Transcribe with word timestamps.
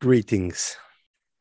Greetings. 0.00 0.78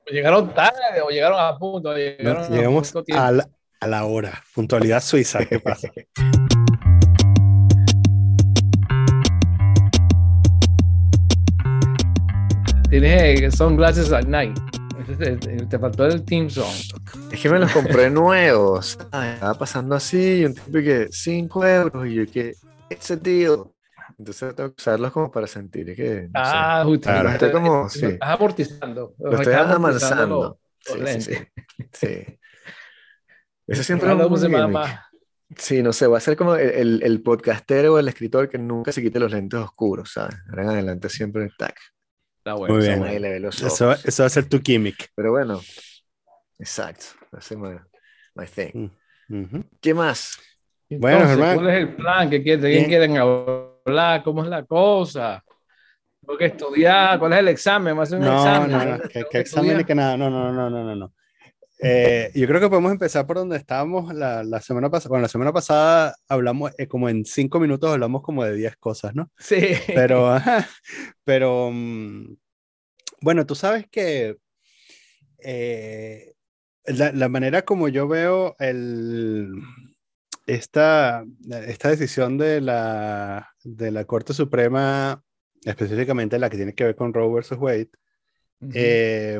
Llegaron 0.08 0.54
tarde 0.54 1.02
o 1.06 1.10
llegaron 1.10 1.40
a 1.40 1.58
punto. 1.58 1.96
Llegaron 1.96 2.50
no, 2.50 2.56
llegamos 2.56 2.94
a, 2.96 3.28
a, 3.28 3.32
la, 3.32 3.50
a 3.80 3.88
la 3.88 4.06
hora. 4.06 4.44
Puntualidad 4.54 5.02
suiza. 5.02 5.46
¿Qué 5.46 5.60
pasa? 5.60 5.90
Tienes 12.94 13.56
sunglasses 13.56 14.14
at 14.14 14.26
night. 14.26 14.56
Te 15.68 15.80
faltó 15.80 16.06
el 16.06 16.24
Team 16.24 16.48
Song. 16.48 16.72
Es 17.32 17.40
que 17.42 17.50
me 17.50 17.58
los 17.58 17.72
compré 17.72 18.10
nuevos. 18.12 19.00
Estaba 19.02 19.56
pasando 19.56 19.96
así 19.96 20.42
y 20.42 20.46
un 20.46 20.54
tipo 20.54 20.74
que 20.74 21.08
5 21.10 21.66
euros 21.66 22.08
y 22.08 22.14
yo 22.14 22.26
que 22.32 22.54
ese 22.90 23.18
tío. 23.18 23.73
Entonces 24.18 24.56
tengo 24.56 24.70
que 24.70 24.82
usarlos 24.82 25.12
como 25.12 25.32
para 25.32 25.48
sentir 25.48 25.96
que. 25.96 26.24
No 26.24 26.30
ah, 26.36 26.80
sé, 26.82 26.86
justo. 26.88 27.04
claro, 27.10 27.30
estoy 27.30 27.52
como. 27.52 27.90
Sí, 27.90 28.06
Estás 28.06 28.30
amortizando. 28.30 29.16
lo 29.18 29.32
estoy 29.32 29.54
Estás 29.54 29.72
amansando. 29.72 30.40
los- 30.40 30.58
Sí, 30.86 31.22
sí, 31.22 31.38
sí. 31.94 32.40
Eso 33.68 33.84
siempre 33.84 34.12
es 34.12 34.16
un 34.20 34.72
más-. 34.72 35.00
Sí, 35.58 35.84
no 35.84 35.94
sé, 35.94 36.08
va 36.08 36.18
a 36.18 36.22
ser 36.22 36.36
como 36.36 36.56
el, 36.56 36.70
el, 36.70 37.02
el 37.04 37.22
podcastero 37.22 37.94
o 37.94 38.00
el 38.00 38.08
escritor 38.08 38.50
que 38.50 38.58
nunca 38.58 38.92
se 38.92 39.02
quite 39.02 39.20
los 39.20 39.32
lentes 39.32 39.60
oscuros, 39.60 40.12
¿sabes? 40.12 40.36
Ahora 40.50 40.64
en 40.64 40.70
adelante 40.70 41.10
siempre 41.10 41.50
tac. 41.58 41.78
Está 42.40 42.56
bueno. 42.56 42.74
Muy 42.76 42.84
está 42.84 42.96
bien. 42.96 43.04
Ahí 43.04 43.12
bueno. 43.12 43.22
le 43.28 43.30
ve 43.34 43.40
los 43.40 43.62
Eso, 43.62 43.90
ojos. 43.90 44.06
eso 44.06 44.24
va 44.24 44.28
a 44.28 44.30
ser 44.30 44.50
tu 44.50 44.60
gimmick. 44.62 45.12
Pero 45.16 45.32
bueno, 45.32 45.62
exacto. 46.60 47.06
Ese 47.38 47.54
es 47.54 47.60
my, 47.60 47.76
my 48.36 48.46
thing. 48.48 48.90
Ujú. 49.30 49.64
¿Qué 49.80 49.94
más? 49.94 50.38
Bueno, 50.90 51.18
Entonces, 51.20 51.38
Germán. 51.38 51.56
¿Cuál 51.56 51.70
es 51.70 51.78
el 51.78 51.96
plan? 51.96 52.30
¿Qué 52.30 52.44
quieren? 52.44 52.62
¿De 52.62 52.70
Bien. 52.70 53.73
Hablar? 53.86 54.24
¿Cómo 54.24 54.44
es 54.44 54.50
la 54.50 54.66
cosa? 54.66 55.44
¿Tengo 56.22 56.38
que 56.38 56.46
estudiar? 56.48 57.20
¿Cuál 57.20 57.34
es 57.34 57.40
el 57.40 57.48
examen? 57.50 57.98
¿Va 57.98 58.04
a 58.04 58.06
ser 58.06 58.20
un 58.20 58.28
No, 58.28 58.30
examen? 58.30 58.68
no, 58.68 58.86
no. 58.86 59.00
Tengo 59.00 59.10
¿Qué, 59.10 59.26
que 59.30 59.30
qué 59.30 59.40
examen 59.40 59.78
ni 59.78 59.86
que 59.86 59.96
nada? 59.96 60.18
No, 60.18 60.30
no, 60.30 60.52
no, 60.52 60.70
no, 60.70 60.84
no, 60.84 60.96
no. 60.96 61.14
Eh, 61.80 62.32
yo 62.36 62.48
creo 62.48 62.62
que 62.62 62.70
podemos 62.70 62.92
empezar 62.92 63.28
por 63.28 63.38
donde 63.38 63.58
estábamos 63.58 64.14
la, 64.14 64.44
la 64.44 64.62
semana 64.62 64.90
pasada. 64.90 65.10
Bueno, 65.10 65.24
la 65.24 65.30
semana 65.30 65.54
pasada 65.54 66.16
hablamos, 66.30 66.72
eh, 66.78 66.88
como 66.88 67.10
en 67.10 67.26
cinco 67.26 67.60
minutos 67.60 67.92
hablamos 67.92 68.22
como 68.24 68.44
de 68.46 68.56
10 68.56 68.78
cosas, 68.78 69.16
¿no? 69.16 69.32
Sí. 69.38 69.76
Pero, 69.94 70.38
pero, 71.26 71.72
mm, 71.72 72.36
bueno, 73.22 73.46
tú 73.46 73.56
sabes 73.56 73.88
que 73.92 74.38
eh, 75.40 76.34
la, 76.86 77.12
la 77.12 77.30
manera 77.30 77.64
como 77.64 77.88
yo 77.90 78.08
veo 78.08 78.56
el, 78.60 79.52
esta, 80.46 81.24
esta 81.68 81.90
decisión 81.90 82.38
de 82.38 82.62
la, 82.62 83.50
de 83.64 83.92
la 83.92 84.06
Corte 84.06 84.34
Suprema, 84.34 85.24
específicamente 85.64 86.38
la 86.40 86.50
que 86.50 86.58
tiene 86.58 86.74
que 86.76 86.84
ver 86.86 86.96
con 86.96 87.14
Roe 87.14 87.34
versus 87.34 87.58
Wade, 87.58 87.90
eh, 88.74 89.40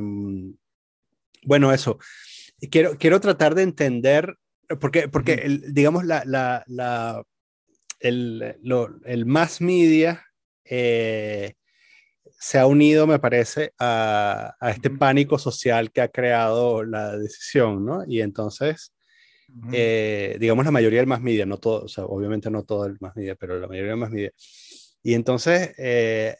bueno, 1.46 1.74
eso. 1.74 1.98
Quiero, 2.72 2.98
quiero 2.98 3.20
tratar 3.20 3.56
de 3.56 3.64
entender, 3.64 4.38
porque, 4.80 5.08
porque 5.10 5.34
el- 5.34 5.74
digamos, 5.74 6.06
la, 6.06 6.24
la, 6.26 6.64
la- 6.68 7.24
el, 8.00 8.58
lo- 8.64 9.00
el 9.06 9.26
mass 9.26 9.60
media 9.62 10.26
eh, 10.66 11.54
se 12.40 12.60
ha 12.60 12.66
unido, 12.66 13.08
me 13.08 13.20
parece, 13.20 13.74
a, 13.80 14.56
a 14.60 14.72
este 14.72 14.90
pánico 14.90 15.38
social 15.38 15.92
que 15.92 16.02
ha 16.02 16.08
creado 16.10 16.84
la 16.84 17.18
decisión, 17.18 17.86
¿no? 17.86 18.04
Y 18.08 18.22
entonces, 18.22 18.93
Ujú. 19.56 19.70
eh, 19.72 20.38
digamos, 20.40 20.66
la 20.66 20.72
mayoría 20.72 21.00
del 21.00 21.08
mass 21.08 21.22
media, 21.22 21.46
no 21.46 21.58
todo, 21.58 21.84
o 21.86 21.88
sea, 21.88 22.06
obviamente 22.06 22.50
no 22.50 22.64
todo 22.64 22.86
el 22.86 22.98
mass 23.00 23.16
media, 23.16 23.36
pero 23.36 23.60
la 23.60 23.68
mayoría 23.68 23.92
del 23.92 24.00
mass 24.00 24.12
media. 24.12 24.32
Y 25.04 25.14
entonces, 25.14 25.74
eh, 25.78 26.36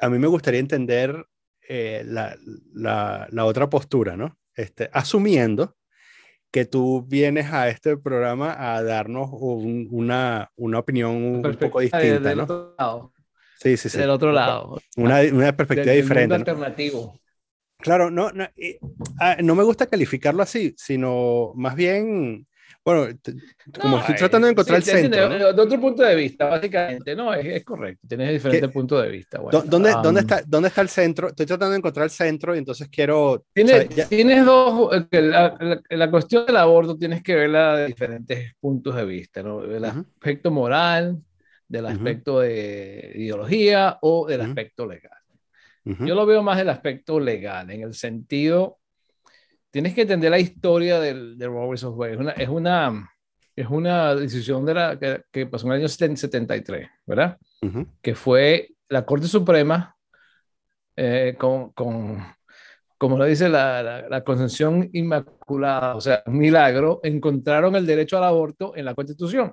a 0.00 0.08
mí 0.10 0.18
me 0.18 0.26
gustaría 0.26 0.60
entender 0.60 1.24
eh, 1.68 2.02
la, 2.04 2.36
la- 2.74 3.28
la 3.30 3.44
otra 3.44 3.70
postura, 3.70 4.16
¿no? 4.16 4.36
Este, 4.54 4.90
asumiendo 4.92 5.76
que 6.50 6.64
tú 6.64 7.04
vienes 7.06 7.52
a 7.52 7.68
este 7.68 7.96
programa 7.96 8.74
a 8.74 8.82
darnos 8.82 9.30
un- 9.32 9.86
una, 9.92 10.50
una 10.56 10.80
opinión 10.80 11.12
un 11.14 11.42
poco 11.42 11.78
Perspectiva 11.78 11.98
de- 12.00 12.04
distinta, 12.10 12.28
del 12.28 12.38
¿no? 12.38 12.44
otro 12.44 12.74
lado. 12.76 13.12
Sí, 13.60 13.76
sí, 13.76 13.88
sí. 13.88 13.98
Del 13.98 14.10
otro 14.10 14.32
lado. 14.32 14.80
Una, 14.96 15.20
una 15.32 15.56
perspectiva 15.56 15.86
Del- 15.92 15.96
del 15.96 16.02
diferente. 16.02 16.34
mundo 16.38 16.44
¿no? 16.44 16.50
alternativo. 16.50 17.20
Claro, 17.78 18.10
no, 18.10 18.30
no, 18.32 18.46
y, 18.56 18.76
ah, 19.20 19.36
no 19.42 19.54
me 19.54 19.62
gusta 19.62 19.86
calificarlo 19.86 20.42
así, 20.42 20.74
sino 20.76 21.52
más 21.54 21.74
bien, 21.76 22.46
bueno, 22.98 23.18
como 23.80 23.96
No, 23.96 24.00
estoy 24.00 24.14
eh, 24.14 24.18
tratando 24.18 24.46
de 24.46 24.52
encontrar 24.52 24.82
sí, 24.82 24.90
el 24.90 24.98
centro, 24.98 25.22
entiendo, 25.22 25.46
¿no? 25.46 25.52
De 25.52 25.62
otro 25.62 25.80
punto 25.80 26.02
de 26.02 26.14
vista, 26.14 26.46
básicamente. 26.46 27.16
No, 27.16 27.34
es, 27.34 27.46
es 27.46 27.64
correcto. 27.64 28.06
Tienes 28.08 28.30
diferentes 28.32 28.70
puntos 28.70 29.02
de 29.02 29.08
vista. 29.10 29.40
bueno. 29.40 29.58
¿Dó- 29.60 29.70
¿Dónde, 29.70 29.90
¿dónde, 30.02 30.20
Um, 30.20 30.26
está, 30.26 30.42
¿Dónde 30.46 30.68
está 30.68 30.80
el 30.82 30.88
centro? 30.88 31.28
Estoy 31.28 31.46
tratando 31.46 31.72
de 31.72 31.78
encontrar 31.78 32.04
el 32.04 32.10
centro 32.10 32.54
y 32.54 32.58
entonces 32.58 32.88
quiero... 32.88 33.44
Tienes, 33.52 33.74
o 33.74 33.78
sea, 33.78 33.88
ya- 33.96 34.08
tienes 34.08 34.44
dos, 34.44 35.06
eh, 35.10 35.22
la, 35.22 35.56
la- 35.60 35.82
la 35.88 36.10
cuestión 36.10 36.46
del 36.46 36.56
aborto 36.56 36.96
tienes 36.96 37.22
que 37.22 37.34
verla 37.34 37.76
de 37.76 37.86
diferentes 37.86 38.52
puntos 38.60 38.94
de 38.96 39.04
vista, 39.04 39.42
¿no? 39.42 39.62
El 39.64 39.84
Ujú. 39.84 40.00
aspecto 40.00 40.50
moral, 40.50 41.18
del 41.68 41.86
aspecto 41.86 42.40
de 42.40 43.12
ideología 43.14 43.98
o 44.02 44.26
del 44.26 44.40
Ujú. 44.40 44.48
aspecto 44.50 44.86
legal. 44.86 45.12
Yo 45.84 46.14
lo 46.14 46.26
veo 46.26 46.42
más 46.42 46.58
del 46.58 46.68
aspecto 46.68 47.18
legal, 47.18 47.70
en 47.70 47.82
el 47.82 47.94
sentido, 47.94 48.79
tienes 49.70 49.94
que 49.94 50.02
entender 50.02 50.30
la 50.30 50.38
historia 50.38 50.98
del, 51.00 51.36
de 51.38 51.46
Roe 51.46 51.68
vs. 51.74 51.84
Wade. 51.84 52.12
Es 52.14 52.18
una, 52.18 52.30
es 52.32 52.48
una, 52.48 53.10
es 53.56 53.66
una 53.68 54.14
decisión 54.14 54.64
de 54.66 54.74
la, 54.74 54.98
que, 54.98 55.22
que 55.30 55.46
pasó 55.46 55.66
en 55.66 55.72
el 55.74 55.78
año 55.80 55.88
73, 55.88 56.88
¿verdad? 57.06 57.38
ujú, 57.62 57.86
que 58.02 58.14
fue 58.14 58.70
la 58.88 59.04
Corte 59.04 59.26
Suprema 59.26 59.94
eh, 60.96 61.36
con, 61.38 61.70
con, 61.72 62.18
como 62.98 63.16
lo 63.16 63.24
dice 63.24 63.48
la, 63.48 63.82
la, 63.82 64.08
la 64.08 64.24
Concepción 64.24 64.88
Inmaculada, 64.92 65.94
o 65.96 66.00
sea, 66.00 66.22
un 66.26 66.38
milagro, 66.38 67.00
encontraron 67.02 67.74
el 67.76 67.86
derecho 67.86 68.18
al 68.18 68.24
aborto 68.24 68.76
en 68.76 68.84
la 68.84 68.94
Constitución, 68.94 69.52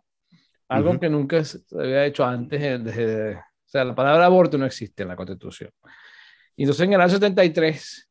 algo 0.70 0.92
Ujú. 0.92 1.00
que 1.00 1.10
nunca 1.10 1.44
se 1.44 1.60
había 1.78 2.06
hecho 2.06 2.26
antes, 2.26 2.62
eh, 2.62 2.78
desde- 2.80 3.36
o 3.36 3.70
sea, 3.70 3.84
la 3.84 3.94
palabra 3.96 4.26
aborto 4.26 4.58
no 4.58 4.66
existe 4.66 5.04
en 5.04 5.10
la 5.10 5.16
Constitución. 5.16 5.70
Y 6.56 6.64
entonces 6.64 6.86
en 6.88 6.94
el 6.94 7.02
año 7.02 7.10
73, 7.12 8.07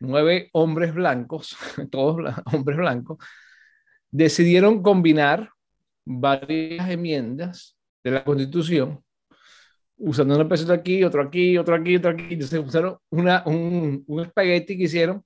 nueve 0.00 0.48
hombres 0.52 0.94
blancos, 0.94 1.56
todos 1.90 2.34
hombres 2.52 2.78
blancos, 2.78 3.18
decidieron 4.10 4.82
combinar 4.82 5.50
varias 6.04 6.88
enmiendas 6.88 7.76
de 8.02 8.10
la 8.12 8.24
Constitución, 8.24 9.02
usando 9.96 10.38
un 10.38 10.48
peso 10.48 10.72
aquí, 10.72 11.04
otro 11.04 11.22
aquí, 11.22 11.58
otro 11.58 11.74
aquí, 11.74 11.96
otro 11.96 12.10
aquí. 12.10 12.34
Entonces 12.34 12.60
usaron 12.64 12.96
una, 13.10 13.42
un, 13.46 14.04
un 14.06 14.20
espagueti 14.20 14.76
que 14.76 14.84
hicieron 14.84 15.24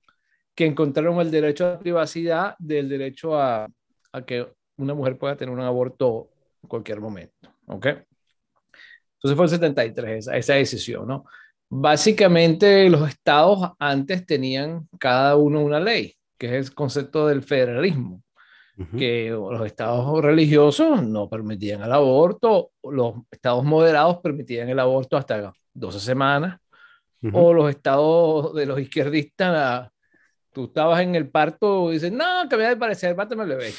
que 0.55 0.65
encontraron 0.65 1.19
el 1.19 1.31
derecho 1.31 1.65
a 1.65 1.71
la 1.71 1.79
privacidad 1.79 2.55
del 2.59 2.89
derecho 2.89 3.39
a, 3.39 3.67
a 4.11 4.25
que 4.25 4.47
una 4.77 4.93
mujer 4.93 5.17
pueda 5.17 5.35
tener 5.35 5.53
un 5.53 5.61
aborto 5.61 6.29
en 6.61 6.69
cualquier 6.69 6.99
momento. 6.99 7.49
¿Ok? 7.67 7.87
Entonces 9.23 9.37
fue 9.37 9.45
el 9.45 9.49
73 9.49 10.17
esa, 10.17 10.37
esa 10.37 10.53
decisión, 10.55 11.07
¿no? 11.07 11.25
Básicamente 11.75 12.87
los 12.87 13.09
estados 13.09 13.71
antes 13.79 14.25
tenían 14.27 14.87
cada 14.99 15.35
uno 15.35 15.61
una 15.61 15.79
ley, 15.79 16.15
que 16.37 16.45
es 16.45 16.67
el 16.67 16.75
concepto 16.75 17.27
del 17.27 17.41
federalismo 17.41 18.21
que 18.97 19.29
los 19.29 19.65
estados 19.65 20.21
religiosos 20.21 21.03
no 21.03 21.29
permitían 21.29 21.83
el 21.83 21.91
aborto, 21.91 22.71
los 22.83 23.15
estados 23.29 23.63
moderados 23.63 24.17
permitían 24.17 24.67
el 24.69 24.79
aborto 24.79 25.15
hasta 25.15 25.53
12 25.73 25.99
semanas, 25.99 26.59
o 27.31 27.53
los 27.53 27.69
estados 27.69 28.53
de 28.53 28.65
los 28.65 28.79
izquierdistas, 28.79 29.89
tú 30.51 30.65
estabas 30.65 31.01
en 31.01 31.15
el 31.15 31.29
parto 31.29 31.91
y 31.91 31.95
dices, 31.95 32.11
no, 32.11 32.47
cambiar 32.49 32.71
de 32.71 32.77
parecer, 32.77 33.15
mátame 33.15 33.43
el 33.43 33.49
bebé. 33.49 33.71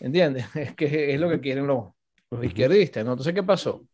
¿Entiendes? 0.00 0.44
Es 0.54 0.74
que 0.74 1.14
es 1.14 1.20
lo 1.20 1.28
que 1.28 1.40
quieren 1.40 1.66
los, 1.66 1.92
los 2.30 2.44
izquierdistas. 2.44 3.04
¿no? 3.04 3.12
Entonces, 3.12 3.34
¿qué 3.34 3.42
pasó? 3.42 3.86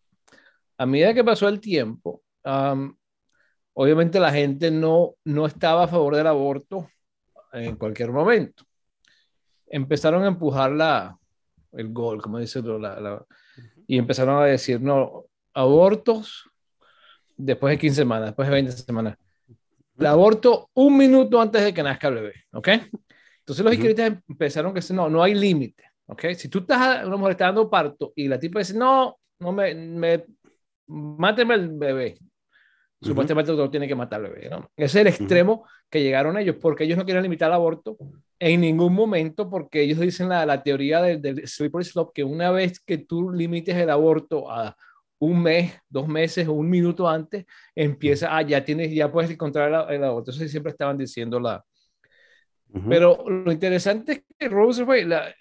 A 0.79 0.87
medida 0.87 1.13
que 1.13 1.23
pasó 1.23 1.49
el 1.49 1.61
tiempo, 1.61 2.23
obviamente 3.75 4.19
la 4.21 4.33
gente 4.33 4.71
no, 4.71 5.15
no 5.25 5.47
estaba 5.47 5.85
a 5.85 5.89
favor 5.89 6.17
del 6.17 6.27
aborto 6.27 6.89
en 7.53 7.77
cualquier 7.77 8.11
momento. 8.11 8.65
Empezaron 9.67 10.23
a 10.25 10.29
empujar 10.29 10.73
la, 10.73 11.17
el 11.73 11.93
gol, 11.93 12.21
como 12.23 12.39
dice, 12.39 12.63
la, 12.63 13.01
la- 13.01 13.25
y 13.87 13.99
empezaron 13.99 14.43
a 14.43 14.47
decir, 14.47 14.81
no, 14.81 15.25
abortos 15.53 16.51
después 17.37 17.73
de 17.73 17.79
15 17.79 17.97
semanas, 17.97 18.27
después 18.29 18.49
de 18.49 18.55
20 18.55 18.73
semanas. 18.73 19.17
El 19.99 20.07
aborto 20.07 20.71
un 20.75 20.97
minuto 20.97 21.41
antes 21.41 21.63
de 21.63 21.73
que 21.75 21.83
nazca 21.83 22.09
el 22.09 22.15
bebé, 22.15 22.35
¿ok? 22.53 22.69
Entonces 22.69 23.65
los 23.65 23.75
Ujú. 23.75 23.75
izquierdistas 23.75 24.23
empezaron 24.29 24.71
a 24.73 24.75
decir, 24.75 24.97
no, 24.97 25.09
no 25.09 25.23
hay 25.23 25.35
límite, 25.35 25.85
¿ok? 26.07 26.25
Si 26.37 26.49
tú 26.49 26.61
estás, 26.61 27.07
una 27.07 27.17
mujer 27.17 27.33
está 27.33 27.47
dando 27.47 27.69
parto 27.71 28.13
y 28.17 28.27
la 28.27 28.39
tipa 28.39 28.59
dice, 28.59 28.75
no, 28.75 29.19
no 29.39 29.53
me, 29.53 29.75
me 29.75 30.25
máteme 30.87 31.55
el 31.55 31.69
bebé. 31.71 32.19
Supuestamente 33.05 33.51
el 33.51 33.57
doctor 33.57 33.71
tiene 33.71 33.89
que 33.89 33.95
matar 33.95 34.25
al 34.25 34.31
bebé, 34.31 34.49
¿no? 34.49 34.71
Ese 34.77 35.01
es 35.01 35.07
el 35.07 35.07
extremo 35.09 35.67
que 35.91 36.03
llegaron 36.03 36.39
ellos, 36.39 36.57
porque 36.61 36.85
ellos 36.85 36.97
no 36.97 37.05
quieren 37.05 37.23
limitar 37.23 37.49
el 37.49 37.55
aborto 37.55 37.97
en 38.39 38.61
ningún 38.61 38.95
momento, 38.95 39.51
porque 39.51 39.83
ellos 39.83 40.01
dicen 40.01 40.29
la, 40.29 40.47
la 40.47 40.63
teoría 40.63 41.03
del, 41.03 41.21
del 41.21 41.47
slippery 41.47 41.85
slope, 41.85 42.13
que 42.15 42.25
una 42.25 42.51
vez 42.51 42.81
que 42.81 42.99
tú 42.99 43.31
limites 43.31 43.77
el 43.77 43.91
aborto 43.91 44.51
a 44.51 44.75
un 45.19 45.43
mes, 45.43 45.73
dos 45.89 46.09
meses 46.09 46.49
o 46.49 46.53
un 46.53 46.69
minuto 46.69 47.09
antes, 47.09 47.45
empieza, 47.75 48.37
ah, 48.37 48.43
ya 48.43 48.65
tienes, 48.65 48.93
ya 48.93 49.11
puedes 49.11 49.31
encontrar 49.31 49.91
el, 49.91 49.97
el 49.97 50.05
aborto. 50.05 50.31
Eso 50.31 50.47
siempre 50.49 50.73
estaban 50.73 50.99
diciendo 50.99 51.39
la... 51.39 51.65
Pero 52.89 53.25
lo 53.29 53.53
interesante 53.53 54.13
es 54.13 54.23
que 54.37 55.05
la, 55.07 55.33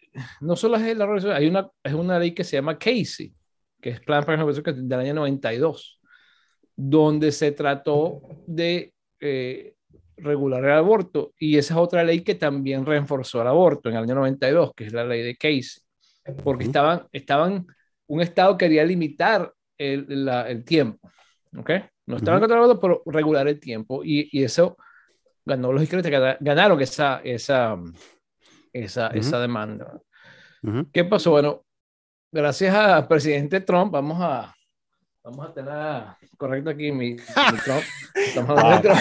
no 0.42 0.56
solo 0.56 0.77
es 0.77 0.95
la 0.95 1.06
Roosevelt, 1.07 1.39
hay 1.39 1.48
una, 1.48 1.68
es 1.83 1.94
una 1.94 2.19
ley 2.19 2.33
que 2.33 2.44
se 2.44 2.57
llama 2.57 2.77
Casey, 2.77 3.33
que 3.81 3.89
es 3.89 4.00
Plan 4.00 4.24
para 4.24 4.45
del 4.45 5.00
año 5.00 5.13
92, 5.15 6.00
donde 6.75 7.31
se 7.31 7.52
trató 7.52 8.22
de 8.48 8.94
eh, 9.20 9.75
regular 10.18 10.64
el 10.64 10.72
aborto. 10.72 11.34
Y 11.38 11.58
esa 11.58 11.74
es 11.75 11.80
otra 11.80 12.04
ley 12.04 12.22
que 12.22 12.36
también 12.36 12.86
reforzó 12.86 13.42
el 13.42 13.48
aborto 13.48 13.90
en 13.90 13.96
el 13.96 14.04
año 14.04 14.16
92, 14.16 14.72
que 14.75 14.86
es 14.86 14.94
la 14.94 15.06
ley 15.06 15.22
de 15.22 15.36
Casey, 15.36 15.81
porque 16.44 16.66
estaban, 16.66 17.08
estaban, 17.12 17.68
un 18.08 18.22
Estado 18.22 18.58
quería 18.58 18.84
limitar 18.84 19.54
el, 19.78 20.25
la, 20.25 20.50
el 20.50 20.64
tiempo, 20.64 21.10
¿ok? 21.58 21.72
No 22.06 22.18
estaban 22.18 22.40
contra 22.40 22.58
el 22.58 22.64
aborto, 22.64 22.80
pero 22.81 23.04
regular 23.06 23.48
el 23.48 23.60
tiempo. 23.60 24.04
Y, 24.04 24.30
y 24.31 24.44
eso 24.44 24.78
ganó 25.46 25.72
los 25.72 25.84
izquierdistas, 25.84 26.38
ganaron 26.40 26.81
esa, 26.81 27.22
esa, 27.24 27.78
esa, 28.72 29.08
esa 29.08 29.40
demanda. 29.40 30.02
¿Qué 30.94 31.04
pasó? 31.04 31.31
Bueno, 31.31 31.66
gracias 32.31 32.74
al 32.74 33.08
presidente 33.08 33.62
Trump, 33.62 33.92
vamos 33.92 34.18
a, 34.22 34.54
vamos 35.24 35.50
a 35.50 35.54
tener 35.54 36.04
correcto 36.38 36.70
aquí 36.70 36.92
mi, 36.92 37.14
mi 37.14 37.18
Trump. 37.66 37.84
Estamos 38.14 38.60
ah, 38.62 38.81
Trump. 38.81 39.00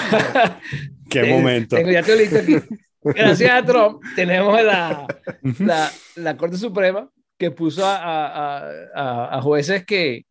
Qué 1.11 1.25
momento. 1.25 1.77
Tengo, 1.77 1.91
ya 1.91 2.01
estoy 2.01 2.19
listo 2.19 2.39
aquí. 2.39 2.57
Gracias 3.03 3.51
a 3.51 3.65
Trump 3.65 4.01
tenemos 4.17 4.63
la, 4.63 5.07
la, 5.59 5.91
la 6.17 6.37
Corte 6.37 6.57
Suprema 6.57 7.11
que 7.37 7.51
puso 7.51 7.85
a, 7.85 7.97
a, 7.97 8.71
a, 8.95 9.39
a 9.39 9.43
jueces 9.43 9.85
que, 9.85 10.25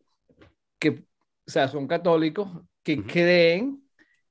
que 0.79 0.89
o 0.89 1.51
sea, 1.51 1.67
son 1.67 1.87
católicos, 1.87 2.47
que 2.81 3.03
creen 3.03 3.83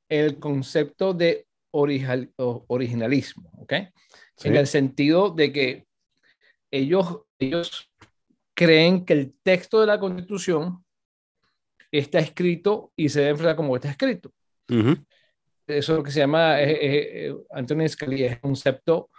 el 0.09 0.39
concepto 0.39 1.12
de 1.12 1.47
original, 1.73 2.33
originalismo, 2.37 3.51
¿ok? 3.59 3.75
Sí. 4.37 4.49
En 4.49 4.57
el 4.57 4.67
sentido 4.67 5.29
de 5.31 5.53
que 5.53 5.87
ellos, 6.71 7.21
ellos 7.39 7.93
creen 8.55 9.05
que 9.05 9.12
el 9.12 9.35
texto 9.43 9.81
de 9.81 9.87
la 9.87 10.01
Constitución 10.01 10.83
está 11.92 12.19
escrito 12.19 12.92
y 12.96 13.08
se 13.08 13.20
debe 13.20 13.31
enfrentar 13.31 13.56
como 13.56 13.76
está 13.76 13.90
escrito. 13.90 14.31
Uh 14.69 14.75
-huh. 14.75 15.04
Eso 15.66 15.92
es 15.92 15.98
lo 15.98 16.02
que 16.02 16.10
se 16.10 16.20
llama, 16.20 16.60
eh, 16.60 17.28
eh, 17.28 17.34
Antonio 17.50 17.88
Scalia, 17.88 18.26
es 18.26 18.32
el 18.32 18.40
concepto 18.40 19.10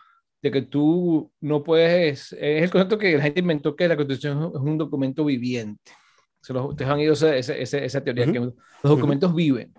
de 0.42 0.52
que 0.52 0.64
tú 0.64 1.32
no 1.42 1.64
puedes, 1.64 2.34
es 2.34 2.64
el 2.64 2.70
concepto 2.70 2.98
que 2.98 3.16
la 3.16 3.24
gente 3.24 3.40
inventó 3.40 3.76
que 3.76 3.88
la 3.88 3.96
Constitución 3.96 4.52
es 4.54 4.60
un 4.60 4.78
documento 4.78 5.24
viviente. 5.24 5.92
Se 6.42 6.52
los, 6.54 6.70
ustedes 6.70 6.90
han 6.92 7.00
ido 7.00 7.14
esa, 7.14 7.36
esa, 7.36 7.78
esa 7.78 8.04
teoría, 8.04 8.26
uh 8.26 8.30
-huh. 8.30 8.34
que 8.34 8.40
los 8.40 8.54
documentos 8.82 9.30
uh 9.30 9.34
-huh. 9.34 9.38
viven, 9.38 9.74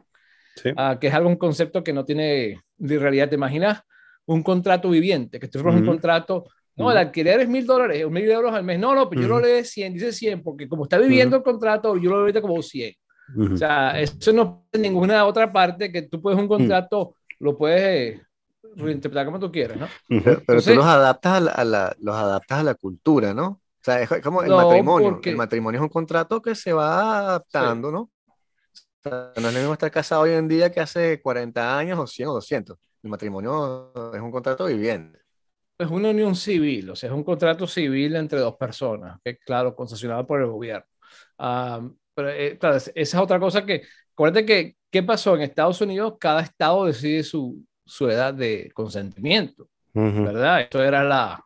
sí. 0.56 0.70
uh, 0.70 0.98
que 0.98 1.08
es 1.08 1.14
algo, 1.14 1.28
un 1.28 1.36
concepto 1.36 1.82
que 1.82 1.92
no 1.92 2.04
tiene 2.04 2.60
de 2.76 2.98
realidad. 2.98 3.28
¿Te 3.28 3.34
imaginas 3.34 3.82
un 4.24 4.42
contrato 4.42 4.88
viviente? 4.88 5.40
Que 5.40 5.48
tú 5.48 5.58
firmas 5.58 5.76
un 5.80 5.86
contrato 5.86 6.44
no, 6.82 6.90
el 6.90 6.98
alquiler 6.98 7.40
es 7.40 7.48
mil 7.48 7.66
dólares, 7.66 8.08
mil 8.10 8.30
euros 8.30 8.52
al 8.52 8.64
mes. 8.64 8.78
No, 8.78 8.94
no, 8.94 9.08
pero 9.08 9.20
pues 9.20 9.28
yo 9.28 9.28
lo 9.28 9.40
leo 9.40 9.64
100, 9.64 9.94
dice 9.94 10.12
100, 10.12 10.42
porque 10.42 10.68
como 10.68 10.84
está 10.84 10.98
viviendo 10.98 11.36
el 11.36 11.42
contrato, 11.42 11.96
yo 11.96 12.10
lo 12.10 12.26
leo 12.26 12.42
como 12.42 12.62
100. 12.62 12.94
O 13.52 13.56
sea, 13.56 13.98
eso 14.00 14.32
no 14.32 14.66
es 14.70 14.80
ninguna 14.80 15.24
otra 15.24 15.52
parte 15.52 15.90
que 15.90 16.02
tú 16.02 16.20
puedes 16.20 16.38
un 16.38 16.48
contrato, 16.48 17.16
lo 17.38 17.56
puedes 17.56 18.20
reinterpretar 18.76 19.26
como 19.26 19.38
tú 19.38 19.50
quieras, 19.50 19.78
¿no? 19.78 19.88
Pero, 20.08 20.22
pero 20.22 20.38
Entonces, 20.40 20.74
tú 20.74 20.78
los 20.78 20.86
adaptas 20.86 21.32
a 21.34 21.40
la, 21.40 21.50
a 21.52 21.64
la, 21.64 21.96
los 22.00 22.14
adaptas 22.14 22.58
a 22.58 22.62
la 22.62 22.74
cultura, 22.74 23.32
¿no? 23.32 23.46
O 23.46 23.84
sea, 23.84 24.02
es 24.02 24.08
como 24.22 24.42
el 24.42 24.50
no, 24.50 24.56
matrimonio. 24.56 25.10
Porque... 25.12 25.30
El 25.30 25.36
matrimonio 25.36 25.80
es 25.80 25.82
un 25.82 25.88
contrato 25.88 26.40
que 26.40 26.54
se 26.54 26.72
va 26.72 27.18
adaptando, 27.18 27.88
sí. 27.88 27.94
¿no? 27.94 28.00
O 28.00 29.02
sea, 29.02 29.32
no 29.40 29.48
es 29.48 29.54
lo 29.54 29.60
mismo 29.60 29.72
estar 29.72 29.90
casado 29.90 30.22
hoy 30.22 30.32
en 30.32 30.46
día 30.46 30.70
que 30.70 30.80
hace 30.80 31.20
40 31.20 31.78
años 31.78 31.98
o 31.98 32.06
100 32.06 32.28
o 32.28 32.32
200. 32.34 32.78
El 33.02 33.10
matrimonio 33.10 33.92
es 34.14 34.20
un 34.20 34.30
contrato 34.30 34.66
viviente 34.66 35.21
es 35.78 35.90
una 35.90 36.10
unión 36.10 36.34
civil, 36.34 36.90
o 36.90 36.96
sea, 36.96 37.08
es 37.08 37.14
un 37.14 37.24
contrato 37.24 37.66
civil 37.66 38.16
entre 38.16 38.38
dos 38.38 38.56
personas, 38.56 39.18
que 39.24 39.38
claro, 39.38 39.74
concesionado 39.74 40.26
por 40.26 40.40
el 40.40 40.48
gobierno. 40.48 40.86
Um, 41.38 41.96
pero 42.14 42.30
eh, 42.30 42.58
claro, 42.58 42.76
esa 42.76 42.92
es 42.94 43.14
otra 43.14 43.40
cosa 43.40 43.64
que, 43.64 43.82
acuérdate 44.12 44.46
que, 44.46 44.76
¿qué 44.90 45.02
pasó? 45.02 45.34
En 45.34 45.42
Estados 45.42 45.80
Unidos, 45.80 46.14
cada 46.20 46.42
estado 46.42 46.84
decide 46.84 47.22
su, 47.22 47.64
su 47.84 48.08
edad 48.08 48.34
de 48.34 48.70
consentimiento, 48.74 49.68
uh 49.94 50.00
-huh. 50.00 50.24
¿verdad? 50.26 50.60
Esto 50.62 50.82
era 50.82 51.02
la, 51.02 51.44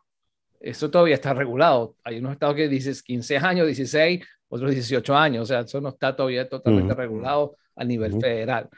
esto 0.59 0.91
todavía 0.91 1.15
está 1.15 1.33
regulado. 1.33 1.95
Hay 2.03 2.19
unos 2.19 2.33
estados 2.33 2.55
que 2.55 2.67
dicen 2.67 2.93
15 3.05 3.37
años, 3.37 3.65
16, 3.65 4.23
otros 4.49 4.71
18 4.71 5.15
años, 5.15 5.43
o 5.43 5.45
sea, 5.45 5.61
eso 5.61 5.81
no 5.81 5.89
está 5.89 6.15
todavía 6.15 6.47
totalmente 6.47 6.93
uh 6.93 6.95
-huh. 6.95 6.99
regulado 6.99 7.55
a 7.75 7.83
nivel 7.83 8.13
uh 8.13 8.17
-huh. 8.17 8.21
federal. 8.21 8.69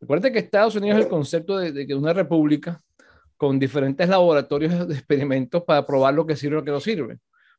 Recuerda 0.00 0.30
que 0.30 0.40
Estados 0.40 0.76
Unidos 0.76 0.98
el 0.98 1.08
concepto 1.08 1.56
de, 1.56 1.72
de 1.72 1.86
que 1.86 1.94
una 1.94 2.12
república 2.12 2.82
con 3.36 3.58
diferentes 3.58 4.08
laboratorios 4.08 4.88
de 4.88 4.94
experimentos 4.94 5.62
para 5.64 5.86
probar 5.86 6.14
lo 6.14 6.26
que 6.26 6.36
sirve 6.36 6.56
y 6.56 6.58
lo 6.60 6.64
que 6.64 6.70
no 6.70 6.80
sirve. 6.80 7.18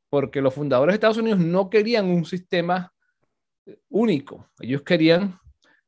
Porque 0.09 0.41
los 0.41 0.53
fundadores 0.53 0.93
de 0.93 0.95
Estados 0.95 1.17
Unidos 1.17 1.39
no 1.39 1.69
querían 1.69 2.05
un 2.05 2.25
sistema 2.25 2.93
único. 3.89 4.49
Ellos 4.59 4.81
querían 4.81 5.37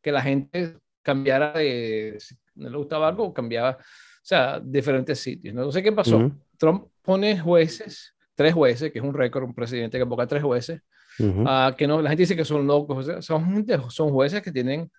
que 0.02 0.12
la 0.12 0.22
gente 0.22 0.78
cambiara 1.02 1.54
de, 1.54 2.18
si 2.20 2.36
no 2.56 2.70
le 2.70 2.78
gustaba 2.78 3.08
algo, 3.08 3.34
cambiaba, 3.34 3.72
o 3.72 3.78
sea, 4.22 4.60
diferentes 4.60 5.20
sitios. 5.20 5.56
No, 5.56 5.72
sé 5.72 5.82
qué 5.82 5.92
pasó. 5.92 6.18
Uh 6.18 6.22
-huh. 6.22 6.38
Trump 6.58 6.88
pone 7.02 7.40
jueces, 7.40 8.14
tres 8.36 8.54
jueces, 8.54 8.92
que 8.92 9.00
es 9.00 9.06
un 9.06 9.14
récord, 9.14 9.46
un 9.46 9.56
presidente 9.56 9.98
que 9.98 10.06
ponga 10.06 10.28
tres 10.28 10.44
jueces, 10.44 10.82
uh 11.20 11.24
-huh. 11.24 11.72
uh, 11.72 11.76
que 11.76 11.88
no, 11.88 12.02
la 12.02 12.10
gente 12.10 12.24
dice 12.24 12.36
que 12.36 12.46
son 12.46 12.68
locos, 12.68 13.08
son, 13.26 13.66
son 13.90 14.10
jueces 14.12 14.42
que 14.42 14.52
tienen 14.52 14.92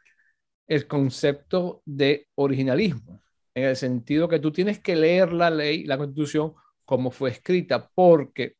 el 0.66 0.86
concepto 0.86 1.82
de 1.84 2.26
originalismo 2.36 3.20
en 3.54 3.64
el 3.64 3.76
sentido 3.76 4.28
que 4.28 4.38
tú 4.38 4.52
tienes 4.52 4.78
que 4.78 4.96
leer 4.96 5.32
la 5.32 5.50
ley, 5.50 5.84
la 5.84 5.98
constitución, 5.98 6.52
como 6.84 7.10
fue 7.10 7.30
escrita, 7.30 7.88
porque 7.94 8.54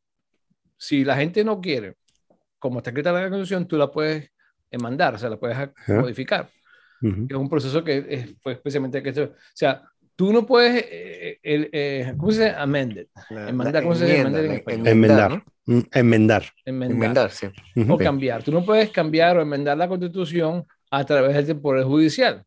si 0.77 1.05
la 1.05 1.17
gente 1.17 1.45
no 1.45 1.61
quiere, 1.61 1.95
como 2.59 2.79
está 2.79 2.91
escrita 2.91 3.13
la 3.13 3.23
constitución, 3.23 3.67
tú 3.67 3.77
la 3.77 3.91
puedes 3.91 4.31
mandar, 4.79 5.15
o 5.15 5.19
sea, 5.19 5.31
la 5.31 5.39
puedes 5.39 5.57
uh 5.59 5.93
modificar. 5.93 6.49
Uh 7.03 7.07
-huh. 7.09 7.27
Es 7.31 7.37
un 7.37 7.49
proceso 7.49 7.83
que 7.83 8.07
es, 8.09 8.35
fue 8.43 8.53
especialmente 8.53 9.03
que, 9.03 9.11
o 9.23 9.35
sea, 9.55 9.83
tú 10.17 10.33
no 10.33 10.45
puedes, 10.45 10.85
eh, 10.89 11.39
eh, 11.43 11.69
eh, 11.73 12.15
¿cómo 12.17 12.31
se 12.31 12.45
dice? 12.45 12.55
Amended. 12.57 13.07
Enmendar, 13.31 13.83
¿cómo 13.83 13.95
se 13.95 14.05
dice? 14.05 14.19
Enmendar 14.21 14.45
en 14.45 14.53
español. 14.53 14.89
Enmendar. 14.89 15.31
¿no? 15.31 15.45
Mm, 15.67 15.81
enmendar. 15.93 16.45
Enmendar. 16.65 16.95
Enmendar, 16.95 17.31
sí. 17.31 17.47
Uh 17.47 17.81
-huh. 17.81 17.95
O 17.95 17.99
cambiar. 17.99 18.43
Tú 18.43 18.53
no 18.53 18.65
puedes 18.65 18.91
cambiar 18.91 19.39
o 19.39 19.43
enmendar 19.43 19.77
la 19.79 19.89
constitución 19.89 20.67
a 20.91 21.05
través 21.05 21.47
del 21.47 21.61
Poder 21.61 21.85
Judicial 21.85 22.45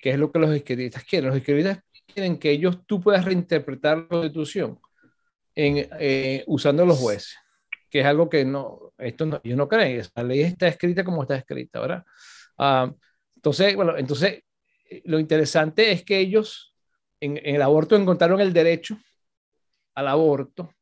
que 0.00 0.10
es 0.10 0.18
lo 0.18 0.30
que 0.30 0.38
los 0.38 0.54
izquierdistas 0.54 1.04
quieren. 1.04 1.30
Los 1.30 1.38
izquierdistas 1.38 1.82
quieren 2.06 2.38
que 2.38 2.50
ellos 2.50 2.86
tú 2.86 3.00
puedas 3.00 3.24
reinterpretar 3.24 3.98
la 3.98 4.08
constitución 4.08 4.78
en, 5.54 5.88
eh, 5.98 6.44
usando 6.46 6.86
los 6.86 6.98
jueces, 6.98 7.36
que 7.90 8.00
es 8.00 8.06
algo 8.06 8.28
que 8.28 8.44
no, 8.44 8.92
esto 8.98 9.26
no, 9.26 9.40
ellos 9.42 9.58
no 9.58 9.68
creen. 9.68 10.02
La 10.14 10.22
ley 10.22 10.40
está 10.40 10.68
escrita 10.68 11.04
como 11.04 11.22
está 11.22 11.36
escrita, 11.36 11.80
¿verdad? 11.80 12.04
Uh, 12.58 12.94
entonces, 13.36 13.74
bueno, 13.76 13.96
entonces 13.96 14.42
lo 15.04 15.18
interesante 15.18 15.92
es 15.92 16.04
que 16.04 16.18
ellos 16.18 16.74
en, 17.20 17.36
en, 17.38 17.56
el 17.56 17.62
aborto 17.62 17.96
encontraron 17.96 18.40
el 18.40 18.52
derecho 18.52 18.96
al 19.94 20.08
aborto 20.08 20.72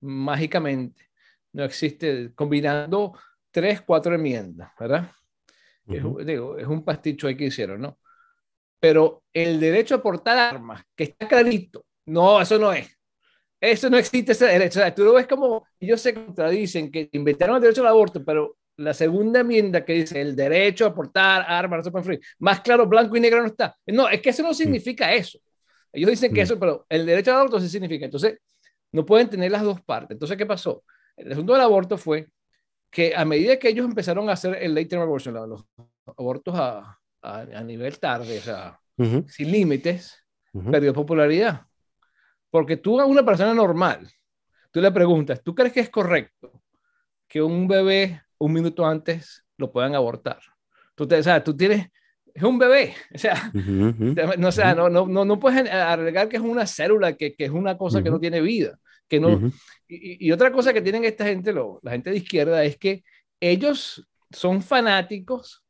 mágicamente. 0.00 1.10
No 1.52 1.64
existe, 1.64 2.32
combinando 2.34 3.16
tres, 3.50 3.82
cuatro 3.82 4.14
enmiendas, 4.14 4.72
¿verdad? 4.78 5.12
Uh 5.86 5.94
-huh. 5.94 6.20
es, 6.20 6.26
digo, 6.26 6.58
es 6.58 6.66
un 6.66 6.84
pasticho 6.84 7.28
ahí 7.28 7.36
que 7.36 7.46
hicieron, 7.46 7.80
¿no? 7.80 7.98
Pero 8.82 9.22
el 9.32 9.60
derecho 9.60 9.94
a 9.94 10.02
portar 10.02 10.36
armas, 10.36 10.82
que 10.96 11.04
está 11.04 11.28
clarito, 11.28 11.84
no, 12.06 12.40
eso 12.40 12.58
no 12.58 12.72
es. 12.72 12.98
Eso 13.60 13.88
no 13.88 13.96
existe 13.96 14.32
ese 14.32 14.46
derecho. 14.46 14.80
O 14.80 14.82
sea, 14.82 14.92
tú 14.92 15.04
lo 15.04 15.12
ves 15.12 15.28
como 15.28 15.64
ellos 15.78 16.00
se 16.00 16.12
contradicen, 16.12 16.90
que 16.90 17.08
inventaron 17.12 17.54
el 17.54 17.62
derecho 17.62 17.82
al 17.82 17.86
aborto, 17.86 18.24
pero 18.24 18.56
la 18.78 18.92
segunda 18.92 19.38
enmienda 19.38 19.84
que 19.84 19.92
dice 19.92 20.20
el 20.20 20.34
derecho 20.34 20.84
a 20.84 20.92
portar 20.92 21.44
armas, 21.46 21.86
no 21.86 22.02
se 22.02 22.20
más 22.40 22.60
claro, 22.60 22.88
blanco 22.88 23.16
y 23.16 23.20
negro 23.20 23.42
no 23.42 23.46
está. 23.46 23.76
No, 23.86 24.08
es 24.08 24.20
que 24.20 24.30
eso 24.30 24.42
no 24.42 24.52
significa 24.52 25.14
eso. 25.14 25.38
Ellos 25.92 26.10
dicen 26.10 26.34
que 26.34 26.40
eso, 26.40 26.58
pero 26.58 26.84
el 26.88 27.06
derecho 27.06 27.30
al 27.30 27.36
aborto 27.36 27.60
sí 27.60 27.68
significa. 27.68 28.06
Entonces, 28.06 28.40
no 28.90 29.06
pueden 29.06 29.30
tener 29.30 29.52
las 29.52 29.62
dos 29.62 29.80
partes. 29.82 30.16
Entonces, 30.16 30.36
¿qué 30.36 30.44
pasó? 30.44 30.82
El 31.16 31.30
asunto 31.30 31.52
del 31.52 31.62
aborto 31.62 31.96
fue 31.96 32.26
que 32.90 33.14
a 33.14 33.24
medida 33.24 33.60
que 33.60 33.68
ellos 33.68 33.86
empezaron 33.86 34.28
a 34.28 34.32
hacer 34.32 34.58
el 34.60 34.74
late 34.74 34.86
term 34.86 35.02
abortion, 35.02 35.34
los 35.48 35.64
abortos 36.16 36.56
a, 36.58 36.98
a, 37.22 37.40
a 37.40 37.62
nivel 37.62 37.98
tarde, 37.98 38.38
o 38.38 38.42
sea, 38.42 38.78
uh 38.96 39.04
-huh. 39.04 39.28
sin 39.28 39.50
límites, 39.50 40.24
uh 40.52 40.62
-huh. 40.62 40.70
perdió 40.70 40.92
popularidad. 40.92 41.62
Porque 42.50 42.76
tú 42.76 43.00
a 43.00 43.06
una 43.06 43.24
persona 43.24 43.54
normal, 43.54 44.08
tú 44.70 44.80
le 44.80 44.90
preguntas, 44.90 45.42
¿tú 45.42 45.54
crees 45.54 45.72
que 45.72 45.80
es 45.80 45.90
correcto 45.90 46.62
que 47.28 47.40
un 47.40 47.66
bebé 47.66 48.22
un 48.38 48.52
minuto 48.52 48.84
antes 48.84 49.44
lo 49.56 49.70
puedan 49.72 49.94
abortar? 49.94 50.40
Tú, 50.94 51.06
te, 51.06 51.16
o 51.16 51.22
sea, 51.22 51.42
tú 51.42 51.56
tienes, 51.56 51.88
es 52.34 52.42
un 52.42 52.58
bebé, 52.58 52.94
o 53.14 53.18
sea, 53.18 53.50
uh 53.54 53.58
-huh. 53.58 54.36
no, 54.36 54.48
o 54.48 54.52
sea 54.52 54.74
no, 54.74 54.88
no, 54.88 55.06
no, 55.06 55.24
no, 55.24 55.38
puedes 55.38 55.70
arreglar 55.70 56.28
que 56.28 56.36
es 56.36 56.42
una 56.42 56.66
célula, 56.66 57.16
que, 57.16 57.34
que 57.34 57.44
es 57.44 57.50
una 57.50 57.78
cosa 57.78 58.02
que 58.02 58.10
no 58.10 58.20
tiene 58.20 58.40
vida. 58.40 58.78
Que 59.08 59.20
no, 59.20 59.52
y, 59.88 60.26
y, 60.26 60.32
otra 60.32 60.50
cosa 60.50 60.72
que 60.72 60.80
tienen 60.80 61.04
esta 61.04 61.26
gente, 61.26 61.52
lo, 61.52 61.80
la 61.82 61.90
gente 61.90 62.10
de 62.10 62.16
izquierda, 62.16 62.64
es 62.64 62.78
que 62.78 63.04
ellos 63.40 64.08
son 64.30 64.62
fanáticos 64.62 65.61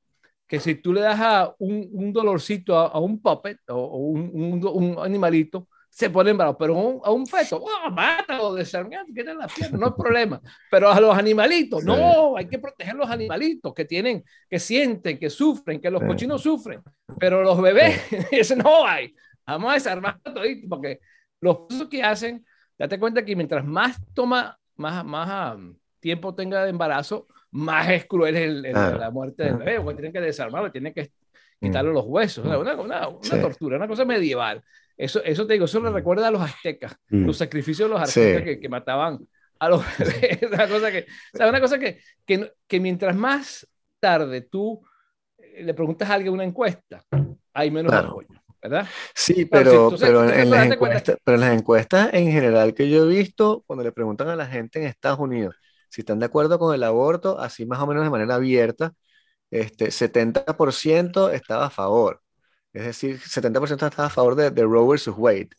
que 0.52 0.61
si 0.61 0.75
tú 0.75 0.92
le 0.92 1.00
das 1.00 1.18
a 1.18 1.54
un, 1.61 1.88
un 1.94 2.12
dolorcito 2.12 2.76
a, 2.76 3.00
un 3.00 3.23
puppet 3.23 3.59
o, 3.71 3.97
un, 3.97 4.30
un, 4.35 4.66
un, 4.66 4.99
animalito, 5.02 5.66
se 5.88 6.11
ponen 6.11 6.37
bravos, 6.37 6.56
pero 6.59 7.00
a 7.02 7.11
un 7.11 7.26
feto, 7.26 7.56
oh, 7.56 7.90
mátalo, 7.90 8.52
desarmando, 8.52 9.14
que 9.14 9.25
la 9.25 9.47
pierna, 9.47 9.78
no 9.78 9.87
hay 9.87 9.92
problema. 9.97 10.42
Pero 10.71 10.90
a 10.90 11.00
los 11.00 11.16
animalitos, 11.16 11.82
no, 11.82 12.37
hay 12.37 12.49
que 12.49 12.59
proteger 12.59 12.94
los 12.94 13.09
animalitos 13.09 13.73
que 13.73 13.87
tienen, 13.87 14.23
que 14.47 14.59
sienten, 14.59 15.18
que 15.18 15.30
sufren, 15.30 15.80
que 15.80 15.90
los 15.90 16.02
cochinos 16.02 16.42
sufren, 16.42 16.82
pero 17.18 17.42
los 17.42 17.59
bebés, 17.59 18.02
ese 18.30 18.54
no 18.54 18.87
hay. 18.87 19.14
Vamos 19.47 19.71
a 19.71 19.75
desarmar 19.75 20.21
todo, 20.23 20.42
porque 20.68 21.00
los 21.40 21.61
que 21.90 22.02
hacen, 22.02 22.44
date 22.78 22.99
cuenta 22.99 23.25
que 23.25 23.35
mientras 23.35 23.64
más 23.64 23.97
toma, 24.12 24.59
más, 24.76 25.02
más 25.02 25.56
um, 25.56 25.75
tiempo 25.99 26.35
tenga 26.35 26.62
de 26.62 26.68
embarazo, 26.68 27.26
más 27.52 27.88
es 27.90 28.06
cruel 28.06 28.37
el, 28.37 28.62
la 28.62 29.11
muerte 29.11 29.44
del 29.44 29.56
bebé, 29.56 29.80
porque 29.80 29.97
tienen 29.97 30.12
que 30.12 30.21
desarmarlo, 30.21 30.73
tienen 30.73 30.92
que 30.92 31.11
quitarle 31.61 31.90
mm. 31.90 31.94
los 31.94 32.04
huesos, 32.06 32.44
una, 32.44 32.59
una, 32.59 33.09
una 33.09 33.40
tortura, 33.40 33.76
una 33.76 33.88
cosa 33.88 34.04
medieval. 34.04 34.62
Eso, 34.97 35.23
eso 35.23 35.47
te 35.47 35.54
digo, 35.54 35.66
eso 35.66 35.80
le 35.80 35.90
mm. 35.90 35.94
recuerda 35.94 36.28
a 36.28 36.30
los 36.30 36.42
aztecas, 36.42 36.97
mm. 37.09 37.25
los 37.25 37.37
sacrificios 37.37 37.88
de 37.88 37.94
los 37.94 38.02
aztecas 38.02 38.42
que, 38.42 38.61
que, 38.61 38.68
mataban 38.68 39.18
a 39.59 39.68
los 39.68 39.85
bebés. 39.99 40.42
una 40.52 40.68
cosa 40.68 40.90
que, 40.90 41.06
o 41.35 41.37
sea, 41.37 41.49
una 41.49 41.61
cosa 41.61 41.78
que, 41.78 42.00
que, 42.26 42.52
que 42.66 42.80
mientras 42.80 43.14
más 43.14 43.66
tarde 44.00 44.40
tú 44.42 44.82
eh, 45.38 45.62
le 45.62 45.75
preguntas 45.75 46.09
a 46.09 46.14
alguien 46.14 46.32
una 46.32 46.44
encuesta, 46.44 47.04
hay 47.52 47.71
menos 47.71 47.92
apoyo. 47.92 48.28
¿verdad? 48.62 48.87
Sí, 49.12 49.44
pero, 49.44 49.92
pero, 49.99 50.30
en 50.30 50.49
las 50.49 50.71
encuestas, 50.71 51.16
pero 51.25 51.35
en 51.35 51.40
las 51.40 51.59
encuestas 51.59 52.11
en 52.14 52.30
general 52.30 52.75
que 52.75 52.88
yo 52.88 53.04
he 53.04 53.09
visto, 53.09 53.64
cuando 53.66 53.82
le 53.82 53.90
preguntan 53.90 54.28
a 54.28 54.37
la 54.37 54.47
gente 54.47 54.78
en 54.78 54.87
Estados 54.87 55.18
Unidos 55.18 55.56
si 55.92 56.00
están 56.00 56.18
de 56.18 56.25
acuerdo 56.25 56.58
con 56.58 56.75
el 56.75 56.82
aborto, 56.84 57.38
así 57.38 57.66
más 57.66 57.78
o 57.78 57.87
menos 57.87 58.02
de 58.02 58.08
manera 58.08 58.37
abierta, 58.37 58.94
este 59.50 59.88
70% 59.88 61.30
estaba 61.30 61.66
a 61.66 61.70
favor. 61.70 62.22
Es 62.72 62.87
decir, 62.87 63.20
70% 63.20 63.90
estaba 63.90 64.06
a 64.06 64.11
favor 64.11 64.34
de, 64.34 64.50
de 64.50 64.62
Roe 64.62 64.88
versus 64.88 65.14
Wade. 65.14 65.50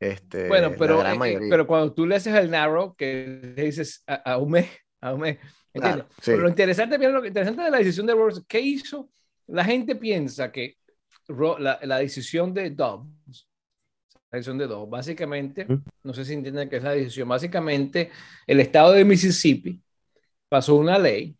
Este, 0.00 0.48
bueno, 0.48 0.72
pero, 0.78 1.06
eh, 1.06 1.38
pero 1.50 1.66
cuando 1.66 1.92
tú 1.92 2.06
le 2.06 2.16
haces 2.16 2.34
el 2.34 2.50
narrow, 2.50 2.96
que 2.96 3.52
le 3.54 3.64
dices 3.64 4.02
a, 4.06 4.38
un 4.38 4.52
mes, 4.52 4.70
a 5.02 5.12
un 5.12 5.20
mes, 5.20 5.38
Pero 5.74 6.40
lo 6.40 6.48
interesante, 6.48 6.96
lo 6.96 7.26
interesante 7.26 7.62
de 7.64 7.70
la 7.70 7.78
decisión 7.78 8.06
de 8.06 8.14
Roe, 8.14 8.32
¿qué 8.48 8.60
hizo? 8.60 9.10
La 9.46 9.64
gente 9.64 9.94
piensa 9.94 10.50
que 10.50 10.78
la, 11.58 11.78
la 11.82 11.98
decisión 11.98 12.54
de 12.54 12.70
Dobbs 12.70 13.13
la 14.34 14.38
decisión 14.38 14.58
de 14.58 14.66
dos. 14.66 14.90
Básicamente, 14.90 15.66
no 16.02 16.12
sé 16.12 16.24
si 16.24 16.34
entienden 16.34 16.68
qué 16.68 16.76
es 16.76 16.82
la 16.82 16.90
decisión. 16.90 17.28
Básicamente, 17.28 18.10
el 18.46 18.58
estado 18.58 18.92
de 18.92 19.04
Mississippi 19.04 19.80
pasó 20.48 20.74
una 20.74 20.98
ley 20.98 21.36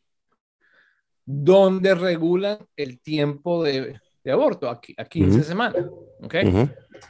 donde 1.26 1.94
regulan 1.94 2.58
el 2.76 3.00
tiempo 3.00 3.64
de, 3.64 4.00
de 4.22 4.32
aborto 4.32 4.68
a, 4.70 4.80
a 4.96 5.04
15 5.04 5.42
semanas. 5.42 5.84
¿Ok? 6.22 6.34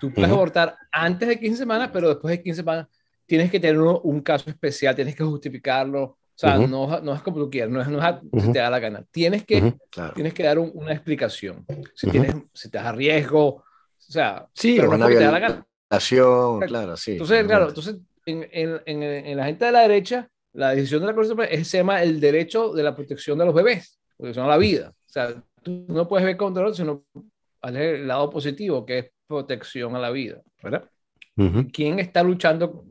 Tú 0.01 0.11
puedes 0.13 0.31
abortar 0.31 0.75
antes 0.91 1.29
de 1.29 1.39
15 1.39 1.59
semanas, 1.59 1.91
pero 1.93 2.09
después 2.09 2.33
de 2.33 2.43
15 2.43 2.57
semanas 2.57 2.87
tienes 3.27 3.51
que 3.51 3.61
tener 3.61 3.79
un, 3.79 4.21
caso 4.23 4.49
especial, 4.49 4.95
tienes 4.95 5.15
que 5.15 5.25
justificarlo. 5.25 6.03
O 6.03 6.19
sea, 6.37 6.57
no, 6.57 7.01
no, 7.01 7.15
es 7.15 7.23
como 7.23 7.39
tú 7.39 7.51
quieras, 7.51 7.71
no 7.71 7.81
es, 7.83 7.89
no 7.89 8.03
es 8.03 8.43
si 8.43 8.53
te 8.53 8.59
da 8.59 8.71
la 8.71 8.81
gana. 8.81 9.05
Tienes 9.11 9.45
que, 9.45 9.75
tienes 10.15 10.33
que 10.33 10.43
dar 10.43 10.59
una 10.59 10.93
explicación. 10.93 11.67
Si, 11.95 12.11
tienes, 12.11 12.35
si 12.55 12.71
te 12.71 12.79
das 12.79 12.87
a 12.87 12.93
riesgo, 12.93 13.65
o 14.09 14.13
sea, 14.13 14.47
sí, 14.53 14.77
pero 14.77 14.97
no 14.97 15.07
te 15.07 15.15
da 15.15 15.31
la 15.31 15.39
gana 15.39 15.67
claro, 16.67 16.97
sí. 16.97 17.13
Entonces, 17.13 17.45
claro, 17.45 17.69
entonces 17.69 17.97
en, 18.27 18.49
en, 18.53 19.03
en, 19.03 19.37
la 19.37 19.45
gente 19.45 19.65
de 19.65 19.73
la 19.73 19.81
derecha, 19.81 20.29
la 20.53 20.71
decisión 20.71 21.01
de 21.01 21.09
la 21.09 21.15
Corte 21.15 21.29
Suprema 21.29 21.51
es, 21.51 21.69
se 21.69 21.79
llama 21.79 22.03
el 22.03 22.21
derecho 22.21 22.73
de 22.73 22.83
la 22.83 22.95
protección 22.95 23.39
de 23.39 23.45
los 23.45 23.55
bebés, 23.55 23.99
protección 24.17 24.47
a 24.47 24.49
la 24.49 24.57
vida. 24.57 24.91
O 24.91 25.13
sea, 25.13 25.43
tú 25.63 25.87
no 25.89 26.09
puedes 26.09 26.25
ver 26.25 26.37
contra 26.37 26.63
otro, 26.63 26.75
sino 26.75 27.05
al 27.61 28.07
lado 28.07 28.31
positivo, 28.31 28.85
que 28.85 28.99
es 28.99 29.11
protección 29.27 29.97
a 29.97 29.99
la 29.99 30.11
vida, 30.11 30.43
¿verdad? 30.63 30.89
¿Quién 31.73 31.99
está 31.99 32.23
luchando 32.23 32.87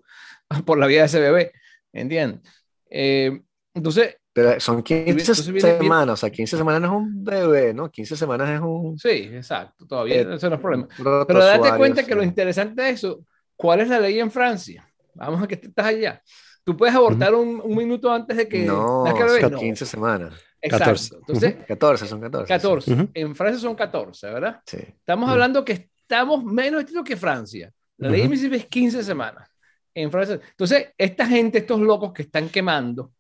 por 0.66 0.78
la 0.78 0.88
vida 0.88 1.02
de 1.02 1.06
ese 1.06 1.20
bebé? 1.20 1.52
¿Entiendes? 1.94 2.42
Eh, 2.90 3.42
entonces, 3.74 4.18
pero 4.34 4.60
son 4.60 4.82
15 4.82 5.36
semanas, 5.36 6.14
o 6.14 6.18
sea, 6.18 6.32
15 6.32 6.58
semanas 6.58 6.82
no 6.82 6.88
es 6.88 6.94
un 6.94 7.24
bebé, 7.24 7.74
¿no? 7.74 7.90
15 7.90 8.18
semanas 8.18 8.50
es 8.50 8.60
un... 8.60 8.98
Sí, 8.98 9.30
exacto, 9.32 9.86
todavía 9.86 10.22
eh, 10.22 10.28
eso 10.34 10.50
no 10.50 10.56
es 10.56 10.62
problema. 10.62 10.88
Pero 10.98 11.40
date 11.40 11.78
cuenta 11.78 12.04
que 12.04 12.16
lo 12.16 12.24
interesante 12.24 12.82
de 12.82 12.90
eso, 12.90 13.20
¿cuál 13.56 13.82
es 13.82 13.90
la 13.90 14.00
ley 14.00 14.20
en 14.20 14.32
Francia? 14.32 14.90
Vamos 15.14 15.44
a 15.44 15.48
que 15.48 15.54
estás 15.54 15.86
allá. 15.86 16.22
Tú 16.64 16.76
puedes 16.76 16.96
abortar 16.96 17.36
un, 17.36 17.62
un, 17.64 17.78
minuto 17.78 18.12
antes 18.12 18.36
de 18.36 18.48
que... 18.48 18.66
No, 18.66 19.06
son 19.40 19.56
15 19.56 19.86
semanas. 19.86 20.34
Exacto. 20.60 20.86
14. 20.86 21.16
Entonces, 21.18 21.56
14, 21.68 22.08
son 22.08 22.22
14. 22.22 22.48
14. 22.48 23.10
En 23.14 23.36
Francia 23.36 23.60
son 23.60 23.76
14, 23.76 24.28
¿verdad? 24.32 24.62
Sí. 24.66 24.78
Estamos 24.78 25.30
hablando 25.30 25.64
que 25.64 25.90
estamos 25.98 26.44
menos 26.44 26.82
estilos 26.82 27.04
que 27.04 27.18
Francia. 27.18 27.72
La 27.98 28.10
ley 28.10 28.22
en 28.22 28.34
es 28.34 28.66
15 28.66 29.04
semanas. 29.04 29.48
En 29.94 30.10
Francia. 30.10 30.40
Entonces, 30.50 30.88
esta 30.98 31.28
gente, 31.28 31.60
estos 31.60 31.80
locos 31.80 32.14
que 32.14 32.24
están 32.24 32.50
quemando, 32.50 33.12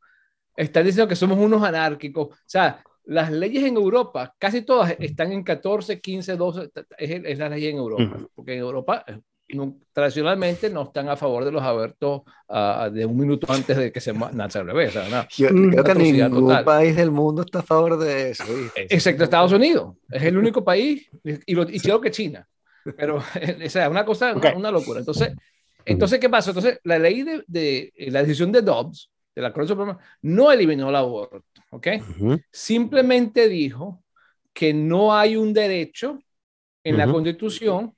están 0.55 0.85
diciendo 0.85 1.07
que 1.07 1.15
somos 1.15 1.37
unos 1.37 1.63
anárquicos. 1.63 2.27
O 2.27 2.35
sea, 2.45 2.83
las 3.05 3.31
leyes 3.31 3.63
en 3.63 3.75
Europa, 3.75 4.33
casi 4.37 4.61
todas 4.61 4.95
están 4.99 5.31
en 5.31 5.43
14, 5.43 5.99
15, 5.99 6.35
12, 6.35 6.71
es, 6.97 7.37
la 7.37 7.49
ley 7.49 7.67
en 7.67 7.77
Europa, 7.77 8.17
porque 8.33 8.53
en 8.53 8.59
Europa 8.59 9.03
eh, 9.07 9.19
tradicionalmente 9.91 10.69
no 10.69 10.83
están 10.83 11.09
a 11.09 11.17
favor 11.17 11.43
de 11.43 11.51
los 11.51 11.61
abortos 11.61 12.21
uh, 12.47 12.89
de 12.89 13.05
un 13.05 13.17
minuto 13.17 13.51
antes 13.51 13.75
de 13.75 13.91
que 13.91 13.99
se 13.99 14.13
nace 14.13 14.59
el 14.59 14.65
bebé. 14.65 14.87
O 14.87 14.91
sea, 14.91 15.09
no, 15.09 15.27
Yo 15.35 15.49
creo 15.49 15.83
que 15.83 15.95
ningún 15.95 16.63
país 16.63 16.95
del 16.95 17.11
mundo 17.11 17.43
está 17.43 17.59
a 17.59 17.63
favor 17.63 17.97
de 17.97 18.31
eso. 18.31 18.45
Excepto 18.75 19.25
Estados 19.25 19.51
Unidos, 19.51 19.95
es 20.09 20.23
el 20.23 20.37
único 20.37 20.63
país, 20.63 21.09
y, 21.23 21.53
lo, 21.53 21.63
y 21.63 21.79
creo 21.79 21.99
que 21.99 22.11
China, 22.11 22.47
pero 22.97 23.17
o 23.65 23.69
sea, 23.69 23.89
una 23.89 24.05
cosa, 24.05 24.33
una, 24.55 24.71
locura. 24.71 24.99
Entonces, 24.99 25.33
entonces, 25.85 26.19
¿qué 26.19 26.29
pasa? 26.29 26.51
Entonces, 26.51 26.79
la 26.83 26.97
ley 26.97 27.23
de, 27.23 27.43
de 27.45 27.91
la 28.09 28.21
decisión 28.21 28.51
de 28.51 28.61
Dobbs, 28.61 29.11
de 29.35 29.41
la 29.41 29.51
Corte 29.51 29.69
Suprema 29.69 29.97
no 30.21 30.51
eliminó 30.51 30.89
el 30.89 30.95
aborto, 30.95 31.43
¿ok? 31.71 31.87
Simplemente 32.51 33.49
dijo 33.49 34.03
que 34.53 34.73
no 34.73 35.15
hay 35.15 35.35
un 35.35 35.53
derecho 35.53 36.19
en 36.83 36.97
la 36.97 37.07
Constitución 37.07 37.95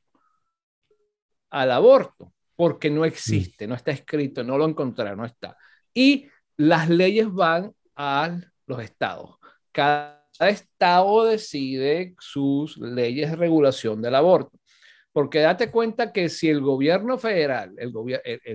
al 1.49 1.71
aborto, 1.71 2.33
porque 2.55 2.89
no 2.89 3.05
existe, 3.05 3.67
no 3.67 3.75
está 3.75 3.91
escrito, 3.91 4.43
no 4.43 4.57
lo 4.57 4.65
encontraron, 4.65 5.19
no 5.19 5.25
está. 5.25 5.57
Y 5.93 6.27
las 6.57 6.89
leyes 6.89 7.31
van 7.31 7.73
a 7.95 8.37
los 8.65 8.81
estados. 8.81 9.37
Cada 9.71 10.21
estado 10.39 11.25
decide 11.25 12.15
sus 12.19 12.77
leyes 12.77 13.31
de 13.31 13.35
regulación 13.35 14.01
del 14.01 14.15
aborto. 14.15 14.57
Porque 15.11 15.39
date 15.39 15.71
cuenta 15.71 16.11
que 16.11 16.27
si 16.27 16.49
el 16.49 16.61
gobierno 16.61 17.17
federal, 17.17 17.73
el 17.77 17.93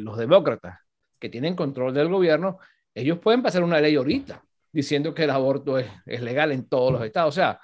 los 0.05 0.19
demócratas, 0.19 0.79
que 1.19 1.29
tienen 1.29 1.57
control 1.57 1.95
del 1.95 2.09
gobierno, 2.09 2.59
ellos 2.95 3.19
pueden 3.19 3.43
pasar 3.43 3.63
una 3.63 3.81
ley 3.81 3.97
ahorita 3.97 4.43
diciendo 4.73 5.15
que 5.15 5.25
el 5.25 5.31
aborto 5.31 5.79
es, 5.79 5.87
es 6.07 6.21
legal 6.21 6.53
en 6.53 6.69
todos 6.69 6.93
los 6.93 7.05
estados. 7.05 7.35
O 7.35 7.41
sea, 7.41 7.61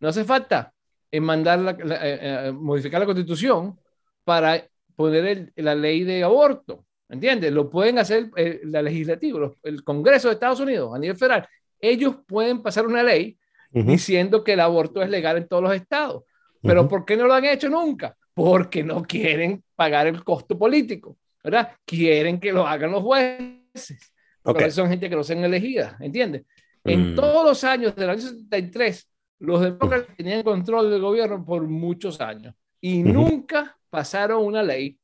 no 0.00 0.08
hace 0.08 0.24
falta 0.24 0.72
en 1.10 1.24
mandar 1.24 1.58
la, 1.58 1.70
eh, 1.72 2.48
eh, 2.48 2.52
modificar 2.52 3.00
la 3.00 3.06
constitución 3.06 3.78
para 4.24 4.66
poner 4.96 5.52
la 5.56 5.74
ley 5.74 6.04
de 6.04 6.22
aborto. 6.22 6.84
¿Entiendes? 7.08 7.52
Lo 7.52 7.68
pueden 7.68 7.98
hacer 7.98 8.30
el, 8.36 8.60
la 8.64 8.82
legislativa, 8.82 9.50
el 9.64 9.82
Congreso 9.82 10.28
de 10.28 10.34
Estados 10.34 10.60
Unidos 10.60 10.94
a 10.94 10.98
nivel 10.98 11.16
federal. 11.16 11.48
Ellos 11.80 12.16
pueden 12.26 12.62
pasar 12.62 12.86
una 12.86 13.02
ley 13.02 13.36
diciendo 13.72 14.42
que 14.42 14.52
el 14.52 14.60
aborto 14.60 15.00
es 15.02 15.08
legal 15.10 15.36
en 15.36 15.48
todos 15.48 15.62
los 15.62 15.74
estados. 15.74 16.24
Pero 16.62 16.86
¿por 16.86 17.04
qué 17.04 17.16
no 17.16 17.26
lo 17.26 17.34
han 17.34 17.44
hecho 17.44 17.68
nunca? 17.68 18.16
Porque 18.34 18.84
no 18.84 19.02
quieren 19.02 19.64
pagar 19.74 20.06
el 20.06 20.22
costo 20.22 20.58
político. 20.58 21.16
¿verdad? 21.42 21.72
Quieren 21.84 22.38
que 22.38 22.52
lo 22.52 22.66
hagan 22.66 22.92
los 22.92 23.02
jueces. 23.02 24.09
Porque 24.42 24.70
son 24.70 24.88
gente 24.88 25.08
que 25.08 25.16
no 25.16 25.24
sean 25.24 25.44
elegidas, 25.44 26.00
¿entiendes? 26.00 26.44
En 26.84 27.12
mm. 27.12 27.14
todos 27.14 27.44
los 27.44 27.64
años 27.64 27.94
del 27.94 28.10
año 28.10 28.20
73, 28.20 29.08
los 29.40 29.60
demócratas 29.60 30.16
tenían 30.16 30.42
control 30.42 30.90
del 30.90 31.00
gobierno 31.00 31.44
por 31.44 31.66
muchos 31.66 32.20
años 32.20 32.54
y 32.80 33.02
nunca 33.02 33.76
pasaron 33.90 34.44
una 34.44 34.62
ley 34.62 34.98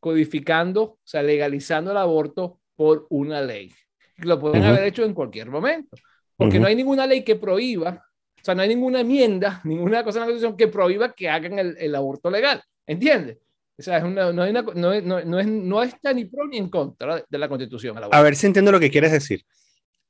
codificando, 0.00 0.82
o 0.82 0.98
sea, 1.04 1.22
legalizando 1.22 1.92
el 1.92 1.96
aborto 1.96 2.60
por 2.74 3.06
una 3.10 3.40
ley. 3.40 3.72
Lo 4.18 4.38
pueden 4.38 4.64
haber 4.64 4.84
hecho 4.84 5.04
en 5.04 5.14
cualquier 5.14 5.50
momento, 5.50 5.96
porque 6.36 6.58
no 6.58 6.66
hay 6.66 6.74
ninguna 6.74 7.06
ley 7.06 7.22
que 7.22 7.36
prohíba, 7.36 8.04
o 8.40 8.44
sea, 8.44 8.54
no 8.54 8.62
hay 8.62 8.68
ninguna 8.68 9.00
enmienda, 9.00 9.60
ninguna 9.64 10.04
cosa 10.04 10.18
en 10.18 10.22
la 10.22 10.26
Constitución 10.26 10.56
que 10.56 10.68
prohíba 10.68 11.12
que 11.12 11.30
hagan 11.30 11.58
el, 11.58 11.76
el 11.78 11.94
aborto 11.94 12.30
legal, 12.30 12.62
¿entiendes? 12.86 13.38
O 13.78 13.82
sea, 13.82 14.00
no, 14.00 14.32
no, 14.32 14.32
no, 14.32 14.92
es, 14.92 15.46
no, 15.46 15.82
está 15.82 16.12
ni 16.12 16.26
pro 16.26 16.46
ni 16.46 16.58
en 16.58 16.68
contra 16.68 17.24
de 17.28 17.38
la 17.38 17.48
Constitución. 17.48 17.98
A, 18.10 18.22
ver 18.22 18.36
si 18.36 18.46
entiendo 18.46 18.70
lo 18.70 18.80
que 18.80 18.90
quieres 18.90 19.12
decir. 19.12 19.44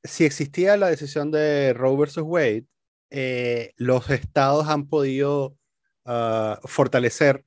Si 0.03 0.25
existía 0.25 0.77
la 0.77 0.89
decisión 0.89 1.31
de 1.31 1.73
Roe 1.73 1.97
versus 1.97 2.25
Wade, 2.25 2.67
eh, 3.11 3.73
los 3.77 4.11
estados 4.11 4.67
han 4.69 4.89
podido 4.89 5.57
ah, 6.05 6.59
fortalecer 6.65 7.45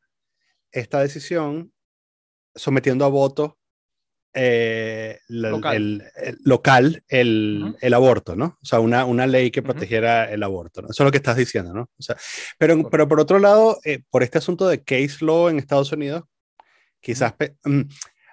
esta 0.72 1.02
decisión 1.02 1.74
sometiendo 2.56 3.04
a 3.06 3.10
voto 3.10 3.58
eh, 4.38 5.20
el, 5.30 6.04
local 6.44 7.04
el, 7.08 7.76
el, 7.80 7.94
aborto, 7.94 8.36
¿no? 8.36 8.58
O 8.62 8.66
sea, 8.66 8.82
una, 8.82 9.06
una 9.06 9.26
ley 9.26 9.50
que 9.50 9.64
protegiera 9.64 10.30
el 10.30 10.44
aborto, 10.44 10.82
¿no? 10.82 10.90
Eso 10.90 11.04
es 11.04 11.06
lo 11.06 11.12
que 11.12 11.20
estás 11.20 11.38
diciendo, 11.38 11.74
¿no? 11.74 11.84
O 11.98 12.04
sea, 12.04 12.18
pero, 12.58 12.90
pero 12.90 13.08
por 13.08 13.22
otro 13.22 13.40
lado, 13.40 13.80
eh, 13.86 14.02
por 14.10 14.24
este 14.24 14.40
asunto 14.40 14.68
de 14.68 14.84
case 14.84 15.24
law 15.24 15.48
en 15.48 15.58
Estados 15.58 15.94
Unidos, 15.94 16.24
quizás, 17.00 17.34
mm, 17.64 17.82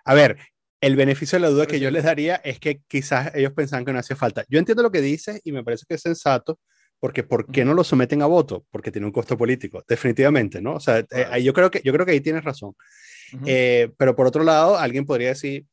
a 0.04 0.14
ver, 0.14 0.38
el 0.80 0.96
beneficio 0.96 1.36
de 1.36 1.42
la 1.42 1.50
duda 1.50 1.66
que 1.68 1.78
yo 1.78 1.88
les 1.92 2.02
daría 2.02 2.34
es 2.36 2.58
que 2.58 2.82
quizás 2.88 3.32
ellos 3.36 3.52
pensaban 3.52 3.84
que 3.84 3.92
no 3.92 4.00
hacía 4.00 4.16
falta. 4.16 4.44
Yo 4.48 4.58
entiendo 4.58 4.82
lo 4.82 4.90
que 4.90 5.00
dices 5.00 5.40
y 5.44 5.52
me 5.52 5.62
parece 5.62 5.84
que 5.88 5.94
es 5.94 6.00
sensato, 6.00 6.58
porque 6.98 7.22
¿por 7.22 7.46
qué 7.46 7.64
no 7.64 7.74
lo 7.74 7.84
someten 7.84 8.22
a 8.22 8.26
voto? 8.26 8.66
Porque 8.72 8.90
tiene 8.90 9.06
un 9.06 9.12
costo 9.12 9.38
político, 9.38 9.84
definitivamente, 9.86 10.60
¿no? 10.60 10.74
O 10.74 10.80
sea, 10.80 10.98
eh, 10.98 11.42
yo, 11.44 11.52
creo 11.52 11.70
que, 11.70 11.80
yo 11.84 11.92
creo 11.92 12.04
que 12.04 12.12
ahí 12.12 12.20
tienes 12.20 12.42
razón. 12.42 12.74
pero 13.96 14.16
por 14.16 14.26
otro 14.26 14.42
lado, 14.42 14.76
alguien 14.76 15.06
podría 15.06 15.28
decir, 15.28 15.64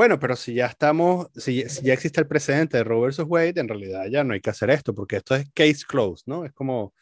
bueno, 0.00 0.18
pero 0.18 0.34
si 0.34 0.54
ya 0.54 0.64
estamos, 0.64 1.26
si, 1.36 1.62
ya 1.82 1.92
existe 1.92 2.22
el 2.22 2.26
precedente 2.26 2.78
de 2.78 2.84
Roe 2.84 3.08
vs. 3.08 3.22
Wade, 3.26 3.60
en 3.60 3.68
realidad 3.68 4.06
ya 4.10 4.24
no 4.24 4.32
hay 4.32 4.40
que 4.40 4.48
hacer 4.48 4.70
esto, 4.70 4.94
porque 4.94 5.16
esto 5.16 5.34
es 5.34 5.44
case 5.52 5.84
closed, 5.86 6.22
¿no? 6.24 6.46
Es 6.46 6.54
como 6.54 6.94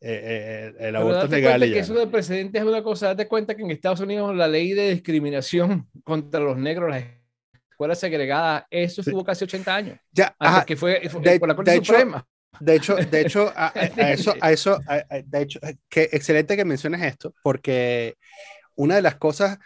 eh, 0.00 0.72
eh, 0.80 0.88
el 0.88 0.96
aborto 0.96 1.24
es 1.24 1.30
legal. 1.32 1.60
Que 1.60 1.78
eso 1.78 1.92
de 1.92 2.06
precedente 2.06 2.56
es 2.56 2.64
una 2.64 2.82
cosa, 2.82 3.08
date 3.08 3.28
cuenta 3.28 3.54
que 3.54 3.62
en 3.62 3.70
Estados 3.70 4.00
Unidos 4.00 4.34
la 4.34 4.48
ley 4.48 4.72
de 4.72 4.88
discriminación 4.88 5.86
contra 6.02 6.40
los 6.40 6.56
negros, 6.56 6.88
las 6.88 7.04
escuelas 7.68 8.00
segregadas, 8.00 8.64
eso 8.70 9.02
estuvo 9.02 9.22
casi 9.22 9.44
80 9.44 9.74
años. 9.74 9.98
Ya, 10.10 10.34
antes 10.38 10.64
que 10.64 10.76
fue, 10.76 11.02
por 11.38 11.46
la 11.46 11.54
Corte 11.54 11.76
Suprema. 11.76 12.26
De 12.58 12.76
hecho, 12.76 12.96
de 12.96 13.20
hecho, 13.20 13.52
a, 13.54 13.68
eso, 13.68 14.34
a 14.40 14.50
eso, 14.50 14.78
de 15.26 15.42
hecho, 15.42 15.60
que 15.90 16.08
excelente 16.10 16.56
que 16.56 16.64
menciones 16.64 17.02
esto, 17.02 17.34
porque 17.42 18.16
una 18.80 18.96
de 18.96 19.02
las 19.02 19.16
cosas, 19.16 19.58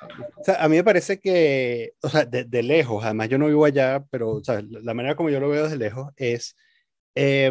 a 0.59 0.69
mí 0.69 0.75
me 0.75 0.83
parece 0.83 1.21
que, 1.21 1.93
o 2.03 2.09
sea, 2.09 2.25
de, 2.25 2.63
lejos, 2.65 3.05
además 3.05 3.29
yo 3.29 3.39
no 3.39 3.47
vivo 3.47 3.65
allá, 3.65 4.05
pero 4.11 4.31
o 4.31 4.43
sea, 4.43 4.61
la 4.69 4.93
manera 4.93 5.15
como 5.15 5.31
yo 5.31 5.39
lo 5.39 5.49
veo 5.49 5.63
desde 5.63 5.77
lejos 5.77 6.13
es, 6.17 6.57
eh, 7.15 7.49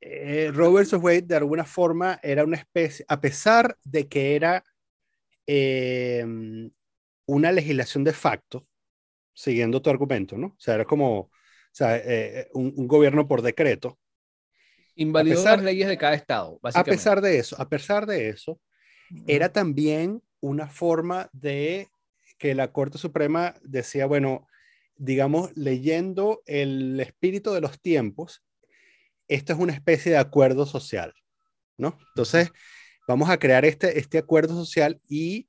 eh, 0.00 0.50
Robert 0.54 0.90
Wade 0.94 1.22
de 1.22 1.36
alguna 1.36 1.66
forma 1.66 2.18
era 2.22 2.42
una 2.42 2.56
especie, 2.56 3.04
a 3.06 3.20
pesar 3.20 3.76
de 3.84 4.08
que 4.08 4.34
era 4.34 4.64
em, 5.46 6.70
una 7.26 7.52
legislación 7.52 8.02
de 8.02 8.14
facto, 8.14 8.66
siguiendo 9.34 9.82
tu 9.82 9.90
argumento, 9.90 10.38
¿no? 10.38 10.46
O 10.46 10.60
sea, 10.60 10.76
era 10.76 10.86
como 10.86 11.18
o 11.18 11.30
sea, 11.70 11.98
eh, 11.98 12.48
un, 12.54 12.72
un, 12.76 12.88
gobierno 12.88 13.28
por 13.28 13.42
decreto. 13.42 13.98
Invalidó 14.94 15.44
las 15.44 15.62
leyes 15.62 15.86
de 15.86 15.98
cada 15.98 16.14
estado, 16.14 16.58
básicamente. 16.62 16.90
A 16.90 16.94
pesar 16.94 17.20
de 17.20 17.38
eso, 17.38 17.60
a 17.60 17.68
pesar 17.68 18.06
de 18.06 18.30
eso, 18.30 18.58
era 19.26 19.52
también 19.52 20.22
una 20.40 20.68
forma 20.68 21.28
de 21.32 21.88
que 22.38 22.54
la 22.54 22.72
Corte 22.72 22.98
Suprema 22.98 23.54
decía, 23.62 24.06
bueno, 24.06 24.46
digamos, 24.96 25.56
leyendo 25.56 26.42
el 26.46 26.98
espíritu 27.00 27.52
de 27.52 27.60
los 27.60 27.80
tiempos, 27.80 28.42
esto 29.28 29.52
es 29.52 29.58
una 29.58 29.72
especie 29.72 30.12
de 30.12 30.18
acuerdo 30.18 30.66
social, 30.66 31.14
¿no? 31.76 31.98
Entonces, 32.08 32.50
vamos 33.06 33.30
a 33.30 33.38
crear 33.38 33.64
este, 33.64 33.98
este 33.98 34.18
acuerdo 34.18 34.54
social 34.54 35.00
y 35.08 35.48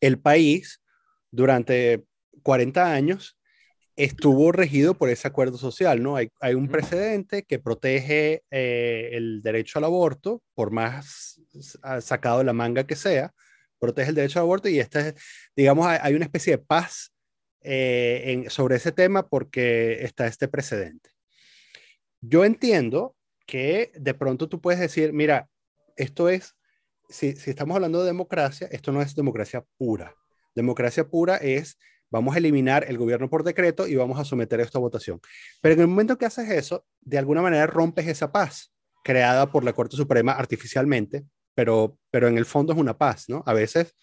el 0.00 0.18
país 0.20 0.82
durante 1.30 2.04
40 2.42 2.92
años 2.92 3.38
estuvo 3.96 4.50
regido 4.50 4.94
por 4.94 5.10
ese 5.10 5.28
acuerdo 5.28 5.58
social, 5.58 6.02
¿no? 6.02 6.16
Hay, 6.16 6.54
un 6.54 6.68
precedente 6.68 7.42
que 7.42 7.58
protege 7.58 8.42
eh, 8.50 9.10
el 9.12 9.42
derecho 9.42 9.78
al 9.78 9.84
aborto, 9.84 10.42
por 10.54 10.70
más 10.70 11.40
sacado 12.00 12.38
de 12.38 12.44
la 12.44 12.52
manga 12.52 12.84
que 12.84 12.96
sea, 12.96 13.34
protege 13.80 14.10
el 14.10 14.14
derecho 14.14 14.38
al 14.38 14.44
aborto 14.44 14.68
y 14.68 14.78
este, 14.78 15.14
digamos, 15.56 15.86
hay, 15.86 16.14
una 16.14 16.26
especie 16.26 16.56
de 16.56 16.62
paz 16.62 17.12
eh, 17.62 18.44
sobre 18.48 18.76
ese 18.76 18.92
tema 18.92 19.28
porque 19.28 20.04
está 20.04 20.26
este 20.26 20.46
precedente. 20.46 21.10
Yo 22.20 22.44
entiendo 22.44 23.16
que 23.46 23.90
de 23.94 24.14
pronto 24.14 24.48
tú 24.48 24.60
puedes 24.60 24.78
decir, 24.78 25.12
mira, 25.12 25.48
esto 25.96 26.28
es, 26.28 26.54
si, 27.08 27.34
si 27.34 27.50
estamos 27.50 27.74
hablando 27.74 28.00
de 28.00 28.06
democracia, 28.06 28.68
esto 28.70 28.92
no 28.92 29.02
es 29.02 29.14
democracia 29.16 29.64
pura. 29.78 30.14
Democracia 30.54 31.08
pura 31.08 31.36
es, 31.36 31.78
vamos 32.10 32.34
a 32.34 32.38
eliminar 32.38 32.84
el 32.88 32.98
gobierno 32.98 33.28
por 33.28 33.42
decreto 33.42 33.86
y 33.86 33.96
vamos 33.96 34.20
a 34.20 34.24
someter 34.24 34.60
esto 34.60 34.78
a 34.78 34.82
votación. 34.82 35.20
Pero 35.60 35.74
en 35.74 35.80
el 35.80 35.88
momento 35.88 36.18
que 36.18 36.26
haces 36.26 36.48
eso, 36.50 36.84
de 37.00 37.18
alguna 37.18 37.42
manera 37.42 37.66
rompes 37.66 38.06
esa 38.06 38.30
paz 38.30 38.72
creada 39.02 39.50
por 39.50 39.64
la 39.64 39.72
Corte 39.72 39.96
Suprema 39.96 40.32
artificialmente 40.32 41.24
pero, 41.60 41.98
pero 42.10 42.26
en 42.26 42.38
el 42.38 42.46
fondo 42.46 42.72
es 42.72 42.78
una 42.78 42.96
paz, 42.96 43.28
¿no? 43.28 43.42
A 43.44 43.52
veces, 43.52 43.94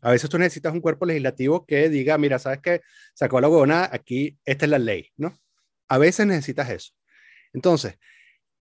a 0.00 0.10
veces 0.10 0.28
tú 0.28 0.36
necesitas 0.36 0.72
un 0.72 0.80
cuerpo 0.80 1.06
legislativo 1.06 1.64
que 1.64 1.88
diga, 1.88 2.18
mira, 2.18 2.40
¿sabes 2.40 2.58
qué? 2.60 2.80
Sacó 3.14 3.40
la 3.40 3.48
huevona, 3.48 3.88
aquí, 3.92 4.36
esta 4.44 4.64
es 4.64 4.70
la 4.72 4.80
ley, 4.80 5.12
¿no? 5.16 5.32
A 5.86 5.98
veces 5.98 6.26
necesitas 6.26 6.68
eso. 6.70 6.90
Entonces, 7.52 8.00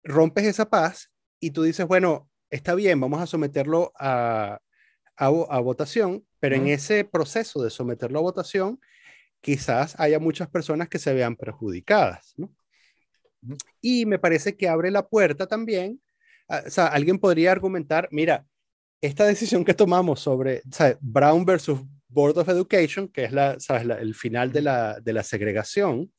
rompes 0.03 0.45
esa 0.45 0.67
paz 0.67 1.11
y 1.39 1.51
tú 1.51 1.61
dices, 1.61 1.85
bueno, 1.85 2.27
está 2.49 2.73
bien, 2.73 2.99
vamos 2.99 3.21
a 3.21 3.27
someterlo 3.27 3.93
a, 3.99 4.57
a, 5.15 5.29
votación, 5.59 6.25
pero 6.39 6.55
en 6.55 6.69
ese 6.69 7.03
proceso 7.03 7.61
de 7.61 7.69
someterlo 7.69 8.17
a 8.17 8.23
votación, 8.23 8.79
quizás 9.41 9.93
haya 9.99 10.17
muchas 10.17 10.49
personas 10.49 10.89
que 10.89 10.97
se 10.97 11.13
vean 11.13 11.35
perjudicadas, 11.35 12.33
¿no? 12.35 12.51
Y 13.79 14.07
me 14.07 14.17
parece 14.17 14.57
que 14.57 14.67
abre 14.67 14.89
la 14.89 15.07
puerta 15.07 15.45
también 15.45 16.01
o 16.49 16.69
sea, 16.69 16.87
alguien 16.87 17.19
podría 17.19 17.51
argumentar, 17.51 18.07
mira, 18.11 18.45
esta 19.01 19.25
decisión 19.25 19.63
que 19.63 19.73
tomamos 19.73 20.19
sobre 20.19 20.61
Brown 20.99 21.45
versus 21.45 21.79
Board 22.07 22.37
of 22.37 22.49
Education, 22.49 23.07
que 23.07 23.23
es 23.23 23.31
la, 23.31 23.59
¿sabes? 23.59 23.87
el 23.99 24.15
final 24.15 24.51
de 24.51 24.61
la, 24.61 24.99
de 24.99 25.13
la 25.13 25.23
segregación, 25.23 26.11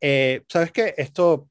eh, 0.00 0.42
sabes 0.48 0.70
que 0.70 0.94
esto, 0.98 1.48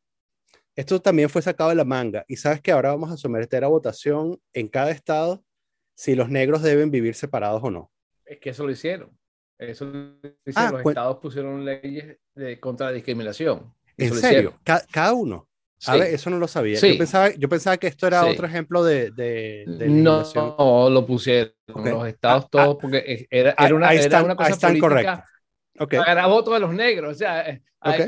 esto 0.75 1.01
también 1.01 1.29
fue 1.29 1.41
sacado 1.41 1.71
de 1.71 1.75
la 1.75 1.83
manga 1.83 2.23
y 2.27 2.35
sabes 2.35 2.61
que 2.61 2.71
ahora 2.71 2.91
vamos 2.91 3.11
a 3.11 3.17
someter 3.17 3.63
a 3.63 3.67
votación 3.67 4.39
en 4.53 4.67
cada 4.67 4.91
estado 4.91 5.43
si 5.95 6.15
los 6.15 6.29
negros 6.29 6.61
deben 6.61 6.91
vivir 6.91 7.15
separados 7.15 7.61
o 7.63 7.71
no. 7.71 7.91
Es 8.23 8.39
que 8.39 8.51
eso 8.51 8.63
lo 8.63 8.71
hicieron. 8.71 9.09
Eso 9.57 9.85
lo 9.85 10.15
hicieron. 10.45 10.69
Ah, 10.69 10.71
los 10.71 10.85
estados 10.85 11.17
pusieron 11.17 11.65
leyes 11.65 12.17
de, 12.35 12.59
contra 12.59 12.87
la 12.87 12.91
discriminación. 12.93 13.73
¿En 13.97 14.13
serio? 14.13 14.57
cada 14.63 15.13
uno. 15.13 15.48
A 15.87 15.95
ver, 15.95 16.13
eso 16.13 16.29
no 16.29 16.37
lo 16.37 16.47
sabía. 16.47 16.79
Yo, 16.79 16.97
pensaba, 16.97 17.33
yo 17.35 17.47
pensaba 17.47 17.77
que 17.77 17.87
esto 17.87 18.07
era 18.07 18.25
otro 18.25 18.45
ejemplo 18.45 18.83
de... 18.83 19.11
de, 19.11 19.65
no, 19.87 20.23
no, 20.33 20.89
lo 20.89 21.05
pusieron 21.05 21.53
los 21.67 22.07
estados 22.07 22.45
ah, 22.45 22.47
todos, 22.51 22.75
ah, 22.75 22.77
porque 22.81 23.27
era, 23.29 23.55
era, 23.57 23.75
una, 23.75 23.93
era 23.93 24.23
una 24.23 24.35
cosa 24.35 24.57
política 24.57 24.79
correcto. 24.79 25.23
Okay. 25.81 25.99
Para 25.99 26.27
votos 26.27 26.53
de 26.53 26.59
los 26.59 26.73
negros, 26.73 27.15
o 27.15 27.17
sea, 27.17 27.49
eh, 27.49 27.61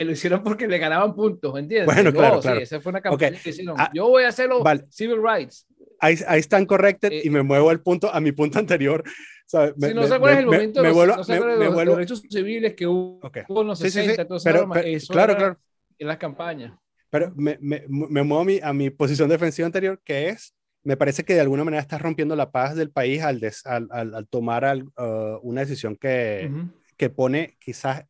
lo 0.04 0.12
hicieron 0.12 0.44
porque 0.44 0.68
le 0.68 0.78
ganaban 0.78 1.16
puntos, 1.16 1.58
¿entiendes? 1.58 1.86
Bueno, 1.86 2.12
claro, 2.12 2.42
claro. 2.42 2.58
Sí, 2.58 2.64
esa 2.64 2.82
fue 2.82 2.90
una 2.90 3.00
campaña 3.00 3.38
que 3.42 3.50
hicieron. 3.50 3.76
Ah, 3.80 3.90
yo 3.94 4.10
voy 4.10 4.24
a 4.24 4.28
hacerlo 4.28 4.62
civil 4.90 5.20
rights. 5.24 5.66
Ahí, 6.00 6.18
ahí 6.28 6.40
están 6.42 6.66
corrected 6.66 7.12
eh, 7.14 7.22
y 7.24 7.30
me 7.30 7.44
muevo 7.44 7.70
al 7.70 7.80
punto, 7.80 8.14
a 8.14 8.20
mi 8.20 8.34
punto 8.34 8.60
anterior. 8.60 9.04
¿sabes? 9.46 9.74
Me, 9.78 9.90
si 9.90 9.94
no 9.94 10.08
se 10.08 10.16
el 10.16 10.46
momento, 10.46 10.82
me, 10.82 10.90
me, 10.90 10.94
vuelvo, 10.94 11.16
no 11.18 11.24
se 11.24 11.34
acuerda 11.34 11.56
los, 11.58 11.86
derechos 11.86 12.24
civiles 12.30 12.74
que 12.74 12.88
hubo, 12.88 13.20
okay. 13.22 13.44
en 13.48 13.68
los 13.68 13.80
60, 13.80 14.12
sí, 14.12 14.18
sí, 14.18 14.40
sí. 14.40 14.42
Pero, 14.44 14.70
pero, 14.70 14.88
eso 14.88 15.14
claro, 15.14 15.36
claro. 15.36 15.58
en 15.98 16.08
las 16.08 16.18
campañas. 16.18 16.74
Pero 17.12 17.32
me, 17.36 17.58
me, 17.62 17.84
me 17.88 18.24
muevo 18.24 18.42
a 18.42 18.46
mi, 18.46 18.60
a 18.64 18.74
mi, 18.74 18.90
posición 18.90 19.30
defensiva 19.30 19.66
anterior, 19.66 20.02
que 20.04 20.30
es, 20.30 20.56
me 20.84 20.98
parece 20.98 21.24
que 21.24 21.36
de 21.36 21.42
alguna 21.42 21.64
manera 21.64 21.82
estás 21.82 22.02
rompiendo 22.02 22.36
la 22.36 22.52
paz 22.52 22.76
del 22.76 22.90
país 22.90 23.22
al, 23.22 23.40
al, 23.66 24.16
al, 24.16 24.28
tomar 24.28 24.66
al, 24.66 24.84
uh, 24.98 25.38
una 25.44 25.62
decisión 25.62 25.98
que, 25.98 26.50
que 26.98 27.10
pone 27.10 27.58
quizás 27.60 28.06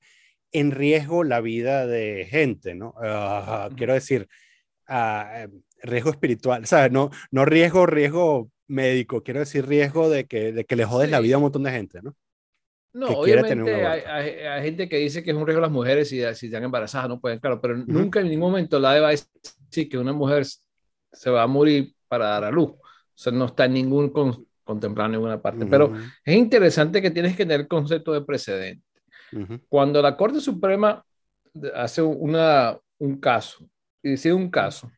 en 0.51 0.71
riesgo 0.71 1.23
la 1.23 1.41
vida 1.41 1.87
de 1.87 2.27
gente, 2.29 2.75
¿no? 2.75 2.93
Uh, 2.97 3.75
quiero 3.75 3.93
decir, 3.93 4.29
uh, 4.87 5.49
riesgo 5.81 6.11
espiritual, 6.11 6.63
o 6.63 6.67
sea, 6.67 6.87
no, 6.89 7.09
no 7.31 7.43
riesgo, 7.43 7.87
riesgo 7.87 8.51
médico, 8.67 9.23
quiero 9.23 9.39
decir 9.39 9.65
riesgo 9.65 10.09
de 10.09 10.25
que, 10.25 10.53
de 10.53 10.65
que 10.65 10.75
le 10.75 10.85
jodes 10.85 11.09
la 11.09 11.19
vida 11.19 11.35
a 11.35 11.37
un 11.39 11.43
montón 11.43 11.63
de 11.63 11.71
gente, 11.71 12.01
¿no? 12.03 12.15
No, 12.93 13.07
obviamente 13.07 13.85
hay, 13.85 14.63
gente 14.63 14.89
que 14.89 14.97
dice 14.97 15.23
que 15.23 15.31
es 15.31 15.37
un 15.37 15.45
riesgo 15.45 15.61
las 15.61 15.71
mujeres 15.71 16.09
si, 16.09 16.21
si 16.35 16.47
están 16.47 16.63
embarazadas, 16.63 17.07
no 17.07 17.21
pueden, 17.21 17.39
claro, 17.39 17.61
pero 17.61 17.77
nunca 17.77 18.19
en 18.19 18.27
ningún 18.27 18.51
momento 18.51 18.79
la 18.79 18.99
va 18.99 19.09
a 19.09 19.11
decir 19.11 19.87
que 19.89 19.97
una 19.97 20.11
mujer 20.11 20.45
se 20.45 21.29
va 21.29 21.43
a 21.43 21.47
morir 21.47 21.93
para 22.07 22.25
dar 22.25 22.43
a 22.45 22.51
luz. 22.51 22.71
O 22.71 22.79
sea, 23.13 23.31
no 23.31 23.45
está 23.45 23.65
en 23.65 23.73
ningún 23.73 24.09
con, 24.09 24.45
contemplado 24.63 25.07
en 25.07 25.11
ninguna 25.13 25.41
parte. 25.41 25.65
Pero 25.65 25.93
es 26.25 26.35
interesante 26.35 27.01
que 27.01 27.11
tienes 27.11 27.35
que 27.35 27.45
tener 27.45 27.61
el 27.61 27.67
concepto 27.67 28.13
de 28.13 28.21
precedente. 28.21 28.85
Cuando 29.69 30.01
la 30.01 30.17
Corte 30.17 30.41
Suprema 30.41 31.03
hace 31.73 32.01
una, 32.01 32.77
un 32.97 33.19
caso, 33.19 33.65
y 34.03 34.11
decide 34.11 34.33
un 34.33 34.49
caso, 34.49 34.91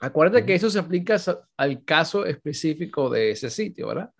acuérdate 0.00 0.44
que 0.44 0.54
eso 0.54 0.68
se 0.68 0.78
aplica 0.78 1.16
al 1.56 1.84
caso 1.84 2.26
específico 2.26 3.08
de 3.08 3.30
ese 3.30 3.48
sitio, 3.48 3.88
¿verdad? 3.88 4.10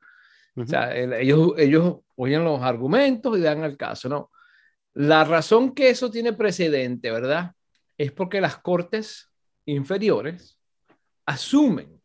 O 0.60 0.66
sea, 0.66 0.96
ellos, 0.96 1.52
ellos 1.56 1.96
oyen 2.16 2.44
los 2.44 2.60
argumentos 2.62 3.38
y 3.38 3.40
dan 3.40 3.64
el 3.64 3.76
caso, 3.76 4.08
¿no? 4.08 4.30
La 4.94 5.24
razón 5.24 5.74
que 5.74 5.90
eso 5.90 6.10
tiene 6.10 6.32
precedente, 6.32 7.10
¿verdad? 7.10 7.52
Es 7.96 8.12
porque 8.12 8.40
las 8.40 8.58
cortes 8.58 9.30
inferiores 9.64 10.58
asumen 11.26 12.00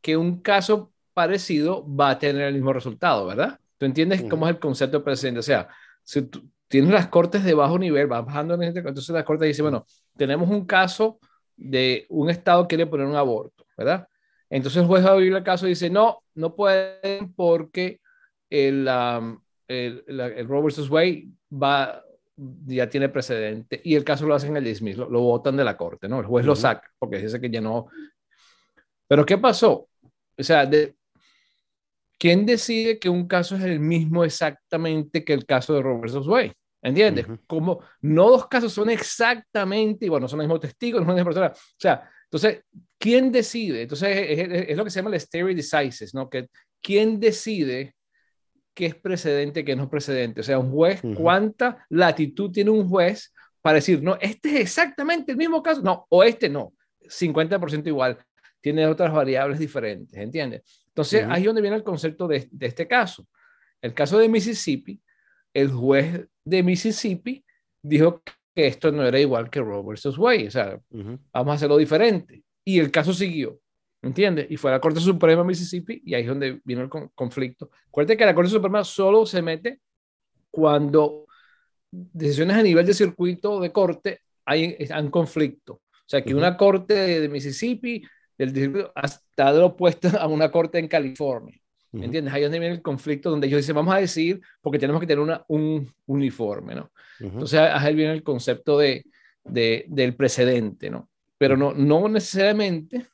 que 0.00 0.16
un 0.16 0.40
caso 0.40 0.92
parecido 1.12 1.84
va 1.94 2.10
a 2.10 2.18
tener 2.18 2.42
el 2.42 2.54
mismo 2.54 2.72
resultado, 2.72 3.26
¿verdad? 3.26 3.58
¿Tú 3.78 3.86
entiendes 3.86 4.24
cómo 4.30 4.46
es 4.46 4.54
el 4.54 4.60
concepto 4.60 4.98
de 4.98 5.04
precedente? 5.04 5.40
O 5.40 5.42
sea, 5.42 5.68
si 6.02 6.22
tú 6.22 6.48
tienes 6.68 6.90
las 6.90 7.08
cortes 7.08 7.44
de 7.44 7.54
bajo 7.54 7.78
nivel, 7.78 8.06
vas 8.06 8.24
bajando 8.24 8.54
en 8.54 8.62
este, 8.62 8.80
entonces 8.80 9.08
la 9.10 9.24
corte 9.24 9.44
dice, 9.44 9.62
bueno, 9.62 9.84
tenemos 10.16 10.48
un 10.48 10.64
caso 10.64 11.18
de 11.56 12.06
un 12.08 12.30
estado 12.30 12.62
que 12.62 12.76
quiere 12.76 12.90
poner 12.90 13.06
un 13.06 13.16
aborto, 13.16 13.66
¿verdad? 13.76 14.08
Entonces 14.50 14.80
el 14.80 14.86
juez 14.86 15.04
va 15.04 15.10
a 15.10 15.12
abrir 15.12 15.34
el 15.34 15.42
caso 15.42 15.66
y 15.66 15.70
dice, 15.70 15.90
no, 15.90 16.22
no 16.34 16.54
pueden 16.54 17.32
porque 17.34 18.00
el, 18.48 18.88
el, 19.68 20.04
el 20.08 20.48
Roe 20.48 20.62
vs. 20.62 20.88
Wade 20.88 21.28
va, 21.52 22.04
ya 22.36 22.88
tiene 22.88 23.08
precedente 23.08 23.80
y 23.82 23.94
el 23.94 24.04
caso 24.04 24.26
lo 24.26 24.34
hacen 24.34 24.56
el 24.56 24.64
dismiss, 24.64 24.96
lo, 24.96 25.08
votan 25.08 25.56
de 25.56 25.64
la 25.64 25.76
corte, 25.76 26.08
¿no? 26.08 26.20
El 26.20 26.26
juez 26.26 26.44
lo 26.44 26.54
saca 26.54 26.90
porque 26.98 27.18
dice 27.18 27.40
que 27.40 27.50
ya 27.50 27.60
no. 27.60 27.86
Pero 29.08 29.24
¿qué 29.24 29.38
pasó? 29.38 29.88
O 30.38 30.42
sea, 30.42 30.66
de, 30.66 30.94
¿quién 32.18 32.44
decide 32.44 32.98
que 32.98 33.08
un 33.08 33.26
caso 33.26 33.56
es 33.56 33.64
el 33.64 33.80
mismo 33.80 34.24
exactamente 34.24 35.24
que 35.24 35.32
el 35.32 35.46
caso 35.46 35.74
de 35.74 35.82
Roe 35.82 36.00
vs. 36.00 36.26
Wade? 36.26 36.52
¿Entiendes? 36.82 37.26
Como 37.48 37.80
no 38.02 38.30
dos 38.30 38.46
casos 38.46 38.72
son 38.72 38.90
exactamente 38.90 40.04
igual, 40.04 40.22
no 40.22 40.28
son 40.28 40.38
los 40.38 40.46
mismos 40.46 40.60
testigos, 40.60 41.00
no 41.00 41.06
son 41.06 41.16
las 41.16 41.26
mismas 41.26 41.34
personas. 41.34 41.58
O 41.58 41.80
sea, 41.80 42.10
entonces, 42.30 42.64
¿quién 42.98 43.30
decide? 43.30 43.82
Entonces, 43.82 44.08
es, 44.68 44.76
lo 44.76 44.84
que 44.84 44.90
se 44.90 45.00
llama 45.00 45.14
el 45.14 45.20
stare 45.20 45.54
decisis, 45.54 46.14
¿no? 46.14 46.28
Que, 46.28 46.48
¿Quién 46.82 47.20
decide 47.20 47.94
qué 48.74 48.86
es 48.86 48.94
precedente, 48.94 49.64
qué 49.64 49.76
no 49.76 49.84
es 49.84 49.88
precedente? 49.88 50.40
O 50.40 50.44
sea, 50.44 50.58
un 50.58 50.70
juez, 50.70 51.00
¿cuánta 51.16 51.86
latitud 51.88 52.50
tiene 52.50 52.70
un 52.70 52.88
juez 52.88 53.32
para 53.62 53.76
decir, 53.76 54.02
no, 54.02 54.18
este 54.20 54.50
es 54.50 54.60
exactamente 54.60 55.32
el 55.32 55.38
mismo 55.38 55.62
caso? 55.62 55.82
No, 55.82 56.06
o 56.08 56.22
este 56.24 56.48
no, 56.48 56.74
50% 57.02 57.86
igual, 57.86 58.18
tiene 58.60 58.86
otras 58.86 59.12
variables 59.12 59.58
diferentes, 59.58 60.18
¿entiendes? 60.18 60.62
Entonces, 60.88 61.24
ahí 61.28 61.42
es 61.42 61.46
donde 61.46 61.62
viene 61.62 61.76
el 61.76 61.84
concepto 61.84 62.26
de, 62.26 62.48
de 62.50 62.66
este 62.66 62.88
caso. 62.88 63.26
El 63.80 63.94
caso 63.94 64.18
de 64.18 64.28
Mississippi, 64.28 65.00
el 65.54 65.70
juez 65.70 66.26
de 66.44 66.62
Mississippi 66.62 67.44
dijo 67.82 68.22
que 68.56 68.66
esto 68.66 68.90
no 68.90 69.04
era 69.04 69.20
igual 69.20 69.50
que 69.50 69.60
Roe 69.60 69.84
versus 69.86 70.16
Wade, 70.16 70.48
o 70.48 70.50
sea, 70.50 70.80
vamos 70.90 71.52
a 71.52 71.52
hacerlo 71.52 71.76
diferente. 71.76 72.42
Y 72.64 72.78
el 72.78 72.90
caso 72.90 73.12
siguió, 73.12 73.60
¿entiendes? 74.00 74.46
Y 74.48 74.56
fue 74.56 74.70
a 74.70 74.74
la 74.74 74.80
Corte 74.80 74.98
Suprema 74.98 75.42
de 75.42 75.48
Mississippi 75.48 76.00
y 76.06 76.14
ahí 76.14 76.22
es 76.22 76.28
donde 76.28 76.62
vino 76.64 76.80
el 76.80 76.88
conflicto. 77.14 77.70
Acuérdate 77.88 78.16
que 78.16 78.24
la 78.24 78.34
Corte 78.34 78.50
Suprema 78.50 78.82
solo 78.82 79.26
se 79.26 79.42
mete 79.42 79.80
cuando 80.50 81.26
decisiones 81.90 82.56
a 82.56 82.62
nivel 82.62 82.86
de 82.86 82.94
circuito 82.94 83.60
de 83.60 83.72
corte 83.72 84.22
hay, 84.46 84.74
un 84.98 85.10
conflicto. 85.10 85.74
O 85.74 86.08
sea, 86.08 86.22
que 86.22 86.34
una 86.34 86.56
corte 86.56 86.94
de, 86.94 87.28
Mississippi 87.28 88.02
del 88.38 88.88
está 89.02 89.64
opuesta 89.64 90.16
a 90.18 90.28
una 90.28 90.50
corte 90.50 90.78
en 90.78 90.88
California. 90.88 91.60
¿Me 91.98 92.06
entiendes? 92.06 92.32
Ahí 92.34 92.42
es 92.42 92.46
donde 92.46 92.58
viene 92.58 92.74
el 92.74 92.82
conflicto 92.82 93.30
donde 93.30 93.46
ellos 93.46 93.58
dicen, 93.58 93.74
vamos 93.74 93.94
a 93.94 93.98
decir, 93.98 94.40
porque 94.60 94.78
tenemos 94.78 95.00
que 95.00 95.06
tener 95.06 95.20
una, 95.20 95.44
un 95.48 95.90
uniforme, 96.06 96.74
¿no? 96.74 96.90
Entonces, 97.18 97.58
ahí 97.58 97.94
viene 97.94 98.12
el 98.12 98.22
concepto 98.22 98.78
de, 98.78 99.04
de, 99.44 99.84
del 99.88 100.14
precedente, 100.14 100.90
¿no? 100.90 101.08
Pero 101.38 101.56
no, 101.56 101.72
no 101.72 102.08
necesariamente 102.08 103.06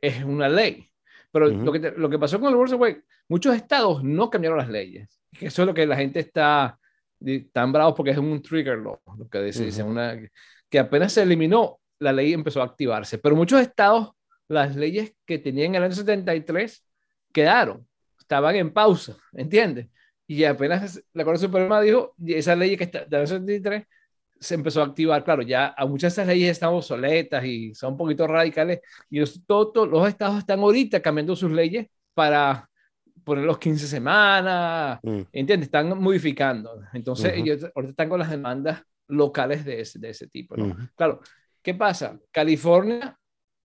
es 0.00 0.24
una 0.24 0.48
ley. 0.48 0.90
Pero 1.30 1.48
lo, 1.48 1.72
que 1.72 1.92
lo 1.96 2.10
que 2.10 2.18
pasó 2.18 2.40
con 2.40 2.48
el 2.48 2.56
World 2.56 2.74
Wide, 2.74 3.02
muchos 3.28 3.54
estados 3.54 4.02
no 4.02 4.30
cambiaron 4.30 4.58
las 4.58 4.68
leyes. 4.68 5.20
Eso 5.40 5.62
es 5.62 5.66
lo 5.66 5.74
que 5.74 5.86
la 5.86 5.96
gente 5.96 6.20
está 6.20 6.78
tan 7.52 7.72
bravo 7.72 7.94
porque 7.94 8.10
es 8.10 8.18
un 8.18 8.42
trigger 8.42 8.78
law, 8.78 8.98
lo 9.18 9.28
que 9.28 9.42
dice, 9.42 9.82
una, 9.82 10.18
que 10.68 10.78
apenas 10.78 11.12
se 11.12 11.22
eliminó, 11.22 11.78
la 11.98 12.12
ley 12.12 12.32
empezó 12.32 12.62
a 12.62 12.64
activarse. 12.64 13.18
Pero 13.18 13.36
muchos 13.36 13.60
estados, 13.60 14.12
las 14.48 14.74
leyes 14.74 15.14
que 15.26 15.38
tenían 15.38 15.68
en 15.68 15.74
el 15.76 15.82
año 15.84 15.94
73 15.94 16.84
quedaron 17.32 17.86
estaban 18.30 18.54
en 18.54 18.72
pausa, 18.72 19.16
¿entiendes? 19.32 19.88
Y 20.28 20.44
apenas 20.44 21.02
la 21.12 21.24
Corte 21.24 21.40
Suprema 21.40 21.80
dijo, 21.80 22.14
esa 22.24 22.54
ley 22.54 22.76
que 22.76 22.84
está 22.84 23.04
de 23.04 23.26
73 23.26 23.84
se 24.38 24.54
empezó 24.54 24.80
a 24.80 24.84
activar, 24.84 25.24
claro, 25.24 25.42
ya 25.42 25.74
a 25.76 25.84
muchas 25.84 26.14
de 26.14 26.22
esas 26.22 26.26
leyes 26.32 26.50
están 26.52 26.72
obsoletas 26.72 27.44
y 27.44 27.74
son 27.74 27.92
un 27.92 27.98
poquito 27.98 28.28
radicales, 28.28 28.80
y 29.10 29.18
los, 29.18 29.44
todos 29.44 29.88
los 29.88 30.08
estados 30.08 30.38
están 30.38 30.60
ahorita 30.60 31.02
cambiando 31.02 31.34
sus 31.34 31.50
leyes 31.50 31.88
para 32.14 32.70
poner 33.24 33.44
los 33.44 33.58
15 33.58 33.88
semanas, 33.88 35.00
mm. 35.02 35.22
¿entiendes? 35.32 35.66
Están 35.66 36.00
modificando. 36.00 36.84
Entonces, 36.92 37.32
ellos 37.34 37.64
ahorita 37.74 37.90
están 37.90 38.08
con 38.08 38.20
las 38.20 38.30
demandas 38.30 38.82
locales 39.08 39.64
de 39.64 39.80
ese, 39.80 39.98
de 39.98 40.10
ese 40.10 40.28
tipo, 40.28 40.56
¿no? 40.56 40.76
Claro, 40.94 41.20
¿qué 41.60 41.74
pasa? 41.74 42.16
California, 42.30 43.18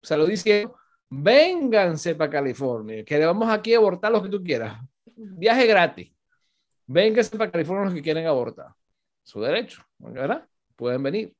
se 0.04 0.15
lo 0.15 0.28
diciendo, 0.28 0.76
vénganse 1.12 2.15
para 2.15 2.32
California, 2.32 3.04
que 3.04 3.19
le 3.19 3.26
vamos 3.26 3.50
aquí 3.50 3.74
a 3.74 3.78
abortar 3.78 4.12
lo 4.12 4.24
que 4.24 4.30
tú 4.30 4.41
quieras. 4.41 4.80
Viaje 5.15 5.67
gratis. 5.67 6.12
Vénganse 6.88 7.38
para 7.38 7.52
California 7.52 7.86
los 7.86 7.93
que 7.93 8.02
quieren 8.02 8.26
abortar. 8.26 8.69
Su 9.21 9.41
derecho, 9.41 9.84
¿verdad? 10.00 10.47
Pueden 10.76 11.04
venir. 11.04 11.36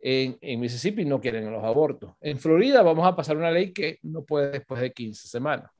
En, 0.00 0.36
en, 0.40 0.58
Mississippi 0.58 1.04
no 1.04 1.20
quieren 1.20 1.50
los 1.52 1.62
abortos. 1.62 2.14
En 2.20 2.38
Florida 2.38 2.82
vamos 2.82 3.06
a 3.06 3.14
pasar 3.14 3.36
una 3.36 3.50
ley 3.50 3.72
que 3.72 3.98
no 4.02 4.24
puede 4.24 4.50
después 4.50 4.80
de 4.80 4.92
15 4.92 5.28
semanas. 5.28 5.70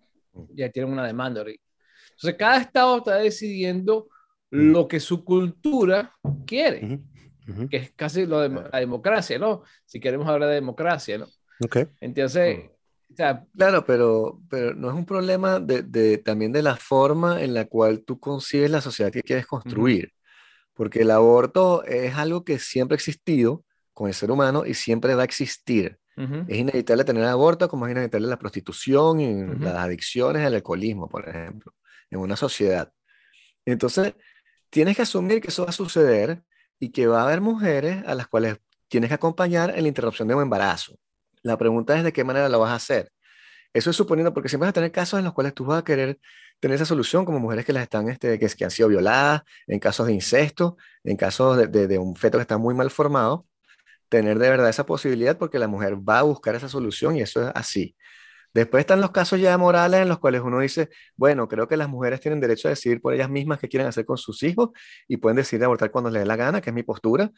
Ya 0.55 0.70
tienen 0.70 0.92
una 0.92 1.07
demanda 1.07 1.40
ahorita. 1.40 1.64
Entonces, 2.11 2.35
cada 2.38 2.61
estado 2.61 2.99
está 2.99 3.16
decidiendo 3.16 4.09
lo 4.51 4.87
que 4.87 5.01
su 5.01 5.25
cultura 5.25 6.14
quiere, 6.46 7.01
que 7.70 7.77
es 7.77 7.92
casi 7.92 8.27
lo 8.27 8.40
de 8.40 8.51
la 8.51 8.79
democracia, 8.79 9.38
¿no? 9.38 9.62
Si 9.85 10.01
queremos 10.01 10.29
hablar 10.29 10.49
de 10.51 10.57
democracia, 10.57 11.18
¿no? 11.18 11.27
Okay. 11.64 11.87
Entonces, 12.01 12.70
claro, 13.56 13.85
pero, 13.85 14.40
pero 14.48 14.74
no 14.74 14.88
es 14.88 14.94
un 14.94 15.04
problema 15.04 15.61
de, 15.61 16.18
también 16.18 16.52
de 16.52 16.62
la 16.62 16.76
forma 16.76 17.42
en 17.42 17.54
la 17.54 17.66
cual 17.66 18.02
tú 18.04 18.18
concibes 18.18 18.70
la 18.70 18.80
sociedad 18.80 19.12
que 19.12 19.22
quieres 19.22 19.46
construir. 19.46 20.12
Porque 20.74 21.00
el 21.00 21.11
aborto 21.11 21.85
es 21.85 22.14
algo 22.14 22.44
que 22.44 22.59
siempre 22.59 22.94
ha 22.94 22.96
existido 22.96 23.64
con 23.92 24.09
el 24.09 24.14
ser 24.14 24.30
humano 24.30 24.64
y 24.64 24.74
siempre 24.74 25.14
va 25.14 25.22
a 25.22 25.24
existir. 25.24 25.98
Es 26.48 26.59
inevitable 26.59 27.04
tener 27.04 27.24
aborto 27.24 27.66
como 27.68 27.87
es 27.87 27.92
inevitable 27.92 28.28
la 28.28 28.38
prostitución 28.38 29.20
y 29.20 29.46
las 29.59 29.76
adicciones, 29.76 30.46
el 30.46 30.54
alcoholismo, 30.54 31.09
por 31.09 31.26
ejemplo, 31.26 31.72
en 32.11 32.20
una 32.20 32.37
sociedad. 32.37 32.92
Entonces, 33.64 34.14
tienes 34.68 34.96
que 34.96 35.02
asumir 35.02 35.40
que 35.40 35.48
eso 35.48 35.64
va 35.64 35.70
a 35.70 35.72
suceder 35.72 36.42
y 36.78 36.90
que 36.90 37.06
va 37.06 37.20
a 37.20 37.24
haber 37.24 37.40
mujeres 37.40 38.04
a 38.06 38.14
las 38.14 38.28
cuales 38.28 38.59
tienes 38.88 39.09
que 39.09 39.14
acompañar 39.14 39.70
en 39.70 39.83
la 39.83 39.88
interrupción 39.88 40.28
de 40.28 40.35
un 40.35 40.42
embarazo. 40.42 40.98
La 41.42 41.57
pregunta 41.59 41.96
es 41.96 42.05
de 42.05 42.12
qué 42.12 42.24
manera 42.24 42.48
lo 42.48 42.61
vas 42.61 42.70
a 42.72 42.74
hacer. 42.76 43.12
Eso 43.72 43.90
es 43.90 43.96
suponiendo, 43.96 44.35
porque 44.35 44.48
siempre 44.48 44.66
vas 44.66 44.70
a 44.70 44.74
tener 44.74 44.92
casos 44.92 45.18
en 45.18 45.24
los 45.24 45.35
cuales 45.35 45.55
tú 45.55 45.64
vas 45.64 45.81
a 45.81 45.85
querer 45.85 46.18
tener 46.61 46.74
esa 46.76 46.85
solución, 46.85 47.24
como 47.24 47.38
mujeres 47.40 47.64
que 47.64 47.72
las 47.72 47.85
están, 47.85 48.09
este, 48.09 48.38
que, 48.38 48.48
que 48.48 48.64
han 48.64 48.70
sido 48.70 48.88
violadas, 48.88 49.42
en 49.66 49.79
casos 49.79 50.07
de 50.07 50.12
incesto, 50.12 50.76
en 51.05 51.16
casos 51.16 51.57
de, 51.70 51.87
de, 51.88 51.98
un 51.98 52.16
feto 52.16 52.38
que 52.38 52.42
está 52.42 52.59
muy 52.59 52.74
mal 52.74 52.90
formado, 52.90 53.46
tener 54.09 54.38
de 54.38 54.50
verdad 54.50 54.68
esa 54.70 54.87
posibilidad 54.87 55.38
porque 55.38 55.59
la 55.59 55.68
mujer 55.68 55.96
va 55.96 56.20
a 56.20 56.22
buscar 56.22 56.55
esa 56.57 56.68
solución 56.68 57.16
y 57.16 57.22
eso 57.22 57.48
es 57.48 57.53
así. 57.55 57.96
Después 58.55 58.81
están 58.83 59.00
los 59.00 59.12
casos 59.12 59.40
ya 59.40 59.57
morales 59.59 60.00
en 60.03 60.09
los 60.09 60.18
cuales 60.18 60.42
uno 60.42 60.61
dice, 60.61 60.90
bueno, 61.16 61.48
creo 61.48 61.68
que 61.68 61.76
las 61.76 61.88
mujeres 61.88 62.20
tienen 62.20 62.40
derecho 62.40 62.68
a 62.68 62.70
decidir 62.70 63.00
por 63.00 63.14
ellas 63.14 63.31
mismas 63.31 63.61
qué 63.61 63.68
quieren 63.68 63.88
hacer 63.88 64.05
con 64.05 64.18
sus 64.18 64.42
hijos 64.42 64.70
y 65.09 65.18
pueden 65.18 65.37
decidir 65.37 65.64
abortar 65.64 65.90
cuando 65.92 66.11
les 66.11 66.22
dé 66.22 66.26
la 66.26 66.37
gana, 66.37 66.61
que 66.61 66.70
es 66.70 66.74
mi 66.74 66.83
postura, 66.83 67.31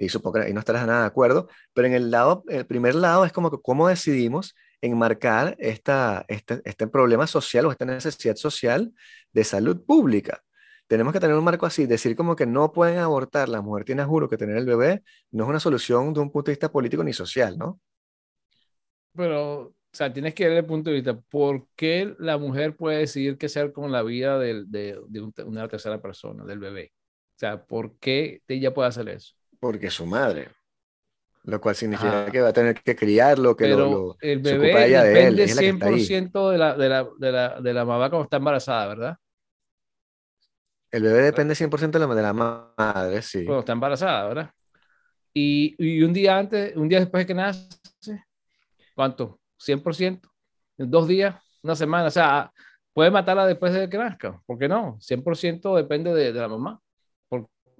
y 0.00 0.08
supongo 0.08 0.40
que 0.40 0.52
no 0.52 0.60
estarás 0.60 0.86
nada 0.86 1.02
de 1.02 1.06
acuerdo, 1.06 1.48
pero 1.74 1.86
en 1.86 1.94
el 1.94 2.10
lado, 2.10 2.42
el 2.48 2.66
primer 2.66 2.94
lado 2.94 3.24
es 3.24 3.32
como 3.32 3.50
que 3.50 3.58
cómo 3.62 3.88
decidimos 3.88 4.54
enmarcar 4.80 5.56
esta, 5.58 6.24
este, 6.28 6.62
este 6.64 6.86
problema 6.86 7.26
social 7.26 7.66
o 7.66 7.70
esta 7.70 7.84
necesidad 7.84 8.36
social 8.36 8.92
de 9.32 9.44
salud 9.44 9.84
pública. 9.84 10.42
Tenemos 10.86 11.12
que 11.12 11.20
tener 11.20 11.36
un 11.36 11.44
marco 11.44 11.66
así, 11.66 11.86
decir 11.86 12.16
como 12.16 12.34
que 12.34 12.46
no 12.46 12.72
pueden 12.72 12.98
abortar, 12.98 13.48
la 13.48 13.60
mujer 13.60 13.84
tiene 13.84 14.02
juro 14.04 14.28
que 14.28 14.38
tener 14.38 14.56
el 14.56 14.66
bebé, 14.66 15.02
no 15.30 15.44
es 15.44 15.50
una 15.50 15.60
solución 15.60 16.12
de 16.14 16.20
un 16.20 16.32
punto 16.32 16.50
de 16.50 16.52
vista 16.52 16.72
político 16.72 17.04
ni 17.04 17.12
social, 17.12 17.58
¿no? 17.58 17.78
Pero, 19.14 19.60
o 19.62 19.74
sea, 19.92 20.12
tienes 20.12 20.34
que 20.34 20.48
ver 20.48 20.58
el 20.58 20.66
punto 20.66 20.90
de 20.90 20.96
vista, 20.96 21.20
¿por 21.20 21.66
qué 21.76 22.14
la 22.18 22.38
mujer 22.38 22.74
puede 22.74 22.98
decidir 22.98 23.36
qué 23.36 23.46
hacer 23.46 23.72
con 23.72 23.92
la 23.92 24.02
vida 24.02 24.38
de, 24.38 24.64
de 24.66 25.44
una 25.44 25.68
tercera 25.68 26.00
persona, 26.00 26.44
del 26.44 26.58
bebé? 26.58 26.92
O 27.36 27.38
sea, 27.38 27.64
¿por 27.64 27.98
qué 27.98 28.42
ella 28.48 28.72
puede 28.72 28.88
hacer 28.88 29.08
eso? 29.10 29.34
Porque 29.60 29.88
es 29.88 29.94
su 29.94 30.06
madre. 30.06 30.48
Lo 31.44 31.60
cual 31.60 31.74
significa 31.74 32.30
que 32.30 32.40
va 32.40 32.48
a 32.48 32.52
tener 32.52 32.74
que 32.82 32.94
criarlo, 32.94 33.56
que 33.56 33.68
lo, 33.68 34.16
el 34.20 34.40
bebé 34.40 34.88
depende 34.88 35.46
100% 35.46 36.50
de 36.50 36.58
la, 36.58 36.76
de, 36.76 36.88
la, 36.88 37.08
de, 37.18 37.32
la, 37.32 37.60
de 37.60 37.72
la 37.72 37.84
mamá 37.84 38.10
cuando 38.10 38.24
está 38.24 38.36
embarazada, 38.36 38.88
¿verdad? 38.88 39.16
El 40.90 41.02
bebé 41.04 41.22
depende 41.22 41.54
100% 41.54 41.90
de 41.90 41.98
la, 41.98 42.14
de 42.14 42.22
la 42.22 42.32
madre, 42.32 43.22
sí. 43.22 43.44
Cuando 43.44 43.60
está 43.60 43.72
embarazada, 43.72 44.28
¿verdad? 44.28 44.50
Y, 45.32 45.76
y, 45.78 46.02
un 46.02 46.12
día 46.12 46.36
antes, 46.36 46.76
un 46.76 46.88
día 46.88 47.00
después 47.00 47.22
de 47.22 47.26
que 47.26 47.34
nace, 47.34 47.68
¿cuánto? 48.94 49.40
100%. 49.58 50.20
En 50.78 50.90
dos 50.90 51.08
días, 51.08 51.36
una 51.62 51.76
semana, 51.76 52.08
o 52.08 52.10
sea, 52.10 52.52
puede 52.92 53.10
matarla 53.10 53.46
después 53.46 53.72
de 53.72 53.88
que 53.88 53.96
nazca, 53.96 54.42
¿por 54.44 54.58
qué 54.58 54.68
no? 54.68 54.98
100% 55.00 55.76
depende 55.76 56.12
de, 56.12 56.32
de 56.32 56.40
la 56.40 56.48
mamá. 56.48 56.80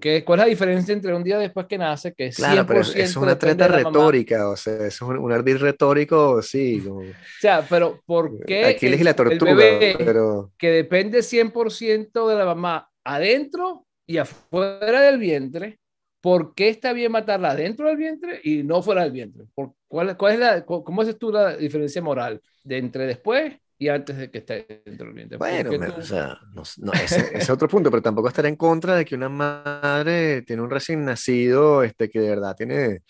¿Cuál 0.00 0.40
es 0.40 0.44
la 0.44 0.48
diferencia 0.48 0.92
entre 0.92 1.14
un 1.14 1.22
día 1.22 1.38
después 1.38 1.66
que 1.66 1.78
nace, 1.78 2.12
que 2.12 2.26
es 2.26 2.36
claro, 2.36 2.66
pero 2.66 2.80
es, 2.80 3.16
una 3.16 3.38
treta 3.38 3.68
retórica, 3.68 4.48
o 4.48 4.56
sea, 4.56 4.86
es 4.86 5.00
un, 5.02 5.18
un 5.18 5.32
ardid 5.32 5.56
retórico, 5.56 6.42
sí. 6.42 6.82
O 6.90 7.02
sea, 7.40 7.64
pero 7.68 8.00
¿por 8.04 8.44
qué 8.44 8.66
Aquí 8.66 8.86
el, 8.86 9.04
la 9.04 9.14
tortuga, 9.14 9.54
bebé 9.54 9.96
pero... 9.98 10.52
que 10.58 10.70
depende 10.70 11.20
100% 11.20 12.28
de 12.28 12.34
la 12.34 12.44
mamá 12.44 12.88
adentro 13.04 13.86
y 14.06 14.18
afuera 14.18 15.00
del 15.02 15.18
vientre, 15.18 15.78
¿por 16.20 16.54
qué 16.54 16.68
está 16.68 16.92
bien 16.92 17.12
matarla 17.12 17.54
dentro 17.54 17.88
del 17.88 17.96
vientre 17.96 18.40
y 18.42 18.62
no 18.62 18.82
fuera 18.82 19.02
del 19.02 19.12
vientre? 19.12 19.44
¿Por, 19.54 19.72
cuál, 19.88 20.16
cuál, 20.16 20.34
es 20.34 20.38
la, 20.38 20.64
¿Cómo 20.64 21.02
es 21.02 21.18
tú 21.18 21.30
la 21.32 21.56
diferencia 21.56 22.02
moral 22.02 22.40
de 22.64 22.78
entre 22.78 23.06
después 23.06 23.54
y 23.80 23.88
antes 23.88 24.14
de 24.18 24.30
que 24.30 24.38
esté 24.38 24.82
dentro 24.84 25.06
del 25.06 25.14
vientre? 25.14 25.38
Bueno, 25.38 25.70
o 25.96 26.02
sea, 26.02 26.38
no, 26.52 26.92
ese, 26.92 27.30
es 27.32 27.48
otro 27.48 27.66
punto, 27.66 27.90
pero 27.90 28.02
tampoco 28.02 28.28
estaré 28.28 28.50
en 28.50 28.56
contra 28.56 28.94
de 28.94 29.06
que 29.06 29.14
una 29.14 29.30
madre 29.30 30.42
tiene 30.42 30.60
un 30.60 30.68
recién 30.68 31.02
nacido 31.02 31.82
este, 31.82 32.10
que 32.10 32.20
de 32.20 32.28
verdad 32.28 32.54
tiene, 32.54 33.00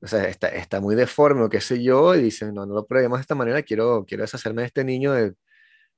o 0.00 0.08
sea, 0.08 0.24
está, 0.24 0.48
está 0.48 0.80
muy 0.80 0.96
deforme 0.96 1.42
o 1.44 1.48
qué 1.48 1.60
sé 1.60 1.80
yo, 1.80 2.16
y 2.16 2.22
dice, 2.22 2.50
no, 2.50 2.66
no 2.66 2.74
lo 2.74 2.86
probemos 2.86 3.18
de 3.18 3.20
esta 3.20 3.36
manera, 3.36 3.62
quiero, 3.62 4.04
quiero 4.04 4.24
deshacerme 4.24 4.62
de 4.62 4.66
este 4.66 4.82
niño 4.82 5.12
de 5.12 5.34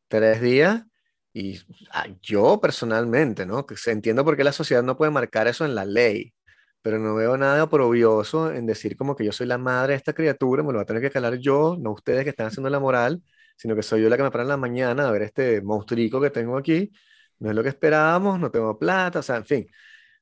tres 0.09 0.43
días. 0.43 0.85
Y 1.33 1.61
ah, 1.93 2.07
yo 2.23 2.61
personalmente, 2.61 3.47
¿no? 3.47 3.65
Que 3.67 3.77
entiendo 3.91 4.25
por 4.27 4.37
qué 4.37 4.45
la 4.45 4.53
sociedad 4.53 4.83
no 4.83 4.99
puede 4.99 5.11
marcar 5.11 5.49
eso 5.49 5.65
en 5.65 5.75
la 5.75 5.87
ley, 5.87 6.35
pero 6.83 6.99
no 6.99 7.15
veo 7.15 7.39
nada 7.39 7.65
oprobioso 7.65 8.53
en 8.53 8.67
decir 8.67 8.97
como 8.99 9.17
que 9.17 9.25
yo 9.25 9.33
soy 9.33 9.47
la 9.47 9.59
madre 9.59 9.95
de 9.95 9.97
esta 9.99 10.13
criatura, 10.13 10.63
me 10.63 10.73
lo 10.73 10.77
va 10.79 10.83
a 10.83 10.87
tener 10.87 11.03
que 11.03 11.11
calar 11.11 11.37
yo, 11.39 11.77
no 11.81 11.93
ustedes 11.93 12.25
que 12.25 12.31
están 12.31 12.49
haciendo 12.49 12.69
la 12.71 12.81
moral, 12.81 13.23
sino 13.63 13.77
que 13.77 13.83
soy 13.85 14.03
yo 14.03 14.09
la 14.09 14.17
que 14.17 14.25
me 14.25 14.31
para 14.33 14.43
en 14.43 14.49
la 14.49 14.57
mañana 14.57 15.07
a 15.07 15.13
ver 15.13 15.23
este 15.23 15.63
monstruico 15.63 16.21
que 16.21 16.31
tengo 16.31 16.59
aquí, 16.59 16.91
no 17.39 17.51
es 17.51 17.55
lo 17.55 17.63
que 17.63 17.69
esperábamos, 17.69 18.41
no 18.41 18.51
tengo 18.51 18.77
plata, 18.77 19.21
o 19.21 19.23
sea, 19.23 19.37
en 19.37 19.45
fin, 19.45 19.67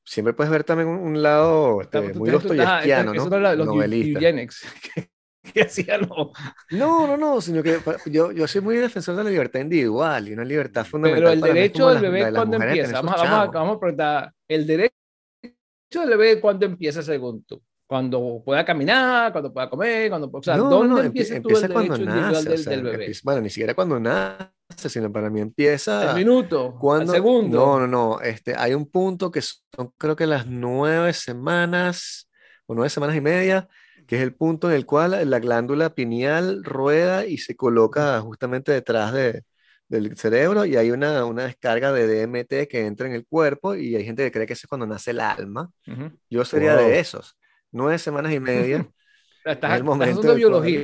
siempre 0.03 0.35
puedes 0.35 0.51
ver 0.51 0.63
también 0.63 0.89
un, 0.89 1.23
lado 1.23 1.81
este, 1.81 2.13
muy 2.13 2.29
dostoyevskiano, 2.29 3.15
¿no? 3.15 3.55
Los 3.55 3.65
Novelista. 3.65 4.19
que 5.53 5.61
hacían 5.61 6.01
no. 6.01 6.31
No, 6.69 7.07
no, 7.07 7.17
no, 7.17 7.41
sino 7.41 7.63
que 7.63 7.79
yo, 8.05 8.31
yo 8.31 8.47
soy 8.47 8.61
muy 8.61 8.75
defensor 8.75 9.15
de 9.15 9.23
la 9.23 9.31
libertad 9.31 9.61
individual 9.61 10.29
y 10.29 10.33
una 10.33 10.45
libertad 10.45 10.85
fundamental. 10.85 11.39
Pero 11.39 11.47
el 11.47 11.53
derecho 11.55 11.89
del 11.89 11.99
bebé, 11.99 12.31
¿cuándo 12.31 12.57
empieza? 12.57 13.01
Vamos, 13.01 13.15
vamos, 13.15 13.53
vamos, 13.53 13.77
a 13.77 13.79
preguntar, 13.79 14.33
el 14.47 14.67
derecho 14.67 14.91
del 15.93 16.09
bebé, 16.09 16.39
¿cuándo 16.39 16.67
empieza 16.67 17.01
según 17.01 17.43
tú? 17.43 17.59
Cuando 17.91 18.41
pueda 18.45 18.63
caminar, 18.63 19.33
cuando 19.33 19.51
pueda 19.51 19.69
comer, 19.69 20.07
cuando 20.09 20.29
o 20.31 20.41
sea, 20.41 20.55
¿dónde 20.55 21.07
empieza, 21.07 21.35
empieza 21.35 21.67
tú 21.67 21.77
el 21.77 21.89
derecho 21.89 22.03
individual 22.03 22.45
del, 22.45 22.63
del, 22.63 22.83
bebé? 22.83 23.11
bueno, 23.21 23.41
ni 23.41 23.49
siquiera 23.49 23.73
cuando 23.73 23.99
nace, 23.99 24.87
sino 24.87 25.11
para 25.11 25.29
mí 25.29 25.41
empieza... 25.41 26.11
El 26.11 26.15
minuto, 26.15 26.77
cuando, 26.79 27.11
el 27.11 27.17
segundo. 27.17 27.57
No, 27.57 27.79
no, 27.81 27.87
no, 27.87 28.21
este, 28.21 28.55
hay 28.55 28.75
un 28.75 28.89
punto 28.89 29.29
que 29.29 29.41
son 29.41 29.91
creo 29.97 30.15
que 30.15 30.25
las 30.25 30.47
nueve 30.47 31.11
semanas 31.11 32.29
o 32.65 32.75
nueve 32.75 32.89
semanas 32.89 33.13
y 33.17 33.19
media, 33.19 33.67
que 34.07 34.15
es 34.15 34.21
el 34.21 34.35
punto 34.35 34.69
en 34.69 34.77
el 34.77 34.85
cual 34.85 35.29
la 35.29 35.39
glándula 35.39 35.93
pineal 35.93 36.63
rueda 36.63 37.25
y 37.25 37.39
se 37.39 37.57
coloca 37.57 38.21
justamente 38.21 38.71
detrás 38.71 39.11
de, 39.11 39.43
del 39.89 40.15
cerebro 40.15 40.63
y 40.63 40.77
hay 40.77 40.91
una, 40.91 41.25
una, 41.25 41.43
descarga 41.43 41.91
de 41.91 42.25
DMT 42.25 42.69
que 42.69 42.85
entra 42.85 43.07
en 43.07 43.15
el 43.15 43.25
cuerpo 43.25 43.75
y 43.75 43.97
hay 43.97 44.05
gente 44.05 44.23
que 44.23 44.31
cree 44.31 44.47
que 44.47 44.53
eso 44.53 44.61
es 44.63 44.69
cuando 44.69 44.87
nace 44.87 45.11
el 45.11 45.19
alma. 45.19 45.69
Yo 46.29 46.45
sería 46.45 46.77
de 46.77 46.97
esos. 46.97 47.35
Nueve 47.71 47.97
semanas 47.97 48.33
y 48.33 48.39
media. 48.39 48.85
estás, 49.45 49.77
el 49.77 49.83
momento 49.83 50.21
de 50.21 50.35
biología. 50.35 50.79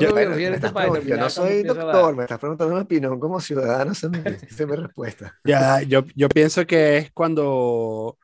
Yo, 0.00 0.14
biología 0.14 0.54
este 0.54 0.70
yo 1.06 1.16
no 1.18 1.28
soy 1.28 1.62
doctor, 1.62 2.16
me 2.16 2.22
estás 2.22 2.38
preguntando 2.38 2.74
una 2.74 2.84
opinión 2.84 3.20
como 3.20 3.40
ciudadano, 3.40 3.92
esa 3.92 4.06
es 4.06 4.66
mi 4.66 4.74
respuesta. 4.74 5.38
Ya, 5.44 5.82
yo, 5.82 6.04
yo 6.14 6.28
pienso 6.30 6.66
que 6.66 6.96
es 6.96 7.10
cuando, 7.12 8.16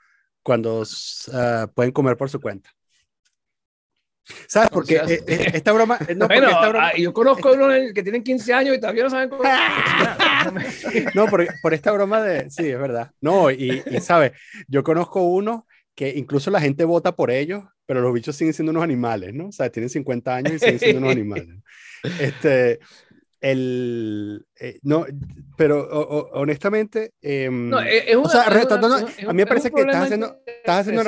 cuando 0.42 0.80
uh, 0.80 1.68
pueden 1.74 1.92
comer 1.92 2.16
por 2.16 2.30
su 2.30 2.40
cuenta. 2.40 2.70
¿Sabes? 4.46 4.70
Porque 4.70 4.96
eh, 4.96 5.22
eh, 5.26 5.50
esta 5.52 5.72
broma. 5.72 5.98
No, 6.16 6.26
bueno, 6.26 6.48
esta 6.48 6.68
broma, 6.70 6.88
ah, 6.88 6.96
yo 6.96 7.12
conozco 7.12 7.52
uno 7.52 7.68
que 7.94 8.02
tienen 8.02 8.22
15 8.22 8.54
años 8.54 8.76
y 8.76 8.80
todavía 8.80 9.04
no 9.04 9.10
saben 9.10 9.28
cómo. 9.28 9.42
no, 11.14 11.26
por, 11.26 11.46
por, 11.60 11.74
esta 11.74 11.92
broma 11.92 12.22
de. 12.22 12.48
Sí, 12.48 12.70
es 12.70 12.78
verdad. 12.78 13.10
No, 13.20 13.50
y, 13.50 13.82
y 13.84 14.00
¿sabes? 14.00 14.32
Yo 14.66 14.82
conozco 14.82 15.22
uno 15.22 15.66
que 15.94 16.10
incluso 16.16 16.50
la 16.50 16.60
gente 16.60 16.84
vota 16.84 17.14
por 17.14 17.30
ellos, 17.30 17.64
pero 17.86 18.00
los 18.00 18.12
bichos 18.12 18.36
siguen 18.36 18.54
siendo 18.54 18.70
unos 18.70 18.82
animales, 18.82 19.32
¿no? 19.34 19.48
O 19.48 19.52
sea, 19.52 19.70
tienen 19.70 19.90
50 19.90 20.34
años 20.34 20.52
y 20.54 20.58
siguen 20.58 20.78
siendo 20.78 20.98
unos 20.98 21.12
animales. 21.12 21.48
Este, 22.20 22.80
el, 23.44 24.46
eh, 24.58 24.78
no, 24.82 25.04
pero 25.58 25.86
honestamente, 26.32 27.12
em, 27.20 27.68
no, 27.68 27.78
es 27.78 28.16
o 28.16 28.26
sea, 28.26 28.44
a 28.44 29.32
mí 29.32 29.34
me 29.34 29.46
parece 29.46 29.70
que 29.70 29.82
estás 29.82 30.04
haciendo, 30.04 30.38
estás 30.46 30.80
haciendo 30.80 31.04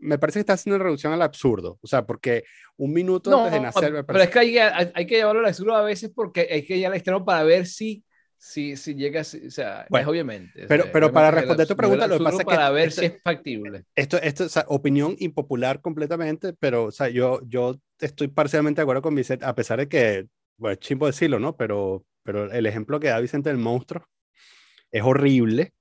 me, 0.00 0.18
parece 0.18 0.38
que 0.38 0.40
estás 0.40 0.60
haciendo 0.60 0.76
una 0.76 0.84
reducción 0.84 1.12
al 1.12 1.20
absurdo, 1.20 1.78
o 1.82 1.86
sea, 1.86 2.06
porque 2.06 2.44
un 2.78 2.90
minuto 2.94 3.38
antes 3.38 3.52
de 3.52 3.60
nacer, 3.60 3.92
me 3.92 4.02
pero 4.02 4.22
es 4.22 4.30
que 4.30 4.38
hay, 4.38 4.56
hay, 4.56 5.06
que 5.06 5.16
llevarlo 5.16 5.40
al 5.40 5.48
absurdo 5.48 5.76
a 5.76 5.82
veces 5.82 6.10
porque 6.14 6.48
hay 6.50 6.64
que 6.64 6.78
ir 6.78 6.86
al 6.86 6.94
extremo 6.94 7.22
para 7.22 7.42
ver 7.42 7.66
si 7.66 8.02
si, 8.44 8.76
si 8.76 8.94
llega, 8.94 9.22
o 9.22 9.24
sea, 9.24 9.86
es 9.90 10.06
obviamente. 10.06 10.66
Pero, 10.68 10.84
pero 10.92 11.10
para 11.10 11.30
responder 11.30 11.66
tu 11.66 11.74
pregunta, 11.74 12.06
lo 12.06 12.18
que 12.18 12.24
pasa 12.24 12.36
es 12.36 12.44
que... 12.44 12.44
Para 12.44 12.70
ver 12.70 12.92
si 12.92 13.06
es 13.06 13.22
factible. 13.22 13.84
Esto, 13.96 14.18
esto 14.18 14.44
o 14.44 14.48
sea, 14.50 14.66
opinión 14.68 15.16
impopular 15.18 15.80
completamente, 15.80 16.52
pero, 16.52 16.84
o 16.84 16.92
sea, 16.92 17.08
yo, 17.08 17.40
yo 17.46 17.80
estoy 17.98 18.28
parcialmente 18.28 18.80
de 18.80 18.82
acuerdo 18.82 19.00
con 19.00 19.14
Vicente, 19.14 19.46
a 19.46 19.54
pesar 19.54 19.78
de 19.78 19.88
que 19.88 20.26
bueno, 20.58 20.74
es 20.74 20.80
chimbo 20.80 21.06
decirlo, 21.06 21.38
¿no? 21.38 21.56
Pero, 21.56 22.04
pero 22.22 22.52
el 22.52 22.66
ejemplo 22.66 23.00
que 23.00 23.08
da 23.08 23.18
Vicente 23.18 23.48
del 23.48 23.56
monstruo 23.56 24.06
es 24.90 25.02
horrible, 25.02 25.72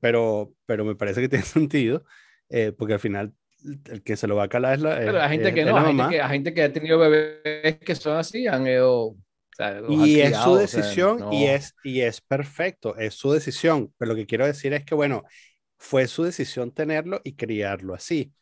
pero, 0.00 0.52
pero 0.66 0.84
me 0.84 0.96
parece 0.96 1.20
que 1.20 1.28
tiene 1.28 1.44
sentido, 1.44 2.04
eh, 2.48 2.72
porque 2.76 2.94
al 2.94 3.00
final 3.00 3.32
el 3.88 4.02
que 4.02 4.16
se 4.16 4.26
lo 4.26 4.34
va 4.34 4.44
a 4.44 4.48
calar 4.48 4.74
es 4.74 4.80
la. 4.80 4.96
Pero 4.96 5.22
hay 5.22 5.28
gente 5.28 5.54
que 5.54 5.64
no, 5.64 5.76
hay 5.76 5.86
gente 5.86 6.16
que, 6.16 6.24
gente 6.24 6.54
que, 6.54 6.62
ha 6.64 6.72
tenido 6.72 6.98
bebés 6.98 7.78
que 7.78 7.94
son 7.94 8.16
así, 8.16 8.48
han 8.48 8.66
ido. 8.66 9.14
Y 9.88 10.20
es 10.20 10.36
su 10.36 10.56
decisión 10.56 11.32
y, 11.32 11.46
es, 11.46 11.74
y 11.84 12.00
es 12.00 12.20
perfecto, 12.20 12.96
es 12.96 13.14
su 13.14 13.32
decisión. 13.32 13.92
Pero 13.98 14.12
lo 14.12 14.16
que 14.16 14.26
quiero 14.26 14.46
decir 14.46 14.72
es 14.72 14.84
que, 14.84 14.94
bueno, 14.94 15.22
fue 15.78 16.06
su 16.06 16.24
decisión 16.24 16.72
tenerlo 16.72 17.20
y 17.24 17.34
criarlo 17.34 17.94
así. 17.94 18.32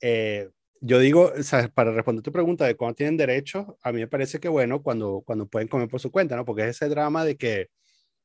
Eh, 0.00 0.48
yo 0.80 0.98
digo, 0.98 1.32
para 1.74 1.92
responder 1.92 2.22
tu 2.22 2.32
pregunta 2.32 2.66
de 2.66 2.76
cuándo 2.76 2.94
tienen 2.94 3.16
derecho, 3.16 3.78
a 3.82 3.92
mí 3.92 4.00
me 4.00 4.08
parece 4.08 4.40
que 4.40 4.48
bueno, 4.48 4.82
cuando, 4.82 5.22
cuando 5.26 5.46
pueden 5.46 5.68
comer 5.68 5.88
por 5.88 6.00
su 6.00 6.10
cuenta, 6.10 6.36
¿no? 6.36 6.44
Porque 6.44 6.62
es 6.62 6.68
ese 6.70 6.88
drama 6.88 7.24
de 7.24 7.36
que, 7.36 7.68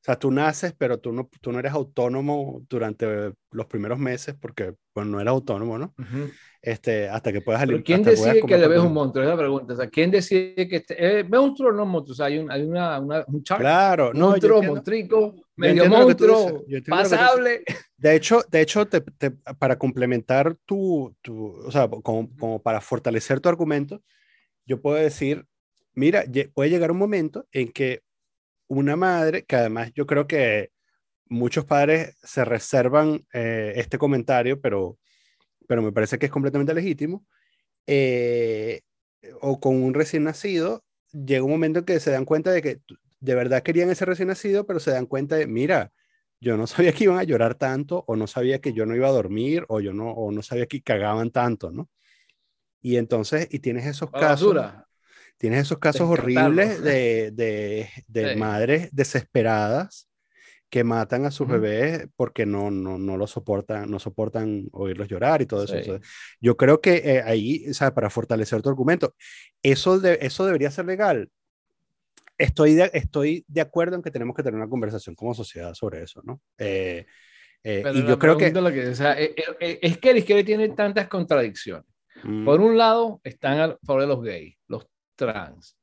sea, 0.06 0.16
tú 0.16 0.30
naces, 0.30 0.72
pero 0.78 0.98
tú 0.98 1.12
no, 1.12 1.28
tú 1.40 1.52
no 1.52 1.58
eres 1.58 1.72
autónomo 1.72 2.62
durante 2.68 3.32
los 3.50 3.66
primeros 3.66 3.98
meses 3.98 4.36
porque, 4.40 4.74
bueno, 4.94 5.10
no 5.10 5.20
eres 5.20 5.30
autónomo, 5.30 5.78
¿no? 5.78 5.94
este, 6.66 7.08
hasta 7.08 7.32
que 7.32 7.40
puedas 7.40 7.60
salir. 7.60 7.82
¿Quién 7.84 8.02
decide 8.02 8.42
que 8.42 8.58
le 8.58 8.66
ves 8.66 8.80
un 8.80 8.92
monstruo? 8.92 9.22
Es 9.22 9.30
la 9.30 9.36
pregunta. 9.36 9.72
O 9.72 9.76
sea, 9.76 9.88
¿quién 9.88 10.10
decide 10.10 10.68
que 10.68 10.76
este, 10.76 11.20
es 11.20 11.28
monstruo 11.28 11.70
o 11.70 11.72
no 11.72 11.86
monstruo? 11.86 12.12
O 12.12 12.16
sea, 12.16 12.26
hay, 12.26 12.38
un, 12.38 12.50
hay 12.50 12.62
una, 12.62 12.98
un 12.98 13.42
chart. 13.44 13.60
Claro, 13.60 14.12
no, 14.12 14.30
monstruo, 14.30 14.62
montrico, 14.64 15.34
medio 15.54 15.88
monstruo, 15.88 16.64
pasable. 16.88 17.62
De 17.96 18.16
hecho, 18.16 18.42
de 18.50 18.60
hecho 18.60 18.84
te, 18.86 19.00
te, 19.00 19.30
para 19.30 19.78
complementar 19.78 20.56
tu, 20.66 21.14
tu 21.22 21.56
o 21.64 21.70
sea, 21.70 21.88
como, 21.88 22.28
como, 22.36 22.60
para 22.60 22.80
fortalecer 22.80 23.40
tu 23.40 23.48
argumento, 23.48 24.02
yo 24.66 24.80
puedo 24.80 24.96
decir, 24.96 25.46
mira, 25.94 26.24
puede 26.52 26.68
llegar 26.68 26.90
un 26.90 26.98
momento 26.98 27.46
en 27.52 27.70
que 27.70 28.02
una 28.68 28.96
madre, 28.96 29.44
que 29.44 29.56
además 29.56 29.92
yo 29.94 30.06
creo 30.06 30.26
que 30.26 30.70
muchos 31.28 31.64
padres 31.64 32.16
se 32.22 32.44
reservan 32.44 33.26
eh, 33.32 33.74
este 33.76 33.98
comentario, 33.98 34.60
pero, 34.60 34.98
pero 35.66 35.82
me 35.82 35.92
parece 35.92 36.18
que 36.18 36.26
es 36.26 36.32
completamente 36.32 36.74
legítimo, 36.74 37.26
eh, 37.86 38.82
o 39.40 39.60
con 39.60 39.82
un 39.82 39.94
recién 39.94 40.24
nacido, 40.24 40.84
llega 41.12 41.44
un 41.44 41.50
momento 41.50 41.80
en 41.80 41.84
que 41.84 42.00
se 42.00 42.10
dan 42.10 42.24
cuenta 42.24 42.50
de 42.50 42.62
que 42.62 42.80
de 43.20 43.34
verdad 43.34 43.62
querían 43.62 43.90
ese 43.90 44.04
recién 44.04 44.28
nacido, 44.28 44.66
pero 44.66 44.80
se 44.80 44.90
dan 44.90 45.06
cuenta 45.06 45.36
de, 45.36 45.46
mira, 45.46 45.92
yo 46.40 46.56
no 46.56 46.66
sabía 46.66 46.92
que 46.92 47.04
iban 47.04 47.18
a 47.18 47.24
llorar 47.24 47.54
tanto, 47.54 48.04
o 48.06 48.16
no 48.16 48.26
sabía 48.26 48.60
que 48.60 48.72
yo 48.72 48.86
no 48.86 48.94
iba 48.94 49.08
a 49.08 49.12
dormir, 49.12 49.64
o 49.68 49.80
yo 49.80 49.92
no, 49.92 50.10
o 50.10 50.30
no 50.30 50.42
sabía 50.42 50.66
que 50.66 50.82
cagaban 50.82 51.30
tanto, 51.30 51.70
¿no? 51.70 51.88
Y 52.80 52.98
entonces, 52.98 53.48
y 53.50 53.58
tienes 53.58 53.86
esos 53.86 54.10
casos, 54.12 54.54
tienes 55.38 55.62
esos 55.62 55.78
casos 55.78 56.08
horribles 56.08 56.82
de, 56.82 57.30
de, 57.32 57.88
de 58.08 58.36
madres 58.36 58.88
desesperadas 58.92 60.08
que 60.68 60.82
matan 60.82 61.24
a 61.24 61.30
sus 61.30 61.46
bebés 61.46 62.08
porque 62.16 62.44
no, 62.44 62.70
no, 62.70 62.98
no 62.98 63.16
lo 63.16 63.26
soportan, 63.26 63.90
no 63.90 63.98
soportan 63.98 64.68
oírlos 64.72 65.08
llorar 65.08 65.40
y 65.40 65.46
todo 65.46 65.64
eso. 65.64 66.00
yo 66.40 66.56
creo 66.56 66.80
que 66.80 66.96
eh, 66.96 67.22
ahí, 67.24 67.68
o 67.70 67.74
sea, 67.74 67.94
para 67.94 68.10
fortalecer 68.10 68.62
tu 68.62 68.68
argumento, 68.68 69.14
eso, 69.62 70.00
de, 70.00 70.18
eso 70.20 70.44
debería 70.44 70.70
ser 70.70 70.86
legal 70.86 71.30
estoy 72.38 72.74
de, 72.74 72.90
estoy 72.92 73.44
de 73.48 73.60
acuerdo 73.60 73.96
en 73.96 74.02
que 74.02 74.10
tenemos 74.10 74.36
que 74.36 74.42
tener 74.42 74.56
una 74.58 74.68
conversación 74.68 75.14
como 75.14 75.34
sociedad 75.34 75.74
sobre 75.74 76.02
eso, 76.02 76.22
¿no? 76.24 76.40
Eh, 76.58 77.06
eh, 77.62 77.82
y 77.94 78.06
yo 78.06 78.18
creo 78.18 78.36
que... 78.36 78.52
que 78.52 78.58
o 78.58 78.94
sea, 78.94 79.20
eh, 79.20 79.34
es 79.58 79.98
que 79.98 80.12
la 80.12 80.18
izquierda 80.18 80.44
tiene 80.44 80.68
tantas 80.70 81.08
contradicciones. 81.08 81.86
Mm. 82.22 82.44
Por 82.44 82.60
un 82.60 82.76
lado, 82.76 83.20
están 83.24 83.58
a 83.58 83.78
favor 83.84 84.02
de 84.02 84.08
los 84.08 84.22
gays, 84.22 84.56
los 84.68 84.86
trans, 85.16 85.76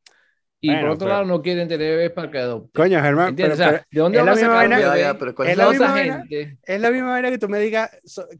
y 0.65 0.73
por 0.77 0.91
otro 0.91 1.09
lado 1.09 1.25
no 1.25 1.41
quieren 1.41 1.67
tener 1.67 1.97
bebés 1.97 2.11
para 2.11 2.31
que 2.31 2.37
adopten. 2.37 2.71
Coño, 2.73 3.01
Germán, 3.01 3.35
pero, 3.35 3.53
¿de 3.57 3.83
dónde 3.91 4.19
es 4.19 4.25
la 4.25 4.33
misma 4.33 4.53
vaina, 4.53 4.77
es, 4.77 5.57
la 5.57 5.69
misma 5.69 5.91
vaina, 5.91 6.23
es 6.63 6.81
la 6.81 6.89
misma 6.89 7.07
manera 7.07 7.31
que 7.31 7.37
tú 7.37 7.49
me 7.49 7.59
digas 7.59 7.91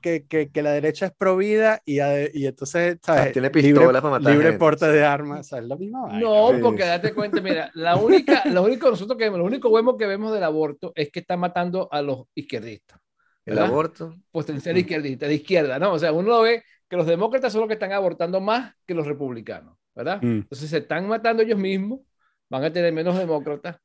que, 0.02 0.26
que, 0.26 0.50
que, 0.50 0.62
la 0.62 0.72
derecha 0.72 1.08
es 1.08 1.12
provida 1.12 1.82
y, 1.84 1.98
y 1.98 2.48
entonces, 2.48 2.98
¿sabes? 3.02 3.34
Tiene 3.34 3.50
pistolas 3.50 4.02
para 4.02 4.20
matar 4.20 4.32
Libre 4.32 4.54
porte 4.54 4.86
de 4.86 5.04
armas, 5.04 5.50
¿sabes? 5.50 5.64
Es 5.64 5.70
la 5.70 5.76
misma 5.76 6.04
vaina. 6.04 6.20
No, 6.22 6.52
porque 6.62 6.86
date 6.86 7.14
cuenta, 7.14 7.42
mira, 7.42 7.70
la 7.74 7.98
única, 7.98 8.44
lo 8.46 8.64
único 8.64 8.90
nosotros 8.90 9.18
que 9.18 9.30
lo 9.30 9.44
único 9.44 9.70
bueno 9.70 9.98
que 9.98 10.06
vemos 10.06 10.34
del 10.34 10.44
aborto 10.44 10.94
es 10.96 11.12
que 11.12 11.20
está 11.20 11.36
matando 11.36 11.90
a 11.92 12.02
los 12.02 12.28
izquierdistas. 12.36 13.02
el 13.46 13.60
aborto. 13.60 14.16
Potencial 14.32 14.78
izquierdista, 14.78 15.28
de 15.28 15.34
izquierda, 15.34 15.78
¿no? 15.78 15.92
O 15.92 16.00
sea, 16.00 16.14
uno 16.14 16.40
ve 16.40 16.64
que 16.88 16.96
los 16.96 17.06
demócratas 17.06 17.52
son 17.52 17.62
los 17.62 17.68
que 17.68 17.74
están 17.74 17.92
abortando 17.92 18.40
más 18.40 18.76
que 18.86 18.94
los 18.94 19.06
republicanos, 19.06 19.76
¿verdad? 19.96 20.22
Mm. 20.22 20.40
Entonces 20.40 20.70
se 20.70 20.78
están 20.78 21.08
matando 21.08 21.44
ellos 21.44 21.60
mismos, 21.60 22.02
van 22.50 22.64
a 22.64 22.72
tener 22.74 22.92
menos 22.94 23.18
demócratas. 23.18 23.78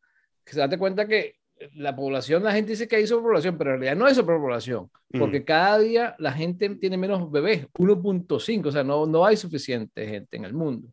Que 0.44 0.54
se 0.54 0.60
date 0.60 0.78
cuenta 0.78 1.06
que 1.06 1.38
la 1.74 1.94
población, 1.94 2.42
la 2.42 2.52
gente 2.52 2.72
dice 2.72 2.88
que 2.88 2.96
hay 2.96 3.06
sobrepoblación, 3.06 3.58
pero 3.58 3.74
en 3.74 3.80
realidad 3.80 3.98
no 3.98 4.06
hay 4.06 4.14
sobrepoblación, 4.14 4.90
mm. 5.10 5.18
porque 5.18 5.44
cada 5.44 5.78
día 5.78 6.14
la 6.18 6.32
gente 6.32 6.68
tiene 6.76 6.96
menos 6.96 7.30
bebés, 7.30 7.66
1.5, 7.74 8.66
o 8.66 8.72
sea, 8.72 8.84
no, 8.84 9.06
no 9.06 9.24
hay 9.24 9.36
suficiente 9.36 10.06
gente 10.06 10.36
en 10.36 10.44
el 10.44 10.54
mundo, 10.54 10.88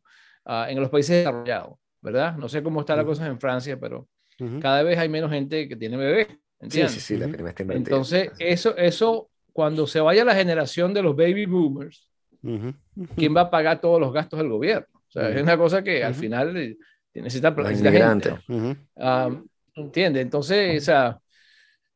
uh, 0.45 0.67
en 0.67 0.79
los 0.79 0.89
países 0.89 1.17
desarrollados, 1.17 1.77
¿verdad? 2.01 2.35
No 2.37 2.49
sé 2.49 2.63
cómo 2.63 2.81
está 2.81 2.95
la 2.95 3.05
cosa 3.05 3.27
en 3.27 3.39
Francia, 3.39 3.79
pero 3.79 4.07
cada 4.59 4.83
vez 4.83 4.97
hay 4.97 5.07
menos 5.07 5.31
gente 5.31 5.67
que 5.69 5.75
tiene 5.75 5.95
bebés. 5.95 6.27
¿entiendes? 6.59 6.93
Sí, 6.93 6.99
sí, 6.99 7.15
sí, 7.15 7.17
la 7.17 7.27
está 7.49 7.63
Entonces, 7.73 8.31
eso, 8.39 8.75
eso, 8.75 9.29
cuando 9.53 9.87
se 9.87 10.01
vaya 10.01 10.25
la 10.25 10.35
generación 10.35 10.93
de 10.93 11.01
los 11.01 11.15
baby 11.15 11.45
boomers, 11.45 12.09
¿quién 13.15 13.35
va 13.35 13.41
a 13.41 13.49
pagar 13.49 13.79
todos 13.79 13.99
los 13.99 14.11
gastos 14.11 14.39
del 14.39 14.49
gobierno? 14.49 14.87
O 15.15 15.19
sea, 15.19 15.29
es 15.29 15.41
una 15.41 15.57
cosa 15.57 15.81
que 15.83 16.03
al 16.03 16.13
final 16.13 16.57
eh, 16.57 16.77
necesita, 17.13 17.51
necesita 17.51 17.91
gente. 17.91 18.33
¿Entiendes? 19.75 20.21
Entonces, 20.21 20.81
o 20.81 20.85
sea, 20.85 21.19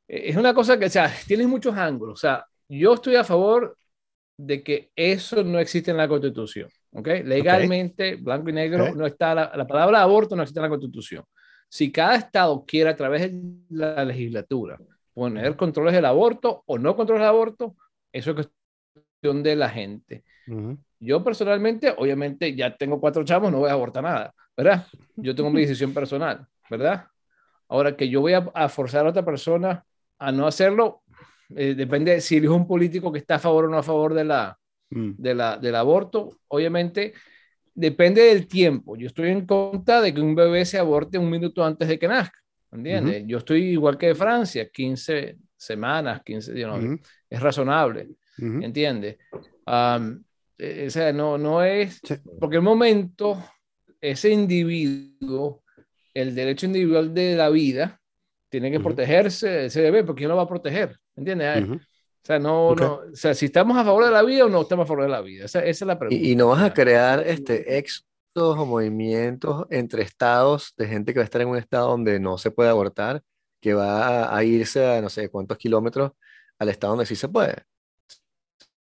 es 0.08 0.36
una 0.36 0.53
cosa 0.53 0.77
que, 0.79 0.86
o 0.86 0.89
sea, 0.89 1.12
tienes 1.27 1.47
muchos 1.47 1.75
ángulos. 1.75 2.13
O 2.13 2.21
sea, 2.21 2.45
yo 2.67 2.93
estoy 2.93 3.15
a 3.15 3.23
favor 3.23 3.77
de 4.38 4.63
que 4.63 4.91
eso 4.95 5.43
no 5.43 5.60
existe 5.60 5.91
en 5.91 5.97
la 5.97 6.08
Constitución. 6.08 6.69
¿Ok? 6.91 7.08
Legalmente, 7.25 8.15
blanco 8.15 8.49
y 8.49 8.53
negro, 8.53 8.95
no 8.95 9.05
está 9.05 9.36
la, 9.36 9.51
la, 9.55 9.67
palabra 9.67 10.01
aborto 10.01 10.36
no 10.36 10.41
existe 10.41 10.60
en 10.60 10.63
la 10.63 10.69
Constitución. 10.69 11.23
Si 11.67 11.91
cada 11.91 12.15
estado 12.15 12.65
quiere 12.65 12.89
a 12.89 12.95
través 12.95 13.32
de 13.32 13.41
la 13.69 14.03
legislatura 14.03 14.79
poner 15.13 15.55
controles 15.55 15.93
del 15.93 16.05
aborto 16.05 16.63
o 16.65 16.79
no 16.79 16.95
controles 16.95 17.21
del 17.21 17.29
aborto, 17.29 17.75
eso 18.12 18.32
es 18.32 18.36
cuestión 18.36 19.43
de 19.43 19.55
la 19.55 19.69
gente. 19.69 20.23
Yo 20.99 21.23
personalmente, 21.23 21.93
obviamente, 21.97 22.55
ya 22.55 22.75
tengo 22.75 22.99
cuatro 22.99 23.23
chavos, 23.23 23.51
no 23.51 23.59
voy 23.59 23.69
a 23.69 23.73
abortar 23.73 24.03
nada, 24.03 24.33
¿verdad? 24.55 24.85
Yo 25.15 25.33
tengo 25.33 25.49
mi 25.49 25.62
decisión 25.62 25.93
personal, 25.93 26.45
¿verdad? 26.69 27.05
Ahora 27.69 27.95
que 27.95 28.09
yo 28.09 28.21
voy 28.21 28.33
a, 28.33 28.69
forzar 28.69 29.05
a 29.05 29.09
otra 29.09 29.23
persona 29.23 29.83
a 30.17 30.31
no 30.31 30.47
hacerlo, 30.47 31.03
eh, 31.55 31.75
depende 31.75 32.19
si 32.19 32.38
es 32.38 32.47
un 32.47 32.67
político 32.67 33.12
que 33.12 33.19
está 33.19 33.35
a 33.35 33.39
favor 33.39 33.65
o 33.65 33.69
no 33.69 33.77
a 33.77 33.83
favor 33.83 34.13
de 34.13 34.25
la, 34.25 34.57
mm. 34.89 35.12
de 35.17 35.35
la, 35.35 35.57
del 35.57 35.75
aborto. 35.75 36.39
Obviamente, 36.47 37.13
depende 37.73 38.23
del 38.23 38.47
tiempo. 38.47 38.97
Yo 38.97 39.07
estoy 39.07 39.29
en 39.29 39.45
contra 39.45 40.01
de 40.01 40.13
que 40.13 40.21
un 40.21 40.35
bebé 40.35 40.65
se 40.65 40.79
aborte 40.79 41.17
un 41.17 41.29
minuto 41.29 41.63
antes 41.63 41.88
de 41.88 41.97
que 41.97 42.07
nazca. 42.07 42.38
¿Entiendes? 42.71 43.23
Yo 43.25 43.39
estoy 43.39 43.63
igual 43.69 43.97
que 43.97 44.07
de 44.07 44.15
Francia, 44.15 44.69
15 44.69 45.38
semanas, 45.55 46.21
15 46.23 46.53
días, 46.53 46.71
es 47.29 47.39
razonable. 47.39 48.09
¿Entiendes? 48.38 49.17
Eh, 50.60 50.86
o 50.88 50.89
sea, 50.91 51.12
no, 51.12 51.38
no 51.38 51.63
es, 51.63 52.02
porque 52.39 52.58
el 52.58 52.62
momento, 52.62 53.41
ese 54.00 54.30
individuo 54.30 55.63
el 56.13 56.36
derecho 56.36 56.65
individual 56.65 57.13
de 57.13 57.36
la 57.36 57.50
vida 57.50 58.00
tiene 58.50 58.72
que 58.72 58.80
protegerse 58.80 59.65
ese 59.65 59.82
bebé, 59.82 60.04
porque 60.04 60.22
¿quién 60.22 60.30
lo 60.30 60.36
va 60.36 60.43
a 60.43 60.48
proteger? 60.48 60.98
¿Entiendes? 61.15 61.69
O 61.69 62.26
sea, 62.26 62.39
no, 62.39 62.76
no, 62.76 63.02
o 63.12 63.15
sea, 63.15 63.34
si 63.34 63.45
estamos 63.45 63.78
a 63.78 63.84
favor 63.84 64.06
de 64.06 64.12
la 64.12 64.24
vida 64.24 64.45
o 64.45 64.50
no 64.50 64.62
estamos 64.62 64.86
a 64.86 64.88
favor 64.88 65.04
de 65.04 65.10
la 65.10 65.22
vida. 65.22 65.45
Esa, 65.45 65.60
esa 65.60 65.86
es 65.86 65.88
la 65.88 65.98
pregunta. 65.98 66.24
Y, 66.24 66.36
no 66.36 66.48
vas 66.48 66.63
a 66.63 66.74
crear 66.74 67.26
este 67.26 67.78
éxodos 67.78 68.58
o 68.58 68.65
movimientos 68.65 69.65
entre 69.69 70.04
estados 70.04 70.74
de 70.78 70.88
gente 70.88 71.13
que 71.13 71.19
va 71.19 71.24
a 71.24 71.26
estar 71.26 71.41
en 71.41 71.48
un 71.48 71.58
estado 71.58 71.89
donde 71.89 72.19
no 72.19 72.38
se 72.38 72.52
puede 72.52 72.69
abortar, 72.69 73.22
que 73.62 73.74
va 73.74 74.36
a, 74.36 74.43
irse 74.43 74.86
a 74.86 75.02
no 75.02 75.10
sé 75.10 75.30
cuántos 75.30 75.58
kilómetros 75.58 76.12
al 76.58 76.69
estado 76.69 76.93
donde 76.93 77.06
sí 77.06 77.15
se 77.15 77.30
puede. 77.30 77.63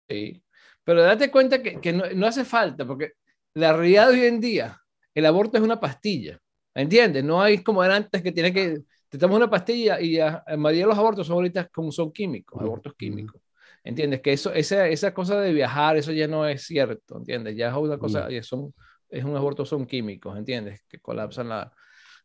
Sí, 0.10 0.44
pero 0.84 1.02
date 1.02 1.32
cuenta 1.32 1.62
que, 1.62 1.80
que 1.80 1.94
no, 1.94 2.04
no 2.16 2.28
hace 2.28 2.46
falta, 2.46 2.86
porque 2.86 3.14
la 3.54 3.74
realidad 3.74 4.10
de 4.10 4.22
hoy 4.22 4.26
en 4.26 4.40
día, 4.40 4.78
el 5.14 5.26
aborto 5.26 5.58
es 5.58 5.64
una 5.64 5.80
pastilla. 5.80 6.40
¿Entiendes? 6.74 7.24
No 7.24 7.42
hay 7.42 7.64
como 7.64 7.84
era 7.84 7.96
antes 7.96 8.22
que 8.22 8.32
tiene 8.32 8.54
que, 8.54 8.80
te 9.10 9.18
tomas 9.18 9.38
una 9.38 9.50
pastilla 9.50 10.00
y 10.00 10.14
ya, 10.14 10.44
en 10.48 10.60
mayoría 10.60 10.84
de 10.86 10.90
los 10.90 10.98
abortos 10.98 11.28
son 11.28 11.36
ahorita 11.36 11.68
como 11.68 11.92
son 11.92 12.12
químicos, 12.12 12.62
abortos 12.62 12.94
químicos. 12.98 13.42
¿Entiendes? 13.84 14.22
Que 14.22 14.34
eso, 14.34 14.54
esa, 14.54 14.88
esa 14.88 15.14
cosa 15.14 15.40
de 15.40 15.52
viajar, 15.54 15.98
eso 15.98 16.12
ya 16.12 16.28
no 16.28 16.48
es 16.48 16.64
cierto, 16.64 17.18
¿entiendes? 17.18 17.56
Ya 17.58 17.70
es 17.70 17.76
una 17.76 17.98
cosa, 17.98 18.28
son, 18.44 18.74
es 19.10 19.24
un 19.24 19.36
aborto, 19.36 19.66
son 19.66 19.86
químicos, 19.86 20.38
¿entiendes? 20.38 20.84
Que 20.88 21.00
colapsan 21.00 21.50
la, 21.50 21.74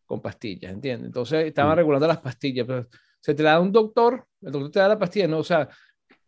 con 0.05 0.21
pastillas, 0.21 0.73
¿entiendes? 0.73 1.07
Entonces 1.07 1.47
estaban 1.47 1.77
regulando 1.77 2.07
las 2.07 2.19
pastillas, 2.19 2.67
pero 2.67 2.87
se 3.21 3.35
te 3.35 3.43
da 3.43 3.59
un 3.59 3.73
doctor, 3.73 4.27
el 4.43 4.53
doctor 4.53 4.71
te 4.71 4.79
da 4.79 4.89
la 4.89 4.99
pastilla, 4.99 5.27
no, 5.27 5.39
o 5.39 5.45
sea, 5.45 5.69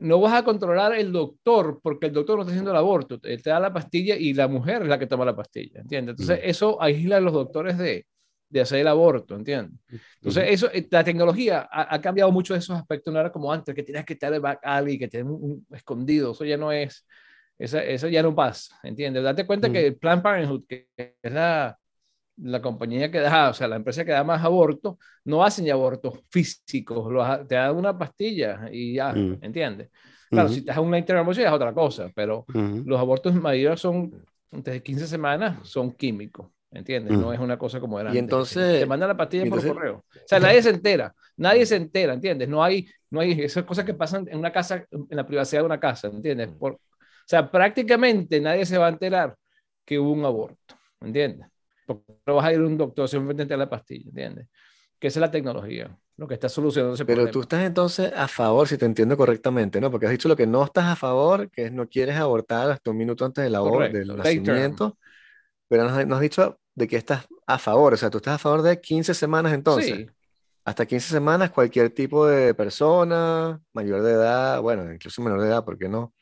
no 0.01 0.21
vas 0.21 0.35
a 0.35 0.45
controlar 0.45 0.95
el 0.95 1.13
doctor 1.13 1.81
porque 1.83 2.07
el 2.07 2.13
doctor 2.13 2.37
no 2.37 2.43
está 2.43 2.53
haciendo 2.53 2.71
el 2.71 2.77
aborto, 2.77 3.19
él 3.23 3.43
te 3.43 3.51
da 3.51 3.59
la 3.59 3.73
pastilla 3.73 4.17
y 4.17 4.33
la 4.35 4.49
mujer 4.49 4.83
es 4.83 4.89
la 4.89 4.99
que 4.99 5.07
toma 5.07 5.25
la 5.25 5.35
pastilla, 5.35 5.81
¿entiendes? 5.81 6.13
Entonces 6.13 6.39
mm. 6.39 6.49
eso 6.49 6.83
aísla 6.83 7.17
a 7.17 7.21
los 7.21 7.33
doctores 7.33 7.77
de, 7.79 8.07
de 8.49 8.61
hacer 8.61 8.81
el 8.81 8.89
aborto, 8.89 9.35
¿entiendes? 9.35 9.79
Entonces 10.17 10.45
eso, 10.49 10.71
eh, 10.73 10.87
la 10.91 11.05
tecnología 11.05 11.69
ha, 11.71 12.01
cambiado 12.01 12.31
mucho 12.31 12.55
esos 12.55 12.79
aspectos, 12.79 13.13
no 13.13 13.21
era 13.21 13.33
como 13.33 13.53
antes, 13.53 13.75
que 13.75 13.83
tienes 13.83 14.05
que 14.05 14.15
estar 14.15 14.33
de 14.33 14.39
back 14.39 14.61
alley, 14.63 14.99
que 14.99 15.09
tienes 15.09 15.31
un, 15.31 15.67
escondido, 15.73 16.33
eso 16.33 16.45
ya 16.45 16.57
no 16.57 16.73
es, 16.73 17.07
eso, 17.59 17.79
eso 17.79 18.09
ya 18.09 18.23
no 18.23 18.35
pasa, 18.35 18.79
¿entiendes? 18.83 19.23
Date 19.23 19.47
cuenta 19.47 19.71
que 19.71 19.89
el 19.89 19.97
Planned 19.97 20.23
Parenthood, 20.23 20.65
que 20.67 20.89
es 20.97 21.33
la, 21.33 21.77
la 22.43 22.63
compañía 22.63 23.11
que 23.11 23.21
da, 23.21 23.51
o 23.51 23.55
sea, 23.55 23.69
la 23.69 23.77
empresa 23.77 24.05
que 24.05 24.13
da 24.13 24.25
más 24.25 24.45
abortos, 24.45 24.97
no 25.25 25.45
hacen 25.45 25.65
ya 25.65 25.75
abortos 25.75 26.21
físicos, 26.31 27.09
te 27.49 27.55
dan 27.55 27.77
una 27.77 27.97
pastilla 27.97 28.69
y 28.71 28.95
ya, 28.95 29.13
mm. 29.13 29.39
¿entiendes? 29.43 29.91
Claro, 30.31 30.49
si 30.49 30.61
te 30.61 30.67
das 30.67 30.79
una 30.79 30.99
intervención 30.99 31.47
es 31.47 31.53
otra 31.53 31.73
cosa, 31.73 32.11
pero 32.15 32.45
los 32.53 33.01
abortos 33.01 33.35
mayores 33.35 33.81
son, 33.81 34.13
desde 34.51 34.83
15 34.83 35.07
semanas, 35.07 35.67
son 35.67 35.93
químicos, 35.93 36.49
¿entiendes? 36.71 37.17
No 37.17 37.33
es 37.33 37.41
una 37.41 37.59
cosa 37.59 37.81
como 37.81 37.99
era 37.99 38.15
y 38.15 38.19
entonces... 38.19 38.81
Te 38.81 38.87
mandan 38.87 39.09
la 39.09 39.17
pastilla 39.17 39.49
por 39.49 39.67
correo. 39.67 39.97
O 39.97 40.27
sea, 40.27 40.39
nadie 40.39 40.63
se 40.63 40.71
entera, 40.71 41.15
nadie 41.37 41.65
se 41.65 41.77
entera, 41.77 42.13
¿entiendes? 42.13 42.49
No 42.49 42.63
hay, 42.63 42.87
no 43.11 43.21
hay 43.21 43.33
esas 43.41 43.65
cosas 43.65 43.87
que 43.87 43.95
pasan 43.95 44.29
en 44.31 44.39
una 44.39 44.53
casa, 44.53 44.85
en 44.91 45.17
la 45.17 45.27
privacidad 45.27 45.63
de 45.63 45.67
una 45.67 45.81
casa, 45.81 46.09
¿entiendes? 46.09 46.49
Por, 46.49 46.73
o 46.75 46.81
sea, 47.25 47.51
prácticamente 47.51 48.41
nadie 48.41 48.67
se 48.67 48.77
va 48.77 48.87
a 48.87 48.91
enterar 48.91 49.35
que 49.85 49.99
hubo 49.99 50.13
un 50.13 50.25
aborto, 50.27 50.75
¿entiendes? 51.01 51.49
No 52.27 52.35
vas 52.35 52.45
a 52.45 52.53
ir 52.53 52.61
a 52.61 52.67
un 52.67 52.77
doctor 52.77 53.09
simplemente 53.09 53.55
a 53.55 53.57
la 53.57 53.69
pastilla, 53.69 54.09
¿entiendes? 54.09 54.49
Que 54.99 55.09
esa 55.09 55.21
es 55.21 55.23
la 55.23 55.31
tecnología, 55.31 55.97
lo 56.17 56.27
que 56.27 56.35
está 56.35 56.49
solucionando 56.49 56.95
ese 56.95 57.05
Pero 57.05 57.31
tú 57.31 57.43
estás 57.43 57.65
entonces 57.65 58.13
a 58.15 58.27
favor, 58.29 58.67
si 58.67 58.77
te 58.77 58.87
entiendo 58.87 59.17
correctamente, 59.17 59.81
¿no? 59.81 59.91
Porque 59.91 60.07
has 60.07 60.13
dicho 60.13 60.29
lo 60.29 60.37
que 60.37 60.47
no 60.47 60.65
estás 60.65 60.87
a 60.87 60.97
favor, 60.97 61.51
que 61.51 61.67
es 61.67 61.73
no 61.73 61.89
quieres 61.89 62.17
abortar 62.17 62.71
hasta 62.71 62.91
un 62.91 62.97
minuto 62.97 63.25
antes 63.25 63.45
del, 63.45 63.53
del 63.93 64.17
nacimiento, 64.17 64.99
pero 65.69 65.85
no 65.85 66.15
has, 66.15 66.21
dicho 66.21 66.59
de 66.75 66.89
que 66.89 66.97
estás 66.97 67.27
a 67.47 67.59
favor, 67.59 67.95
o 67.95 67.97
sea, 67.97 68.11
tú 68.11 68.19
estás 68.19 68.35
a 68.35 68.39
favor 68.39 68.63
de 68.63 68.81
15 68.81 69.15
semanas 69.15 69.53
entonces. 69.53 69.97
Sí. 69.97 70.07
Hasta 70.65 70.85
15 70.85 71.09
semanas 71.09 71.51
cualquier 71.51 71.91
tipo 71.91 72.27
de 72.27 72.53
persona, 72.53 73.59
mayor 73.73 74.03
de 74.03 74.13
edad, 74.13 74.61
bueno, 74.61 74.93
incluso 74.93 75.23
menor 75.23 75.41
de 75.41 75.49
edad, 75.49 75.65
¿por 75.65 75.79
qué 75.79 75.89
no? 75.89 76.13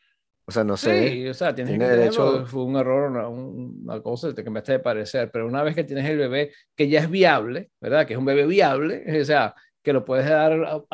O 0.49 0.53
sea, 0.53 0.63
no 0.63 0.77
sé. 0.77 1.11
Sí, 1.11 1.29
o 1.29 1.35
sea, 1.35 1.53
tienes 1.53 1.73
tiene 1.73 1.85
que 1.85 1.91
derecho. 1.91 2.47
Fue 2.47 2.63
un 2.63 2.77
error, 2.77 3.11
una, 3.11 3.29
una 3.29 4.01
cosa 4.01 4.33
que 4.33 4.49
me 4.49 4.63
de 4.63 4.79
parecer, 4.79 5.29
pero 5.33 5.47
una 5.47 5.65
vez 5.65 5.75
que 5.75 5.83
tienes 5.83 6.09
el 6.09 6.19
bebé 6.19 6.53
que 6.77 6.89
ya 6.89 7.01
es 7.01 7.11
viable, 7.11 7.71
¿verdad? 7.81 8.07
Que 8.07 8.13
es 8.13 8.19
un 8.19 8.25
bebé 8.25 8.47
viable, 8.47 9.05
o 9.21 9.25
sea, 9.25 9.55
que 9.83 9.93
lo 9.93 10.05
puedes 10.05 10.29
dar 10.29 10.53
a 10.53 10.85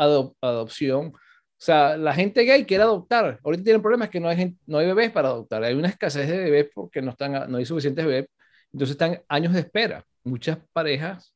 adopción. 0.40 1.08
O 1.08 1.64
sea, 1.64 1.98
la 1.98 2.14
gente 2.14 2.44
gay 2.44 2.64
quiere 2.64 2.82
adoptar. 2.82 3.38
Ahorita 3.44 3.62
tienen 3.62 3.82
problemas 3.82 4.08
que 4.08 4.20
no 4.20 4.28
hay, 4.28 4.56
no 4.66 4.78
hay 4.78 4.86
bebés 4.86 5.12
para 5.12 5.28
adoptar. 5.28 5.62
Hay 5.62 5.74
una 5.74 5.88
escasez 5.88 6.28
de 6.28 6.38
bebés 6.38 6.70
porque 6.74 7.02
no, 7.02 7.10
están, 7.10 7.50
no 7.50 7.58
hay 7.58 7.66
suficientes 7.66 8.04
bebés. 8.04 8.26
Entonces 8.72 8.92
están 8.92 9.22
años 9.28 9.52
de 9.52 9.60
espera. 9.60 10.04
Muchas 10.24 10.58
parejas 10.72 11.34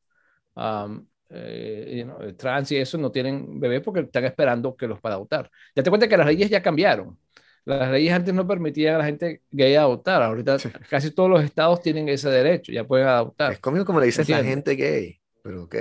eh, 1.29 2.07
trans 2.37 2.73
y 2.73 2.77
eso 2.79 2.99
no 2.99 3.13
tienen 3.13 3.61
bebés 3.61 3.83
porque 3.83 4.01
están 4.01 4.25
esperando 4.25 4.75
que 4.75 4.87
los 4.89 5.01
para 5.01 5.17
adoptar. 5.17 5.51
Ya 5.75 5.83
te 5.83 5.91
cuenta 5.91 6.09
que 6.09 6.17
las 6.17 6.27
leyes 6.27 6.51
ya 6.51 6.63
cambiaron 6.63 7.19
las 7.67 7.91
leyes 7.91 8.13
antes 8.13 8.33
no 8.33 8.47
permitían 8.47 8.95
a 8.95 8.99
la 8.99 9.05
gente 9.05 9.43
gay 9.51 9.75
adoptar. 9.75 10.23
Ahorita 10.23 10.57
casi 10.89 11.11
todos 11.11 11.29
los 11.29 11.43
estados 11.43 11.83
tienen 11.83 12.09
ese 12.09 12.31
derecho, 12.31 12.73
ya 12.73 12.85
pueden 12.85 13.09
adoptar. 13.09 13.53
Es 13.53 13.59
conmigo 13.59 13.85
como 13.85 13.99
le 13.99 14.07
dices 14.07 14.29
la 14.29 14.43
gente 14.43 14.77
gay, 14.77 15.21
pero 15.43 15.65
ok. 15.65 15.77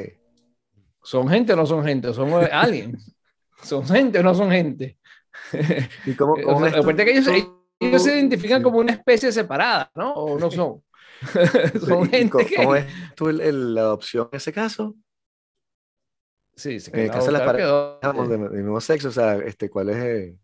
¿Son 1.04 1.28
gente 1.30 1.54
o 1.54 1.56
no 1.56 1.66
son 1.68 1.86
gente? 1.86 2.12
¿Son 2.12 2.34
aliens? 2.52 3.16
¿Son 3.62 3.86
gente 3.88 4.20
o 4.20 4.24
no 4.24 4.34
son 4.34 4.50
gente? 4.50 4.98
¿Y 6.06 6.16
cómo, 6.16 6.36
cómo 6.44 6.96
que 6.96 7.12
ellos, 7.12 7.28
ellos, 7.28 8.04
se 8.04 8.18
identifican 8.18 8.64
como 8.64 8.80
una 8.80 8.94
especie 8.94 9.32
separada, 9.32 9.92
¿no? 9.94 10.12
¿O 10.14 10.40
no 10.40 10.50
son? 10.50 10.84
son 11.86 12.10
gente 12.10 12.32
¿Cómo, 12.32 12.64
¿Cómo 12.64 12.76
es 12.76 12.86
tú 13.16 13.30
la 13.30 13.82
adopción 13.82 14.28
en 14.32 14.38
ese 14.38 14.52
caso? 14.52 14.96
Sí, 16.56 16.80
se 16.80 16.90
en 16.92 17.02
el 17.02 17.12
caso 17.12 17.28
de 17.28 17.32
las 17.34 17.42
parejas 17.44 18.28
del 18.28 18.40
mismo 18.40 18.82
sexo, 18.82 19.10
o 19.10 19.12
sea, 19.12 19.36
este, 19.36 19.70
¿cuál 19.70 19.90
es...? 19.90 19.98
El 19.98 20.40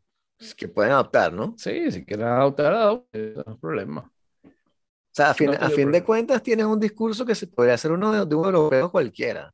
que 0.55 0.67
pueden 0.67 0.93
adoptar, 0.93 1.33
¿no? 1.33 1.55
Sí, 1.57 1.91
si 1.91 2.05
quieren 2.05 2.27
adoptar, 2.27 2.73
adopten, 2.73 3.33
no 3.35 3.43
hay 3.47 3.57
problema. 3.57 4.11
O 4.43 5.13
sea, 5.13 5.31
a 5.31 5.33
fin, 5.33 5.51
a 5.59 5.69
fin 5.69 5.91
de 5.91 6.03
cuentas 6.03 6.41
tienes 6.41 6.65
un 6.65 6.79
discurso 6.79 7.25
que 7.25 7.35
se 7.35 7.47
podría 7.47 7.73
hacer 7.73 7.91
uno 7.91 8.25
de, 8.25 8.35
un 8.35 8.45
europeo 8.45 8.91
cualquiera. 8.91 9.53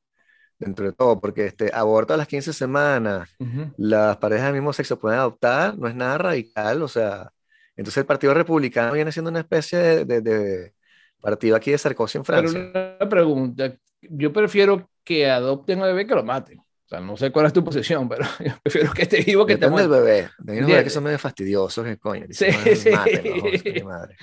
dentro 0.60 0.86
de 0.86 0.94
todo, 0.94 1.20
porque 1.20 1.48
este, 1.48 1.72
aborto 1.74 2.14
a 2.14 2.18
las 2.18 2.28
15 2.28 2.54
semanas, 2.54 3.30
las 3.78 4.18
parejas 4.18 4.46
del 4.46 4.56
mismo 4.56 4.74
sexo 4.74 5.00
pueden 5.00 5.20
adoptar, 5.20 5.78
no 5.78 5.88
es 5.88 5.96
nada 5.96 6.18
radical, 6.18 6.82
o 6.82 6.88
sea, 6.88 7.32
entonces 7.76 7.98
el 7.98 8.06
Partido 8.06 8.34
Republicano 8.34 8.94
viene 8.94 9.12
siendo 9.12 9.30
una 9.30 9.42
especie 9.42 10.06
de, 10.06 10.22
de, 10.22 10.74
partido 11.20 11.56
aquí 11.56 11.72
de 11.72 11.78
Sarkozy 11.78 12.18
en 12.18 12.26
Francia. 12.26 12.70
Pero 12.74 12.96
una 13.00 13.10
pregunta, 13.10 13.74
yo 14.02 14.34
prefiero 14.34 14.90
que 15.04 15.30
adopten 15.30 15.82
al 15.82 15.90
bebé 15.90 16.08
que 16.08 16.16
lo 16.16 16.24
maten. 16.24 16.60
O 16.88 16.90
sea, 16.90 17.02
no 17.02 17.18
sé 17.18 17.32
cuál 17.32 17.48
es 17.48 17.54
tu 17.54 17.66
posición, 17.66 18.08
pero 18.08 18.24
yo 18.40 18.54
prefiero 18.64 18.94
que 18.94 19.02
esté 19.02 19.22
vivo 19.22 19.46
que 19.46 19.54
esté 19.54 19.70
muerto. 19.70 19.92
del 19.92 20.04
bebé. 20.04 20.30
De 20.40 20.62
bebé 20.62 20.86
que 20.86 20.90
son 20.90 21.04
medio 21.04 21.20
fastidiosos, 21.20 21.84
que 21.84 21.98
coño. 21.98 22.28
Sí, 22.30 22.46
sí. 22.76 23.84
madre. 23.84 24.16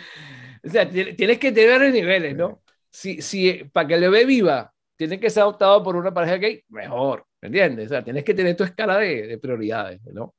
O 0.65 0.71
sea, 0.71 0.89
tienes 0.89 1.39
que 1.39 1.53
tener 1.53 1.93
niveles, 1.93 2.35
¿no? 2.35 2.62
Si, 2.91 3.21
si, 3.21 3.65
para 3.65 3.87
que 3.87 3.95
el 3.95 4.01
bebé 4.01 4.25
viva, 4.25 4.73
tiene 4.97 5.21
que 5.21 5.29
ser 5.29 5.43
adoptado 5.43 5.83
por 5.83 5.95
una 5.95 6.15
pareja 6.15 6.37
gay, 6.37 6.65
mejor, 6.71 7.27
¿me 7.43 7.49
entiendes? 7.49 7.87
O 7.87 7.89
sea, 7.91 8.03
tienes 8.03 8.25
que 8.25 8.33
tener 8.33 8.57
tu 8.57 8.65
escala 8.65 8.97
de, 8.97 9.27
de 9.27 9.39
prioridades, 9.39 10.01
¿no? 10.07 10.35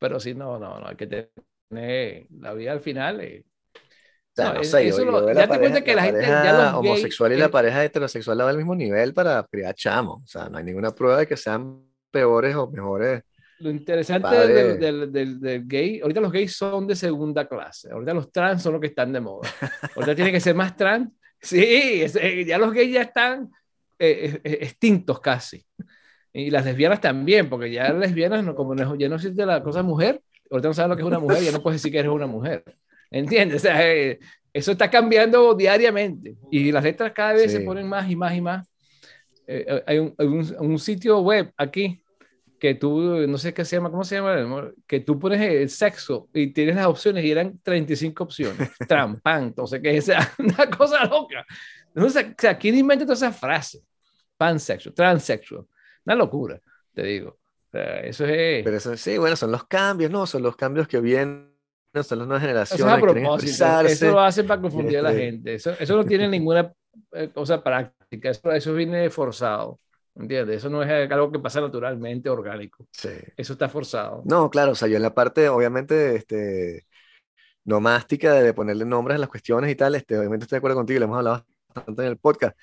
Pero 0.00 0.18
si 0.18 0.34
no, 0.34 0.58
no, 0.58 0.80
no, 0.80 0.88
hay 0.88 0.96
que 0.96 1.06
tener 1.06 2.26
la 2.40 2.54
vida 2.54 2.72
al 2.72 2.80
final. 2.80 3.20
Eh, 3.20 3.44
no, 4.38 4.54
no 4.54 4.64
sé, 4.64 4.88
yo, 4.88 5.32
ya 5.32 5.48
te 5.48 5.58
cuenta 5.58 5.82
que 5.82 5.94
la, 5.94 6.02
gente 6.02 6.22
ya 6.22 6.52
los 6.52 6.74
homosexual 6.74 7.32
y 7.32 7.36
la 7.36 7.50
pareja 7.50 7.84
heterosexual 7.84 8.38
van 8.38 8.48
al 8.48 8.56
mismo 8.56 8.74
nivel 8.74 9.14
para 9.14 9.42
criar 9.44 9.74
chamos. 9.74 10.22
O 10.24 10.26
sea, 10.26 10.48
no 10.48 10.58
hay 10.58 10.64
ninguna 10.64 10.94
prueba 10.94 11.18
de 11.18 11.26
que 11.26 11.36
sean 11.36 11.82
peores 12.10 12.54
o 12.54 12.70
mejores. 12.70 13.22
Lo 13.60 13.70
interesante 13.70 14.28
del, 14.28 14.78
del, 14.78 15.12
del, 15.12 15.40
del, 15.40 15.66
gay, 15.66 16.00
ahorita 16.00 16.20
los 16.20 16.32
gays 16.32 16.56
son 16.56 16.86
de 16.86 16.94
segunda 16.94 17.48
clase. 17.48 17.90
Ahorita 17.90 18.14
los 18.14 18.30
trans 18.30 18.62
son 18.62 18.72
los 18.72 18.80
que 18.80 18.86
están 18.86 19.12
de 19.12 19.20
moda. 19.20 19.48
Ahorita 19.96 20.14
tiene 20.14 20.30
que 20.30 20.40
ser 20.40 20.54
más 20.54 20.76
trans. 20.76 21.10
Sí, 21.40 22.04
ya 22.46 22.58
los 22.58 22.72
gays 22.72 22.92
ya 22.92 23.02
están 23.02 23.50
eh, 23.98 24.40
eh, 24.44 24.58
extintos 24.62 25.20
casi. 25.20 25.64
Y 26.32 26.50
las 26.50 26.64
lesbianas 26.64 27.00
también, 27.00 27.48
porque 27.48 27.70
ya 27.70 27.88
las 27.90 27.98
lesbianas, 27.98 28.44
no, 28.44 28.54
como 28.54 28.74
no, 28.74 28.94
ya 28.94 29.08
no 29.08 29.16
existe 29.16 29.44
la 29.44 29.62
cosa 29.62 29.82
mujer, 29.82 30.22
ahorita 30.50 30.68
no 30.68 30.74
sabes 30.74 30.90
lo 30.90 30.96
que 30.96 31.02
es 31.02 31.08
una 31.08 31.18
mujer, 31.18 31.42
ya 31.42 31.50
no 31.50 31.62
puedes 31.62 31.80
decir 31.80 31.90
que 31.90 31.98
eres 31.98 32.12
una 32.12 32.26
mujer. 32.26 32.62
¿Entiendes? 33.10 33.56
O 33.56 33.60
sea, 33.60 33.94
eh, 33.94 34.18
eso 34.52 34.72
está 34.72 34.90
cambiando 34.90 35.54
diariamente 35.54 36.36
y 36.50 36.72
las 36.72 36.84
letras 36.84 37.12
cada 37.12 37.34
vez 37.34 37.52
se 37.52 37.60
ponen 37.60 37.88
más 37.88 38.10
y 38.10 38.16
más 38.16 38.34
y 38.34 38.40
más. 38.40 38.68
Eh, 39.46 39.82
hay, 39.86 39.98
un, 39.98 40.14
un, 40.58 40.78
sitio 40.78 41.20
web 41.20 41.52
aquí 41.56 42.02
que 42.58 42.74
tú, 42.74 43.26
no 43.26 43.38
sé 43.38 43.54
qué 43.54 43.64
se 43.64 43.76
llama, 43.76 43.90
¿cómo 43.90 44.04
se 44.04 44.16
llama? 44.16 44.70
Que 44.86 45.00
tú 45.00 45.18
pones 45.18 45.40
el 45.40 45.70
sexo 45.70 46.28
y 46.34 46.48
tienes 46.48 46.76
las 46.76 46.86
opciones 46.86 47.24
y 47.24 47.30
eran 47.30 47.58
35 47.62 48.24
opciones. 48.24 48.70
Trampan, 48.88 49.44
entonces 49.44 49.80
que 49.80 49.96
es 49.96 50.10
una 50.38 50.68
cosa 50.68 51.04
loca. 51.06 51.46
o 51.94 52.10
sea, 52.10 52.58
¿quién 52.58 52.76
inventa 52.76 53.04
toda 53.04 53.14
esa 53.14 53.32
frase? 53.32 53.80
Pansexual, 54.36 54.94
transexual. 54.94 55.64
Una 56.04 56.14
locura, 56.14 56.60
te 56.92 57.02
digo. 57.04 57.38
eso 57.72 58.26
es... 58.26 58.64
Pero 58.64 58.76
eso 58.76 58.96
sí, 58.96 59.16
bueno, 59.18 59.36
son 59.36 59.52
los 59.52 59.66
cambios, 59.66 60.10
¿no? 60.10 60.26
Son 60.26 60.42
los 60.42 60.56
cambios 60.56 60.88
que 60.88 61.00
vienen 61.00 61.47
son 62.02 62.18
las 62.18 62.28
nuevas 62.28 62.42
generaciones. 62.42 62.86
Eso, 62.86 62.94
a 62.94 63.00
propósito, 63.00 63.80
eso 63.80 64.10
lo 64.12 64.20
hacen 64.20 64.46
para 64.46 64.60
confundir 64.60 64.98
a 64.98 65.02
la 65.02 65.10
este 65.10 65.22
gente. 65.22 65.54
Eso, 65.54 65.72
eso 65.78 65.96
no 65.96 66.04
tiene 66.04 66.28
ninguna 66.28 66.72
eh, 67.12 67.30
cosa 67.32 67.62
práctica. 67.62 68.30
Eso, 68.30 68.52
eso 68.52 68.74
viene 68.74 69.10
forzado. 69.10 69.80
¿Entiendes? 70.14 70.56
Eso 70.56 70.68
no 70.68 70.82
es 70.82 71.10
algo 71.10 71.30
que 71.30 71.38
pasa 71.38 71.60
naturalmente, 71.60 72.28
orgánico. 72.28 72.84
Sí. 72.90 73.10
Eso 73.36 73.52
está 73.52 73.68
forzado. 73.68 74.22
No, 74.24 74.50
claro, 74.50 74.72
o 74.72 74.74
sea, 74.74 74.88
yo 74.88 74.96
en 74.96 75.02
la 75.02 75.14
parte, 75.14 75.48
obviamente, 75.48 76.16
este, 76.16 76.86
nomástica 77.64 78.34
de 78.34 78.52
ponerle 78.52 78.84
nombres 78.84 79.16
a 79.16 79.18
las 79.18 79.28
cuestiones 79.28 79.70
y 79.70 79.76
tal, 79.76 79.94
este, 79.94 80.18
obviamente 80.18 80.44
estoy 80.44 80.56
de 80.56 80.58
acuerdo 80.58 80.76
contigo, 80.78 80.98
lo 80.98 81.04
hemos 81.04 81.18
hablado 81.18 81.46
bastante 81.72 82.02
en 82.02 82.08
el 82.08 82.16
podcast, 82.16 82.58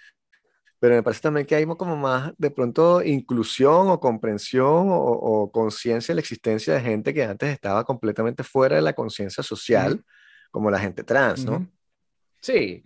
pero 0.80 0.96
me 0.96 1.04
parece 1.04 1.22
también 1.22 1.46
que 1.46 1.56
hay 1.56 1.66
como 1.66 1.96
más 1.96 2.34
de 2.38 2.52
pronto 2.52 3.02
inclusión 3.02 3.90
o 3.90 4.00
comprensión 4.00 4.88
o, 4.90 5.50
conciencia 5.52 6.14
de 6.14 6.18
la 6.18 6.22
existencia 6.22 6.74
de 6.74 6.82
gente 6.82 7.14
que 7.14 7.24
antes 7.24 7.50
estaba 7.50 7.84
completamente 7.84 8.44
fuera 8.44 8.76
de 8.76 8.82
la 8.82 8.94
conciencia 8.94 9.44
social, 9.44 10.04
como 10.52 10.70
la 10.70 10.80
gente 10.80 11.04
trans, 11.04 11.46
¿no? 11.46 11.68
Sí, 12.42 12.84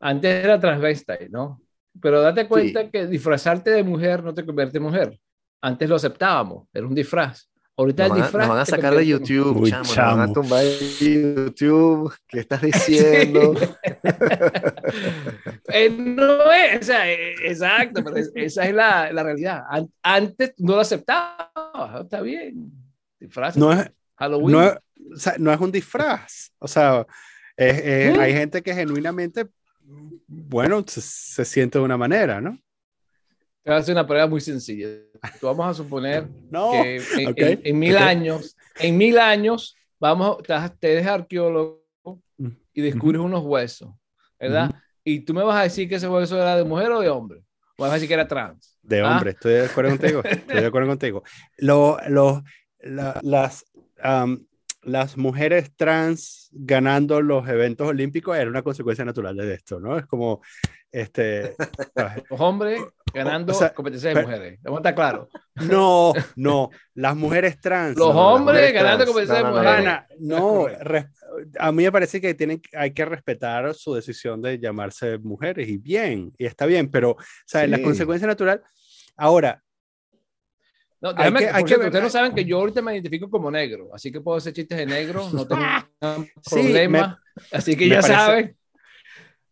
antes 0.00 0.44
era 0.44 0.58
transvestite, 0.58 1.28
¿no? 1.28 1.60
Pero 2.00 2.20
date 2.20 2.46
cuenta 2.46 2.90
que 2.90 3.06
disfrazarte 3.06 3.70
de 3.70 3.82
mujer 3.82 4.22
no 4.22 4.34
te 4.34 4.44
convierte 4.44 4.78
en 4.78 4.84
mujer. 4.84 5.20
Antes 5.60 5.88
lo 5.88 5.96
aceptábamos, 5.96 6.68
era 6.72 6.86
un 6.86 6.94
disfraz. 6.94 7.50
Ahorita 7.78 8.08
nos 8.08 8.16
el 8.16 8.22
disfraz. 8.22 8.46
Nos 8.46 8.56
van 8.56 8.62
a 8.62 8.66
sacar 8.66 8.94
de 8.94 9.06
YouTube, 9.06 9.68
chamo, 9.68 9.84
Nos 9.84 9.96
van 9.96 10.20
a 10.20 10.32
tumbar 10.32 10.64
YouTube. 10.98 12.14
¿Qué 12.26 12.40
estás 12.40 12.62
diciendo? 12.62 13.54
Eh, 15.68 15.90
no 15.90 16.52
es, 16.52 16.80
o 16.80 16.84
sea, 16.84 17.10
eh, 17.10 17.34
exacto, 17.42 18.02
pero 18.02 18.16
esa 18.16 18.66
es 18.66 18.74
la, 18.74 19.12
la, 19.12 19.22
realidad. 19.24 19.64
Antes 20.00 20.54
no 20.58 20.76
lo 20.76 20.80
aceptaba, 20.80 22.00
está 22.00 22.20
bien. 22.20 22.72
Disfraz. 23.18 23.56
No 23.56 23.72
es, 23.72 23.90
Halloween. 24.16 24.52
No 24.52 24.62
es, 24.62 24.74
o 25.12 25.16
sea, 25.16 25.34
no 25.38 25.52
es 25.52 25.60
un 25.60 25.72
disfraz. 25.72 26.52
O 26.60 26.68
sea, 26.68 27.04
¿Mm? 27.58 28.18
hay 28.20 28.32
gente 28.32 28.62
que 28.62 28.74
genuinamente, 28.74 29.48
bueno, 30.28 30.84
se, 30.86 31.00
se 31.00 31.44
siente 31.44 31.78
de 31.78 31.84
una 31.84 31.96
manera, 31.96 32.40
¿no? 32.40 32.56
Te 33.66 33.72
voy 33.72 33.78
a 33.78 33.80
hacer 33.80 33.94
una 33.96 34.06
prueba 34.06 34.28
muy 34.28 34.40
sencilla. 34.40 34.86
Vamos 35.42 35.66
a 35.66 35.74
suponer 35.74 36.28
que 37.36 37.60
en, 37.64 37.76
mil 37.76 37.96
años, 37.96 38.56
en 38.78 38.96
mil 38.96 39.18
años, 39.18 39.76
vamos, 39.98 40.36
te 40.78 40.92
eres 40.92 41.04
arqueólogo 41.04 41.82
mm. 42.38 42.48
y 42.74 42.80
descubres 42.80 43.20
unos 43.20 43.42
huesos, 43.42 43.90
¿verdad? 44.38 44.70
Y 45.02 45.18
tú 45.18 45.34
me 45.34 45.42
vas 45.42 45.56
a 45.56 45.62
decir 45.64 45.88
que 45.88 45.96
ese 45.96 46.06
hueso 46.06 46.36
era 46.40 46.56
de 46.56 46.62
mujer 46.62 46.92
o 46.92 47.00
de 47.00 47.08
hombre. 47.08 47.42
O 47.76 47.82
vas 47.82 47.90
a 47.90 47.94
decir 47.94 48.06
que 48.06 48.14
era 48.14 48.28
trans. 48.28 48.78
De 48.82 49.00
¿Ah? 49.00 49.16
hombre, 49.16 49.30
estoy 49.30 49.54
de 49.54 49.66
acuerdo 49.66 49.90
contigo. 49.98 50.22
Estoy 50.22 50.60
de 50.60 50.66
acuerdo 50.66 50.88
contigo. 50.88 51.24
Lo, 51.56 51.98
lo, 52.08 52.44
las, 52.84 53.64
las 54.86 55.16
mujeres 55.16 55.74
trans 55.74 56.48
ganando 56.52 57.20
los 57.20 57.48
eventos 57.48 57.88
olímpicos 57.88 58.36
era 58.36 58.48
una 58.48 58.62
consecuencia 58.62 59.04
natural 59.04 59.36
de 59.36 59.54
esto, 59.54 59.80
¿no? 59.80 59.98
Es 59.98 60.06
como, 60.06 60.40
este... 60.92 61.56
los 62.30 62.40
hombres 62.40 62.80
ganando 63.12 63.52
competencias 63.74 64.14
de 64.14 64.22
mujeres. 64.22 64.60
¿Cómo 64.64 64.76
está 64.78 64.94
claro? 64.94 65.28
No, 65.56 66.12
no, 66.36 66.70
las 66.94 67.16
mujeres 67.16 67.60
trans. 67.60 67.96
Los 67.98 68.14
hombres 68.14 68.72
ganando 68.72 69.04
competencias 69.06 69.38
de 69.38 69.50
mujeres. 69.50 70.00
No, 70.20 70.66
a 71.58 71.72
mí 71.72 71.82
me 71.82 71.92
parece 71.92 72.20
que 72.20 72.34
tienen, 72.34 72.62
hay 72.72 72.92
que 72.92 73.04
respetar 73.04 73.74
su 73.74 73.92
decisión 73.92 74.40
de 74.40 74.58
llamarse 74.58 75.18
mujeres 75.18 75.68
y 75.68 75.78
bien, 75.78 76.32
y 76.38 76.46
está 76.46 76.64
bien, 76.64 76.90
pero, 76.90 77.16
¿sabes? 77.44 77.70
La 77.70 77.82
consecuencia 77.82 78.28
natural. 78.28 78.62
Ahora, 79.16 79.62
no, 81.00 81.12
déjame, 81.12 81.40
que, 81.40 81.48
hay 81.48 81.64
que, 81.64 81.74
ustedes 81.74 82.02
no 82.02 82.10
saben 82.10 82.34
que 82.34 82.44
yo 82.44 82.58
ahorita 82.58 82.80
me 82.80 82.94
identifico 82.94 83.28
como 83.28 83.50
negro, 83.50 83.90
así 83.92 84.10
que 84.10 84.20
puedo 84.20 84.38
hacer 84.38 84.52
chistes 84.52 84.78
de 84.78 84.86
negro, 84.86 85.28
no 85.30 85.46
tengo 85.48 85.62
problema. 86.50 87.20
así 87.52 87.76
que 87.76 87.88
ya 87.88 88.02
saben. 88.02 88.56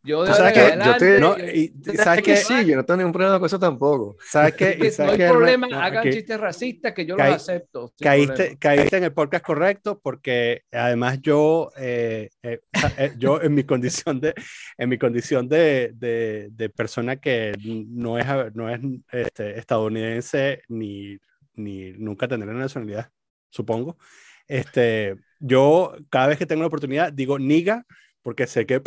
Yo 0.07 0.22
de 0.22 0.34
¿Sabes 0.34 0.53
que 0.53 0.84
yo 0.84 0.97
te, 0.99 1.18
no, 1.18 1.38
y, 1.38 1.72
¿sabes 1.97 2.22
que 2.22 2.36
sí, 2.36 2.66
yo 2.66 2.76
no 2.76 2.84
tengo 2.84 2.99
ningún 2.99 3.14
problema 3.14 3.38
con 3.38 3.47
eso 3.47 3.59
tampoco. 3.59 4.18
¿Sabes 4.30 4.53
que 4.53 4.92
no 4.99 5.11
hay 5.11 5.16
problema, 5.16 5.66
hagan 5.82 6.05
chistes 6.11 6.38
racistas 6.38 6.92
que 6.92 7.07
yo 7.07 7.16
los 7.16 7.26
acepto. 7.26 7.90
Caíste, 7.99 8.59
caíste, 8.59 8.99
en 8.99 9.05
el 9.05 9.12
podcast 9.14 9.42
correcto 9.42 9.99
porque 10.03 10.64
además 10.70 11.22
yo, 11.22 11.70
eh, 11.78 12.28
eh, 12.42 12.61
eh, 12.99 13.12
yo 13.16 13.40
en 13.40 13.55
mi 13.55 13.64
condición 13.64 14.20
de, 14.20 14.34
en 14.76 14.90
mi 14.90 14.99
condición 14.99 15.49
de, 15.49 15.92
de, 15.95 16.49
de 16.53 16.68
persona 16.68 17.16
que 17.16 17.53
no 17.64 18.18
es, 18.18 18.26
no 18.55 18.68
es 18.68 18.80
este, 19.11 19.59
estadounidense 19.59 20.61
ni, 20.68 21.18
ni 21.55 21.92
nunca 21.92 22.28
tendré 22.28 22.52
la 22.52 22.61
nacionalidad, 22.61 23.11
supongo. 23.50 23.98
Este, 24.46 25.16
yo 25.40 25.94
cada 26.11 26.28
vez 26.28 26.38
que 26.38 26.46
tengo 26.46 26.62
la 26.62 26.68
oportunidad 26.68 27.12
digo 27.12 27.38
niga 27.38 27.84
porque 28.22 28.46
sé 28.46 28.66
que 28.66 28.82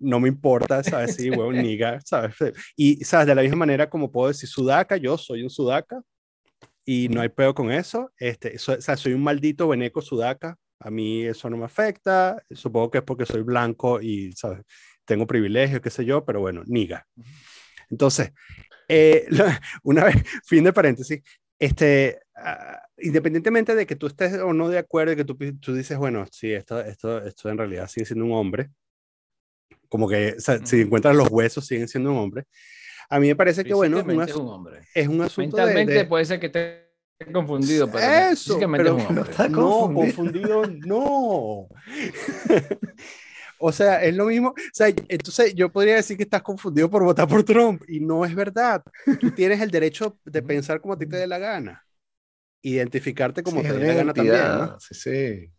no 0.00 0.20
me 0.20 0.28
importa, 0.28 0.82
¿sabes? 0.82 1.16
Sí, 1.16 1.30
huevo, 1.30 1.52
niga, 1.52 2.00
¿sabes? 2.04 2.36
Y, 2.76 3.04
¿sabes? 3.04 3.26
De 3.26 3.34
la 3.34 3.42
misma 3.42 3.58
manera 3.58 3.90
como 3.90 4.10
puedo 4.12 4.28
decir 4.28 4.48
sudaca, 4.48 4.96
yo 4.96 5.18
soy 5.18 5.42
un 5.42 5.50
sudaca 5.50 6.02
y 6.84 7.08
no 7.08 7.20
hay 7.20 7.28
peor 7.28 7.54
con 7.54 7.70
eso. 7.72 8.12
Este, 8.18 8.56
o 8.56 8.80
sea, 8.80 8.96
soy 8.96 9.12
un 9.12 9.22
maldito 9.22 9.68
veneco 9.68 10.00
sudaca, 10.00 10.56
a 10.80 10.90
mí 10.90 11.24
eso 11.24 11.50
no 11.50 11.56
me 11.56 11.64
afecta, 11.64 12.42
supongo 12.50 12.90
que 12.90 12.98
es 12.98 13.04
porque 13.04 13.26
soy 13.26 13.42
blanco 13.42 14.00
y, 14.00 14.32
¿sabes? 14.32 14.62
Tengo 15.04 15.26
privilegios, 15.26 15.80
qué 15.80 15.90
sé 15.90 16.04
yo, 16.04 16.24
pero 16.24 16.40
bueno, 16.40 16.62
niga. 16.66 17.06
Entonces, 17.90 18.32
eh, 18.88 19.26
una 19.82 20.04
vez, 20.04 20.16
fin 20.44 20.64
de 20.64 20.72
paréntesis, 20.72 21.22
este, 21.58 22.20
ah, 22.36 22.82
independientemente 22.98 23.74
de 23.74 23.86
que 23.86 23.96
tú 23.96 24.06
estés 24.06 24.34
o 24.34 24.52
no 24.52 24.68
de 24.68 24.78
acuerdo, 24.78 25.16
que 25.16 25.24
tú, 25.24 25.36
tú 25.60 25.74
dices, 25.74 25.98
bueno, 25.98 26.24
sí, 26.30 26.52
esto, 26.52 26.80
esto, 26.80 27.24
esto 27.24 27.48
en 27.48 27.58
realidad 27.58 27.88
sigue 27.88 28.06
siendo 28.06 28.24
un 28.24 28.32
hombre, 28.32 28.70
como 29.88 30.08
que 30.08 30.36
si 30.64 30.80
encuentras 30.80 31.16
los 31.16 31.28
huesos 31.30 31.66
siguen 31.66 31.88
siendo 31.88 32.12
un 32.12 32.18
hombre. 32.18 32.44
A 33.10 33.18
mí 33.18 33.28
me 33.28 33.36
parece 33.36 33.64
que, 33.64 33.72
bueno, 33.72 33.98
es 33.98 34.34
un, 34.34 34.48
hombre. 34.48 34.80
es 34.94 35.08
un 35.08 35.22
asunto 35.22 35.56
Mentalmente 35.56 36.04
puede 36.04 36.26
ser 36.26 36.38
que 36.38 36.46
esté 36.46 36.88
confundido, 37.32 37.90
pero 37.90 38.04
eso, 38.32 38.58
pero 38.58 38.98
no, 39.10 39.22
está 39.22 39.50
confundido. 39.50 39.86
no, 39.86 39.94
confundido, 39.94 40.66
no. 40.86 41.68
O 43.58 43.72
sea, 43.72 44.02
es 44.02 44.14
lo 44.14 44.26
mismo. 44.26 44.50
O 44.50 44.54
sea, 44.72 44.88
entonces 44.88 45.54
yo 45.54 45.70
podría 45.70 45.96
decir 45.96 46.16
que 46.16 46.22
estás 46.22 46.42
confundido 46.42 46.88
por 46.90 47.02
votar 47.02 47.28
por 47.28 47.42
Trump 47.42 47.82
y 47.88 48.00
no 48.00 48.24
es 48.24 48.34
verdad. 48.34 48.82
Tú 49.20 49.30
tienes 49.34 49.60
el 49.60 49.70
derecho 49.70 50.18
de 50.24 50.42
pensar 50.42 50.80
como 50.80 50.94
a 50.94 50.98
ti 50.98 51.06
te 51.06 51.16
dé 51.16 51.26
la 51.26 51.38
gana. 51.38 51.84
Identificarte 52.62 53.42
como 53.42 53.62
te 53.62 53.72
dé 53.72 53.86
la 53.86 53.94
gana 53.94 54.14
también. 54.14 54.36
¿no? 54.36 54.80
Sí, 54.80 54.94
sí. 54.94 55.50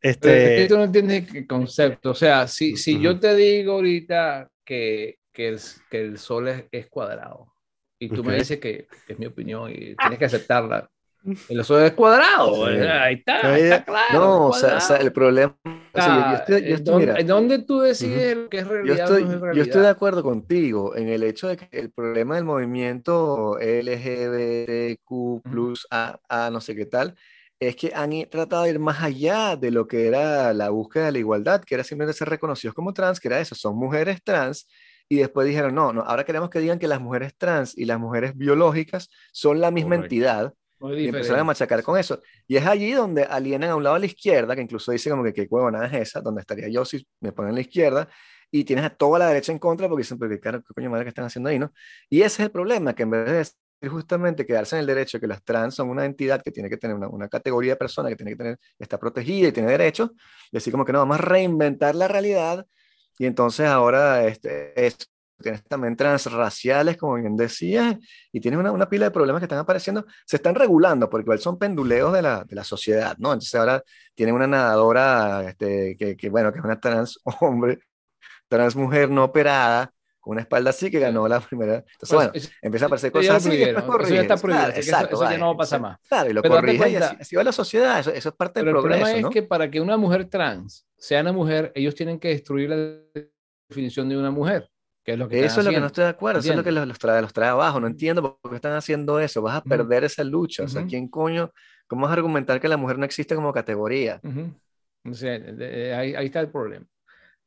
Este... 0.00 0.66
tú 0.68 0.76
no 0.76 0.84
entiendes 0.84 1.34
el 1.34 1.46
concepto. 1.46 2.10
O 2.10 2.14
sea, 2.14 2.46
si, 2.46 2.76
si 2.76 3.00
yo 3.00 3.18
te 3.18 3.34
digo 3.34 3.72
ahorita 3.74 4.48
que, 4.64 5.18
que, 5.32 5.48
el, 5.48 5.60
que 5.90 6.00
el 6.00 6.18
sol 6.18 6.48
es, 6.48 6.64
es 6.70 6.88
cuadrado 6.88 7.52
y 7.98 8.08
tú 8.08 8.22
me 8.22 8.36
dices 8.36 8.60
que, 8.60 8.86
que, 9.06 9.12
es 9.12 9.18
mi 9.18 9.26
opinión 9.26 9.70
y 9.70 9.96
tienes 9.96 10.18
que 10.18 10.24
aceptarla, 10.24 10.88
el 11.48 11.60
oso 11.60 11.80
es 11.80 11.92
cuadrado, 11.92 12.66
ahí 12.66 13.14
está, 13.14 13.56
está 13.58 13.84
claro. 13.84 14.18
No, 14.18 14.46
o 14.48 14.52
sea, 14.52 14.76
o 14.76 14.80
sea, 14.80 14.96
el 14.96 15.12
problema. 15.12 15.56
O 15.64 16.00
sea, 16.00 16.30
yo, 16.30 16.36
estoy, 16.36 16.68
yo 16.68 16.74
estoy, 16.76 17.06
mira, 17.06 17.22
¿Dónde 17.24 17.58
tú 17.60 17.80
decides 17.80 18.36
uh 18.36 18.40
-huh. 18.40 18.48
que 18.48 18.58
es 18.58 18.68
realidad? 18.68 18.96
Yo 18.96 19.02
estoy, 19.04 19.24
no 19.24 19.32
es 19.32 19.40
realidad? 19.40 19.54
yo 19.54 19.62
estoy 19.62 19.82
de 19.82 19.88
acuerdo 19.88 20.22
contigo 20.22 20.96
en 20.96 21.08
el 21.08 21.22
hecho 21.22 21.48
de 21.48 21.56
que 21.56 21.68
el 21.72 21.90
problema 21.90 22.36
del 22.36 22.44
movimiento 22.44 23.58
LGBTQ, 23.58 25.10
-huh. 25.10 25.86
A, 25.90 26.18
A, 26.28 26.50
no 26.50 26.60
sé 26.60 26.74
qué 26.76 26.86
tal, 26.86 27.14
es 27.60 27.74
que 27.76 27.92
han 27.94 28.10
tratado 28.30 28.62
de 28.64 28.70
ir 28.70 28.78
más 28.78 29.02
allá 29.02 29.56
de 29.56 29.70
lo 29.70 29.88
que 29.88 30.06
era 30.06 30.52
la 30.54 30.70
búsqueda 30.70 31.06
de 31.06 31.12
la 31.12 31.18
igualdad, 31.18 31.62
que 31.64 31.74
era 31.74 31.84
simplemente 31.84 32.16
ser 32.16 32.28
reconocidos 32.28 32.74
como 32.74 32.92
trans, 32.92 33.18
que 33.18 33.28
era 33.28 33.40
eso, 33.40 33.54
son 33.54 33.76
mujeres 33.76 34.22
trans, 34.22 34.68
y 35.08 35.16
después 35.16 35.46
dijeron, 35.46 35.74
no, 35.74 35.92
no, 35.92 36.02
ahora 36.02 36.24
queremos 36.24 36.50
que 36.50 36.60
digan 36.60 36.78
que 36.78 36.86
las 36.86 37.00
mujeres 37.00 37.34
trans 37.36 37.76
y 37.76 37.86
las 37.86 37.98
mujeres 37.98 38.36
biológicas 38.36 39.08
son 39.32 39.60
la 39.60 39.70
misma 39.70 39.96
Correcto. 39.96 40.04
entidad 40.04 40.54
y 40.80 41.08
empezaron 41.08 41.40
a 41.40 41.44
machacar 41.44 41.82
con 41.82 41.98
eso. 41.98 42.20
Y 42.46 42.56
es 42.56 42.66
allí 42.66 42.92
donde 42.92 43.24
alienan 43.24 43.70
a 43.70 43.76
un 43.76 43.82
lado 43.82 43.96
a 43.96 43.98
la 43.98 44.06
izquierda, 44.06 44.54
que 44.54 44.62
incluso 44.62 44.92
dice 44.92 45.10
como 45.10 45.24
que 45.24 45.32
qué 45.32 45.46
huevonada 45.48 45.86
es 45.86 46.08
esa, 46.08 46.20
donde 46.20 46.40
estaría 46.40 46.68
yo 46.68 46.84
si 46.84 47.06
me 47.20 47.32
ponen 47.32 47.52
a 47.52 47.54
la 47.54 47.60
izquierda, 47.60 48.08
y 48.50 48.64
tienes 48.64 48.84
a 48.84 48.90
toda 48.90 49.18
la 49.18 49.28
derecha 49.28 49.52
en 49.52 49.58
contra 49.58 49.88
porque 49.88 50.02
dicen, 50.02 50.18
pero 50.18 50.30
qué, 50.30 50.40
qué 50.40 50.74
coño 50.74 50.90
madre 50.90 51.04
que 51.04 51.10
están 51.10 51.24
haciendo 51.24 51.50
ahí, 51.50 51.58
¿no? 51.58 51.72
Y 52.08 52.22
ese 52.22 52.42
es 52.42 52.46
el 52.46 52.50
problema, 52.50 52.94
que 52.94 53.02
en 53.02 53.10
vez 53.10 53.26
de 53.26 53.32
decir 53.32 53.54
justamente 53.90 54.44
quedarse 54.46 54.76
en 54.76 54.80
el 54.80 54.86
derecho 54.86 55.20
que 55.20 55.26
las 55.26 55.42
trans 55.44 55.74
son 55.74 55.88
una 55.88 56.04
entidad 56.04 56.42
que 56.42 56.50
tiene 56.50 56.68
que 56.68 56.76
tener 56.76 56.96
una, 56.96 57.08
una 57.08 57.28
categoría 57.28 57.72
de 57.72 57.76
persona 57.76 58.08
que 58.08 58.16
tiene 58.16 58.32
que 58.32 58.36
tener, 58.36 58.58
está 58.78 58.98
protegida 58.98 59.48
y 59.48 59.52
tiene 59.52 59.70
derechos, 59.70 60.10
decir 60.50 60.72
como 60.72 60.84
que 60.84 60.92
no, 60.92 60.98
vamos 60.98 61.18
a 61.18 61.22
reinventar 61.22 61.94
la 61.94 62.08
realidad 62.08 62.66
y 63.18 63.26
entonces 63.26 63.66
ahora 63.66 64.26
este, 64.26 64.86
es 64.86 64.96
tienes 65.40 65.64
también 65.64 65.96
transraciales, 65.96 66.96
como 66.96 67.14
bien 67.14 67.36
decías, 67.36 67.96
y 68.32 68.40
tienes 68.40 68.58
una, 68.58 68.72
una, 68.72 68.88
pila 68.88 69.06
de 69.06 69.10
problemas 69.10 69.40
que 69.40 69.44
están 69.44 69.58
apareciendo, 69.58 70.04
se 70.26 70.36
están 70.36 70.54
regulando, 70.54 71.08
porque 71.08 71.24
igual 71.24 71.38
son 71.38 71.58
penduleos 71.58 72.12
de 72.12 72.22
la, 72.22 72.44
de 72.44 72.56
la 72.56 72.64
sociedad, 72.64 73.16
¿no? 73.18 73.32
Entonces 73.32 73.54
ahora 73.54 73.82
tienen 74.14 74.34
una 74.34 74.46
nadadora, 74.46 75.48
este, 75.48 75.96
que, 75.96 76.16
que, 76.16 76.28
bueno, 76.28 76.52
que 76.52 76.58
es 76.58 76.64
una 76.64 76.80
trans 76.80 77.20
hombre, 77.40 77.80
trans 78.48 78.74
mujer 78.76 79.10
no 79.10 79.24
operada, 79.24 79.92
con 80.20 80.32
una 80.32 80.42
espalda 80.42 80.70
así, 80.70 80.90
que 80.90 80.98
ganó 80.98 81.26
la 81.28 81.40
primera. 81.40 81.76
Entonces, 81.76 81.96
pues, 82.00 82.12
bueno, 82.12 82.30
es, 82.34 82.52
empieza 82.60 82.84
a 82.84 82.88
aparecer 82.88 83.12
cosas 83.12 83.36
así. 83.36 83.62
Eso 83.62 83.72
ya 84.10 84.20
está 84.20 84.36
prohibido, 84.36 84.64
claro, 84.64 84.72
exacto, 84.74 85.14
eso, 85.14 85.24
eso, 85.24 85.32
ya 85.32 85.38
no 85.38 85.56
pasa 85.56 85.78
más. 85.78 85.98
Claro, 86.08 86.30
y 86.30 86.32
lo 86.32 86.42
corrige 86.42 86.90
y 86.90 86.96
así, 86.96 87.16
así, 87.20 87.36
va 87.36 87.44
la 87.44 87.52
sociedad, 87.52 88.00
eso, 88.00 88.10
eso 88.10 88.28
es 88.28 88.34
parte 88.34 88.60
Pero 88.60 88.72
del 88.72 88.80
progreso, 88.80 88.96
el 88.96 89.02
problema 89.04 89.22
¿no? 89.22 89.28
es 89.28 89.34
que 89.34 89.42
para 89.42 89.70
que 89.70 89.80
una 89.80 89.96
mujer 89.96 90.24
trans 90.26 90.86
sea 90.96 91.20
una 91.20 91.32
mujer, 91.32 91.72
ellos 91.74 91.94
tienen 91.94 92.18
que 92.18 92.28
destruir 92.28 92.70
la 92.70 93.24
definición 93.68 94.08
de 94.08 94.18
una 94.18 94.30
mujer. 94.30 94.68
Que 95.08 95.14
es 95.14 95.18
lo 95.18 95.26
que 95.26 95.42
eso 95.42 95.60
es 95.60 95.64
lo 95.64 95.72
que 95.72 95.80
no 95.80 95.86
estoy 95.86 96.04
de 96.04 96.10
acuerdo, 96.10 96.40
¿entiendes? 96.40 96.60
eso 96.60 96.68
es 96.68 96.74
lo 96.74 96.82
que 96.82 96.86
los, 96.86 96.98
trae, 96.98 97.22
los 97.22 97.32
trae 97.32 97.48
abajo. 97.48 97.80
No 97.80 97.86
entiendo 97.86 98.38
por 98.38 98.50
qué 98.50 98.56
están 98.56 98.74
haciendo 98.74 99.18
eso. 99.18 99.40
Vas 99.40 99.56
a 99.56 99.62
perder 99.64 100.02
uh 100.02 100.04
-huh. 100.04 100.06
esa 100.06 100.22
lucha. 100.22 100.64
O 100.64 100.68
sea, 100.68 100.84
¿quién 100.84 101.08
coño? 101.08 101.50
¿Cómo 101.86 102.02
vas 102.02 102.10
a 102.10 102.12
argumentar 102.12 102.60
que 102.60 102.68
la 102.68 102.76
mujer 102.76 102.98
no 102.98 103.06
existe 103.06 103.34
como 103.34 103.50
categoría? 103.50 104.20
Uh 104.22 104.28
-huh. 104.28 104.54
o 105.10 105.14
sea, 105.14 105.32
ahí, 105.98 106.14
ahí, 106.14 106.26
está 106.26 106.40
el 106.40 106.50
problema. 106.50 106.84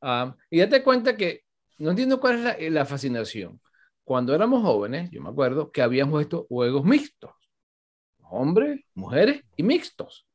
Um, 0.01 0.33
y 0.49 0.57
date 0.57 0.81
cuenta 0.81 1.15
que 1.15 1.43
no 1.77 1.91
entiendo 1.91 2.19
cuál 2.19 2.37
es 2.37 2.41
la, 2.41 2.57
la, 2.71 2.83
fascinación. 2.83 3.61
Cuando 4.03 4.33
éramos 4.33 4.63
jóvenes, 4.63 5.11
yo 5.11 5.21
me 5.21 5.29
acuerdo 5.29 5.71
que 5.71 5.83
habíamos 5.83 6.19
estos 6.19 6.47
juegos 6.47 6.83
mixtos. 6.83 7.29
Hombres, 8.23 8.81
mujeres 8.95 9.43
y 9.55 9.61
mixtos. 9.61 10.25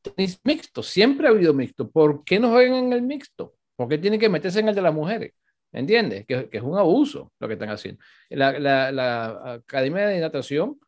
Tenis 0.00 0.40
mixtos, 0.42 0.86
siempre 0.86 1.26
ha 1.26 1.30
habido 1.30 1.52
mixto. 1.52 1.90
¿Por 1.90 2.24
qué 2.24 2.40
no 2.40 2.52
juegan 2.52 2.86
en 2.86 2.92
el 2.94 3.02
mixto? 3.02 3.52
¿Por 3.76 3.86
qué 3.86 3.98
tienen 3.98 4.18
que 4.18 4.30
meterse 4.30 4.60
en 4.60 4.68
el 4.70 4.74
de 4.74 4.80
las 4.80 4.94
mujeres? 4.94 5.34
¿Entiendes? 5.74 6.24
Que, 6.26 6.48
que, 6.48 6.58
es 6.58 6.62
un 6.62 6.78
abuso 6.78 7.32
lo 7.40 7.48
que 7.48 7.54
están 7.54 7.68
haciendo. 7.68 8.02
La, 8.30 8.58
la, 8.58 8.92
la, 8.92 9.54
Academia 9.54 10.06
de 10.06 10.20
Natación 10.20 10.78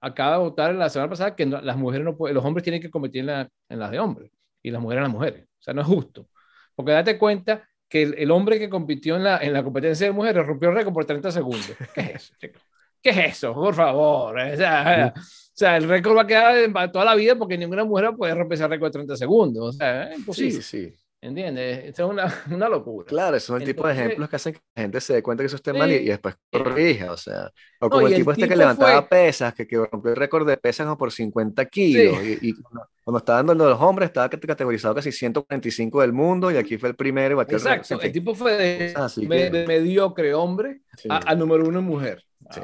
acaba 0.00 0.36
de 0.36 0.38
votar 0.38 0.74
la 0.74 0.88
semana 0.88 1.10
pasada 1.10 1.34
que 1.34 1.44
no, 1.44 1.60
las 1.60 1.76
mujeres 1.76 2.04
no 2.04 2.16
los 2.28 2.44
hombres 2.44 2.62
tienen 2.62 2.80
que 2.80 2.90
competir 2.90 3.20
en, 3.20 3.26
la, 3.26 3.50
en, 3.68 3.78
las 3.78 3.90
de 3.90 3.98
hombres 3.98 4.30
y 4.62 4.70
las 4.70 4.80
mujeres 4.80 4.98
en 4.98 5.02
las 5.02 5.12
mujeres. 5.12 5.44
O 5.44 5.62
sea, 5.62 5.74
no 5.74 5.80
es 5.80 5.86
justo. 5.86 6.28
Porque 6.76 6.92
date 6.92 7.18
cuenta 7.18 7.68
que 7.88 8.02
el, 8.02 8.14
el 8.14 8.30
hombre 8.30 8.58
que 8.58 8.70
compitió 8.70 9.16
en 9.16 9.24
la, 9.24 9.38
en 9.38 9.52
la 9.52 9.64
competencia 9.64 10.06
de 10.06 10.12
mujeres 10.12 10.46
rompió 10.46 10.68
el 10.68 10.76
récord 10.76 10.94
por 10.94 11.04
30 11.04 11.32
segundos. 11.32 11.72
¿Qué 11.94 12.00
es 12.00 12.10
eso, 12.14 12.34
chico? 12.38 12.60
¿Qué 13.02 13.10
es 13.10 13.18
eso? 13.18 13.52
Por 13.52 13.74
favor. 13.74 14.38
O 14.38 14.56
sea, 14.56 15.12
o 15.16 15.20
sea, 15.52 15.76
el 15.76 15.88
récord 15.88 16.16
va 16.16 16.22
a 16.22 16.26
quedar 16.26 16.92
toda 16.92 17.04
la 17.04 17.14
vida 17.16 17.34
porque 17.34 17.58
ninguna 17.58 17.84
mujer 17.84 18.10
puede 18.16 18.34
romper 18.34 18.54
ese 18.56 18.68
récord 18.68 18.88
de 18.88 18.92
30 18.92 19.16
segundos. 19.16 19.74
O 19.74 19.78
sea, 19.78 20.10
es 20.10 20.18
imposible. 20.18 20.62
Sí, 20.62 20.62
sí. 20.62 21.05
¿Entiendes? 21.20 21.86
Esto 21.86 22.04
es 22.04 22.10
una, 22.10 22.26
una 22.50 22.68
locura. 22.68 23.06
Claro, 23.06 23.40
son 23.40 23.56
el 23.56 23.62
Entonces, 23.62 23.74
tipo 23.74 23.88
de 23.88 23.94
ejemplos 23.94 24.28
que 24.28 24.36
hacen 24.36 24.52
que 24.54 24.60
la 24.74 24.82
gente 24.82 25.00
se 25.00 25.14
dé 25.14 25.22
cuenta 25.22 25.42
que 25.42 25.46
eso 25.46 25.56
esté 25.56 25.72
sí, 25.72 25.78
mal 25.78 25.90
y, 25.90 25.94
y, 25.94 26.04
después 26.04 26.36
corrija, 26.52 27.12
o 27.12 27.16
sea, 27.16 27.50
o 27.80 27.88
como 27.88 28.02
no, 28.02 28.08
el, 28.08 28.14
tipo 28.14 28.30
el 28.30 28.36
este 28.36 28.48
que 28.48 28.56
levantaba 28.56 29.02
fue... 29.02 29.08
pesas, 29.08 29.54
que, 29.54 29.66
que, 29.66 29.76
rompió 29.76 30.10
el 30.10 30.16
récord 30.16 30.46
de 30.46 30.56
pesas 30.56 30.84
como 30.84 30.98
por 30.98 31.10
50 31.10 31.64
kilos, 31.66 32.18
sí. 32.20 32.38
y, 32.40 32.48
y 32.50 32.52
cuando, 32.54 32.88
cuando, 33.02 33.18
estaba 33.18 33.42
dando 33.42 33.54
los 33.54 33.80
hombres 33.80 34.08
estaba 34.08 34.28
categorizado 34.28 34.94
casi 34.94 35.10
145 35.10 36.00
del 36.02 36.12
mundo, 36.12 36.50
y 36.50 36.56
aquí 36.58 36.76
fue 36.76 36.90
el 36.90 36.96
primero 36.96 37.40
Exacto, 37.40 37.94
el, 37.94 38.06
el 38.06 38.12
tipo 38.12 38.34
fue 38.34 38.52
de, 38.56 38.94
me, 39.26 39.50
de 39.50 39.66
mediocre 39.66 40.34
hombre 40.34 40.82
sí. 40.96 41.08
a, 41.10 41.20
a, 41.26 41.34
número 41.34 41.64
uno 41.66 41.80
mujer. 41.82 42.22
Sí. 42.50 42.60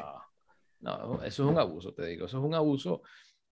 No, 0.79 1.23
eso 1.23 1.43
es 1.43 1.49
un 1.49 1.57
abuso, 1.57 1.93
te 1.93 2.05
digo, 2.05 2.25
eso 2.25 2.37
es 2.37 2.43
un 2.43 2.53
abuso. 2.53 3.01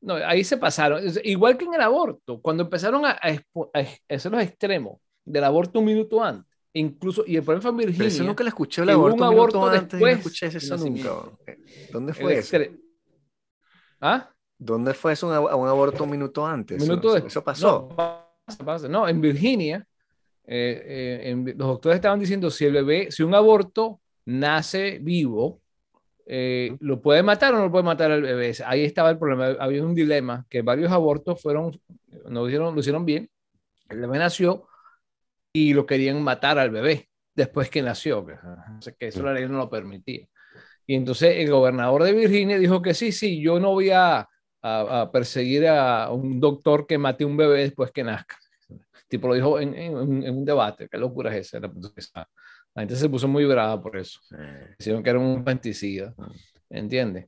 No, 0.01 0.15
ahí 0.15 0.43
se 0.43 0.57
pasaron, 0.57 1.03
igual 1.23 1.57
que 1.57 1.65
en 1.65 1.75
el 1.75 1.81
aborto, 1.81 2.41
cuando 2.41 2.63
empezaron 2.63 3.05
a, 3.05 3.11
a, 3.11 3.29
a 3.29 4.15
hacer 4.15 4.31
los 4.31 4.41
extremos, 4.41 4.99
del 5.23 5.43
aborto 5.43 5.79
un 5.79 5.85
minuto 5.85 6.23
antes. 6.23 6.51
Incluso, 6.73 7.23
y 7.27 7.35
el 7.35 7.43
problema 7.43 7.61
fue 7.61 7.71
en 7.71 7.77
Virginia. 7.77 7.97
Pero 7.99 8.09
eso 8.09 8.23
nunca 8.23 8.43
le 8.43 8.49
escuché 8.49 8.81
el 8.81 8.89
aborto 8.89 9.15
un, 9.15 9.21
un 9.21 9.27
aborto 9.27 9.59
minuto 9.59 9.77
antes 9.77 9.91
después. 9.91 10.13
No 10.13 10.17
escuché 10.19 10.47
eso 10.47 10.77
nunca. 10.77 11.09
¿Dónde 11.91 12.13
fue 12.13 12.37
eso? 12.37 12.57
¿Ah? 13.99 14.29
¿Dónde 14.57 14.93
fue 14.93 15.13
eso 15.13 15.27
un, 15.27 15.33
un 15.33 15.67
aborto 15.67 16.03
un 16.03 16.09
minuto 16.09 16.45
antes? 16.45 16.81
Minuto 16.81 17.15
eso, 17.15 17.27
eso 17.27 17.43
pasó. 17.43 17.89
No, 17.89 17.95
pasa, 18.45 18.65
pasa. 18.65 18.87
no, 18.87 19.07
en 19.07 19.21
Virginia, 19.21 19.85
eh, 20.45 20.83
eh, 20.85 21.29
en, 21.29 21.45
los 21.45 21.67
doctores 21.67 21.97
estaban 21.97 22.19
diciendo 22.19 22.49
si 22.49 22.65
el 22.65 22.73
bebé, 22.73 23.11
si 23.11 23.21
un 23.21 23.35
aborto 23.35 23.99
nace 24.25 24.97
vivo, 24.99 25.60
eh, 26.25 26.75
¿lo 26.79 27.01
puede 27.01 27.23
matar 27.23 27.53
o 27.53 27.57
no 27.57 27.65
lo 27.65 27.71
puede 27.71 27.83
matar 27.83 28.11
al 28.11 28.21
bebé? 28.21 28.53
Ahí 28.65 28.83
estaba 28.83 29.09
el 29.09 29.17
problema. 29.17 29.57
Había 29.59 29.83
un 29.83 29.95
dilema 29.95 30.45
que 30.49 30.61
varios 30.61 30.91
abortos 30.91 31.41
fueron, 31.41 31.79
no 32.29 32.47
hicieron, 32.47 32.73
lo 32.73 32.79
hicieron 32.79 33.05
bien. 33.05 33.29
El 33.89 34.01
bebé 34.01 34.19
nació, 34.19 34.67
y 35.53 35.73
lo 35.73 35.85
querían 35.85 36.21
matar 36.23 36.57
al 36.59 36.69
bebé 36.69 37.09
después 37.35 37.69
que 37.69 37.81
nació, 37.81 38.25
que, 38.25 38.35
que 38.97 39.07
eso 39.07 39.23
la 39.23 39.33
ley 39.33 39.47
no 39.47 39.57
lo 39.57 39.69
permitía. 39.69 40.27
Y 40.87 40.95
entonces 40.95 41.37
el 41.37 41.49
gobernador 41.49 42.03
de 42.03 42.13
Virginia 42.13 42.57
dijo 42.57 42.81
que 42.81 42.93
sí, 42.93 43.11
sí, 43.11 43.41
yo 43.41 43.59
no 43.59 43.71
voy 43.71 43.89
a, 43.89 44.19
a, 44.61 45.01
a 45.01 45.11
perseguir 45.11 45.67
a 45.67 46.09
un 46.11 46.39
doctor 46.39 46.87
que 46.87 46.97
mate 46.97 47.25
un 47.25 47.37
bebé 47.37 47.59
después 47.59 47.91
que 47.91 48.03
nazca. 48.03 48.37
Tipo 49.07 49.27
lo 49.27 49.33
dijo 49.33 49.59
en, 49.59 49.73
en, 49.75 50.23
en 50.23 50.37
un 50.37 50.45
debate, 50.45 50.87
qué 50.89 50.97
locura 50.97 51.35
es 51.35 51.53
esa. 51.53 52.29
La 52.73 52.83
gente 52.83 52.95
se 52.95 53.09
puso 53.09 53.27
muy 53.27 53.45
brava 53.45 53.81
por 53.81 53.97
eso. 53.97 54.19
Sí. 54.23 54.35
Dijeron 54.79 55.03
que 55.03 55.09
era 55.09 55.19
un 55.19 55.39
infanticida, 55.39 56.13
¿entiendes? 56.69 57.27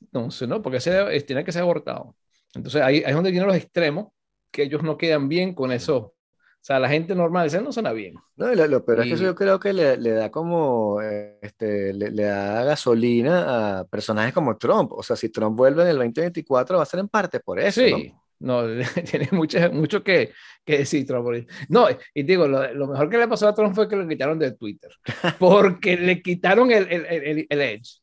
Entonces, 0.00 0.48
no, 0.48 0.60
porque 0.60 0.78
ese 0.78 1.20
tiene 1.22 1.44
que 1.44 1.52
ser 1.52 1.62
abortado. 1.62 2.16
Entonces 2.54 2.82
ahí, 2.82 2.96
ahí 2.96 3.10
es 3.10 3.14
donde 3.14 3.30
vienen 3.30 3.46
los 3.46 3.56
extremos, 3.56 4.08
que 4.50 4.64
ellos 4.64 4.82
no 4.82 4.98
quedan 4.98 5.28
bien 5.28 5.54
con 5.54 5.70
eso 5.70 6.14
o 6.60 6.62
sea, 6.62 6.78
la 6.78 6.90
gente 6.90 7.14
normal, 7.14 7.46
ese 7.46 7.62
no 7.62 7.72
suena 7.72 7.90
bien. 7.90 8.16
No, 8.36 8.54
lo, 8.54 8.66
lo 8.66 8.84
pero 8.84 9.02
y... 9.02 9.06
es 9.06 9.08
que 9.08 9.14
eso 9.14 9.24
yo 9.24 9.34
creo 9.34 9.58
que 9.58 9.72
le, 9.72 9.96
le 9.96 10.10
da 10.10 10.30
como, 10.30 11.00
este, 11.00 11.94
le, 11.94 12.10
le, 12.10 12.24
da 12.24 12.64
gasolina 12.64 13.78
a 13.78 13.84
personajes 13.84 14.34
como 14.34 14.58
Trump. 14.58 14.92
O 14.92 15.02
sea, 15.02 15.16
si 15.16 15.30
Trump 15.30 15.56
vuelve 15.56 15.84
en 15.84 15.88
el 15.88 15.96
2024 15.96 16.76
va 16.76 16.82
a 16.82 16.86
ser 16.86 17.00
en 17.00 17.08
parte 17.08 17.40
por 17.40 17.58
eso. 17.58 17.80
Sí, 17.80 17.90
no, 17.90 18.22
no 18.40 18.64
tiene 19.10 19.28
mucho, 19.32 19.58
mucho 19.72 20.02
que, 20.02 20.32
que, 20.64 20.78
decir 20.78 21.06
Trump. 21.06 21.28
No, 21.68 21.86
y 22.14 22.22
digo, 22.22 22.48
lo, 22.48 22.72
lo, 22.74 22.88
mejor 22.88 23.08
que 23.08 23.18
le 23.18 23.28
pasó 23.28 23.48
a 23.48 23.54
Trump 23.54 23.74
fue 23.74 23.88
que 23.88 23.96
lo 23.96 24.08
quitaron 24.08 24.38
de 24.38 24.52
Twitter. 24.52 24.90
Porque 25.38 25.96
le 25.96 26.20
quitaron 26.20 26.70
el, 26.70 26.86
el, 26.90 27.06
el, 27.06 27.46
el 27.48 27.60
edge. 27.60 28.00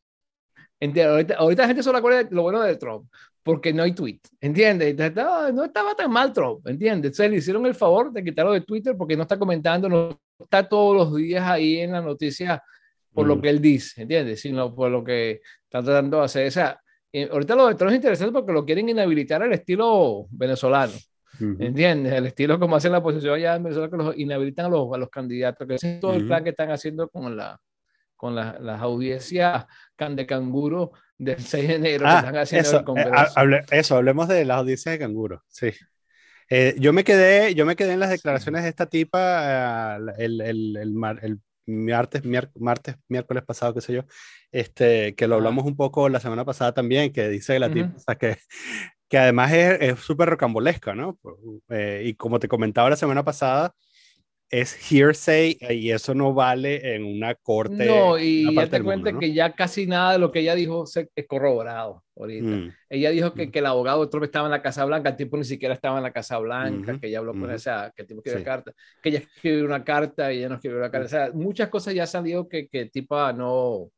Entiendo, 0.79 1.13
ahorita, 1.13 1.35
ahorita, 1.35 1.61
la 1.63 1.67
gente 1.67 1.83
solo 1.83 1.97
acuerda 1.97 2.23
de 2.23 2.35
lo 2.35 2.43
bueno 2.43 2.61
de 2.61 2.75
Trump 2.75 3.09
porque 3.47 3.71
no 3.71 3.83
hay 3.83 3.93
tweet, 3.93 4.19
¿entiendes? 4.41 4.93
No, 5.15 5.49
no 5.53 5.63
estaba 5.63 5.95
tan 5.95 6.11
mal 6.11 6.33
Trump, 6.33 6.67
¿entiendes? 6.67 7.11
Entonces 7.11 7.31
le 7.31 7.37
hicieron 7.37 7.65
el 7.65 7.75
favor 7.75 8.11
de 8.11 8.21
quitarlo 8.21 8.51
de 8.51 8.59
Twitter 8.59 8.93
porque 8.97 9.15
no 9.15 9.21
está 9.21 9.39
comentando, 9.39 9.87
no 9.87 10.19
está 10.37 10.67
todos 10.67 10.97
los 10.97 11.15
días 11.15 11.47
ahí 11.47 11.79
en 11.79 11.93
la 11.93 12.01
noticia 12.01 12.61
por 13.13 13.25
mm. 13.25 13.29
lo 13.29 13.41
que 13.41 13.49
él 13.49 13.61
dice, 13.61 14.01
¿entiendes? 14.01 14.41
Sino 14.41 14.75
por 14.75 14.91
lo 14.91 15.01
que 15.01 15.39
está 15.63 15.81
tratando 15.81 16.17
de 16.17 16.25
hacer. 16.25 16.47
O 16.47 16.51
sea, 16.51 16.77
eh, 17.13 17.29
ahorita 17.31 17.55
lo 17.55 17.67
de 17.67 17.75
Trump 17.75 17.91
es 17.91 17.95
interesante 17.97 18.33
porque 18.33 18.51
lo 18.53 18.65
quieren 18.65 18.89
inhabilitar 18.89 19.41
al 19.43 19.53
estilo 19.53 20.27
venezolano. 20.31 20.93
¿entiendes? 21.59 22.13
El 22.13 22.25
estilo 22.27 22.59
como 22.59 22.75
hacen 22.75 22.91
la 22.91 22.97
oposición 22.97 23.35
allá 23.35 23.55
en 23.55 23.63
Venezuela, 23.63 23.89
que 23.89 23.97
los 23.97 24.17
inhabilitan 24.17 24.65
a 24.65 24.69
los, 24.69 24.91
a 24.93 24.97
los 24.97 25.09
candidatos, 25.09 25.67
que 25.67 25.75
ese 25.75 25.95
es 25.95 25.99
todo 25.99 26.15
el 26.15 26.25
plan 26.25 26.43
que 26.43 26.49
están 26.51 26.71
haciendo 26.71 27.09
con, 27.09 27.37
la, 27.37 27.59
con 28.15 28.33
la, 28.35 28.57
las 28.59 28.81
audiencias 28.81 29.65
can 29.95 30.15
de 30.15 30.25
canguro 30.25 30.91
del 31.17 31.39
6 31.39 31.67
de 31.67 31.75
enero 31.75 31.99
que 32.05 32.11
Ah, 32.11 32.17
están 32.19 32.37
haciendo 32.37 32.67
eso, 32.69 32.77
el 32.77 32.81
eh, 32.81 32.85
Congreso. 32.85 33.33
hable- 33.35 33.65
eso, 33.71 33.95
hablemos 33.97 34.27
de 34.27 34.45
las 34.45 34.57
audiencias 34.57 34.93
de 34.93 34.99
canguro, 34.99 35.43
sí. 35.47 35.71
Eh, 36.49 36.75
yo 36.79 36.93
me 36.93 37.03
quedé, 37.03 37.53
yo 37.55 37.65
me 37.65 37.75
quedé 37.75 37.93
en 37.93 37.99
las 37.99 38.09
declaraciones 38.09 38.63
de 38.63 38.69
esta 38.69 38.85
tipa 38.87 39.97
eh, 39.97 40.13
el, 40.17 40.41
el, 40.41 40.77
el, 40.77 40.91
mar- 40.93 41.19
el 41.21 41.39
martes, 41.67 42.23
martes, 42.55 42.95
miércoles 43.07 43.43
pasado, 43.45 43.73
qué 43.73 43.81
sé 43.81 43.93
yo, 43.93 44.03
este, 44.51 45.15
que 45.15 45.27
lo 45.27 45.35
hablamos 45.35 45.65
un 45.65 45.75
poco 45.75 46.09
la 46.09 46.19
semana 46.19 46.45
pasada 46.45 46.73
también, 46.73 47.13
que 47.13 47.29
dice 47.29 47.59
la 47.59 47.69
tipa, 47.71 47.89
Ujú. 47.89 47.97
o 47.97 47.99
sea, 47.99 48.15
que, 48.15 48.37
que 49.09 49.17
además 49.17 49.51
es 49.53 49.81
es 49.81 49.99
súper 49.99 50.29
rocambolesca, 50.29 50.95
¿no? 50.95 51.19
Eh, 51.69 52.03
y 52.05 52.15
como 52.15 52.39
te 52.39 52.47
comentaba 52.47 52.89
la 52.89 52.95
semana 52.95 53.23
pasada, 53.23 53.73
es 54.49 54.75
hearsay 54.91 55.57
y 55.69 55.91
eso 55.91 56.13
no 56.15 56.33
vale 56.33 56.95
en 56.95 57.03
una 57.03 57.35
corte. 57.35 57.85
No, 57.87 58.17
y 58.17 58.43
una 58.51 58.61
ya 58.63 58.69
te 58.69 58.81
cuenta 58.83 59.11
¿no? 59.11 59.19
que 59.19 59.33
ya 59.33 59.53
casi 59.53 59.87
nada 59.87 60.13
de 60.13 60.19
lo 60.19 60.31
que 60.31 60.39
ella 60.39 60.55
dijo 60.55 60.85
se 60.85 61.09
es 61.15 61.27
corroborado 61.27 62.03
ahorita. 62.15 62.45
Mm, 62.45 62.69
Ella 62.89 63.09
dijo 63.11 63.33
que, 63.33 63.47
Mm. 63.47 63.51
que 63.51 63.59
el 63.59 63.65
abogado 63.65 64.05
de 64.05 64.09
Trump 64.09 64.23
estaba 64.23 64.47
en 64.47 64.51
la 64.51 64.61
Casa 64.61 64.85
Blanca, 64.85 65.09
el 65.09 65.15
tipo 65.17 65.35
ni 65.37 65.43
siquiera 65.43 65.73
estaba 65.73 65.97
en 65.97 66.03
la 66.03 66.13
Casa 66.13 66.37
Blanca, 66.39 66.93
Ujú, 66.93 66.99
que 66.99 67.07
ella 67.07 67.19
habló 67.19 67.37
con 67.37 67.51
esa, 67.51 67.91
que 67.95 68.03
el 68.03 68.07
tipo 68.07 68.19
escribió 68.21 68.39
Sí. 68.39 68.45
carta, 68.45 68.73
que 69.01 69.09
ella 69.09 69.19
escribió 69.19 69.65
una 69.65 69.83
carta 69.83 70.31
y 70.31 70.37
ella 70.39 70.49
no 70.49 70.55
escribió 70.55 70.79
la 70.79 70.91
carta. 70.91 71.05
O 71.05 71.09
sea, 71.09 71.31
muchas 71.33 71.67
cosas 71.69 71.93
ya 71.93 72.07
salió 72.07 72.47
que, 72.47 72.67
que 72.69 72.85
tipa 72.85 73.33
no... 73.33 73.91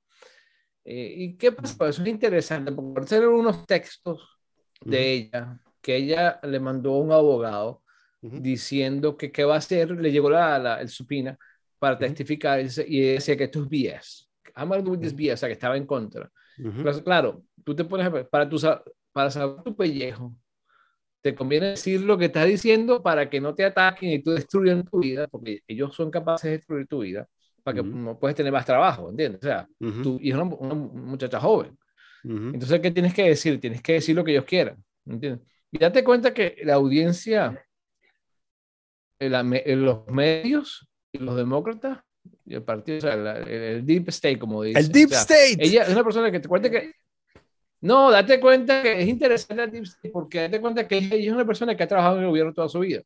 Eh, 0.86 1.14
¿Y 1.18 1.38
qué 1.38 1.52
pasó? 1.52 1.88
Eso 1.88 2.02
es 2.02 2.08
interesante, 2.08 2.72
porque 2.72 2.94
por 2.94 3.08
ser 3.08 3.28
unos 3.28 3.66
textos 3.68 4.28
de 4.82 5.14
ella, 5.14 5.60
que 5.82 5.96
ella 5.98 6.40
le 6.44 6.60
mandó 6.60 6.96
a 6.96 7.00
un 7.00 7.12
abogado 7.12 7.84
diciendo 8.36 9.18
que 9.18 9.32
qué 9.32 9.44
va 9.44 9.56
a 9.56 9.58
hacer, 9.60 9.92
le 9.92 10.12
llegó 10.12 10.30
la, 10.30 10.60
la- 10.60 10.82
el 10.82 10.90
supina 10.90 11.38
para 11.80 11.98
testificar 11.98 12.60
y 12.62 13.02
decía 13.14 13.38
que 13.38 13.46
esto 13.46 13.64
es 13.64 13.70
BS. 13.70 14.26
I'm 14.56 14.70
gonna 14.70 14.82
do 14.82 14.98
this 15.00 15.16
BS, 15.16 15.34
o 15.34 15.38
sea, 15.38 15.50
que 15.50 15.54
estaba 15.54 15.78
en 15.78 15.86
contra. 15.86 16.30
Pero, 16.82 17.04
claro, 17.04 17.44
tú 17.64 17.76
te 17.76 17.86
pones 17.86 18.08
a 18.08 18.30
para, 18.30 18.48
tu, 18.50 18.58
para 19.12 19.30
salvar 19.32 19.64
tu 19.64 19.76
pellejo, 19.76 20.36
te 21.22 21.36
conviene 21.36 21.68
decir 21.72 22.02
lo 22.02 22.18
que 22.18 22.26
estás 22.26 22.48
diciendo 22.48 23.04
para 23.04 23.30
que 23.30 23.42
no 23.42 23.54
te 23.56 23.66
ataquen 23.66 24.12
y 24.12 24.24
tú 24.24 24.32
destruyan 24.32 24.84
tu 24.86 25.00
vida, 25.00 25.28
porque 25.28 25.62
ellos 25.68 25.94
son 25.96 26.12
capaces 26.12 26.44
de 26.52 26.58
destruir 26.58 26.88
tu 26.88 27.00
vida, 27.02 27.28
para 27.64 27.76
que 27.84 27.84
Ujú. 27.84 27.90
no 27.90 28.18
puedes 28.20 28.36
tener 28.38 28.52
más 28.54 28.66
trabajo, 28.66 29.10
¿entiendes? 29.10 29.42
O 29.44 29.46
sea, 29.48 29.68
Ujú, 29.80 30.02
tú 30.02 30.18
y 30.22 30.30
es 30.32 30.36
una, 30.36 30.44
una 30.46 30.76
muchacha 30.76 31.40
joven. 31.40 31.78
Entonces, 32.52 32.80
¿qué 32.82 32.92
tienes 32.92 33.14
que 33.14 33.24
decir? 33.30 33.60
Tienes 33.60 33.82
que 33.82 33.94
decir 33.94 34.16
lo 34.16 34.24
que 34.24 34.32
ellos 34.32 34.46
quieran, 34.46 34.84
¿entiendes? 35.06 35.48
Y 35.72 35.78
date 35.80 36.04
cuenta 36.04 36.34
que 36.34 36.58
la 36.64 36.76
audiencia, 36.76 37.64
el- 39.20 39.44
me- 39.44 39.64
los 39.76 40.08
medios 40.08 40.88
y 41.12 41.20
los 41.20 41.36
demócratas, 41.36 42.00
y 42.46 42.56
el 42.56 42.64
partido, 42.64 42.98
o 43.00 43.02
sea, 43.02 43.16
la- 43.16 43.38
el, 43.40 43.48
el 43.50 43.86
deep 43.86 44.10
state, 44.10 44.40
como 44.40 44.64
dicen. 44.64 44.84
El 44.84 44.92
Deep 44.92 45.08
o 45.08 45.10
sea, 45.10 45.20
State. 45.22 45.58
ella 45.60 45.84
es 45.84 45.90
una 45.90 46.04
persona 46.04 46.32
que 46.32 46.40
te 46.40 46.48
cuenta 46.48 46.70
que. 46.70 46.94
No, 47.82 48.12
date 48.12 48.42
cuenta 48.42 48.84
que 48.84 49.02
es 49.02 49.08
interesante 49.08 49.64
el 49.64 49.72
Deep 49.72 49.84
State 49.86 50.10
porque 50.10 50.42
date 50.42 50.60
cuenta 50.60 50.86
que 50.88 50.98
ella 50.98 51.16
es 51.16 51.32
una 51.32 51.46
persona 51.46 51.78
que 51.78 51.84
ha 51.84 51.88
trabajado 51.88 52.18
en 52.18 52.24
el 52.24 52.30
gobierno 52.30 52.54
toda 52.54 52.68
su 52.68 52.80
vida. 52.80 53.02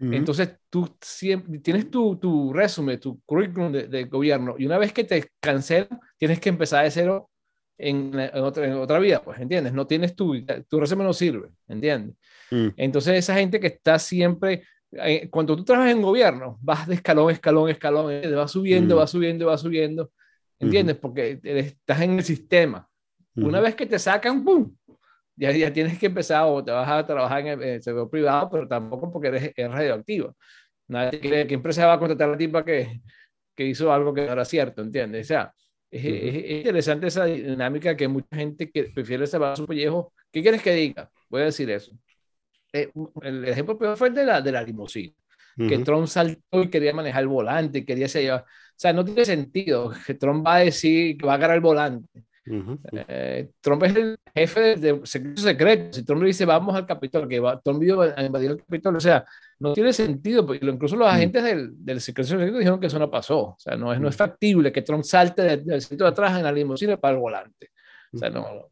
Ujú. 0.00 0.12
Entonces 0.12 0.56
tú 0.70 0.96
siempre 1.02 1.58
tienes 1.58 1.90
tu, 1.90 2.16
tu 2.16 2.50
resumen, 2.52 2.98
tu 2.98 3.20
currículum 3.26 3.72
de, 3.72 3.88
de 3.88 4.04
gobierno 4.04 4.54
y 4.58 4.64
una 4.66 4.78
vez 4.78 4.92
que 4.92 5.04
te 5.04 5.30
cancelan, 5.40 6.00
tienes 6.18 6.40
que 6.40 6.48
empezar 6.48 6.84
de 6.84 6.90
cero 6.90 7.30
en, 7.78 8.18
en 8.18 8.42
otra, 8.42 8.66
en 8.66 8.72
otra 8.74 8.98
vida, 8.98 9.22
pues, 9.22 9.38
¿entiendes? 9.38 9.74
No 9.74 9.86
tienes 9.86 10.16
tu, 10.16 10.34
tu 10.68 10.80
resumen 10.80 11.06
no 11.06 11.12
sirve, 11.12 11.50
¿entiendes? 11.68 12.16
Mm. 12.50 12.68
Entonces 12.76 13.16
esa 13.18 13.34
gente 13.34 13.60
que 13.60 13.66
está 13.66 13.98
siempre, 13.98 14.62
cuando 15.30 15.56
tú 15.56 15.64
trabajas 15.64 15.92
en 15.92 16.02
gobierno, 16.02 16.58
vas 16.62 16.86
de 16.86 16.94
escalón, 16.96 17.30
escalón, 17.30 17.70
escalón, 17.70 18.12
eh, 18.12 18.28
vas 18.34 18.50
subiendo, 18.52 18.94
Mm. 18.94 18.98
vas 18.98 19.10
subiendo, 19.10 19.46
vas 19.46 19.60
subiendo, 19.60 20.10
¿entiendes? 20.58 20.96
Porque 20.96 21.40
estás 21.42 22.00
en 22.02 22.18
el 22.18 22.24
sistema. 22.24 22.88
Una 23.34 23.60
vez 23.60 23.74
que 23.74 23.86
te 23.86 23.98
sacan, 23.98 24.44
¡pum! 24.44 24.74
Ya, 25.36 25.52
ya 25.52 25.72
tienes 25.72 25.98
que 25.98 26.06
empezar 26.06 26.44
o 26.46 26.64
te 26.64 26.70
vas 26.72 26.88
a 26.88 27.06
trabajar 27.06 27.40
en 27.40 27.46
el, 27.48 27.62
el 27.62 27.82
sector 27.82 28.08
privado, 28.10 28.48
pero 28.50 28.66
tampoco 28.68 29.12
porque 29.12 29.28
eres, 29.28 29.52
eres 29.56 29.70
radioactivo. 29.72 30.34
Nadie 30.88 31.20
quiere, 31.20 31.46
¿qué 31.46 31.54
empresa 31.54 31.86
va 31.86 31.94
a 31.94 31.98
contratar 31.98 32.28
a 32.28 32.32
la 32.32 32.38
tipa 32.38 32.64
que, 32.64 33.00
que 33.54 33.66
hizo 33.66 33.92
algo 33.92 34.14
que 34.14 34.24
no 34.26 34.32
era 34.32 34.44
cierto? 34.44 34.82
¿Entiendes? 34.82 35.26
O 35.26 35.28
sea, 35.28 35.52
es 35.90 36.04
interesante 36.04 37.08
esa 37.08 37.24
dinámica 37.26 37.96
que 37.96 38.08
mucha 38.08 38.34
gente 38.36 38.70
que 38.70 38.84
prefiere 38.84 39.26
salvar 39.26 39.56
su 39.56 39.66
pellejo. 39.66 40.12
¿Qué 40.32 40.42
quieres 40.42 40.62
que 40.62 40.72
diga? 40.74 41.10
Voy 41.28 41.42
a 41.42 41.46
decir 41.46 41.70
eso. 41.70 41.92
Eh, 42.80 42.90
el 43.22 43.44
ejemplo 43.46 43.78
peor 43.78 43.96
fue 43.96 44.08
el 44.08 44.14
de 44.14 44.24
la, 44.24 44.40
de 44.40 44.52
la 44.52 44.62
limusina 44.62 45.12
que 45.56 45.76
Ujú. 45.76 45.84
Trump 45.84 46.06
saltó 46.06 46.62
y 46.62 46.68
quería 46.68 46.92
manejar 46.92 47.22
el 47.22 47.28
volante, 47.28 47.82
quería 47.84 48.08
se 48.08 48.20
llevar. 48.22 48.42
O 48.42 48.74
sea, 48.78 48.92
no 48.92 49.02
tiene 49.06 49.24
sentido 49.24 49.90
que 50.06 50.12
Trump 50.12 50.46
va 50.46 50.56
a 50.56 50.58
decir 50.58 51.16
que 51.16 51.24
va 51.26 51.32
a 51.32 51.36
agarrar 51.36 51.56
el 51.56 51.62
volante. 51.62 52.24
Ujú. 52.46 52.78
Eh, 52.92 53.48
Trump 53.62 53.82
es 53.84 53.96
el 53.96 54.18
jefe 54.34 54.60
de, 54.60 54.76
de 54.76 55.00
secretos 55.06 55.42
secretos. 55.42 55.96
Si 55.96 56.04
Trump 56.04 56.20
le 56.20 56.26
dice 56.28 56.44
vamos 56.44 56.76
al 56.76 56.86
Capitolio, 56.86 57.26
que 57.26 57.40
va, 57.40 57.58
Trump 57.58 57.82
iba 57.82 58.04
a 58.14 58.22
invadir 58.22 58.50
el 58.50 58.58
Capitolio, 58.58 58.98
o 58.98 59.00
sea, 59.00 59.24
no 59.58 59.72
tiene 59.72 59.94
sentido. 59.94 60.44
porque 60.46 60.64
Incluso 60.66 60.94
los 60.94 61.08
agentes 61.08 61.42
del, 61.42 61.70
del 61.82 62.00
secreto 62.02 62.28
secreto 62.28 62.58
dijeron 62.58 62.78
que 62.78 62.88
eso 62.88 62.98
no 62.98 63.10
pasó. 63.10 63.38
O 63.40 63.56
sea, 63.58 63.76
no 63.76 63.94
es, 63.94 63.98
no 63.98 64.08
es 64.08 64.16
factible 64.16 64.70
que 64.70 64.82
Trump 64.82 65.04
salte 65.04 65.40
de- 65.40 65.56
del 65.56 65.80
sitio 65.80 66.04
de 66.04 66.10
atrás 66.12 66.36
en 66.36 66.44
la 66.44 66.52
limusina 66.52 66.98
para 66.98 67.14
el 67.14 67.20
volante. 67.20 67.70
O 68.12 68.18
sea, 68.18 68.28
no. 68.28 68.68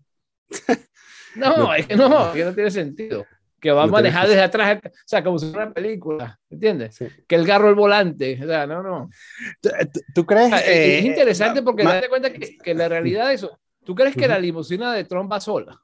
No, 1.36 1.56
No. 1.56 1.74
es 1.74 1.86
que 1.86 1.96
no, 1.96 2.26
es 2.28 2.32
que 2.32 2.44
no 2.44 2.54
tiene 2.54 2.70
sentido. 2.70 3.26
Que 3.64 3.72
va 3.72 3.84
a 3.84 3.86
No 3.86 3.96
que- 3.96 4.02
desde 4.02 4.42
atrás, 4.42 4.78
o 4.84 4.90
sea, 5.06 5.24
como 5.24 5.38
si 5.38 5.48
fuera 5.48 5.64
una 5.64 5.72
película, 5.72 6.38
¿entiendes? 6.50 6.96
Sí. 6.96 7.06
Que 7.26 7.34
el 7.34 7.46
garro 7.46 7.70
el 7.70 7.74
volante, 7.74 8.38
o 8.42 8.46
sea, 8.46 8.66
no, 8.66 8.82
no. 8.82 9.08
¿Tú, 9.62 9.70
tú 10.14 10.26
crees? 10.26 10.52
O 10.52 10.56
sea, 10.58 10.70
eh, 10.70 10.98
es 10.98 11.04
interesante 11.06 11.62
porque 11.62 11.82
ma- 11.82 11.94
date 11.94 12.10
cuenta 12.10 12.30
que, 12.30 12.58
que 12.58 12.74
la 12.74 12.90
realidad 12.90 13.28
de 13.28 13.34
eso, 13.36 13.58
¿tú 13.82 13.94
crees 13.94 14.12
que 14.14 14.20
Ujú. 14.20 14.28
la 14.28 14.38
limusina 14.38 14.92
de 14.92 15.04
Trump 15.04 15.32
va 15.32 15.40
sola? 15.40 15.80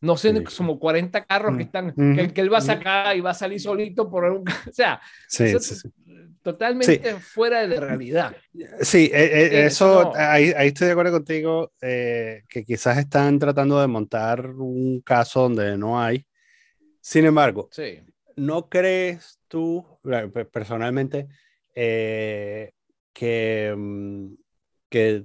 No 0.00 0.16
sé, 0.16 0.32
Sí. 0.32 0.44
como 0.58 0.78
40 0.78 1.24
carros 1.24 1.56
que 1.56 1.64
están, 1.64 1.92
que, 2.14 2.32
que 2.32 2.40
él 2.40 2.52
va 2.54 2.58
a 2.58 2.60
sacar 2.60 3.16
y 3.16 3.20
va 3.20 3.30
a 3.30 3.34
salir 3.34 3.60
solito 3.60 4.08
por 4.08 4.22
un, 4.26 4.44
o 4.48 4.72
sea, 4.72 5.00
Sí, 5.26 5.42
eso 5.42 5.88
totalmente 6.40 7.14
fuera 7.16 7.62
de 7.66 7.74
la 7.74 7.80
realidad. 7.80 8.36
Sí, 8.80 9.10
eh, 9.12 9.24
eh, 9.24 9.66
eso, 9.66 10.02
eso 10.02 10.02
no. 10.04 10.12
ahí, 10.14 10.52
ahí 10.56 10.68
estoy 10.68 10.86
de 10.86 10.92
acuerdo 10.92 11.10
contigo, 11.12 11.72
eh, 11.82 12.44
que 12.48 12.64
quizás 12.64 12.96
están 12.96 13.40
tratando 13.40 13.80
de 13.80 13.88
montar 13.88 14.46
un 14.46 15.00
caso 15.00 15.42
donde 15.42 15.76
no 15.76 16.00
hay. 16.00 16.24
Sin 17.08 17.24
embargo, 17.24 17.70
Sí. 17.72 18.00
¿no 18.36 18.68
crees 18.68 19.40
tú, 19.48 19.82
personalmente, 20.52 21.26
eh, 21.74 22.72
que, 23.14 23.74
mm, 23.74 24.34
que 24.90 25.24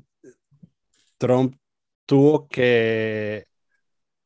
Trump 1.18 1.58
tuvo 2.06 2.48
que, 2.48 3.48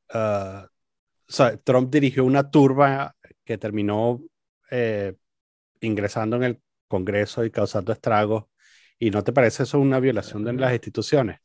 ah, 0.09 0.67
o 0.69 1.31
sea, 1.31 1.57
Trump 1.57 1.91
dirigió 1.91 2.25
una 2.25 2.51
turba 2.51 3.15
que 3.43 3.57
terminó 3.57 4.21
eh, 4.69 5.15
ingresando 5.81 6.35
en 6.35 6.43
el 6.43 6.61
Congreso 6.87 7.43
y 7.43 7.49
causando 7.49 7.91
estragos? 7.91 8.45
¿Y 8.99 9.09
no 9.09 9.23
te 9.23 9.33
parece 9.33 9.63
eso 9.63 9.79
una 9.79 9.99
violación 9.99 10.43
de 10.43 10.53
las 10.53 10.73
instituciones? 10.73 11.39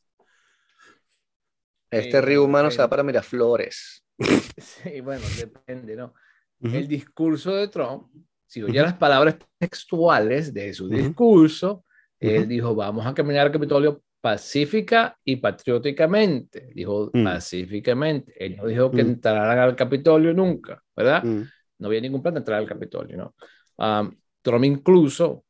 Este 1.90 2.18
Eh, 2.18 2.20
río 2.20 2.44
humano 2.44 2.70
se 2.70 2.78
va 2.78 2.84
eh, 2.84 2.88
para 2.88 3.02
Miraflores. 3.02 4.04
Sí, 4.58 5.00
bueno, 5.00 5.24
depende, 5.36 5.96
¿no? 5.96 6.14
El 6.62 6.86
discurso 6.86 7.54
de 7.56 7.68
Trump, 7.68 8.06
si 8.46 8.62
oye 8.62 8.80
las 8.80 8.94
palabras 8.94 9.36
textuales 9.58 10.54
de 10.54 10.72
su 10.72 10.88
discurso, 10.88 11.84
él 12.20 12.42
Ujú. 12.42 12.48
dijo, 12.48 12.74
vamos 12.74 13.04
a 13.06 13.14
caminar 13.14 13.46
al 13.46 13.52
Capitolio 13.52 14.02
pacífica 14.20 15.16
y 15.24 15.36
patrióticamente. 15.36 16.70
Dijo 16.74 17.10
Mm. 17.12 17.24
pacíficamente. 17.24 18.32
Él 18.38 18.56
no 18.56 18.66
dijo 18.66 18.90
que 18.92 19.02
Mm. 19.02 19.08
entraran 19.08 19.58
al 19.58 19.74
Capitolio 19.74 20.32
nunca, 20.32 20.82
¿verdad? 20.96 21.24
Mm, 21.24 21.42
No 21.78 21.88
había 21.88 22.00
ningún 22.00 22.22
plan 22.22 22.34
de 22.34 22.38
entrar 22.38 22.60
al 22.60 22.68
Capitolio, 22.68 23.16
¿no? 23.16 23.34
Am, 23.78 24.16
Trump 24.40 24.64
incluso, 24.64 25.44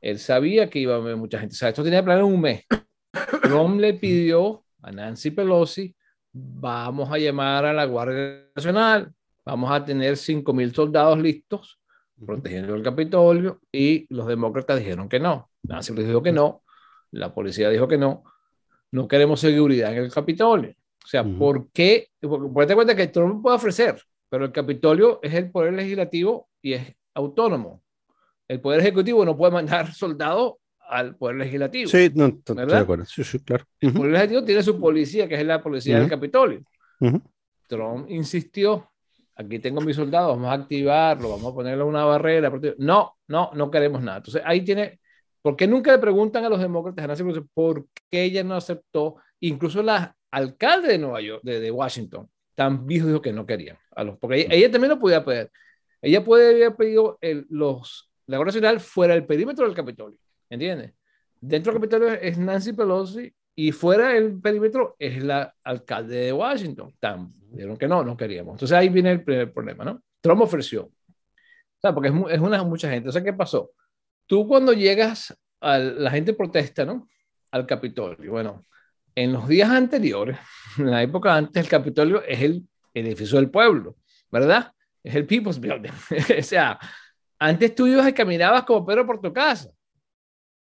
él 0.00 0.20
sabía 0.20 0.70
que 0.70 0.78
iba 0.78 0.94
a 0.94 0.98
haber 0.98 1.16
mucha 1.16 1.40
gente. 1.40 1.54
O 1.54 1.56
sea, 1.58 1.70
esto 1.70 1.82
tenía 1.82 2.04
planeado 2.04 2.28
un 2.28 2.40
mes. 2.40 2.64
Trump 3.42 3.80
le 3.80 3.94
pidió 3.94 4.64
a 4.82 4.92
Nancy 4.92 5.32
Pelosi, 5.32 5.96
vamos 6.32 7.10
a 7.10 7.18
llamar 7.18 7.64
a 7.64 7.72
la 7.72 7.84
Guardia 7.84 8.50
Nacional, 8.54 9.12
vamos 9.44 9.70
a 9.70 9.84
tener 9.84 10.16
5 10.16 10.52
mil 10.52 10.74
soldados 10.74 11.18
listos 11.18 11.78
protegiendo 12.24 12.74
el 12.74 12.82
Capitolio 12.82 13.60
y 13.72 14.06
los 14.12 14.26
demócratas 14.26 14.78
dijeron 14.78 15.08
que 15.08 15.20
no. 15.20 15.50
Nancy 15.62 15.94
les 15.94 16.06
dijo 16.06 16.22
que 16.22 16.32
no, 16.32 16.62
la 17.12 17.32
policía 17.32 17.70
dijo 17.70 17.86
que 17.88 17.98
no, 17.98 18.24
no 18.92 19.06
queremos 19.08 19.40
seguridad 19.40 19.92
en 19.92 20.04
el 20.04 20.12
Capitolio. 20.12 20.70
O 21.04 21.06
sea, 21.06 21.22
Ujú. 21.22 21.38
¿por 21.38 21.70
qué? 21.72 22.08
Porque 22.20 22.52
ponte 22.52 22.74
cuenta 22.74 22.96
que 22.96 23.06
Trump 23.08 23.42
puede 23.42 23.56
ofrecer, 23.56 24.02
pero 24.28 24.44
el 24.44 24.52
Capitolio 24.52 25.20
es 25.22 25.32
el 25.34 25.50
poder 25.50 25.72
legislativo 25.74 26.48
y 26.60 26.74
es 26.74 26.94
autónomo. 27.14 27.82
El 28.46 28.60
poder 28.60 28.80
ejecutivo 28.80 29.24
no 29.24 29.36
puede 29.36 29.52
mandar 29.52 29.92
soldados 29.94 30.54
al 30.88 31.16
poder 31.16 31.36
legislativo. 31.36 31.88
Sí, 31.88 32.10
no, 32.14 32.26
estoy 32.26 32.66
de 32.66 32.76
acuerdo. 32.76 33.04
Sí, 33.04 33.24
sí, 33.24 33.38
claro. 33.40 33.64
El 33.80 33.92
poder 33.92 34.12
legislativo 34.12 34.44
tiene 34.44 34.62
su 34.62 34.80
policía, 34.80 35.28
que 35.28 35.34
es 35.34 35.44
la 35.44 35.62
policía 35.62 35.98
del. 35.98 36.08
Capitolio. 36.08 36.62
Trump 37.68 38.10
insistió 38.10 38.88
aquí 39.38 39.60
tengo 39.60 39.80
mis 39.80 39.96
soldados, 39.96 40.36
vamos 40.36 40.50
a 40.50 40.62
activarlo, 40.62 41.30
vamos 41.30 41.52
a 41.52 41.54
ponerle 41.54 41.84
una 41.84 42.04
barrera. 42.04 42.52
No, 42.78 43.16
no, 43.28 43.50
no 43.54 43.70
queremos 43.70 44.02
nada. 44.02 44.18
Entonces 44.18 44.42
ahí 44.44 44.62
tiene, 44.62 45.00
¿por 45.40 45.56
qué 45.56 45.66
nunca 45.66 45.92
le 45.92 45.98
preguntan 45.98 46.44
a 46.44 46.48
los 46.48 46.60
demócratas, 46.60 47.22
por 47.54 47.86
qué 48.10 48.24
ella 48.24 48.42
no 48.42 48.56
aceptó? 48.56 49.16
Incluso 49.40 49.82
la 49.82 50.14
alcalde 50.32 50.88
de 50.88 50.98
Nueva 50.98 51.20
York, 51.20 51.40
de, 51.44 51.60
de 51.60 51.70
Washington, 51.70 52.28
también 52.56 53.06
dijo 53.06 53.22
que 53.22 53.32
no 53.32 53.46
querían, 53.46 53.78
a 53.94 54.02
los, 54.02 54.18
porque 54.18 54.48
ella, 54.50 54.70
también 54.70 54.90
lo 54.90 54.98
podía 54.98 55.24
pedir. 55.24 55.48
Ella 56.02 56.24
puede 56.24 56.64
haber 56.64 56.76
pedido 56.76 57.18
el, 57.20 57.46
los, 57.48 58.10
la 58.26 58.36
Guardia 58.36 58.60
Nacional 58.60 58.80
fuera 58.80 59.14
del 59.14 59.24
perímetro 59.24 59.64
del 59.64 59.76
Capitolio, 59.76 60.18
¿entiendes? 60.50 60.92
Dentro 61.40 61.72
del 61.72 61.80
Capitolio 61.80 62.12
es 62.14 62.38
Nancy 62.38 62.72
Pelosi 62.72 63.32
y 63.54 63.72
fuera 63.72 64.08
del 64.08 64.40
perímetro 64.40 64.96
es 64.98 65.22
la 65.22 65.54
alcalde 65.64 66.16
de 66.16 66.32
Washington. 66.32 66.94
Tan, 66.98 67.32
dijeron 67.50 67.76
que 67.76 67.88
no, 67.88 68.04
no 68.04 68.16
queríamos. 68.16 68.54
Entonces 68.54 68.76
ahí 68.76 68.88
viene 68.88 69.12
el 69.12 69.22
primer 69.22 69.52
problema, 69.52 69.84
¿no? 69.84 70.02
Trump 70.20 70.42
ofreció. 70.42 70.84
O 70.84 71.80
sea, 71.80 71.94
porque 71.94 72.08
es, 72.08 72.14
es 72.30 72.40
una 72.40 72.62
mucha 72.64 72.90
gente. 72.90 73.08
O 73.08 73.12
sea, 73.12 73.22
¿qué 73.22 73.32
pasó? 73.32 73.72
Tú 74.26 74.46
cuando 74.46 74.72
llegas, 74.72 75.36
a 75.60 75.78
la 75.78 76.10
gente 76.10 76.34
protesta, 76.34 76.84
¿no? 76.84 77.08
Al 77.50 77.66
Capitolio. 77.66 78.30
Bueno, 78.30 78.64
en 79.14 79.32
los 79.32 79.48
días 79.48 79.70
anteriores, 79.70 80.38
en 80.78 80.90
la 80.90 81.02
época 81.02 81.34
antes, 81.34 81.62
el 81.62 81.68
Capitolio 81.68 82.22
es 82.22 82.40
el 82.42 82.68
edificio 82.94 83.38
del 83.38 83.50
pueblo, 83.50 83.96
¿verdad? 84.30 84.72
Es 85.02 85.14
el 85.14 85.26
People's 85.26 85.60
Building. 85.60 85.92
o 86.38 86.42
sea, 86.42 86.78
antes 87.38 87.74
tú 87.74 87.86
ibas 87.86 88.08
y 88.08 88.12
caminabas 88.12 88.64
como 88.64 88.84
Pedro 88.84 89.06
por 89.06 89.20
tu 89.20 89.32
casa. 89.32 89.70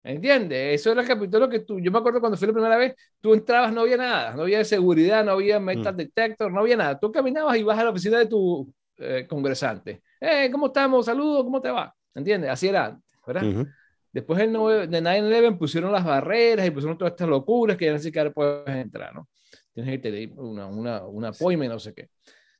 ¿Entiendes? 0.04 0.80
Eso 0.80 0.90
era 0.90 1.02
el 1.02 1.06
Capitolio 1.06 1.48
que 1.48 1.60
tú, 1.60 1.78
yo 1.78 1.92
me 1.92 1.98
acuerdo 1.98 2.18
cuando 2.18 2.36
fui 2.36 2.48
la 2.48 2.52
primera 2.52 2.76
vez, 2.76 2.94
tú 3.20 3.34
entrabas, 3.34 3.72
no 3.72 3.82
había 3.82 3.96
nada, 3.96 4.34
no 4.34 4.42
había 4.42 4.64
seguridad, 4.64 5.24
no 5.24 5.32
había 5.32 5.60
metal 5.60 5.94
mm. 5.94 5.96
detector, 5.96 6.52
no 6.52 6.60
había 6.60 6.76
nada. 6.76 6.98
Tú 6.98 7.12
caminabas 7.12 7.56
y 7.56 7.62
vas 7.62 7.78
a 7.78 7.84
la 7.84 7.90
oficina 7.90 8.18
de 8.18 8.26
tu 8.26 8.72
eh, 8.98 9.26
congresante. 9.28 10.02
Eh, 10.20 10.48
¿Cómo 10.50 10.66
estamos? 10.66 11.06
Saludos, 11.06 11.44
¿cómo 11.44 11.60
te 11.60 11.70
va? 11.70 11.94
¿Entiendes? 12.14 12.50
Así 12.50 12.68
era 12.68 12.86
antes, 12.86 13.12
¿verdad? 13.24 13.66
Después 14.12 14.38
del 14.38 14.52
de 14.52 15.02
9-11 15.02 15.56
pusieron 15.56 15.92
las 15.92 16.04
barreras 16.04 16.66
y 16.66 16.70
pusieron 16.70 16.98
todas 16.98 17.12
estas 17.12 17.28
locuras 17.28 17.76
que 17.76 17.86
ya 17.86 17.92
ni 17.92 17.98
siquiera 17.98 18.30
puedes 18.30 18.68
entrar, 18.68 19.14
¿no? 19.14 19.28
Tienes 19.72 19.92
que 19.92 19.98
tener 19.98 20.30
una, 20.36 20.66
una, 20.66 21.06
una 21.06 21.28
appointment, 21.28 21.72
no 21.72 21.78
sé 21.78 21.94
qué. 21.94 22.10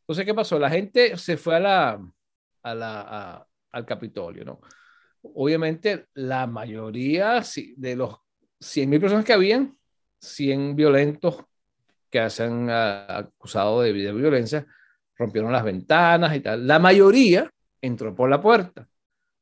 Entonces, 0.01 0.25
¿qué 0.25 0.33
pasó? 0.33 0.59
La 0.59 0.71
gente 0.71 1.17
se 1.19 1.37
fue 1.37 1.57
a 1.57 1.61
la, 1.61 2.01
a 2.63 2.75
la, 2.75 3.47
al 3.71 3.85
Capitolio, 3.85 4.45
¿no? 4.45 4.61
Obviamente 5.23 6.07
la 6.15 6.47
mayoría 6.47 7.43
de 7.77 7.97
los 7.97 8.17
100.000 8.61 9.01
personas 9.01 9.25
que 9.25 9.33
habían, 9.33 9.77
100 10.21 10.77
violentos 10.77 11.45
que 12.11 12.29
se 12.31 12.45
han 12.45 12.69
ah, 12.71 13.19
acusado 13.19 13.83
de, 13.83 13.93
violencia, 13.93 14.67
rompieron 15.17 15.53
las 15.53 15.65
ventanas 15.65 16.35
y 16.37 16.41
tal. 16.41 16.67
La 16.67 16.79
mayoría 16.79 17.51
entró 17.81 18.15
por 18.15 18.29
la 18.29 18.41
puerta. 18.41 18.87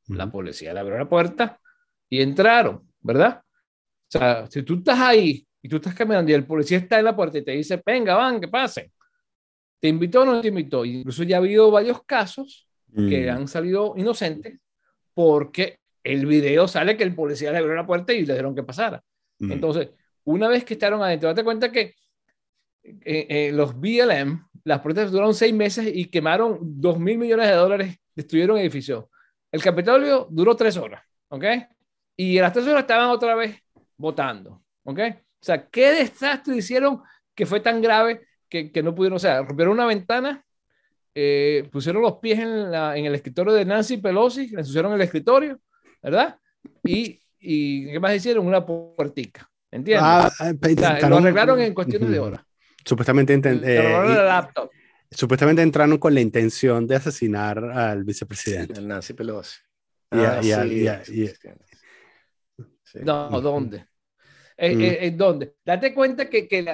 La 0.08 0.30
policía 0.30 0.72
le 0.72 0.80
abrió 0.80 0.98
la 0.98 1.08
puerta 1.08 1.60
y 2.08 2.20
entraron, 2.20 2.88
¿verdad? 3.00 3.42
O 3.42 4.18
sea, 4.18 4.46
si 4.48 4.62
tú 4.62 4.78
estás 4.78 4.98
ahí 4.98 5.46
y 5.62 5.68
tú 5.68 5.76
estás 5.76 5.94
caminando 5.94 6.30
y 6.30 6.34
el 6.34 6.46
policía 6.46 6.78
está 6.78 6.98
en 6.98 7.04
la 7.04 7.14
puerta 7.14 7.38
y 7.38 7.44
te 7.44 7.52
dice, 7.52 7.80
venga, 7.84 8.16
van, 8.16 8.40
que 8.40 8.48
pase. 8.48 8.92
¿Te 9.78 9.88
invitó 9.88 10.22
o 10.22 10.24
no 10.24 10.40
te 10.40 10.48
invitó? 10.48 10.84
Incluso 10.84 11.22
ya 11.22 11.36
ha 11.36 11.38
habido 11.38 11.70
varios 11.70 12.02
casos 12.04 12.68
que 12.92 13.26
mm. 13.26 13.36
han 13.36 13.48
salido 13.48 13.94
inocentes 13.96 14.58
porque 15.14 15.78
el 16.02 16.26
video 16.26 16.66
sale 16.68 16.96
que 16.96 17.04
el 17.04 17.14
policía 17.14 17.52
le 17.52 17.58
abrió 17.58 17.74
la 17.74 17.86
puerta 17.86 18.12
y 18.12 18.24
le 18.24 18.32
dijeron 18.32 18.54
que 18.54 18.62
pasara. 18.62 19.02
Entonces, 19.38 19.90
una 20.24 20.48
vez 20.48 20.64
que 20.64 20.74
estaron 20.74 21.02
adentro, 21.02 21.28
date 21.28 21.44
cuenta 21.44 21.72
que 21.72 21.94
eh, 22.82 23.26
eh, 23.28 23.50
los 23.52 23.78
BLM, 23.78 24.46
las 24.64 24.80
protestas 24.80 25.12
duraron 25.12 25.34
seis 25.34 25.54
meses 25.54 25.90
y 25.92 26.06
quemaron 26.06 26.58
dos 26.60 26.98
mil 26.98 27.18
millones 27.18 27.48
de 27.48 27.54
dólares, 27.54 27.96
destruyeron 28.14 28.58
edificios. 28.58 29.06
El 29.50 29.62
Capitolio 29.62 30.26
duró 30.30 30.54
tres 30.56 30.76
horas, 30.76 31.02
¿ok? 31.28 31.44
Y 32.16 32.38
a 32.38 32.42
las 32.42 32.52
tres 32.52 32.66
horas 32.66 32.82
estaban 32.82 33.08
otra 33.08 33.34
vez 33.34 33.56
votando, 33.96 34.62
¿ok? 34.84 34.98
O 35.00 35.44
sea, 35.44 35.68
¿qué 35.68 35.92
desastre 35.92 36.56
hicieron 36.56 37.02
que 37.34 37.46
fue 37.46 37.60
tan 37.60 37.80
grave 37.80 38.26
que, 38.48 38.70
que 38.70 38.82
no 38.82 38.94
pudieron, 38.94 39.16
o 39.16 39.20
sea, 39.20 39.42
rompieron 39.42 39.74
una 39.74 39.86
ventana, 39.86 40.44
eh, 41.14 41.68
pusieron 41.72 42.02
los 42.02 42.18
pies 42.18 42.38
en, 42.38 42.72
en, 42.72 43.04
el 43.04 43.14
escritorio 43.14 43.52
de 43.52 43.64
Nancy 43.64 43.96
Pelosi, 43.96 44.48
le 44.48 44.60
ensuciaron 44.60 44.92
el 44.92 45.00
escritorio, 45.00 45.60
¿verdad? 46.02 46.38
Y, 46.84 47.20
y 47.38 47.90
¿qué 47.90 47.98
más 47.98 48.14
hicieron? 48.14 48.46
Una 48.46 48.64
puertica, 48.64 49.50
¿entiendes? 49.70 50.04
Ah, 50.04 50.30
eh, 50.40 51.08
lo 51.08 51.16
arreglaron 51.16 51.60
en 51.60 51.74
cuestiones 51.74 52.10
de 52.10 52.18
horas. 52.18 52.42
Supuestamente, 52.84 53.38
eh, 53.44 54.22
supuestamente 55.10 55.62
entraron 55.62 55.98
con 55.98 56.14
la 56.14 56.20
intención 56.20 56.86
de 56.86 56.96
asesinar 56.96 57.58
al 57.58 58.04
vicepresidente. 58.04 58.78
El 58.78 58.86
Nancy 58.88 59.12
Pelosi. 59.12 59.58
Ah, 60.12 60.40
no, 63.02 63.40
¿dónde? 63.40 63.86
Mm. 64.58 65.16
¿Dónde? 65.16 65.54
Date 65.64 65.94
cuenta 65.94 66.28
que, 66.28 66.46
que 66.46 66.64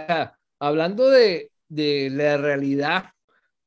hablando 0.58 1.08
de, 1.08 1.52
de, 1.68 2.10
la 2.10 2.36
realidad 2.36 3.04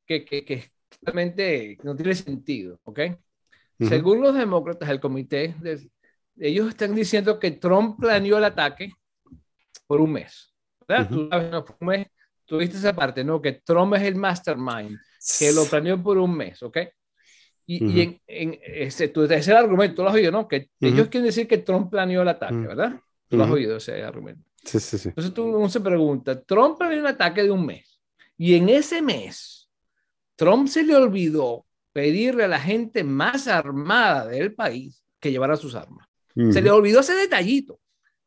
que, 0.09 0.25
que, 0.25 0.43
que 0.43 0.71
realmente 1.03 1.77
no 1.83 1.95
tiene 1.95 2.15
sentido, 2.15 2.79
¿ok? 2.83 2.99
Según 3.79 4.21
los 4.21 4.33
demócratas, 4.33 4.89
el 4.89 4.99
comité, 4.99 5.55
ellos 6.37 6.69
están 6.69 6.95
diciendo 6.95 7.39
que 7.39 7.51
Trump 7.51 7.99
planeó 7.99 8.39
el 8.39 8.43
ataque 8.43 8.91
por 9.85 10.01
un 10.01 10.13
mes. 10.13 10.53
¿verdad? 10.85 11.07
Tú 11.07 11.29
sabes, 11.29 11.51
no, 11.51 11.63
por 11.63 11.77
un 11.79 11.87
mes, 11.87 12.07
tú 12.45 12.57
viste 12.57 12.77
esa 12.77 12.93
parte, 12.93 13.23
¿no? 13.23 13.39
Que 13.39 13.61
Trump 13.63 13.93
es 13.93 14.01
el 14.01 14.15
mastermind, 14.15 14.97
que 15.37 15.53
lo 15.53 15.65
planeó 15.65 16.01
por 16.01 16.17
un 16.17 16.35
mes, 16.35 16.61
¿ok? 16.63 16.77
Y, 17.67 18.01
en, 18.01 18.19
en, 18.25 18.59
ese, 18.63 19.09
tú, 19.09 19.23
ese 19.25 19.53
argumento, 19.53 19.97
tú 19.97 20.01
lo 20.01 20.09
has 20.09 20.15
oído, 20.15 20.31
¿no? 20.31 20.47
Que 20.47 20.71
ellos 20.81 21.07
quieren 21.07 21.27
decir 21.27 21.47
que 21.47 21.59
Trump 21.59 21.91
planeó 21.91 22.23
el 22.23 22.29
ataque, 22.29 22.55
¿verdad? 22.55 22.99
Tú 23.27 23.37
lo 23.37 23.43
has 23.43 23.51
oído 23.51 23.77
ese 23.77 24.01
argumento. 24.01 24.43
Sí, 24.63 24.79
sí, 24.79 24.97
sí. 24.97 25.09
Entonces 25.09 25.33
tú, 25.35 25.55
uno 25.55 25.69
se 25.69 25.79
pregunta, 25.79 26.41
Trump 26.41 26.79
planeó 26.79 26.99
un 26.99 27.07
ataque 27.07 27.43
de 27.43 27.51
un 27.51 27.63
mes. 27.63 28.01
Y 28.37 28.55
en 28.55 28.69
ese 28.69 29.01
mes, 29.01 29.58
Trump 30.39 30.69
se 30.69 30.83
le 30.83 30.95
olvidó 30.95 31.65
pedirle 31.91 32.45
a 32.45 32.47
la 32.47 32.61
gente 32.61 33.03
más 33.03 33.49
armada 33.49 34.25
del 34.25 34.55
país 34.55 35.03
que 35.19 35.31
llevara 35.31 35.57
sus 35.57 35.75
armas. 35.75 36.07
Se 36.33 36.61
le 36.61 36.71
olvidó 36.71 37.01
ese 37.01 37.13
detallito. 37.13 37.77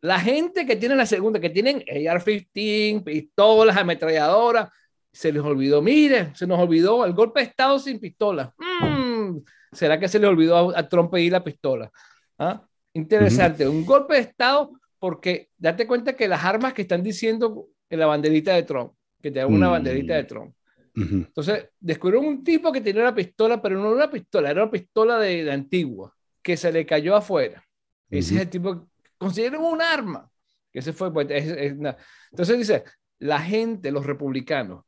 La 0.02 0.20
gente 0.20 0.66
que 0.66 0.76
tiene 0.76 0.94
la 0.94 1.06
segunda, 1.06 1.40
que 1.40 1.48
tienen 1.48 1.78
AR-15, 1.78 3.02
pistolas, 3.02 3.78
ametralladoras, 3.78 4.68
se 5.10 5.32
les 5.32 5.42
olvidó, 5.42 5.80
mire, 5.80 6.34
se 6.34 6.46
nos 6.46 6.60
olvidó 6.60 7.06
el 7.06 7.14
golpe 7.14 7.40
de 7.40 7.46
Estado 7.46 7.78
sin 7.78 7.98
pistola. 7.98 8.54
Mm, 8.58 9.38
¿Será 9.72 9.98
que 9.98 10.08
se 10.08 10.18
le 10.18 10.26
olvidó 10.26 10.76
a, 10.76 10.86
Trump 10.86 11.10
pedir 11.10 11.32
la 11.32 11.42
pistola? 11.42 11.90
¿Ah? 12.38 12.62
Interesante, 12.92 13.66
un 13.66 13.86
golpe 13.86 14.16
de 14.16 14.20
Estado 14.20 14.70
porque 14.98 15.48
date 15.56 15.86
cuenta 15.86 16.12
que 16.12 16.28
las 16.28 16.44
armas 16.44 16.74
que 16.74 16.82
están 16.82 17.02
diciendo 17.02 17.68
en 17.88 17.98
la 17.98 18.04
banderita 18.04 18.52
de 18.52 18.64
Trump, 18.64 18.92
que 19.22 19.30
te 19.30 19.40
hago 19.40 19.50
una 19.50 19.68
mm. 19.68 19.72
banderita 19.72 20.14
de 20.14 20.24
Trump, 20.24 20.54
entonces, 20.94 21.70
descubrieron 21.80 22.26
un 22.26 22.44
tipo 22.44 22.70
que 22.70 22.80
tenía 22.80 23.02
una 23.02 23.14
pistola, 23.14 23.60
pero 23.62 23.76
no 23.76 23.88
era 23.88 23.96
una 23.96 24.10
pistola, 24.10 24.50
era 24.50 24.62
una 24.62 24.70
pistola 24.70 25.18
de, 25.18 25.50
antigua, 25.50 26.14
que 26.42 26.56
se 26.56 26.70
le 26.70 26.84
cayó 26.84 27.16
afuera. 27.16 27.64
Ese 28.10 28.34
es 28.34 28.40
el 28.42 28.50
tipo 28.50 28.88
consideran 29.16 29.62
un 29.62 29.80
arma. 29.80 30.28
Que 30.70 30.80
ese 30.80 30.92
fue, 30.92 31.12
pues, 31.12 31.28
Entonces 31.30 32.58
dice, 32.58 32.84
la 33.18 33.40
gente, 33.40 33.90
los 33.90 34.04
republicanos, 34.04 34.84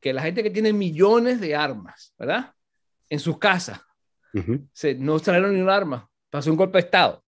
que 0.00 0.12
la 0.12 0.22
gente 0.22 0.42
que 0.42 0.50
tiene 0.50 0.72
millones 0.72 1.40
de 1.40 1.54
armas, 1.54 2.14
¿verdad? 2.18 2.54
En 3.08 3.18
sus 3.18 3.38
casas, 3.38 3.80
se, 4.72 4.94
no 4.94 5.18
trajeron 5.20 5.54
ni 5.54 5.60
un 5.60 5.68
arma, 5.68 6.08
pasó 6.30 6.50
un 6.50 6.56
golpe 6.56 6.78
de 6.78 6.84
Estado. 6.84 7.24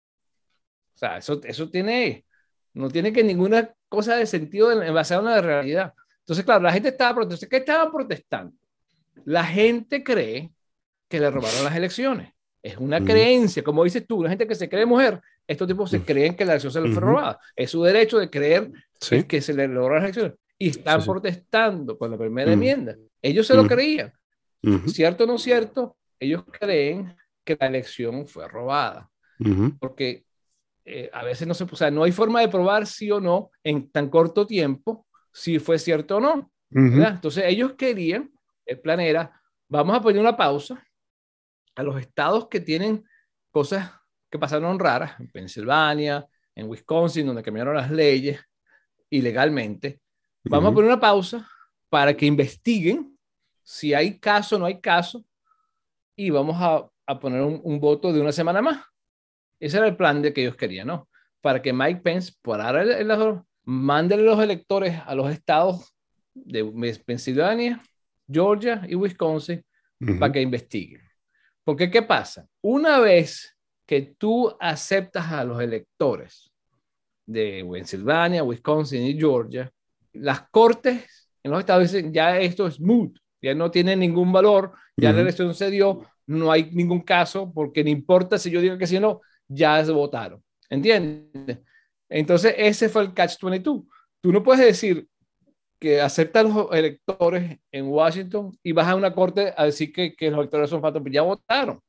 O 0.95 0.97
sea, 0.97 1.17
eso, 1.17 1.41
eso 1.43 1.69
tiene, 1.69 2.25
no 2.73 2.89
tiene 2.89 3.11
que 3.11 3.23
ninguna 3.23 3.73
cosa 3.89 4.15
de 4.15 4.25
sentido 4.25 4.69
basada 4.93 5.21
en 5.21 5.35
la 5.35 5.41
realidad. 5.41 5.93
Entonces, 6.23 6.45
claro, 6.45 6.63
la 6.63 6.71
gente 6.71 6.89
estaba 6.89 7.15
protestando. 7.15 7.49
¿Qué 7.49 7.57
estaban 7.57 7.91
protestando? 7.91 8.55
La 9.25 9.43
gente 9.43 10.03
cree 10.03 10.51
que 11.09 11.19
le 11.19 11.29
robaron 11.29 11.65
las 11.65 11.75
elecciones. 11.75 12.33
Es 12.61 12.77
una 12.77 13.03
creencia, 13.03 13.61
como 13.61 13.83
dices 13.83 14.07
tú, 14.07 14.23
la 14.23 14.29
gente 14.29 14.47
que 14.47 14.55
se 14.55 14.69
cree 14.69 14.85
mujer, 14.85 15.19
estos 15.45 15.67
tipos 15.67 15.89
se 15.89 16.01
creen 16.01 16.33
que 16.33 16.45
la 16.45 16.53
elección 16.53 16.71
se 16.71 16.79
les 16.79 16.93
fue 16.93 17.01
robada. 17.01 17.37
Es 17.57 17.71
su 17.71 17.83
derecho 17.83 18.17
de 18.17 18.29
creer 18.29 18.71
que 19.27 19.41
se 19.41 19.53
le 19.53 19.67
robaron 19.67 19.95
las 19.95 20.03
elecciones. 20.05 20.33
Y 20.57 20.69
están 20.69 21.03
protestando 21.03 21.97
con 21.97 22.09
la 22.09 22.17
primera 22.17 22.53
enmienda. 22.53 22.95
Ellos 23.21 23.45
se 23.45 23.53
lo 23.53 23.67
creían. 23.67 24.13
¿Cierto 24.87 25.25
o 25.25 25.27
no 25.27 25.37
cierto? 25.37 25.97
Ellos 26.17 26.45
creen 26.57 27.13
que 27.43 27.57
la 27.59 27.67
elección 27.67 28.25
fue 28.25 28.47
robada. 28.47 29.09
Porque 29.79 30.23
eh, 30.85 31.09
a 31.11 31.23
veces 31.25 31.45
no 31.45 31.53
se, 31.53 31.65
o 31.65 31.75
sea, 31.75 31.91
no 31.91 32.03
hay 32.03 32.13
forma 32.13 32.39
de 32.39 32.47
probar 32.47 32.87
sí 32.87 33.11
o 33.11 33.19
no 33.19 33.51
en 33.61 33.89
tan 33.89 34.09
corto 34.09 34.47
tiempo 34.47 35.05
si 35.33 35.59
fue 35.59 35.79
cierto 35.79 36.17
o 36.17 36.19
no. 36.19 36.51
Entonces 36.71 37.43
ellos 37.47 37.73
querían, 37.73 38.31
el 38.65 38.79
plan 38.79 38.99
era, 38.99 39.39
vamos 39.67 39.95
a 39.95 40.01
poner 40.01 40.19
una 40.19 40.35
pausa 40.35 40.83
a 41.75 41.83
los 41.83 41.99
estados 41.99 42.47
que 42.47 42.59
tienen 42.59 43.05
cosas 43.51 43.91
que 44.29 44.39
pasaron 44.39 44.79
raras, 44.79 45.19
en 45.19 45.29
Pensilvania, 45.29 46.25
en 46.55 46.67
Wisconsin, 46.67 47.27
donde 47.27 47.43
cambiaron 47.43 47.75
las 47.75 47.91
leyes 47.91 48.39
ilegalmente. 49.09 49.99
Vamos 50.45 50.71
a 50.71 50.73
poner 50.73 50.89
una 50.89 50.99
pausa 50.99 51.47
para 51.89 52.15
que 52.15 52.25
investiguen 52.25 53.17
si 53.63 53.93
hay 53.93 54.19
caso 54.19 54.55
o 54.55 54.59
no 54.59 54.65
hay 54.65 54.81
caso, 54.81 55.23
y 56.15 56.29
vamos 56.29 56.57
a, 56.59 56.87
a 57.05 57.19
poner 57.19 57.41
un, 57.41 57.79
voto 57.79 58.11
de 58.11 58.21
una 58.21 58.31
semana 58.31 58.61
más. 58.61 58.83
Ese 59.59 59.77
era 59.77 59.87
el 59.87 59.95
plan 59.95 60.21
de 60.21 60.33
que 60.33 60.41
ellos 60.41 60.55
querían, 60.55 60.87
¿no? 60.87 61.07
Para 61.41 61.61
que 61.61 61.73
Mike 61.73 62.01
Pence, 62.01 62.33
por 62.41 62.59
ahora, 62.59 62.83
el, 62.83 63.11
mándele 63.63 64.23
los 64.23 64.41
electores 64.41 64.99
a 65.05 65.15
los 65.15 65.31
estados 65.31 65.93
de 66.33 66.63
Pensilvania, 67.05 67.81
Georgia 68.29 68.81
y 68.87 68.95
Wisconsin 68.95 69.63
para 70.19 70.31
que 70.31 70.41
investiguen. 70.41 71.01
Porque, 71.63 71.89
¿qué 71.89 72.01
pasa? 72.01 72.45
Una 72.61 72.99
vez 72.99 73.55
que 73.85 74.15
tú 74.17 74.55
aceptas 74.59 75.31
a 75.31 75.43
los 75.43 75.61
electores 75.61 76.51
de 77.25 77.65
Pensilvania, 77.71 78.43
Wisconsin 78.43 79.03
y 79.03 79.17
Georgia, 79.17 79.71
las 80.13 80.49
cortes 80.49 81.29
en 81.41 81.51
los 81.51 81.59
estados 81.59 81.91
dicen, 81.91 82.13
ya 82.13 82.39
esto 82.39 82.67
es 82.67 82.79
moot, 82.79 83.17
ya 83.41 83.53
no 83.53 83.69
tiene 83.69 83.95
ningún 83.95 84.31
valor, 84.31 84.73
ya 84.95 85.11
la 85.11 85.21
elección 85.21 85.53
se 85.53 85.69
dio, 85.69 86.05
no 86.25 86.51
hay 86.51 86.69
ningún 86.71 87.01
caso, 87.01 87.51
porque 87.53 87.83
no 87.83 87.89
importa 87.89 88.37
si 88.37 88.49
yo 88.49 88.61
digo 88.61 88.77
que 88.77 88.87
sí 88.87 88.97
o 88.97 89.01
no, 89.01 89.21
ya 89.47 89.83
se 89.83 89.91
votaron. 89.91 90.41
¿Entiendes? 90.69 91.59
Entonces, 92.13 92.53
ese 92.57 92.89
fue 92.89 93.01
el 93.01 93.13
catch-22. 93.13 93.87
Tú 94.21 94.31
no 94.31 94.43
puedes 94.43 94.63
decir 94.63 95.07
que 95.79 95.99
aceptan 95.99 96.53
los 96.53 96.67
electores 96.71 97.57
en 97.71 97.87
Washington 97.87 98.55
y 98.61 98.71
vas 98.71 98.87
a 98.87 98.95
una 98.95 99.13
corte 99.15 99.51
a 99.57 99.65
decir 99.65 99.91
que, 99.91 100.15
que 100.15 100.29
los 100.29 100.39
electores 100.39 100.69
son 100.69 100.79
falsos, 100.79 101.01
ya 101.11 101.23
votaron. 101.23 101.81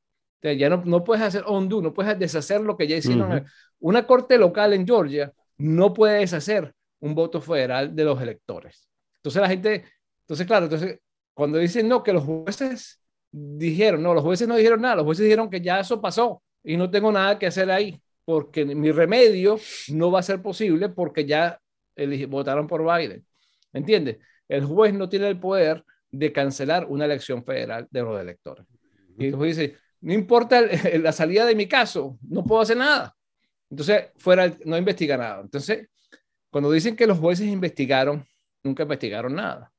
ya 0.42 0.70
no, 0.70 0.82
no, 0.84 1.04
puedes 1.04 1.22
hacer 1.22 1.44
undo, 1.46 1.82
no 1.82 1.92
puedes 1.92 2.18
deshacer 2.18 2.62
lo 2.62 2.74
que 2.74 2.88
ya 2.88 2.96
hicieron. 2.96 3.44
Una 3.78 4.06
corte 4.06 4.38
local 4.38 4.72
en 4.72 4.86
Georgia 4.86 5.30
no 5.58 5.92
puede 5.92 6.20
deshacer 6.20 6.74
un 7.00 7.14
voto 7.14 7.42
federal 7.42 7.94
de 7.94 8.04
los 8.04 8.20
electores. 8.20 8.88
Entonces 9.16 9.42
la 9.42 9.48
gente, 9.48 9.84
entonces 10.22 10.46
claro, 10.46 10.64
entonces 10.64 11.00
cuando 11.34 11.58
dicen 11.58 11.86
no, 11.86 12.02
que 12.02 12.14
los 12.14 12.24
jueces 12.24 12.98
dijeron, 13.30 14.02
no, 14.02 14.14
los 14.14 14.24
jueces 14.24 14.48
no 14.48 14.56
dijeron 14.56 14.80
nada, 14.80 14.96
los 14.96 15.04
jueces 15.04 15.24
dijeron 15.24 15.50
que 15.50 15.60
ya 15.60 15.80
eso 15.80 16.00
pasó 16.00 16.42
y 16.62 16.78
no 16.78 16.90
tengo 16.90 17.12
nada 17.12 17.38
que 17.38 17.46
hacer 17.46 17.70
ahí, 17.70 18.00
porque 18.24 18.64
mi 18.64 18.90
remedio 18.90 19.58
no 19.88 20.10
va 20.10 20.20
a 20.20 20.22
ser 20.22 20.40
posible 20.40 20.88
porque 20.88 21.26
ya 21.26 21.60
votaron 22.28 22.66
por 22.66 22.82
Biden. 22.82 23.24
¿Entiendes? 23.72 24.18
El 24.48 24.64
juez 24.64 24.94
no 24.94 25.08
tiene 25.08 25.28
el 25.28 25.38
poder 25.38 25.84
de 26.10 26.32
cancelar 26.32 26.86
una 26.86 27.04
elección 27.04 27.44
federal 27.44 27.88
de 27.90 28.02
los 28.02 28.20
electores. 28.20 28.66
Y 29.18 29.26
el 29.26 29.34
juez 29.34 29.56
dice, 29.56 29.76
no 30.00 30.12
importa 30.12 30.62
la 31.00 31.12
salida 31.12 31.44
de 31.44 31.54
mi 31.54 31.66
caso, 31.66 32.18
no 32.22 32.44
puedo 32.44 32.60
hacer 32.60 32.76
nada. 32.76 33.14
Entonces, 33.70 34.10
fuera, 34.16 34.52
no 34.64 34.76
investiga 34.76 35.16
nada. 35.16 35.40
Entonces, 35.40 35.88
cuando 36.50 36.70
dicen 36.70 36.94
que 36.94 37.06
los 37.06 37.18
jueces 37.18 37.48
investigaron, 37.48 38.24
nunca 38.62 38.84
investigaron 38.84 39.34
nada, 39.34 39.72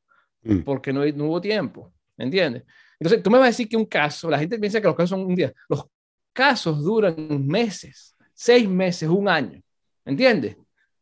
mm. 0.44 0.60
porque 0.60 0.92
no, 0.92 1.06
no 1.06 1.26
hubo 1.26 1.40
tiempo, 1.40 1.94
¿entiendes? 2.18 2.64
Entonces, 3.00 3.24
tú 3.24 3.30
me 3.30 3.38
vas 3.38 3.46
a 3.46 3.52
decir 3.52 3.70
que 3.70 3.78
un 3.78 3.86
caso, 3.86 4.30
la 4.30 4.40
gente 4.40 4.60
piensa 4.60 4.82
que 4.82 4.88
los 4.88 4.96
casos 4.96 5.12
son 5.12 5.22
un 5.22 5.36
día, 5.36 5.54
los 5.70 5.86
casos 6.34 6.84
duran 6.84 7.16
meses, 7.48 8.15
seis 8.36 8.68
meses, 8.68 9.10
un 9.10 9.28
año, 9.28 9.62
¿entiendes? 10.04 10.58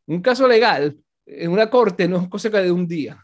Un 0.06 0.22
caso 0.22 0.48
legal 0.48 0.98
en 1.26 1.52
una 1.52 1.70
corte 1.70 2.08
no 2.08 2.22
es 2.22 2.30
cosa 2.30 2.50
de 2.50 2.72
un 2.72 2.88
día, 2.88 3.22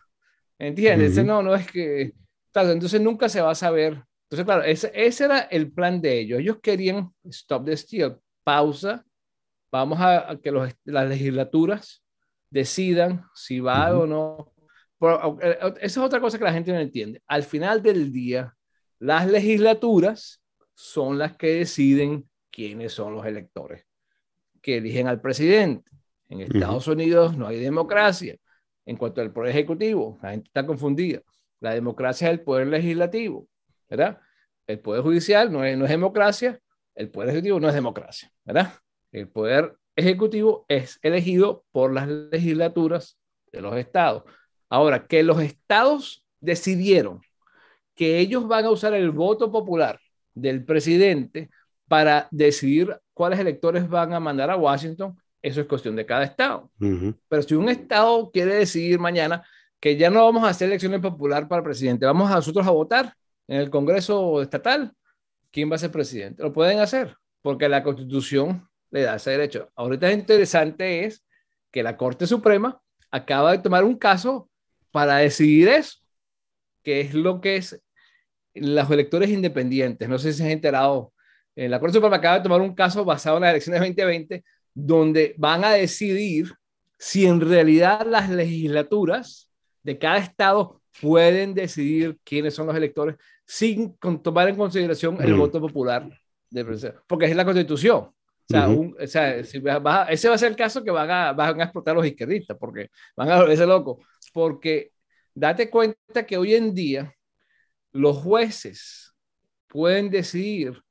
¿entiendes? 0.57 1.23
No, 1.23 1.41
no 1.43 1.55
es 1.55 1.69
que, 1.71 2.13
entonces 2.53 2.99
nunca 2.99 3.29
se 3.29 3.41
va 3.41 3.51
a 3.51 3.55
saber. 3.55 4.03
Entonces, 4.23 4.45
claro, 4.45 4.63
ese, 4.63 4.91
ese 4.93 5.25
era 5.25 5.39
el 5.39 5.71
plan 5.71 6.01
de 6.01 6.19
ellos. 6.19 6.39
Ellos 6.39 6.57
querían 6.61 7.11
stop 7.25 7.65
the 7.65 7.77
steal, 7.77 8.19
pausa, 8.43 9.05
vamos 9.71 9.99
a, 10.01 10.37
que 10.41 10.51
los, 10.51 10.71
las 10.85 11.07
legislaturas 11.07 12.03
decidan 12.49 13.25
si 13.33 13.59
va 13.59 13.97
o 13.97 14.05
no. 14.05 14.53
Eh, 15.41 15.57
esa 15.61 15.77
es 15.81 15.97
otra 15.97 16.19
cosa 16.19 16.37
que 16.37 16.43
la 16.43 16.53
gente 16.53 16.71
no 16.71 16.79
entiende. 16.79 17.21
Al 17.27 17.43
final 17.43 17.81
del 17.81 18.11
día, 18.11 18.55
las 18.99 19.27
legislaturas 19.27 20.41
son 20.73 21.17
las 21.17 21.35
que 21.35 21.55
deciden 21.55 22.29
quiénes 22.51 22.93
son 22.93 23.13
los 23.13 23.25
electores 23.25 23.88
que 24.61 24.77
eligen 24.77 25.07
al 25.07 25.21
presidente. 25.21 25.91
En 26.29 26.41
Estados 26.41 26.87
Unidos 26.87 27.35
no 27.35 27.47
hay 27.47 27.59
democracia. 27.59 28.35
En 28.85 28.97
cuanto 28.97 29.21
al 29.21 29.31
poder 29.31 29.51
ejecutivo, 29.51 30.17
la 30.21 30.31
gente 30.31 30.47
está 30.47 30.65
confundida. 30.65 31.21
La 31.59 31.73
democracia 31.73 32.27
es 32.27 32.33
el 32.33 32.41
poder 32.41 32.67
legislativo, 32.67 33.47
¿verdad? 33.89 34.19
El 34.67 34.79
poder 34.79 35.01
judicial 35.01 35.51
no 35.51 35.63
es, 35.63 35.77
no 35.77 35.85
es 35.85 35.91
democracia, 35.91 36.59
el 36.95 37.09
poder 37.09 37.29
ejecutivo 37.29 37.59
no 37.59 37.67
es 37.67 37.75
democracia, 37.75 38.31
¿verdad? 38.45 38.73
El 39.11 39.27
poder 39.27 39.75
ejecutivo 39.95 40.65
es 40.67 40.99
elegido 41.01 41.65
por 41.71 41.93
las 41.93 42.07
legislaturas 42.07 43.17
de 43.51 43.61
los 43.61 43.75
estados. 43.75 44.23
Ahora, 44.69 45.07
que 45.07 45.23
los 45.23 45.41
estados 45.41 46.23
decidieron 46.39 47.21
que 47.95 48.19
ellos 48.19 48.47
van 48.47 48.65
a 48.65 48.69
usar 48.69 48.93
el 48.93 49.11
voto 49.11 49.51
popular 49.51 49.99
del 50.33 50.63
presidente 50.63 51.49
para 51.87 52.27
decidir 52.31 52.97
cuáles 53.19 53.37
electores 53.37 53.89
van 53.89 54.13
a 54.13 54.19
mandar 54.21 54.49
a 54.49 54.55
Washington, 54.55 55.13
eso 55.41 55.59
es 55.59 55.67
cuestión 55.67 55.93
de 55.93 56.05
cada 56.05 56.23
estado. 56.23 56.71
Pero 57.27 57.43
si 57.43 57.53
un 57.53 57.67
estado 57.67 58.31
quiere 58.31 58.55
decidir 58.55 58.97
mañana 58.97 59.45
que 59.77 59.97
ya 59.97 60.09
no 60.09 60.23
vamos 60.23 60.45
a 60.45 60.47
hacer 60.47 60.69
elecciones 60.69 61.01
popular 61.01 61.45
para 61.49 61.61
presidente, 61.61 62.05
vamos 62.05 62.31
a 62.31 62.35
nosotros 62.35 62.65
a 62.65 62.71
votar 62.71 63.13
en 63.49 63.57
el 63.57 63.69
Congreso 63.69 64.41
estatal, 64.41 64.93
¿quién 65.51 65.69
va 65.69 65.75
a 65.75 65.79
ser 65.79 65.91
presidente? 65.91 66.41
Lo 66.41 66.53
pueden 66.53 66.79
hacer, 66.79 67.13
porque 67.41 67.67
la 67.67 67.83
constitución 67.83 68.65
le 68.89 69.01
da 69.01 69.17
ese 69.17 69.31
derecho. 69.31 69.69
Ahorita 69.75 70.09
interesante 70.13 71.03
es 71.03 71.25
que 71.71 71.83
la 71.83 71.97
Corte 71.97 72.25
Suprema 72.25 72.81
acaba 73.11 73.51
de 73.51 73.57
tomar 73.57 73.83
un 73.83 73.97
caso 73.97 74.49
para 74.91 75.17
decidir 75.17 75.67
eso, 75.67 75.97
que 76.83 77.01
es 77.01 77.13
lo 77.13 77.41
que 77.41 77.57
es 77.57 77.81
los 78.53 78.89
electores 78.89 79.29
independientes, 79.29 80.07
no 80.07 80.17
sé 80.19 80.31
si 80.31 80.37
se 80.37 80.45
han 80.45 80.51
enterado, 80.51 81.11
eh, 81.59 81.67
la 81.67 81.77
Corte 81.77 81.95
Suprema 81.95 82.15
acaba 82.15 82.37
de 82.37 82.43
tomar 82.43 82.61
un 82.61 82.73
caso 82.73 83.03
basado 83.03 83.35
en 83.35 83.41
las 83.41 83.49
elecciones 83.51 83.81
de 83.81 83.87
2020, 83.87 84.43
donde 84.73 85.35
van 85.37 85.65
a 85.65 85.71
decidir 85.71 86.53
si 86.97 87.25
en 87.25 87.41
realidad 87.41 88.07
las 88.07 88.29
legislaturas 88.29 89.51
de 89.83 89.97
cada 89.97 90.19
estado 90.19 90.81
pueden 91.01 91.53
decidir 91.53 92.17
quiénes 92.23 92.53
son 92.53 92.67
los 92.67 92.77
electores 92.77 93.17
sin 93.45 93.93
tomar 94.23 94.47
en 94.47 94.55
consideración 94.55 95.21
el 95.21 95.33
voto 95.33 95.59
popular 95.59 96.09
del 96.49 96.65
porque 97.05 97.25
es 97.25 97.35
la 97.35 97.43
constitución. 97.43 97.97
O 97.97 98.13
sea, 98.47 98.69
o 98.69 98.93
sea 99.05 99.35
ese 99.35 99.59
va 99.59 100.03
a 100.05 100.37
ser 100.37 100.51
el 100.51 100.55
caso 100.55 100.81
que 100.81 100.91
van 100.91 101.11
a, 101.11 101.33
van 101.33 101.59
a 101.59 101.63
explotar 101.65 101.93
los 101.93 102.05
izquierdistas, 102.05 102.55
porque 102.57 102.89
van 103.17 103.31
a 103.31 103.41
volverse 103.41 103.65
locos. 103.65 103.97
Porque 104.31 104.93
date 105.35 105.69
cuenta 105.69 106.25
que 106.25 106.37
hoy 106.37 106.55
en 106.55 106.73
día 106.73 107.13
los 107.91 108.15
jueces 108.15 109.13
pueden 109.67 110.09
decidir 110.09 110.81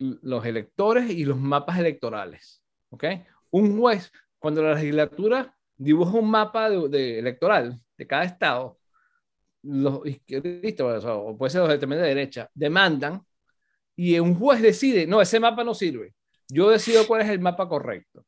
los 0.00 0.44
electores 0.44 1.10
y 1.10 1.24
los 1.24 1.38
mapas 1.38 1.78
electorales. 1.78 2.62
¿Ok? 2.90 3.04
Un 3.50 3.78
juez, 3.78 4.10
cuando 4.38 4.62
la 4.62 4.74
legislatura 4.74 5.54
dibuja 5.76 6.18
un 6.18 6.30
mapa 6.30 6.68
de, 6.70 7.18
electoral 7.18 7.80
de 7.96 8.06
cada 8.06 8.24
estado, 8.24 8.78
los 9.62 10.06
izquierdistas, 10.06 11.04
o 11.04 11.36
puede 11.36 11.50
ser 11.50 11.60
los 11.60 11.80
de 11.80 11.96
derecha, 11.96 12.50
demandan 12.54 13.22
y 13.96 14.18
un 14.18 14.34
juez 14.34 14.62
decide, 14.62 15.06
no, 15.06 15.20
ese 15.20 15.38
mapa 15.38 15.62
no 15.62 15.74
sirve. 15.74 16.14
Yo 16.48 16.70
decido 16.70 17.06
cuál 17.06 17.20
es 17.20 17.28
el 17.28 17.40
mapa 17.40 17.68
correcto. 17.68 18.24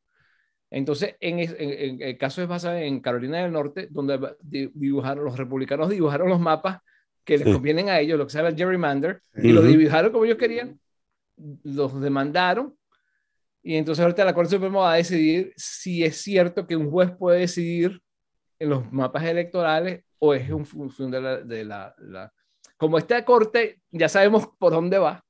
Entonces, 0.71 1.17
en, 1.21 2.01
el 2.01 2.19
caso 2.19 2.43
es 2.43 2.49
basado 2.49 2.77
en 2.77 3.01
Carolina 3.01 3.43
del 3.43 3.53
Norte, 3.53 3.89
donde 3.91 4.37
dibujaron, 4.43 5.25
los 5.25 5.37
republicanos 5.37 5.91
dibujaron 5.91 6.29
los 6.29 6.41
mapas 6.41 6.81
que 7.25 7.39
les 7.39 7.53
convienen 7.53 7.89
a 7.89 8.01
ellos, 8.01 8.19
lo 8.19 8.27
que 8.27 8.33
se 8.33 8.39
llama 8.39 8.57
gerrymander, 8.57 9.23
y 9.35 9.53
los 9.53 9.67
dibujaron 9.67 10.13
como 10.13 10.25
ellos 10.25 10.39
querían, 10.39 10.81
los 11.37 12.01
demandaron, 12.01 12.77
y 13.63 13.77
entonces 13.77 14.03
ahorita 14.03 14.25
la 14.25 14.35
Corte 14.35 14.51
Suprema 14.51 14.81
va 14.81 14.93
a 14.95 14.97
decidir 14.97 15.53
si 15.57 16.05
es 16.05 16.17
cierto 16.21 16.67
que 16.67 16.77
un 16.77 16.91
juez 16.91 17.11
puede 17.17 17.41
decidir 17.41 18.01
en 18.59 18.71
los 18.71 18.93
mapas 18.93 19.25
electorales 19.25 20.05
o 20.19 20.35
es 20.35 20.49
en 20.49 20.67
función 20.67 21.11
de 21.11 21.21
la... 21.21 21.37
De 21.39 21.65
la, 21.65 21.95
la... 21.99 22.33
Como 22.77 22.99
esta 22.99 23.25
Corte 23.25 23.81
ya 23.91 24.09
sabemos 24.09 24.49
por 24.59 24.73
dónde 24.73 24.99
va, 24.99 25.25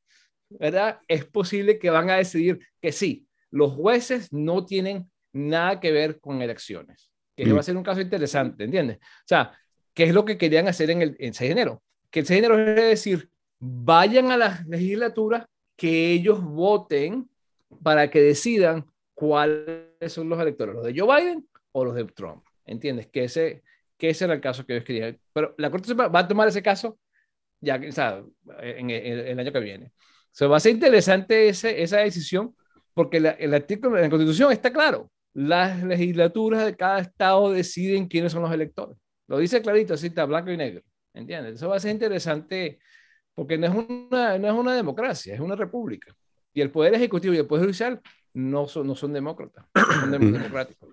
¿verdad? 0.49 1.01
Es 1.07 1.27
posible 1.27 1.79
que 1.79 1.91
van 1.91 2.09
a 2.09 2.17
decidir 2.17 2.59
que 2.81 2.93
sí, 2.93 3.27
los 3.51 3.73
jueces 3.73 4.33
no 4.33 4.65
tienen 4.65 5.11
nada 5.35 5.79
que 5.79 5.93
ver 5.93 6.19
con 6.19 6.41
elecciones, 6.41 7.11
que 7.37 7.53
va 7.53 7.61
a 7.61 7.63
ser 7.63 7.77
un 7.77 7.83
caso 7.83 8.01
interesante, 8.01 8.65
¿entiendes? 8.65 8.97
O 8.99 9.27
sea, 9.27 9.53
¿Qué 9.95 10.05
es 10.05 10.15
lo 10.15 10.25
que 10.25 10.39
querían 10.39 10.69
hacer 10.69 10.91
en 10.91 11.03
el 11.03 11.17
en 11.19 11.35
6 11.35 11.49
de 11.49 11.53
enero? 11.53 11.83
Que 12.11 12.21
el 12.21 12.27
6 12.27 12.41
de 12.41 12.47
enero 12.47 12.69
es 12.69 12.77
decir, 12.77 13.31
vayan 13.59 14.31
a 14.31 14.37
las 14.37 14.67
legislaturas, 14.67 15.45
que 15.77 16.12
ellos 16.12 16.43
voten 16.43 17.29
para 17.83 18.11
que 18.11 18.20
decidan 18.20 18.87
cuáles 19.14 19.87
son 20.09 20.29
los 20.29 20.41
electores, 20.41 20.75
los 20.75 20.85
de 20.85 20.99
Joe 20.99 21.16
Biden 21.16 21.49
o 21.73 21.85
los 21.85 21.95
de 21.95 22.05
Trump. 22.05 22.45
¿Entiendes? 22.64 23.09
Que 23.09 23.25
ese, 23.25 23.62
que 23.97 24.11
ese 24.11 24.25
era 24.25 24.35
el 24.35 24.41
caso 24.41 24.64
que 24.64 24.75
ellos 24.75 24.85
querían. 24.85 25.18
Pero 25.33 25.55
la 25.59 25.70
Corte 25.70 25.95
va 25.95 26.18
a 26.18 26.29
tomar 26.29 26.49
ese 26.49 26.62
caso 26.62 26.99
ya 27.62 27.81
o 27.89 27.93
sea, 27.93 28.23
en, 28.61 28.91
el 28.91 29.39
año 29.39 29.53
que 29.53 29.61
viene. 29.61 29.93
Se 30.33 30.47
va 30.47 30.57
a 30.57 30.61
ser 30.61 30.73
interesante 30.73 31.49
ese, 31.49 31.83
esa 31.83 31.99
decisión 31.99 32.55
porque 32.93 33.18
el 33.18 33.55
artículo 33.55 33.97
de 33.97 34.03
la 34.03 34.11
Constitución 34.11 34.53
está 34.53 34.73
claro. 34.73 35.11
Las 35.33 35.83
legislaturas 35.83 36.66
de 36.66 36.77
cada 36.77 37.01
estado 37.01 37.53
deciden 37.53 38.07
quiénes 38.07 38.33
son 38.33 38.43
los 38.43 38.53
electores. 38.53 38.99
Lo 39.29 39.39
dice 39.39 39.62
clarito, 39.62 39.95
así 39.95 40.09
está, 40.09 40.27
blanco 40.27 40.51
y 40.51 40.57
negro. 40.57 40.83
¿entiendes? 41.14 41.55
Eso 41.55 41.68
va 41.68 41.77
a 41.77 41.81
ser 41.81 41.93
interesante 41.93 42.81
porque 43.35 43.59
no 43.59 43.66
es 43.66 43.74
una, 43.74 44.39
no 44.39 44.49
es 44.49 44.55
una 44.55 44.74
democracia, 44.74 45.35
es 45.35 45.41
una 45.41 45.57
república. 45.57 46.14
Y 46.55 46.61
el 46.61 46.70
poder 46.70 46.95
ejecutivo 46.95 47.35
y 47.35 47.39
el 47.39 47.47
poder 47.47 47.64
judicial 47.64 48.01
no 48.35 48.68
son, 48.68 48.87
no 48.87 48.95
son 48.95 49.12
demócratas, 49.12 49.64
son 50.01 50.11
democráticos. 50.33 50.91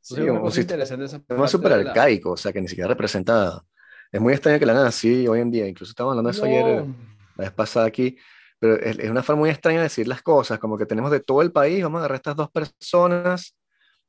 Sí, 0.00 0.20
es 0.20 0.30
un 0.30 0.52
sistema 0.52 1.48
súper 1.48 1.72
arcaico, 1.72 2.32
o 2.32 2.36
sea, 2.36 2.52
que 2.52 2.60
ni 2.60 2.68
siquiera 2.68 2.88
representa... 2.88 3.62
Es 4.12 4.20
muy 4.20 4.32
extraño 4.32 4.58
que 4.58 4.66
la 4.66 4.72
hagan 4.72 4.86
así 4.86 5.26
hoy 5.26 5.40
en 5.40 5.50
día, 5.50 5.66
incluso 5.66 5.90
estamos 5.90 6.12
hablando 6.12 6.30
de 6.30 6.36
eso 6.36 6.44
ayer, 6.44 6.84
la 7.36 7.44
vez 7.44 7.52
pasada 7.52 7.86
aquí, 7.86 8.16
pero 8.60 8.76
es, 8.76 8.98
es, 8.98 9.10
una 9.10 9.22
forma 9.22 9.40
muy 9.40 9.50
extraña 9.50 9.78
de 9.78 9.84
decir 9.84 10.06
las 10.06 10.22
cosas, 10.22 10.58
como 10.58 10.78
que 10.78 10.86
tenemos 10.86 11.10
de 11.10 11.20
todo 11.20 11.42
el 11.42 11.50
país, 11.50 11.82
vamos 11.82 11.98
a 11.98 12.00
agarrar 12.00 12.16
estas 12.16 12.36
dos 12.36 12.50
personas, 12.50 13.56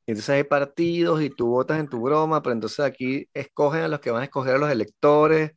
y 0.06 0.12
entonces 0.12 0.30
hay 0.30 0.44
partidos 0.44 1.20
y 1.20 1.30
tú 1.30 1.48
votas 1.48 1.80
en 1.80 1.88
tu 1.88 2.00
broma, 2.00 2.40
pero 2.40 2.52
entonces 2.52 2.80
aquí 2.80 3.28
escogen 3.34 3.82
a 3.82 3.88
los 3.88 3.98
que 3.98 4.12
van 4.12 4.22
a 4.22 4.24
escoger 4.26 4.54
a 4.54 4.58
los 4.58 4.70
electores, 4.70 5.52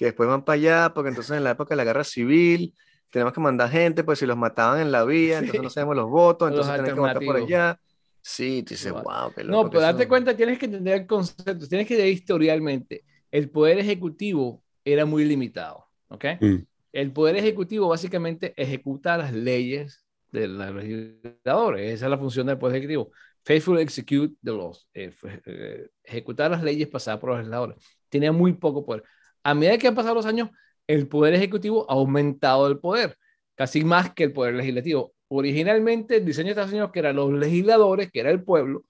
que 0.00 0.06
después 0.06 0.26
van 0.30 0.46
para 0.46 0.54
allá, 0.54 0.94
porque 0.94 1.10
entonces 1.10 1.36
en 1.36 1.44
la 1.44 1.50
época 1.50 1.74
de 1.74 1.76
la 1.76 1.84
guerra 1.84 2.04
civil 2.04 2.74
tenemos 3.10 3.34
que 3.34 3.40
mandar 3.40 3.68
gente, 3.68 4.02
pues 4.02 4.18
si 4.18 4.24
los 4.24 4.34
mataban 4.34 4.80
en 4.80 4.90
la 4.90 5.04
vía, 5.04 5.40
entonces 5.40 5.60
no 5.60 5.68
sabemos 5.68 5.94
los 5.94 6.08
votos, 6.08 6.48
entonces 6.48 6.72
tenemos 6.72 6.94
que 6.94 7.00
votar 7.00 7.22
por 7.22 7.36
allá. 7.36 7.78
Sí, 8.22 8.62
tú 8.62 8.70
dices, 8.70 8.92
wow, 8.92 9.30
qué 9.36 9.44
loco. 9.44 9.64
No, 9.64 9.68
pero 9.68 9.82
date 9.82 10.08
cuenta, 10.08 10.34
tienes 10.34 10.58
que 10.58 10.64
entender 10.64 11.02
el 11.02 11.06
concepto, 11.06 11.68
tienes 11.68 11.86
que 11.86 11.98
ver 11.98 12.06
historialmente. 12.06 13.04
El 13.30 13.50
poder 13.50 13.78
ejecutivo 13.78 14.62
era 14.82 15.04
muy 15.04 15.26
limitado, 15.26 15.84
¿ok? 16.08 16.24
Mm. 16.40 16.56
El 16.92 17.12
poder 17.12 17.36
ejecutivo 17.36 17.88
básicamente 17.88 18.54
ejecuta 18.56 19.18
las 19.18 19.34
leyes 19.34 20.06
de 20.32 20.48
los 20.48 20.74
legisladores. 20.76 21.92
Esa 21.92 22.06
es 22.06 22.10
la 22.10 22.16
función 22.16 22.46
del 22.46 22.56
poder 22.56 22.76
ejecutivo. 22.76 23.10
Faithful 23.44 23.78
execute 23.78 24.34
the 24.42 24.50
laws. 24.50 24.88
Eh, 24.94 25.12
eh, 25.44 25.88
ejecutar 26.02 26.50
las 26.50 26.62
leyes 26.62 26.88
pasadas 26.88 27.20
por 27.20 27.28
los 27.28 27.40
legisladores. 27.40 27.76
Tenía 28.08 28.32
muy 28.32 28.54
poco 28.54 28.82
poder. 28.82 29.04
A 29.42 29.54
medida 29.54 29.78
que 29.78 29.88
han 29.88 29.94
pasado 29.94 30.14
los 30.14 30.26
años, 30.26 30.50
el 30.86 31.08
poder 31.08 31.34
ejecutivo 31.34 31.86
ha 31.88 31.94
aumentado 31.94 32.66
el 32.66 32.78
poder, 32.78 33.16
casi 33.54 33.84
más 33.84 34.12
que 34.14 34.24
el 34.24 34.32
poder 34.32 34.54
legislativo. 34.54 35.14
Originalmente, 35.28 36.16
el 36.16 36.24
diseño 36.24 36.46
de 36.46 36.50
Estados 36.52 36.72
Unidos, 36.72 36.90
que 36.92 36.98
eran 36.98 37.16
los 37.16 37.32
legisladores, 37.32 38.10
que 38.10 38.20
era 38.20 38.30
el 38.30 38.42
pueblo, 38.42 38.84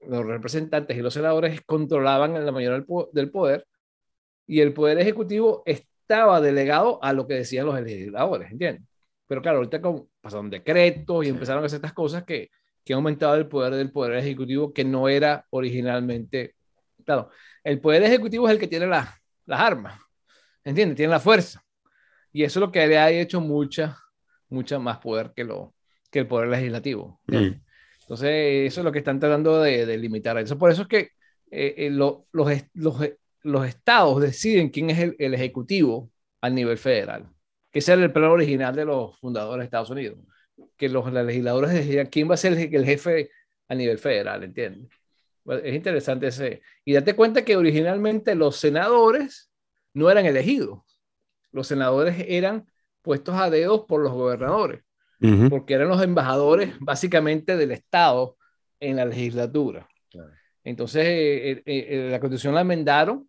los 0.00 0.24
representantes 0.26 0.96
y 0.96 1.00
los 1.02 1.14
senadores 1.14 1.60
controlaban 1.62 2.44
la 2.44 2.52
mayoría 2.52 2.84
del 3.12 3.30
poder, 3.30 3.66
y 4.46 4.60
el 4.60 4.72
poder 4.72 4.98
ejecutivo 4.98 5.62
estaba 5.66 6.40
delegado 6.40 7.02
a 7.02 7.12
lo 7.12 7.26
que 7.26 7.34
decían 7.34 7.66
los 7.66 7.80
legisladores, 7.80 8.50
¿entiendes? 8.50 8.84
Pero 9.26 9.42
claro, 9.42 9.58
ahorita 9.58 9.80
pasaron 10.20 10.50
decretos 10.50 11.24
y 11.24 11.28
empezaron 11.28 11.62
a 11.62 11.66
hacer 11.66 11.76
estas 11.76 11.92
cosas 11.92 12.24
que, 12.24 12.50
que 12.84 12.92
han 12.92 12.98
aumentado 12.98 13.34
el 13.36 13.48
poder 13.48 13.74
del 13.74 13.92
poder 13.92 14.18
ejecutivo 14.18 14.72
que 14.72 14.84
no 14.84 15.08
era 15.08 15.46
originalmente. 15.50 16.54
Claro, 17.04 17.30
el 17.64 17.80
poder 17.80 18.02
ejecutivo 18.02 18.46
es 18.48 18.54
el 18.54 18.60
que 18.60 18.68
tiene 18.68 18.86
las 18.86 19.08
armas, 19.60 20.00
¿entiendes? 20.64 20.96
Tiene 20.96 21.10
la 21.10 21.20
fuerza. 21.20 21.62
Y 22.32 22.44
eso 22.44 22.58
es 22.58 22.60
lo 22.62 22.72
que 22.72 22.86
le 22.86 22.98
ha 22.98 23.10
hecho 23.10 23.40
mucha, 23.40 23.98
mucha 24.48 24.78
más 24.78 24.98
poder 24.98 25.32
que, 25.34 25.44
lo, 25.44 25.74
que 26.10 26.20
el 26.20 26.26
poder 26.26 26.48
legislativo. 26.48 27.20
Mm. 27.26 27.60
Entonces, 28.02 28.72
eso 28.72 28.80
es 28.80 28.84
lo 28.84 28.92
que 28.92 28.98
están 28.98 29.20
tratando 29.20 29.60
de, 29.60 29.96
limitar. 29.96 30.36
Eso, 30.38 30.58
por 30.58 30.70
eso 30.70 30.82
es 30.82 30.88
que 30.88 30.98
eh, 31.50 31.74
eh, 31.76 31.90
los, 31.90 32.18
los, 32.32 33.66
estados 33.66 34.20
deciden 34.20 34.70
quién 34.70 34.90
es 34.90 35.14
el, 35.18 35.34
ejecutivo 35.34 36.10
a 36.40 36.50
nivel 36.50 36.78
federal, 36.78 37.28
que 37.70 37.78
ese 37.78 37.92
era 37.92 38.02
el 38.02 38.12
plan 38.12 38.30
original 38.30 38.74
de 38.74 38.84
los 38.84 39.18
fundadores 39.18 39.62
de 39.62 39.64
Estados 39.64 39.90
Unidos, 39.90 40.18
que 40.76 40.88
los, 40.88 41.10
legisladores 41.12 41.72
decían 41.72 42.06
quién 42.06 42.28
va 42.28 42.34
a 42.34 42.38
ser 42.38 42.54
el, 42.54 42.84
jefe 42.84 43.30
a 43.68 43.74
nivel 43.74 43.98
federal, 43.98 44.42
¿entiendes? 44.42 44.90
Es 45.46 45.74
interesante 45.74 46.28
ese. 46.28 46.62
Y 46.84 46.92
date 46.92 47.14
cuenta 47.14 47.44
que 47.44 47.56
originalmente 47.56 48.34
los 48.34 48.56
senadores 48.56 49.50
no 49.94 50.10
eran 50.10 50.26
elegidos. 50.26 50.80
Los 51.50 51.66
senadores 51.66 52.24
eran 52.28 52.66
puestos 53.02 53.34
a 53.34 53.50
dedos 53.50 53.84
por 53.86 54.00
los 54.00 54.12
gobernadores, 54.12 54.82
porque 55.50 55.74
eran 55.74 55.88
los 55.88 56.02
embajadores 56.02 56.74
básicamente 56.80 57.56
del 57.56 57.72
Estado 57.72 58.36
en 58.80 58.96
la 58.96 59.04
legislatura. 59.04 59.86
Entonces, 60.64 61.04
eh, 61.04 61.50
eh, 61.50 61.62
eh, 61.66 62.08
la 62.10 62.20
constitución 62.20 62.54
la 62.54 62.60
enmendaron 62.60 63.28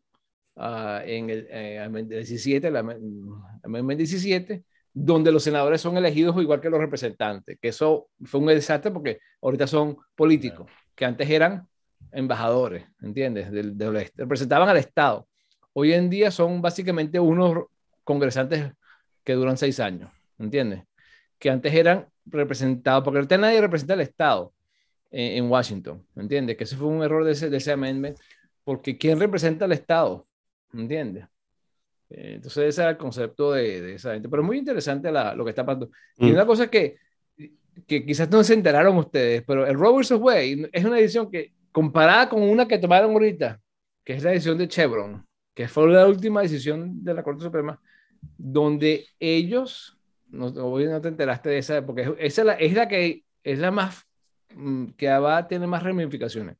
uh, 0.55 1.01
en 1.03 1.29
el 1.29 2.07
17, 2.09 2.69
la, 2.69 2.83
17, 2.83 4.63
donde 4.93 5.31
los 5.31 5.43
senadores 5.43 5.81
son 5.81 5.97
elegidos 5.97 6.39
igual 6.39 6.61
que 6.61 6.69
los 6.69 6.79
representantes, 6.79 7.57
que 7.59 7.69
eso 7.69 8.09
fue 8.23 8.39
un 8.39 8.47
desastre 8.47 8.91
porque 8.91 9.19
ahorita 9.41 9.65
son 9.65 9.97
políticos, 10.15 10.69
que 10.95 11.05
antes 11.05 11.27
eran 11.29 11.67
embajadores, 12.13 12.85
¿entiendes? 13.01 13.51
Del, 13.51 13.77
del, 13.77 14.11
representaban 14.15 14.69
al 14.69 14.77
Estado. 14.77 15.27
Hoy 15.73 15.93
en 15.93 16.09
día 16.09 16.31
son 16.31 16.61
básicamente 16.61 17.19
unos 17.19 17.65
congresantes 18.03 18.71
que 19.23 19.33
duran 19.33 19.57
seis 19.57 19.79
años, 19.79 20.11
¿entiendes? 20.37 20.83
Que 21.39 21.49
antes 21.49 21.73
eran 21.73 22.07
representados, 22.25 23.03
porque 23.03 23.17
ahorita 23.19 23.37
nadie 23.37 23.61
representa 23.61 23.93
al 23.93 24.01
Estado 24.01 24.53
en, 25.11 25.49
Washington, 25.49 26.05
¿entiendes? 26.15 26.57
Que 26.57 26.63
ese 26.63 26.75
fue 26.75 26.87
un 26.87 27.03
error 27.03 27.23
de 27.23 27.33
ese, 27.33 27.49
de 27.49 27.57
ese 27.57 27.71
amendment, 27.71 28.17
porque 28.63 28.97
¿quién 28.97 29.19
representa 29.19 29.65
al 29.65 29.71
Estado? 29.71 30.27
¿Entiendes? 30.73 31.25
Eh, 32.09 32.33
entonces 32.35 32.65
ese 32.65 32.81
era 32.81 32.91
el 32.91 32.97
concepto 32.97 33.51
de, 33.51 33.81
de 33.81 33.95
esa 33.95 34.13
gente, 34.13 34.29
pero 34.29 34.41
es 34.41 34.45
muy 34.47 34.57
interesante 34.57 35.11
la, 35.11 35.35
lo 35.35 35.43
que 35.43 35.49
está 35.49 35.65
pasando. 35.65 35.89
Y 36.17 36.27
mm. 36.27 36.33
una 36.33 36.45
cosa 36.45 36.67
que, 36.67 36.97
que 37.87 38.05
quizás 38.05 38.29
no 38.29 38.43
se 38.43 38.53
enteraron 38.53 38.97
ustedes, 38.97 39.43
pero 39.45 39.65
el 39.65 39.75
Roberts 39.75 40.11
Way 40.11 40.69
es 40.71 40.85
una 40.85 40.99
edición 40.99 41.29
que, 41.29 41.53
comparada 41.73 42.29
con 42.29 42.41
una 42.41 42.67
que 42.67 42.77
tomaron 42.77 43.11
ahorita, 43.11 43.59
que 44.05 44.13
es 44.13 44.23
la 44.23 44.31
edición 44.31 44.57
de 44.57 44.69
Chevron, 44.69 45.25
que 45.53 45.67
fue 45.67 45.89
la 45.89 46.07
última 46.07 46.41
decisión 46.41 47.03
de 47.03 47.13
la 47.13 47.23
Corte 47.23 47.43
Suprema, 47.43 47.81
donde 48.37 49.05
ellos, 49.19 49.97
no, 50.29 50.51
no 50.51 51.01
te 51.01 51.07
enteraste 51.09 51.49
de 51.49 51.57
esa, 51.57 51.85
porque 51.85 52.13
esa 52.19 52.41
es 52.41 52.45
la, 52.45 52.53
es 52.53 52.73
la 52.73 52.87
que 52.87 53.25
es 53.43 53.59
la 53.59 53.71
más, 53.71 54.05
mm, 54.55 54.91
que 54.91 55.09
va 55.09 55.47
tener 55.47 55.67
más 55.67 55.83
ramificaciones, 55.83 56.57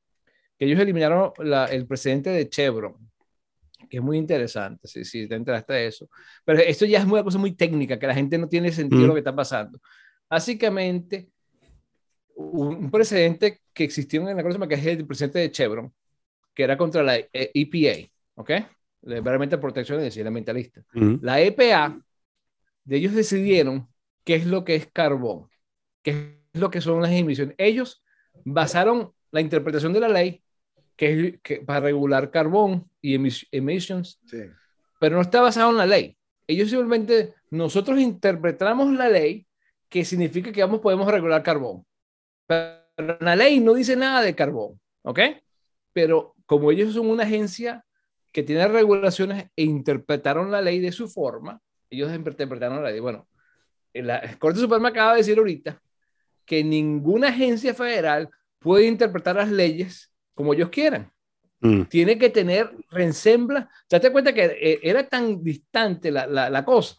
que 0.57 0.65
ellos 0.65 0.79
eliminaron 0.79 1.31
la, 1.37 1.65
el 1.65 1.85
presidente 1.85 2.31
de 2.31 2.49
Chevron, 2.49 2.95
que 3.89 3.97
es 3.97 4.03
muy 4.03 4.17
interesante, 4.17 4.87
si, 4.87 5.05
si 5.05 5.27
te 5.27 5.35
enteraste 5.35 5.73
de 5.73 5.87
eso. 5.87 6.09
Pero 6.43 6.59
esto 6.59 6.85
ya 6.85 6.99
es 6.99 7.05
una 7.05 7.23
cosa 7.23 7.37
muy 7.37 7.53
técnica, 7.53 7.99
que 7.99 8.07
la 8.07 8.15
gente 8.15 8.39
no 8.39 8.49
tiene 8.49 8.71
sentido 8.71 9.05
lo 9.05 9.13
que 9.13 9.19
está 9.19 9.35
pasando. 9.35 9.79
Básicamente, 10.27 11.29
un, 12.35 12.89
precedente 12.89 13.62
que 13.73 13.83
existió 13.83 14.21
en 14.21 14.35
la 14.35 14.43
Corte 14.43 14.53
Suprema, 14.53 14.67
que 14.67 14.75
es 14.75 14.85
el 14.85 15.05
presidente 15.05 15.39
de 15.39 15.51
Chevron, 15.51 15.93
que 16.53 16.63
era 16.63 16.77
contra 16.77 17.03
la 17.03 17.17
EPA, 17.33 18.09
¿ok? 18.35 18.51
de 19.03 19.17
environmental 19.17 19.59
protection 19.59 20.01
y 20.01 20.19
el 20.19 20.27
ambientalista. 20.27 20.83
La 20.93 21.41
EPA, 21.41 21.99
de 22.85 22.95
ellos 22.95 23.13
decidieron 23.13 23.87
qué 24.23 24.35
es 24.35 24.45
lo 24.45 24.63
que 24.63 24.75
es 24.75 24.87
carbón, 24.87 25.49
qué 26.01 26.37
es 26.53 26.59
lo 26.59 26.69
que 26.69 26.81
son 26.81 27.01
las 27.01 27.11
emisiones. 27.11 27.55
Ellos 27.57 28.03
basaron 28.45 29.11
la 29.31 29.41
interpretación 29.41 29.93
de 29.93 29.99
la 29.99 30.09
ley 30.09 30.43
que 30.95 31.11
es 31.11 31.41
que, 31.41 31.57
para 31.57 31.79
regular 31.81 32.29
carbón 32.29 32.89
y 33.01 33.15
emisiones, 33.15 34.19
pero 34.99 35.15
no 35.15 35.21
está 35.21 35.41
basado 35.41 35.71
en 35.71 35.77
la 35.77 35.85
ley. 35.85 36.17
Ellos 36.45 36.69
simplemente, 36.69 37.33
nosotros 37.49 37.99
interpretamos 37.99 38.93
la 38.93 39.09
ley 39.09 39.47
que 39.89 40.05
significa 40.05 40.51
que 40.51 40.61
vamos, 40.61 40.81
podemos 40.81 41.11
regular 41.11 41.41
carbón. 41.41 41.85
Pero 42.45 42.82
la 42.97 43.35
ley 43.35 43.59
no 43.59 43.73
dice 43.73 43.95
nada 43.95 44.21
de 44.21 44.35
carbón, 44.35 44.79
¿ok? 45.03 45.19
Pero 45.93 46.35
como 46.45 46.71
ellos 46.71 46.93
son 46.93 47.09
una 47.09 47.23
agencia 47.23 47.85
que 48.31 48.43
tiene 48.43 48.67
regulaciones 48.67 49.45
e 49.55 49.63
interpretaron 49.63 50.51
la 50.51 50.61
ley 50.61 50.79
de 50.79 50.91
su 50.91 51.07
forma, 51.07 51.61
ellos 51.89 52.13
interpretaron 52.13 52.83
la 52.83 52.91
ley. 52.91 52.99
Bueno, 52.99 53.27
la 53.93 54.35
Corte 54.39 54.59
Suprema 54.59 54.89
acaba 54.89 55.11
de 55.11 55.17
decir 55.19 55.37
ahorita 55.37 55.81
que 56.45 56.63
ninguna 56.63 57.29
agencia 57.29 57.73
federal 57.73 58.29
puede 58.59 58.87
interpretar 58.87 59.35
las 59.35 59.51
leyes 59.51 60.11
como 60.33 60.53
ellos 60.53 60.69
quieran. 60.69 61.11
Mm. 61.61 61.83
Tiene 61.83 62.17
que 62.17 62.29
tener 62.29 62.71
reensembla. 62.89 63.69
Date 63.89 64.11
cuenta 64.11 64.33
que 64.33 64.45
eh, 64.45 64.79
era 64.83 65.07
tan 65.07 65.41
distante 65.43 66.11
la, 66.11 66.27
la, 66.27 66.65
cosa 66.65 66.95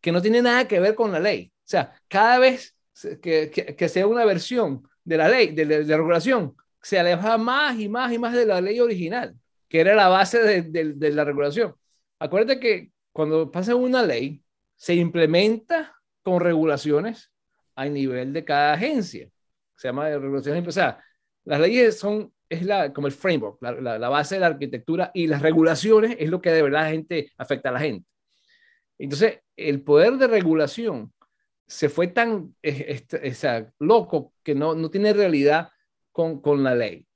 que 0.00 0.10
no 0.10 0.20
tiene 0.20 0.42
nada 0.42 0.66
que 0.66 0.80
ver 0.80 0.94
con 0.94 1.12
la 1.12 1.20
ley. 1.20 1.52
O 1.54 1.68
sea, 1.68 1.94
cada 2.08 2.38
vez 2.38 2.76
que, 3.22 3.50
que, 3.50 3.88
sea 3.88 4.06
una 4.06 4.24
versión 4.24 4.87
de 5.08 5.16
la 5.16 5.28
ley, 5.28 5.48
de, 5.48 5.64
de, 5.64 5.84
de 5.84 5.96
regulación, 5.96 6.54
se 6.82 6.98
aleja 6.98 7.38
más 7.38 7.78
y 7.78 7.88
más 7.88 8.12
y 8.12 8.18
más 8.18 8.34
de 8.34 8.46
la 8.46 8.60
ley 8.60 8.80
original 8.80 9.34
que 9.68 9.80
era 9.80 9.94
la 9.94 10.08
base 10.08 10.62
de, 10.62 11.12
la 11.12 11.24
regulación. 11.24 11.74
Acuérdate 12.18 12.58
que 12.58 12.90
cuando 13.12 13.50
pasa 13.50 13.74
una 13.74 14.02
ley, 14.02 14.42
se 14.76 14.94
implementa 14.94 15.94
con 16.22 16.40
regulaciones 16.40 17.30
a 17.74 17.86
nivel 17.86 18.32
de 18.32 18.44
cada 18.44 18.72
agencia. 18.72 19.28
Se 19.76 19.88
llama 19.88 20.08
de 20.08 20.18
regulaciones. 20.18 20.66
O 20.66 20.72
sea, 20.72 21.02
las 21.44 21.60
leyes 21.60 21.98
son, 21.98 22.32
es 22.48 22.64
la, 22.64 22.92
como 22.92 23.06
el 23.06 23.12
framework, 23.12 23.58
la, 23.60 23.98
la, 23.98 24.08
base 24.08 24.36
de 24.36 24.40
la 24.40 24.46
arquitectura 24.48 25.10
y 25.14 25.26
las 25.26 25.42
regulaciones 25.42 26.16
es 26.18 26.30
lo 26.30 26.40
que 26.40 26.50
de 26.50 26.62
verdad 26.62 26.84
la 26.84 26.90
gente 26.90 27.32
afecta 27.36 27.68
a 27.68 27.72
la 27.72 27.80
gente. 27.80 28.06
Entonces, 28.98 29.40
el 29.56 29.82
poder 29.82 30.16
de 30.16 30.26
regulación 30.26 31.12
se 31.68 31.88
fue 31.90 32.08
tan 32.08 32.54
loco 33.78 34.32
que 34.42 34.54
no, 34.54 34.74
no 34.74 34.90
tiene 34.90 35.12
realidad 35.12 35.68
con, 36.10 36.40
con 36.40 36.64
la 36.64 36.74
ley. 36.74 37.06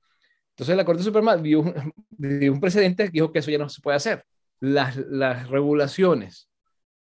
Entonces 0.51 0.77
la 0.77 0.85
Corte 0.85 1.03
Suprema 1.03 1.35
dio 1.35 1.61
un, 2.19 2.59
precedente 2.61 3.05
que 3.05 3.11
dijo 3.11 3.31
que 3.31 3.39
eso 3.39 3.51
ya 3.51 3.57
no 3.57 3.67
se 3.67 3.81
puede 3.81 3.97
hacer. 3.97 4.23
las, 4.59 4.95
las 4.95 5.49
regulaciones 5.49 6.49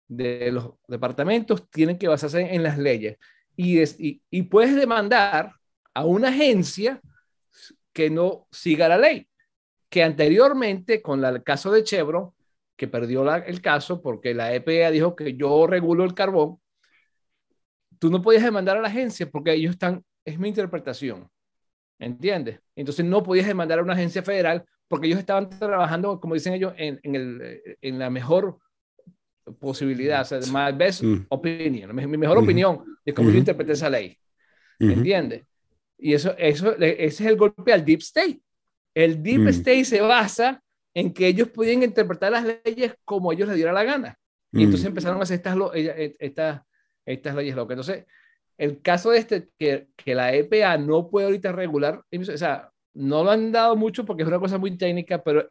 de 0.06 0.50
los 0.52 0.70
departamentos 0.88 1.68
tienen 1.70 1.98
que 1.98 2.08
basarse 2.08 2.54
en 2.54 2.62
las 2.62 2.78
leyes 2.78 3.16
y, 3.56 3.82
y, 3.82 4.22
y, 4.30 4.42
puedes 4.42 4.74
demandar 4.74 5.52
a 5.92 6.04
una 6.04 6.28
agencia 6.28 7.00
que 7.92 8.10
no 8.10 8.46
siga 8.50 8.88
la 8.88 8.96
ley, 8.96 9.28
que 9.88 10.02
anteriormente 10.02 11.02
con 11.02 11.24
el 11.24 11.42
caso 11.42 11.70
de 11.70 11.84
Chevron, 11.84 12.30
que 12.76 12.88
perdió 12.88 13.30
el 13.34 13.60
caso 13.60 14.00
porque 14.00 14.32
la 14.32 14.54
EPA 14.54 14.90
dijo 14.90 15.14
que 15.14 15.34
yo 15.36 15.66
regulo 15.66 16.04
el 16.04 16.14
carbón, 16.14 16.59
tú 18.00 18.10
no 18.10 18.20
podías 18.20 18.42
demandar 18.42 18.76
a 18.76 18.80
la 18.80 18.88
agencia 18.88 19.30
porque 19.30 19.52
ellos 19.52 19.72
están, 19.72 20.02
es 20.24 20.38
mi 20.38 20.48
interpretación, 20.48 21.28
¿entiendes? 21.98 22.58
Entonces 22.74 23.04
no 23.04 23.22
podías 23.22 23.46
demandar 23.46 23.78
a 23.78 23.82
una 23.82 23.92
agencia 23.92 24.22
federal 24.22 24.64
porque 24.88 25.06
ellos 25.06 25.20
estaban 25.20 25.48
trabajando, 25.50 26.18
como 26.18 26.34
dicen 26.34 26.54
ellos, 26.54 26.72
en, 26.76 26.98
en, 27.04 27.14
el, 27.14 27.62
en 27.80 27.98
la 27.98 28.10
mejor 28.10 28.58
posibilidad, 29.60 30.22
o 30.22 30.24
sea, 30.24 30.40
my 30.52 30.76
best 30.76 31.02
mm. 31.02 31.26
opinion, 31.28 31.94
mi, 31.94 32.16
mejor 32.16 32.38
opinión 32.38 32.84
de 33.04 33.14
cómo 33.14 33.30
yo 33.30 33.38
interpreté 33.38 33.72
esa 33.72 33.90
ley. 33.90 34.16
¿Me 34.78 34.94
entiendes? 34.94 35.44
Y 35.98 36.14
eso, 36.14 36.34
eso, 36.38 36.74
ese 36.78 37.04
es 37.04 37.20
el 37.20 37.36
golpe 37.36 37.72
al 37.72 37.84
deep 37.84 38.00
state. 38.00 38.40
El 38.94 39.22
deep 39.22 39.42
mm. 39.42 39.48
state 39.48 39.84
se 39.84 40.00
basa 40.00 40.62
en 40.94 41.12
que 41.12 41.26
ellos 41.26 41.48
podían 41.48 41.82
interpretar 41.82 42.32
las 42.32 42.46
leyes 42.64 42.94
como 43.04 43.32
ellos 43.32 43.48
les 43.48 43.56
diera 43.56 43.72
la 43.72 43.84
gana. 43.84 44.18
Y 44.52 44.64
entonces 44.64 44.86
mm. 44.86 44.88
empezaron 44.88 45.20
a 45.20 45.22
hacer 45.22 45.36
estas, 45.36 45.56
eh, 45.74 46.16
estas, 46.18 46.62
estas 47.12 47.34
leyes 47.34 47.56
locas. 47.56 47.74
Entonces, 47.74 48.06
el 48.58 48.82
caso 48.82 49.10
de 49.10 49.18
este, 49.18 49.48
que, 49.58 49.88
que 49.96 50.14
la 50.14 50.34
EPA 50.34 50.76
no 50.76 51.08
puede 51.08 51.26
ahorita 51.26 51.52
regular, 51.52 52.02
o 52.12 52.36
sea, 52.36 52.70
no 52.94 53.24
lo 53.24 53.30
han 53.30 53.52
dado 53.52 53.76
mucho 53.76 54.04
porque 54.04 54.22
es 54.22 54.28
una 54.28 54.38
cosa 54.38 54.58
muy 54.58 54.76
técnica, 54.76 55.22
pero 55.22 55.48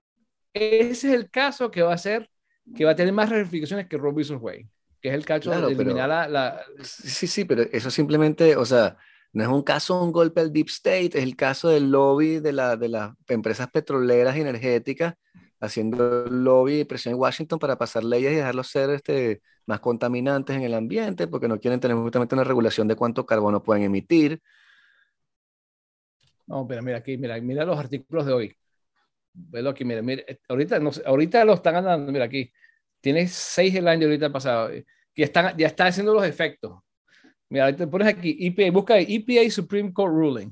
ese 0.53 1.07
es 1.07 1.13
el 1.13 1.29
caso 1.29 1.71
que 1.71 1.81
va 1.81 1.93
a 1.93 1.97
ser 1.97 2.29
que 2.75 2.85
va 2.85 2.91
a 2.91 2.95
tener 2.95 3.13
más 3.13 3.29
ramificaciones 3.29 3.87
que 3.87 3.97
Robinson 3.97 4.37
Way, 4.41 4.67
que 5.01 5.09
es 5.09 5.15
el 5.15 5.25
caso 5.25 5.49
de 5.49 5.73
eliminar 5.73 6.29
la, 6.29 6.61
Sí, 6.83 7.27
sí, 7.27 7.45
pero 7.45 7.63
eso 7.71 7.89
simplemente, 7.89 8.55
o 8.55 8.65
sea, 8.65 8.97
no 9.33 9.43
es 9.43 9.49
un 9.49 9.63
caso, 9.63 10.03
un 10.03 10.11
golpe 10.11 10.41
al 10.41 10.53
deep 10.53 10.67
state, 10.67 11.17
es 11.17 11.23
el 11.23 11.35
caso 11.35 11.69
del 11.69 11.89
lobby 11.91 12.39
de, 12.39 12.53
la, 12.53 12.75
de 12.75 12.89
las 12.89 13.13
empresas 13.27 13.69
petroleras 13.71 14.37
y 14.37 14.41
energéticas 14.41 15.15
haciendo 15.59 16.25
lobby 16.25 16.81
y 16.81 16.83
presión 16.85 17.13
en 17.15 17.19
Washington 17.19 17.59
para 17.59 17.77
pasar 17.77 18.03
leyes 18.03 18.31
y 18.31 18.35
dejarlos 18.35 18.67
ser 18.67 18.89
este, 18.91 19.41
más 19.65 19.79
contaminantes 19.79 20.55
en 20.55 20.63
el 20.63 20.73
ambiente, 20.73 21.27
porque 21.27 21.47
no 21.47 21.59
quieren 21.59 21.79
tener 21.79 21.97
justamente 21.97 22.35
una 22.35 22.43
regulación 22.43 22.87
de 22.87 22.95
cuánto 22.95 23.25
carbono 23.25 23.61
pueden 23.61 23.83
emitir. 23.83 24.41
No, 26.47 26.65
pero 26.67 26.81
mira 26.81 26.97
aquí, 26.97 27.17
mira, 27.17 27.39
mira 27.41 27.65
los 27.65 27.77
artículos 27.77 28.25
de 28.25 28.33
hoy. 28.33 28.55
Velo 29.33 29.69
aquí, 29.69 29.85
mira, 29.85 30.01
mira 30.01 30.23
ahorita, 30.47 30.79
no, 30.79 30.91
ahorita 31.05 31.45
lo 31.45 31.53
están 31.53 31.75
andando, 31.75 32.11
mira 32.11 32.25
aquí, 32.25 32.51
tiene 32.99 33.27
seis 33.27 33.75
el 33.75 33.87
año 33.87 34.07
ahorita 34.07 34.31
pasado, 34.31 34.69
que 35.13 35.23
están, 35.23 35.55
ya 35.57 35.67
está 35.67 35.85
haciendo 35.85 36.13
los 36.13 36.25
efectos. 36.25 36.79
Mira, 37.49 37.65
ahorita 37.65 37.89
pones 37.89 38.07
aquí, 38.07 38.37
EPA, 38.39 38.71
busca 38.71 38.99
EPA 38.99 39.49
Supreme 39.49 39.93
Court 39.93 40.13
Ruling. 40.13 40.49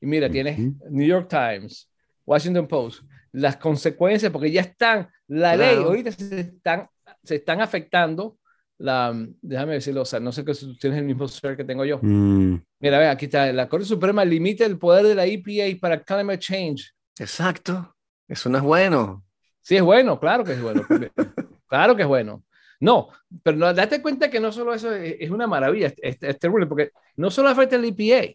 Y 0.00 0.06
mira, 0.06 0.30
tienes 0.30 0.58
New 0.90 1.06
York 1.06 1.28
Times, 1.28 1.90
Washington 2.24 2.66
Post, 2.66 3.02
las 3.36 3.58
consecuencias, 3.58 4.32
porque 4.32 4.50
ya 4.50 4.62
están, 4.62 5.10
la 5.28 5.56
ley, 5.56 5.76
ahorita 5.76 6.10
se 6.10 6.40
están, 6.40 6.88
se 7.22 7.36
están 7.36 7.60
afectando 7.60 8.38
la, 8.78 9.14
déjame 9.42 9.74
decirlo, 9.74 10.02
o 10.02 10.04
sea, 10.06 10.20
no 10.20 10.32
sé 10.32 10.42
si 10.54 10.78
tienes 10.78 10.98
el 10.98 11.04
mismo 11.04 11.28
ser 11.28 11.54
que 11.54 11.64
tengo 11.64 11.84
yo. 11.84 11.98
Mm. 12.00 12.56
Mira, 12.80 12.98
ve, 12.98 13.08
aquí 13.08 13.26
está, 13.26 13.52
la 13.52 13.68
Corte 13.68 13.84
Suprema 13.84 14.24
limita 14.24 14.64
el 14.64 14.78
poder 14.78 15.06
de 15.06 15.14
la 15.14 15.26
EPA 15.26 15.78
para 15.78 16.02
climate 16.02 16.38
change. 16.38 16.94
Exacto. 17.18 17.94
Eso 18.26 18.48
no 18.48 18.56
es 18.56 18.64
bueno. 18.64 19.22
Sí, 19.60 19.76
es 19.76 19.82
bueno, 19.82 20.18
claro 20.18 20.42
que 20.42 20.52
es 20.52 20.62
bueno. 20.62 20.86
claro 21.68 21.94
que 21.94 22.02
es 22.02 22.08
bueno. 22.08 22.42
No, 22.80 23.08
pero 23.42 23.56
no, 23.58 23.72
date 23.72 24.00
cuenta 24.00 24.30
que 24.30 24.40
no 24.40 24.50
solo 24.50 24.72
eso 24.72 24.94
es, 24.94 25.30
una 25.30 25.46
maravilla, 25.46 25.92
es, 25.98 26.18
terrible, 26.38 26.66
porque 26.66 26.90
no 27.16 27.30
solo 27.30 27.50
afecta 27.50 27.76
al 27.76 27.84
EPA, 27.84 28.34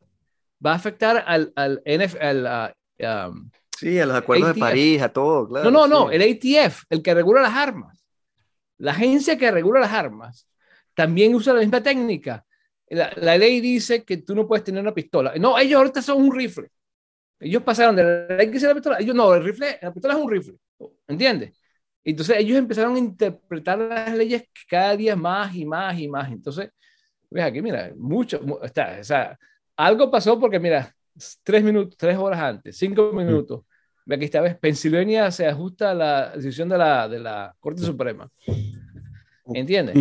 va 0.63 0.73
a 0.73 0.75
afectar 0.75 1.23
al, 1.25 1.53
al 1.55 1.81
um, 2.99 3.49
sí, 3.82 3.99
a 3.99 4.05
los 4.05 4.15
acuerdos 4.15 4.53
de 4.53 4.59
París, 4.59 5.01
a 5.01 5.09
todo, 5.09 5.47
claro. 5.47 5.69
No, 5.69 5.88
no, 5.88 6.05
no, 6.05 6.11
el 6.11 6.21
ATF, 6.21 6.84
el 6.89 7.01
que 7.01 7.13
regula 7.13 7.41
las 7.41 7.53
armas. 7.53 8.03
La 8.77 8.91
agencia 8.91 9.38
que 9.38 9.51
regula 9.51 9.79
las 9.79 9.91
armas 9.91 10.47
también 10.93 11.36
usa 11.36 11.53
la 11.53 11.59
misma 11.59 11.82
técnica. 11.84 12.45
La, 12.88 13.11
la 13.15 13.38
ley 13.38 13.61
dice 13.61 14.03
que 14.03 14.17
tú 14.17 14.36
no 14.36 14.47
puedes 14.47 14.63
tener 14.63 14.82
una 14.82 14.93
pistola. 14.93 15.34
No, 15.39 15.57
ellos 15.57 15.77
ahorita 15.77 16.01
son 16.01 16.21
un 16.21 16.36
rifle. 16.36 16.69
Ellos 17.39 17.63
pasaron 17.63 17.95
de 17.95 18.03
la 18.03 18.43
X 18.43 18.63
a 18.63 18.67
la 18.67 18.73
pistola. 18.75 18.97
Ellos 18.99 19.15
no, 19.15 19.34
el 19.34 19.43
rifle, 19.43 19.79
la 19.82 19.91
pistola 19.91 20.13
es 20.13 20.19
un 20.19 20.29
rifle. 20.29 20.55
¿Entiendes? 21.07 21.59
Entonces 22.03 22.38
ellos 22.39 22.57
empezaron 22.57 22.95
a 22.95 22.99
interpretar 22.99 23.77
las 23.77 24.15
leyes 24.15 24.43
cada 24.67 24.95
día 24.95 25.15
más 25.15 25.55
y 25.55 25.65
más 25.65 25.99
y 25.99 26.07
más. 26.07 26.32
Entonces, 26.32 26.69
ves 27.29 27.43
aquí, 27.43 27.61
mira, 27.61 27.91
mucho, 27.97 28.41
está, 28.63 28.97
o 28.99 29.03
sea, 29.03 29.38
algo 29.75 30.09
pasó 30.11 30.39
porque, 30.39 30.59
mira, 30.59 30.93
tres 31.43 31.63
minutos, 31.63 31.97
tres 31.97 32.17
horas 32.17 32.39
antes, 32.39 32.77
cinco 32.77 33.11
minutos. 33.13 33.63
Ve 34.12 34.16
aquí 34.16 34.26
está, 34.26 34.41
ves, 34.41 34.57
Pensilvania 34.57 35.32
se 35.32 35.47
ajusta 35.47 35.91
a 35.91 35.93
la 35.93 36.32
decisión 36.32 36.68
de 36.68 36.78
la, 36.78 37.07
de 37.07 37.18
la 37.18 37.55
Corte 37.62 37.82
Suprema. 37.82 38.30
¿Entiendes? 39.53 39.95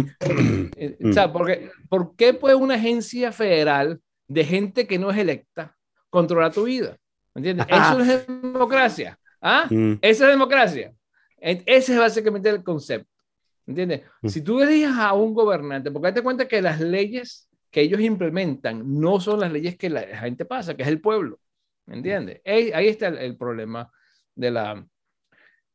Eh, 0.76 0.96
o 1.04 1.12
sea, 1.12 1.32
porque, 1.32 1.70
¿por 1.88 2.16
qué 2.16 2.34
puede 2.34 2.56
una 2.56 2.74
agencia 2.74 3.30
federal 3.30 4.00
de 4.26 4.44
gente 4.44 4.88
que 4.88 4.98
no 4.98 5.12
es 5.12 5.18
electa 5.18 5.76
controlar 6.08 6.52
tu 6.52 6.64
vida? 6.64 6.96
¿Entiendes? 7.36 7.66
Eso 7.68 8.00
es 8.00 8.26
democracia. 8.26 9.16
¿Ah? 9.40 9.66
Mm. 9.70 9.98
Esa 10.00 10.24
es 10.24 10.30
democracia. 10.30 10.92
Ese 11.38 11.92
es 11.92 11.98
básicamente 11.98 12.48
el 12.48 12.64
concepto. 12.64 13.12
¿Entiendes? 13.64 14.02
Mm. 14.22 14.28
Si 14.28 14.42
tú 14.42 14.60
eliges 14.60 14.90
a 14.90 15.12
un 15.12 15.34
gobernante, 15.34 15.92
porque 15.92 16.08
date 16.08 16.22
cuenta 16.22 16.48
que 16.48 16.60
las 16.60 16.80
leyes 16.80 17.48
que 17.70 17.82
ellos 17.82 18.00
implementan 18.00 18.82
no 19.00 19.20
son 19.20 19.38
las 19.38 19.52
leyes 19.52 19.76
que 19.76 19.88
la 19.88 20.00
gente 20.00 20.44
pasa, 20.44 20.74
que 20.74 20.82
es 20.82 20.88
el 20.88 21.00
pueblo. 21.00 21.38
¿Entiendes? 21.86 22.40
Ahí, 22.44 22.70
ahí 22.72 22.88
está 22.88 23.08
el, 23.08 23.36
problema 23.36 23.90
de 24.40 24.50
la... 24.50 24.86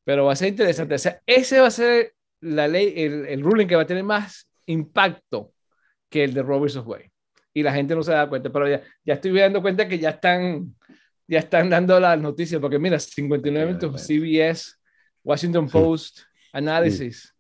Pero 0.04 0.26
va 0.26 0.34
a 0.34 0.36
ser 0.36 0.50
interesante. 0.50 0.96
O 0.96 1.00
sea, 1.00 1.22
ese 1.26 1.60
va 1.60 1.68
a 1.68 1.72
ser 1.72 2.14
la 2.42 2.68
ley, 2.68 2.94
el, 2.98 3.26
el 3.26 3.42
ruling 3.42 3.68
que 3.68 3.76
va 3.76 3.84
a 3.84 3.88
tener 3.88 4.04
más 4.04 4.50
impacto 4.66 5.54
que 6.10 6.24
el 6.24 6.34
de 6.34 6.44
Robertson 6.44 6.84
Way. 6.86 7.10
Y 7.54 7.64
la 7.64 7.74
gente 7.74 7.96
no 7.96 8.04
se 8.04 8.12
da 8.12 8.28
cuenta, 8.28 8.52
pero 8.52 8.68
ya, 8.68 8.82
ya 9.04 9.14
estoy 9.16 9.32
dando 9.40 9.62
cuenta 9.62 9.88
que 9.88 9.98
ya 9.98 10.10
están 10.10 10.76
ya 11.28 11.40
están 11.40 11.70
dando 11.70 12.00
las 12.00 12.20
noticias, 12.20 12.62
porque 12.62 12.78
mira, 12.78 13.00
59 13.00 13.66
minutos, 13.66 14.02
CBS, 14.02 14.76
Washington 15.24 15.68
Post, 15.68 16.20
análisis. 16.54 17.34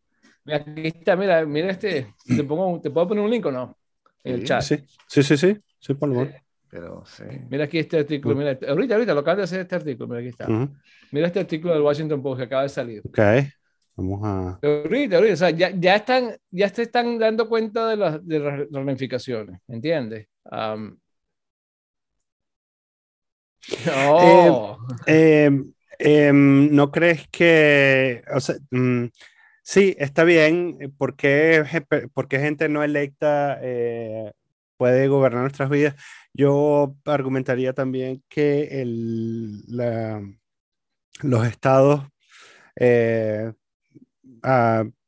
Mira, 0.43 0.57
aquí 0.59 0.87
está, 0.87 1.15
mira, 1.15 1.45
mira 1.45 1.69
este, 1.69 2.13
te, 2.25 2.43
pongo, 2.43 2.79
¿te 2.81 2.89
puedo 2.89 3.07
poner 3.07 3.23
un 3.23 3.29
link 3.29 3.45
o 3.45 3.51
no? 3.51 3.77
En 4.23 4.35
el 4.35 4.43
chat. 4.43 4.61
Sí, 4.61 4.77
sí, 5.07 5.23
sí, 5.23 5.37
sí, 5.37 5.57
sí 5.79 5.93
por 5.93 6.09
lo 6.09 6.27
Pero 6.75 7.03
sí. 7.05 7.23
Mira 7.49 7.63
aquí 7.63 7.79
este 7.79 7.99
artículo, 7.99 8.35
mira, 8.35 8.59
ahorita, 8.67 8.95
ahorita 8.95 9.13
lo 9.13 9.21
acabas 9.21 9.37
de 9.37 9.43
hacer 9.43 9.61
este 9.61 9.75
artículo, 9.75 10.09
mira 10.09 10.19
aquí 10.19 10.27
está. 10.27 10.45
Mira 11.09 11.27
este 11.27 11.39
artículo 11.39 11.73
del 11.73 11.83
Washington 11.83 12.21
Post 12.21 12.39
que 12.39 12.43
acaba 12.43 12.63
de 12.63 12.69
salir. 12.69 13.01
Ok, 13.05 13.17
vamos 13.95 14.19
a... 14.25 14.59
Ahorita, 14.61 15.15
ahorita, 15.15 15.33
o 15.33 15.37
sea, 15.37 15.51
ya, 15.51 15.71
ya, 15.73 15.95
están, 15.95 16.35
ya 16.51 16.67
se 16.67 16.81
están 16.81 17.17
dando 17.17 17.47
cuenta 17.47 17.87
de, 17.87 17.95
las, 17.95 18.27
de 18.27 18.39
las 18.39 18.69
ramificaciones, 18.69 19.61
¿entiendes? 19.69 20.27
Um, 20.51 20.97
no. 23.85 24.77
Eh, 25.07 25.45
em, 25.45 25.73
em, 25.97 26.75
¿No 26.75 26.91
crees 26.91 27.25
que, 27.29 28.21
o 28.35 28.41
sea, 28.41 28.55
mm, 28.69 29.05
sí, 29.63 29.95
está 29.97 30.25
bien, 30.25 30.93
porque 30.97 31.63
porque 32.13 32.39
gente 32.39 32.67
no 32.67 32.83
electa 32.83 33.59
eh, 33.61 34.33
puede 34.75 35.07
gobernar 35.07 35.43
nuestras 35.43 35.69
vidas? 35.69 35.95
Yo 36.37 36.97
argumentaría 37.05 37.71
también 37.71 38.21
que 38.27 38.81
el, 38.81 39.63
los 41.21 41.47
estados 41.47 42.01
eh, 42.75 43.53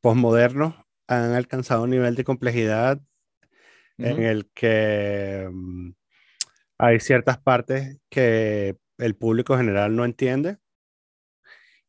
posmodernos 0.00 0.74
han 1.06 1.32
alcanzado 1.32 1.82
un 1.82 1.90
nivel 1.90 2.14
de 2.14 2.24
complejidad 2.24 3.00
en 3.98 4.22
el 4.22 4.48
que 4.54 5.50
mm, 5.52 5.90
hay 6.78 7.00
ciertas 7.00 7.38
partes 7.38 7.98
que 8.08 8.78
el 8.96 9.14
público 9.14 9.56
general 9.58 9.94
no 9.96 10.06
entiende 10.06 10.56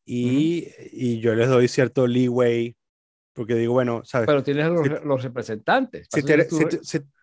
y, 0.04 0.68
y 0.92 1.20
yo 1.20 1.34
les 1.34 1.48
doy 1.48 1.68
cierto 1.68 2.06
leeway 2.06 2.76
porque 3.40 3.54
digo, 3.54 3.72
bueno, 3.72 4.02
¿sabes? 4.04 4.26
Pero 4.26 4.42
tienes 4.42 4.66
los, 5.02 5.22
representantes. 5.22 6.08
Si 6.10 6.20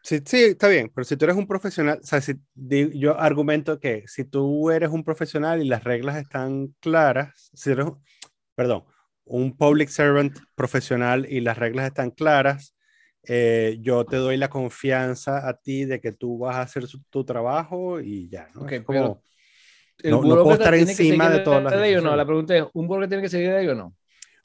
sí, 0.02 0.44
está 0.45 0.68
bien, 0.68 0.91
pero 0.91 1.06
si 1.06 1.15
tú 1.15 1.26
eres 1.26 1.38
un 1.38 1.45
profesional, 1.45 1.99
o 2.02 2.03
sea, 2.03 2.22
si, 2.22 2.34
yo 2.56 3.19
argumento 3.19 3.80
que 3.80 4.02
si 4.07 4.23
tú 4.23 4.72
eres 4.72 4.89
un 4.89 5.03
profesional 5.03 5.61
y 5.61 5.68
las 5.68 5.84
reglas 5.84 6.18
están 6.18 6.73
claras, 6.80 7.52
si 7.53 7.69
eres, 7.69 7.85
perdón, 8.56 8.85
un 9.26 9.56
public 9.56 9.89
servant 9.89 10.35
profesional 10.56 11.27
y 11.30 11.39
las 11.39 11.60
reglas 11.60 11.85
están 11.85 12.10
claras, 12.10 12.76
eh, 13.22 13.77
yo 13.81 14.03
te 14.03 14.15
doy 14.15 14.38
la 14.38 14.49
confianza 14.49 15.48
a 15.48 15.53
ti 15.53 15.85
de 15.85 16.02
que 16.02 16.14
tú 16.14 16.39
vas 16.39 16.56
a 16.56 16.61
hacer 16.61 16.85
tu 17.11 17.26
trabajo 17.26 18.02
y 18.02 18.27
ya, 18.27 18.48
¿no? 18.56 18.61
no, 18.61 20.22
puedo 20.22 20.53
estar 20.53 20.73
encima 20.73 21.30
de 21.30 21.41
todas 21.41 21.64
las 21.64 21.76
ley 21.76 21.94
o 21.94 22.02
no, 22.02 22.15
la 22.15 22.26
pregunta 22.26 22.57
es, 22.57 22.64
¿un 22.73 22.88
que 23.02 23.07
tiene 23.07 23.22
que 23.22 23.30
seguir 23.30 23.49
de 23.49 23.57
ahí 23.57 23.68
o 23.68 23.76
no? 23.76 23.95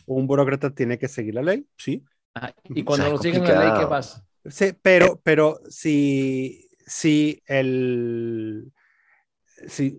Un 0.06 0.26
burócrata 0.26 0.74
tiene 0.74 0.98
que 0.98 1.08
seguir 1.08 1.34
la 1.34 1.42
ley, 1.42 1.66
sí. 1.76 2.04
Ah, 2.34 2.52
y 2.64 2.82
cuando 2.82 3.10
no 3.10 3.18
siguen 3.18 3.44
la 3.44 3.60
ley, 3.60 3.80
¿qué 3.80 3.86
pasa? 3.86 4.24
Sí, 4.44 4.72
pero, 4.80 5.20
pero 5.22 5.60
si, 5.68 6.68
si 6.86 7.42
el... 7.46 8.72
Si, 9.66 9.98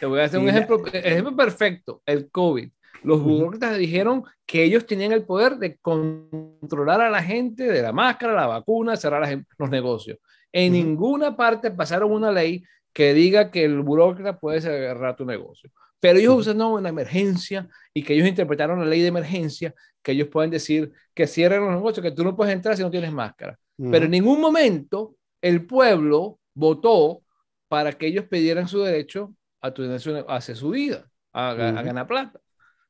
Te 0.00 0.06
voy 0.06 0.20
a 0.20 0.24
hacer 0.24 0.40
un 0.40 0.48
ejemplo, 0.48 0.84
ejemplo 0.92 1.36
perfecto, 1.36 2.02
el 2.04 2.30
COVID. 2.30 2.70
Los 3.02 3.22
burócratas 3.22 3.78
dijeron 3.78 4.24
que 4.44 4.62
ellos 4.62 4.84
tenían 4.86 5.12
el 5.12 5.24
poder 5.24 5.56
de 5.56 5.78
controlar 5.78 7.00
a 7.00 7.08
la 7.08 7.22
gente 7.22 7.64
de 7.64 7.82
la 7.82 7.92
máscara, 7.92 8.34
la 8.34 8.46
vacuna, 8.46 8.96
cerrar 8.96 9.44
los 9.58 9.70
negocios. 9.70 10.18
En 10.52 10.72
ninguna 10.72 11.36
parte 11.36 11.70
pasaron 11.70 12.12
una 12.12 12.30
ley 12.30 12.62
que 12.92 13.14
diga 13.14 13.50
que 13.50 13.64
el 13.64 13.80
burócrata 13.80 14.38
puede 14.38 14.60
cerrar 14.60 15.16
tu 15.16 15.24
negocio. 15.24 15.70
Pero 16.00 16.18
ellos 16.18 16.34
usan 16.34 16.60
una 16.62 16.88
emergencia 16.88 17.68
y 17.92 18.02
que 18.02 18.14
ellos 18.14 18.26
interpretaron 18.26 18.80
la 18.80 18.86
ley 18.86 19.02
de 19.02 19.08
emergencia, 19.08 19.74
que 20.02 20.12
ellos 20.12 20.28
pueden 20.28 20.50
decir 20.50 20.92
que 21.14 21.26
cierren 21.26 21.60
los 21.60 21.74
negocios, 21.74 22.02
que 22.02 22.10
tú 22.10 22.24
no 22.24 22.34
puedes 22.34 22.54
entrar 22.54 22.76
si 22.76 22.82
no 22.82 22.90
tienes 22.90 23.12
máscara. 23.12 23.58
Pero 23.76 24.04
en 24.04 24.10
ningún 24.10 24.40
momento 24.40 25.16
el 25.40 25.66
pueblo 25.66 26.38
votó 26.54 27.22
para 27.68 27.92
que 27.92 28.06
ellos 28.06 28.26
pidieran 28.26 28.68
su 28.68 28.80
derecho 28.80 29.34
a, 29.60 29.72
tu, 29.72 29.84
hacer 30.28 30.56
su 30.56 30.70
vida, 30.70 31.08
a, 31.32 31.54
ganar 31.54 32.06
plata. 32.06 32.40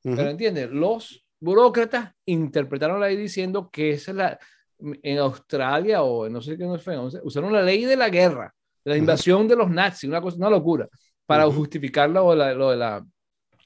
Pero 0.03 0.31
entiendes, 0.31 0.71
los 0.71 1.25
burócratas 1.39 2.13
interpretaron 2.27 3.01
la 3.01 3.07
ley 3.07 3.17
diciendo 3.17 3.71
que 3.71 3.91
esa 3.91 4.11
es 4.13 4.17
la, 4.17 4.39
en 4.79 5.19
Australia 5.19 6.03
o 6.03 6.29
no 6.29 6.41
sé 6.41 6.57
qué 6.57 6.65
no 6.65 6.79
fue, 6.79 6.99
usaron 7.23 7.53
la 7.53 7.63
ley 7.63 7.85
de 7.85 7.97
la 7.97 8.09
guerra, 8.09 8.55
de 8.85 8.93
la 8.93 8.97
invasión 8.97 9.47
de 9.47 9.57
los 9.57 9.71
nazis, 9.71 10.09
una 10.09 10.21
cosa, 10.21 10.37
una 10.39 10.51
locura, 10.51 10.89
para 11.31 11.51
justificar 11.51 12.11
lo, 12.11 12.31
de 12.35 12.55
lo, 12.57 12.71
de 12.71 12.77
la, 12.77 13.07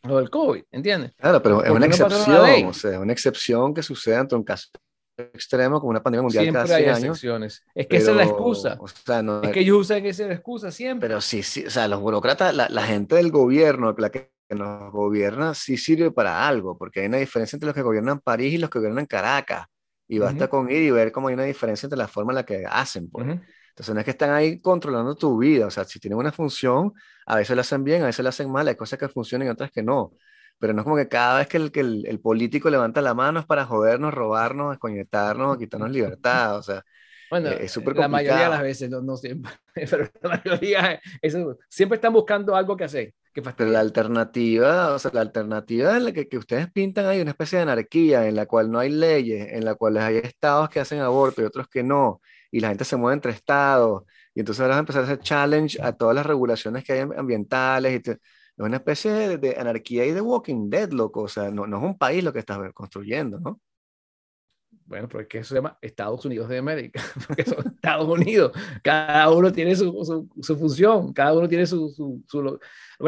lo 0.02 0.18
del 0.18 0.28
COVID, 0.28 0.64
¿entiendes? 0.70 1.12
Claro, 1.16 1.42
pero 1.42 1.64
es 1.64 1.70
una 1.70 1.86
excepción, 1.86 2.66
o 2.66 2.72
sea, 2.74 3.00
una 3.00 3.12
excepción 3.12 3.72
que 3.72 3.82
sucede 3.82 4.16
ante 4.16 4.34
un 4.34 4.44
caso 4.44 4.68
extremo 5.16 5.78
como 5.78 5.90
una 5.90 6.02
pandemia 6.02 6.22
mundial 6.22 6.44
siempre 6.44 6.62
cada 6.62 6.76
hay 6.76 6.84
excepciones. 6.84 7.64
Es 7.74 7.86
que 7.86 7.96
esa 7.96 8.10
es 8.10 8.16
la 8.16 8.24
excusa. 8.24 8.76
O 8.80 8.88
sea, 8.88 9.22
no, 9.22 9.42
es 9.42 9.50
que 9.50 9.60
ellos 9.60 9.78
usan 9.78 10.04
esa 10.04 10.30
excusa 10.30 10.70
siempre. 10.70 11.08
Pero 11.08 11.20
sí, 11.20 11.42
sí, 11.42 11.64
o 11.64 11.70
sea, 11.70 11.88
los 11.88 12.00
burócratas, 12.00 12.54
la, 12.54 12.68
la 12.68 12.82
gente 12.82 13.14
del 13.14 13.30
gobierno, 13.30 13.94
la 13.96 14.10
que 14.10 14.32
nos 14.50 14.92
gobierna, 14.92 15.54
sí 15.54 15.78
sirve 15.78 16.10
para 16.10 16.46
algo, 16.46 16.76
porque 16.76 17.00
hay 17.00 17.06
una 17.06 17.16
diferencia 17.16 17.56
entre 17.56 17.68
los 17.68 17.74
que 17.74 17.82
gobiernan 17.82 18.20
París 18.20 18.52
y 18.54 18.58
los 18.58 18.68
que 18.68 18.78
gobiernan 18.78 19.06
Caracas. 19.06 19.66
Y 20.06 20.18
basta 20.18 20.48
con 20.48 20.70
ir 20.70 20.82
y 20.82 20.90
ver 20.90 21.12
cómo 21.12 21.28
hay 21.28 21.34
una 21.34 21.44
diferencia 21.44 21.86
entre 21.86 21.96
la 21.96 22.08
forma 22.08 22.32
en 22.32 22.36
la 22.36 22.44
que 22.44 22.66
hacen. 22.68 23.08
Pues. 23.08 23.40
Entonces 23.74 23.92
no 23.92 24.00
es 24.00 24.04
que 24.04 24.12
están 24.12 24.30
ahí 24.30 24.60
controlando 24.60 25.16
tu 25.16 25.36
vida, 25.36 25.66
o 25.66 25.70
sea, 25.70 25.82
si 25.82 25.98
tienen 25.98 26.16
una 26.16 26.30
función, 26.30 26.92
a 27.26 27.34
veces 27.34 27.56
la 27.56 27.62
hacen 27.62 27.82
bien, 27.82 28.02
a 28.02 28.06
veces 28.06 28.22
la 28.22 28.28
hacen 28.28 28.48
mal, 28.48 28.68
hay 28.68 28.76
cosas 28.76 29.00
que 29.00 29.08
funcionan 29.08 29.48
y 29.48 29.50
otras 29.50 29.72
que 29.72 29.82
no. 29.82 30.12
Pero 30.60 30.72
no 30.72 30.82
es 30.82 30.84
como 30.84 30.96
que 30.96 31.08
cada 31.08 31.38
vez 31.38 31.48
que 31.48 31.56
el, 31.56 31.72
que 31.72 31.80
el, 31.80 32.20
político 32.20 32.70
levanta 32.70 33.02
la 33.02 33.14
mano 33.14 33.40
es 33.40 33.46
para 33.46 33.64
jodernos, 33.64 34.14
robarnos, 34.14 34.70
desconectarnos, 34.70 35.58
quitarnos 35.58 35.90
libertad, 35.90 36.56
o 36.56 36.62
sea, 36.62 36.84
bueno, 37.28 37.48
e, 37.48 37.64
es 37.64 37.72
súper 37.72 37.96
La 37.96 38.06
mayoría 38.06 38.44
de 38.44 38.48
las 38.50 38.62
veces, 38.62 38.88
no, 38.88 39.02
no 39.02 39.16
siempre, 39.16 39.50
pero 39.74 40.08
la 40.22 40.28
mayoría, 40.28 41.00
eso, 41.20 41.58
siempre 41.68 41.96
están 41.96 42.12
buscando 42.12 42.54
algo 42.54 42.76
que 42.76 42.84
hacer. 42.84 43.12
Pero 43.56 43.70
la 43.70 43.80
alternativa, 43.80 44.94
o 44.94 44.98
sea, 45.00 45.10
la 45.12 45.22
alternativa 45.22 45.96
en 45.96 46.04
la 46.04 46.12
que, 46.12 46.28
que, 46.28 46.38
ustedes 46.38 46.70
pintan 46.70 47.06
ahí 47.06 47.20
una 47.20 47.32
especie 47.32 47.56
de 47.56 47.62
anarquía 47.62 48.28
en 48.28 48.36
la 48.36 48.46
cual 48.46 48.70
no 48.70 48.78
hay 48.78 48.90
leyes, 48.90 49.48
en 49.50 49.64
la 49.64 49.74
cual 49.74 49.96
hay 49.96 50.18
estados 50.18 50.68
que 50.68 50.78
hacen 50.78 51.00
aborto 51.00 51.42
y 51.42 51.44
otros 51.44 51.66
que 51.66 51.82
no, 51.82 52.20
y 52.54 52.60
la 52.60 52.68
gente 52.68 52.84
se 52.84 52.94
mueve 52.94 53.14
entre 53.14 53.32
estados, 53.32 54.04
y 54.32 54.38
entonces 54.38 54.60
ahora 54.60 54.74
vas 54.74 54.78
a 54.78 54.80
empezar 54.80 55.02
a 55.02 55.04
hacer 55.06 55.18
challenge 55.18 55.82
a 55.82 55.90
todas 55.90 56.14
las 56.14 56.24
regulaciones 56.24 56.84
que 56.84 56.92
hay 56.92 57.00
ambientales, 57.00 57.92
y 57.92 58.10
es 58.10 58.18
una 58.56 58.76
especie 58.76 59.38
de, 59.38 59.56
anarquía 59.58 60.06
y 60.06 60.12
de 60.12 60.20
Walking 60.20 60.70
Dead, 60.70 60.92
loco, 60.92 61.22
o 61.22 61.28
sea, 61.28 61.50
no, 61.50 61.66
no 61.66 61.78
es 61.78 61.82
un 61.82 61.98
país 61.98 62.22
lo 62.22 62.32
que 62.32 62.38
estás 62.38 62.60
construyendo, 62.72 63.40
¿no? 63.40 63.60
Bueno, 64.86 65.08
pero 65.08 65.22
es 65.22 65.26
que 65.26 65.38
eso 65.38 65.48
se 65.48 65.54
llama 65.56 65.76
Estados 65.82 66.24
Unidos 66.24 66.48
de 66.48 66.58
América, 66.58 67.02
porque 67.26 67.44
son 67.44 67.66
Estados 67.74 68.08
Unidos, 68.08 68.52
cada 68.84 69.30
uno 69.30 69.52
tiene 69.52 69.74
su, 69.74 70.28
su, 70.40 70.56
función, 70.56 71.12
cada 71.12 71.32
uno 71.36 71.48
tiene 71.48 71.66
su... 71.66 71.88
su, 71.88 72.22
su... 72.28 72.60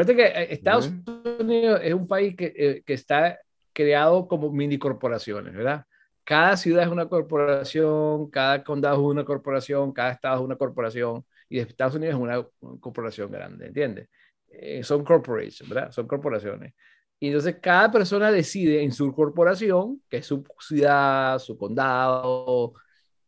que 0.07 0.23
eh, 0.23 0.53
Estados 0.55 0.91
Unidos 1.39 1.79
es 1.81 1.93
un 1.93 2.05
país 2.05 2.35
que, 2.35 2.53
eh, 2.53 2.83
que 2.85 2.93
está 2.93 3.39
creado 3.71 4.27
como 4.27 4.51
mini 4.51 4.77
corporaciones, 4.77 5.55
¿verdad? 5.55 5.85
Cada 6.27 6.57
ciudad 6.57 6.83
es 6.83 6.89
una 6.89 7.07
corporación, 7.07 8.29
cada 8.29 8.61
condado 8.61 8.95
es 8.97 9.01
una 9.01 9.23
corporación, 9.23 9.93
cada 9.93 10.11
estado 10.11 10.35
es 10.35 10.41
una 10.41 10.57
corporación, 10.57 11.25
y 11.47 11.57
Estados 11.59 11.95
Unidos 11.95 12.15
es 12.15 12.21
una 12.21 12.45
corporación 12.81 13.31
grande, 13.31 13.67
¿entiendes? 13.67 14.09
Eh, 14.49 14.83
son 14.83 15.05
corporations, 15.05 15.69
¿verdad? 15.69 15.89
Son 15.93 16.05
corporaciones. 16.05 16.73
Y 17.17 17.27
entonces 17.27 17.55
cada 17.61 17.89
persona 17.89 18.29
decide 18.29 18.83
en 18.83 18.91
su 18.91 19.15
corporación, 19.15 20.01
que 20.09 20.17
es 20.17 20.25
su 20.25 20.43
ciudad, 20.59 21.39
su 21.39 21.57
condado, 21.57 22.73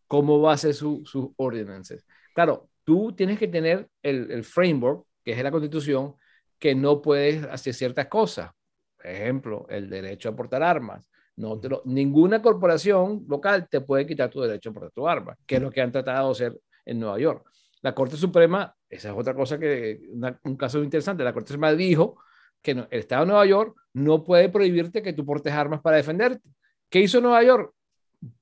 cómo 0.05 0.41
va 0.41 0.51
a 0.51 0.57
ser 0.57 0.73
sus 0.73 1.09
su 1.09 1.33
ordenances. 1.37 2.05
Claro, 2.35 2.69
tú 2.83 3.13
tienes 3.15 3.39
que 3.39 3.47
tener 3.47 3.87
el, 4.03 4.29
el, 4.29 4.43
framework, 4.43 5.05
que 5.23 5.31
es 5.31 5.41
la 5.41 5.51
constitución, 5.51 6.15
que 6.59 6.75
no 6.75 7.01
puedes 7.01 7.45
hacer 7.45 7.73
ciertas 7.73 8.07
cosas. 8.07 8.51
Por 8.97 9.07
ejemplo, 9.07 9.65
el 9.69 9.89
derecho 9.89 10.27
a 10.27 10.35
portar 10.35 10.63
armas. 10.63 11.08
No 11.39 11.57
ninguna 11.85 12.41
corporación 12.41 13.23
local 13.29 13.69
te 13.69 13.79
puede 13.79 14.05
quitar 14.05 14.29
tu 14.29 14.41
derecho 14.41 14.71
a 14.71 14.73
portar 14.73 14.91
tu 14.91 15.07
arma, 15.07 15.37
que 15.47 15.55
es 15.55 15.61
lo 15.61 15.71
que 15.71 15.79
han 15.79 15.89
tratado 15.89 16.27
de 16.27 16.31
hacer 16.33 16.59
en 16.83 16.99
Nueva 16.99 17.17
York. 17.17 17.49
La 17.81 17.95
Corte 17.95 18.17
Suprema, 18.17 18.75
esa 18.89 19.11
es 19.11 19.15
otra 19.17 19.33
cosa 19.33 19.57
que, 19.57 20.01
un 20.43 20.57
caso 20.57 20.83
interesante, 20.83 21.23
la 21.23 21.31
Corte 21.31 21.53
Suprema 21.53 21.73
dijo 21.73 22.17
que 22.61 22.71
el 22.71 22.87
Estado 22.91 23.21
de 23.21 23.27
Nueva 23.27 23.45
York 23.45 23.73
no 23.93 24.21
puede 24.21 24.49
prohibirte 24.49 25.01
que 25.01 25.13
tú 25.13 25.25
portes 25.25 25.53
armas 25.53 25.79
para 25.79 25.95
defenderte. 25.95 26.49
¿Qué 26.89 26.99
hizo 26.99 27.21
Nueva 27.21 27.41
York? 27.41 27.73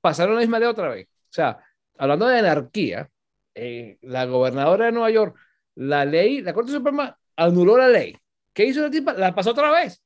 Pasaron 0.00 0.34
la 0.34 0.40
misma 0.40 0.58
ley 0.58 0.68
otra 0.68 0.88
vez. 0.88 1.06
O 1.06 1.32
sea, 1.32 1.64
hablando 1.98 2.26
de 2.26 2.40
anarquía, 2.40 3.08
eh, 3.54 3.96
la 4.02 4.24
gobernadora 4.24 4.86
de 4.86 4.92
Nueva 4.92 5.10
York, 5.10 5.38
la 5.76 6.04
ley, 6.04 6.40
la 6.40 6.52
Corte 6.52 6.72
Suprema 6.72 7.16
anuló 7.36 7.78
la 7.78 7.88
ley. 7.88 8.16
¿Qué 8.52 8.64
hizo 8.64 8.82
la 8.82 8.90
tipa? 8.90 9.12
La 9.12 9.32
pasó 9.36 9.52
otra 9.52 9.70
vez. 9.70 10.02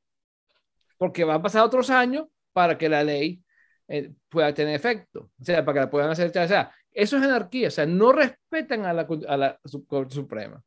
Porque 0.98 1.24
van 1.24 1.36
a 1.36 1.42
pasar 1.42 1.64
otros 1.64 1.88
años 1.88 2.26
para 2.52 2.76
que 2.78 2.88
la 2.88 3.04
ley 3.04 3.42
eh, 3.88 4.12
pueda 4.28 4.52
tener 4.54 4.74
efecto. 4.74 5.30
O 5.40 5.44
sea, 5.44 5.64
para 5.64 5.74
que 5.74 5.80
la 5.80 5.90
puedan 5.90 6.10
hacer. 6.10 6.28
O 6.28 6.48
sea, 6.48 6.72
eso 6.92 7.16
es 7.16 7.22
anarquía. 7.22 7.68
O 7.68 7.70
sea, 7.70 7.86
no 7.86 8.12
respetan 8.12 8.84
a 8.86 8.92
la, 8.92 9.06
a 9.28 9.36
la 9.36 9.58
Corte 9.86 10.14
Suprema. 10.14 10.62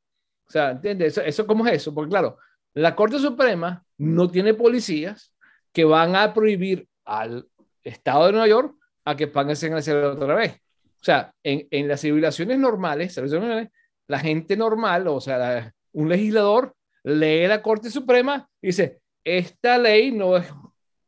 O 0.48 0.52
sea, 0.52 0.72
¿entiendes? 0.72 1.14
Eso, 1.14 1.22
eso, 1.22 1.48
¿Cómo 1.48 1.66
es 1.68 1.74
eso? 1.74 1.94
Porque 1.94 2.10
claro, 2.10 2.38
la 2.74 2.96
Corte 2.96 3.20
Suprema 3.20 3.84
no 3.98 4.30
tiene 4.30 4.54
policías 4.54 5.34
que 5.72 5.86
van 5.86 6.16
a 6.16 6.34
prohibir 6.34 6.88
al 7.04 7.48
Estado 7.84 8.28
de 8.28 8.32
Nueva 8.34 8.48
York 8.48 8.76
a 9.06 9.16
que 9.16 9.28
paguen 9.28 9.52
hacer 9.52 9.96
otra 9.98 10.36
vez. 10.36 10.54
O 11.02 11.04
sea, 11.06 11.34
en, 11.44 11.68
en 11.70 11.88
las 11.88 12.02
civilizaciones 12.02 12.58
normales, 12.58 13.20
la 14.08 14.20
gente 14.20 14.58
normal, 14.58 15.08
o 15.08 15.22
sea, 15.22 15.72
un 15.94 16.10
legislador 16.10 16.76
lee 17.04 17.48
la 17.48 17.62
Corte 17.62 17.90
Suprema 17.90 18.50
y 18.62 18.68
dice, 18.68 19.00
esta 19.24 19.78
ley 19.78 20.12
no 20.12 20.38
es 20.38 20.52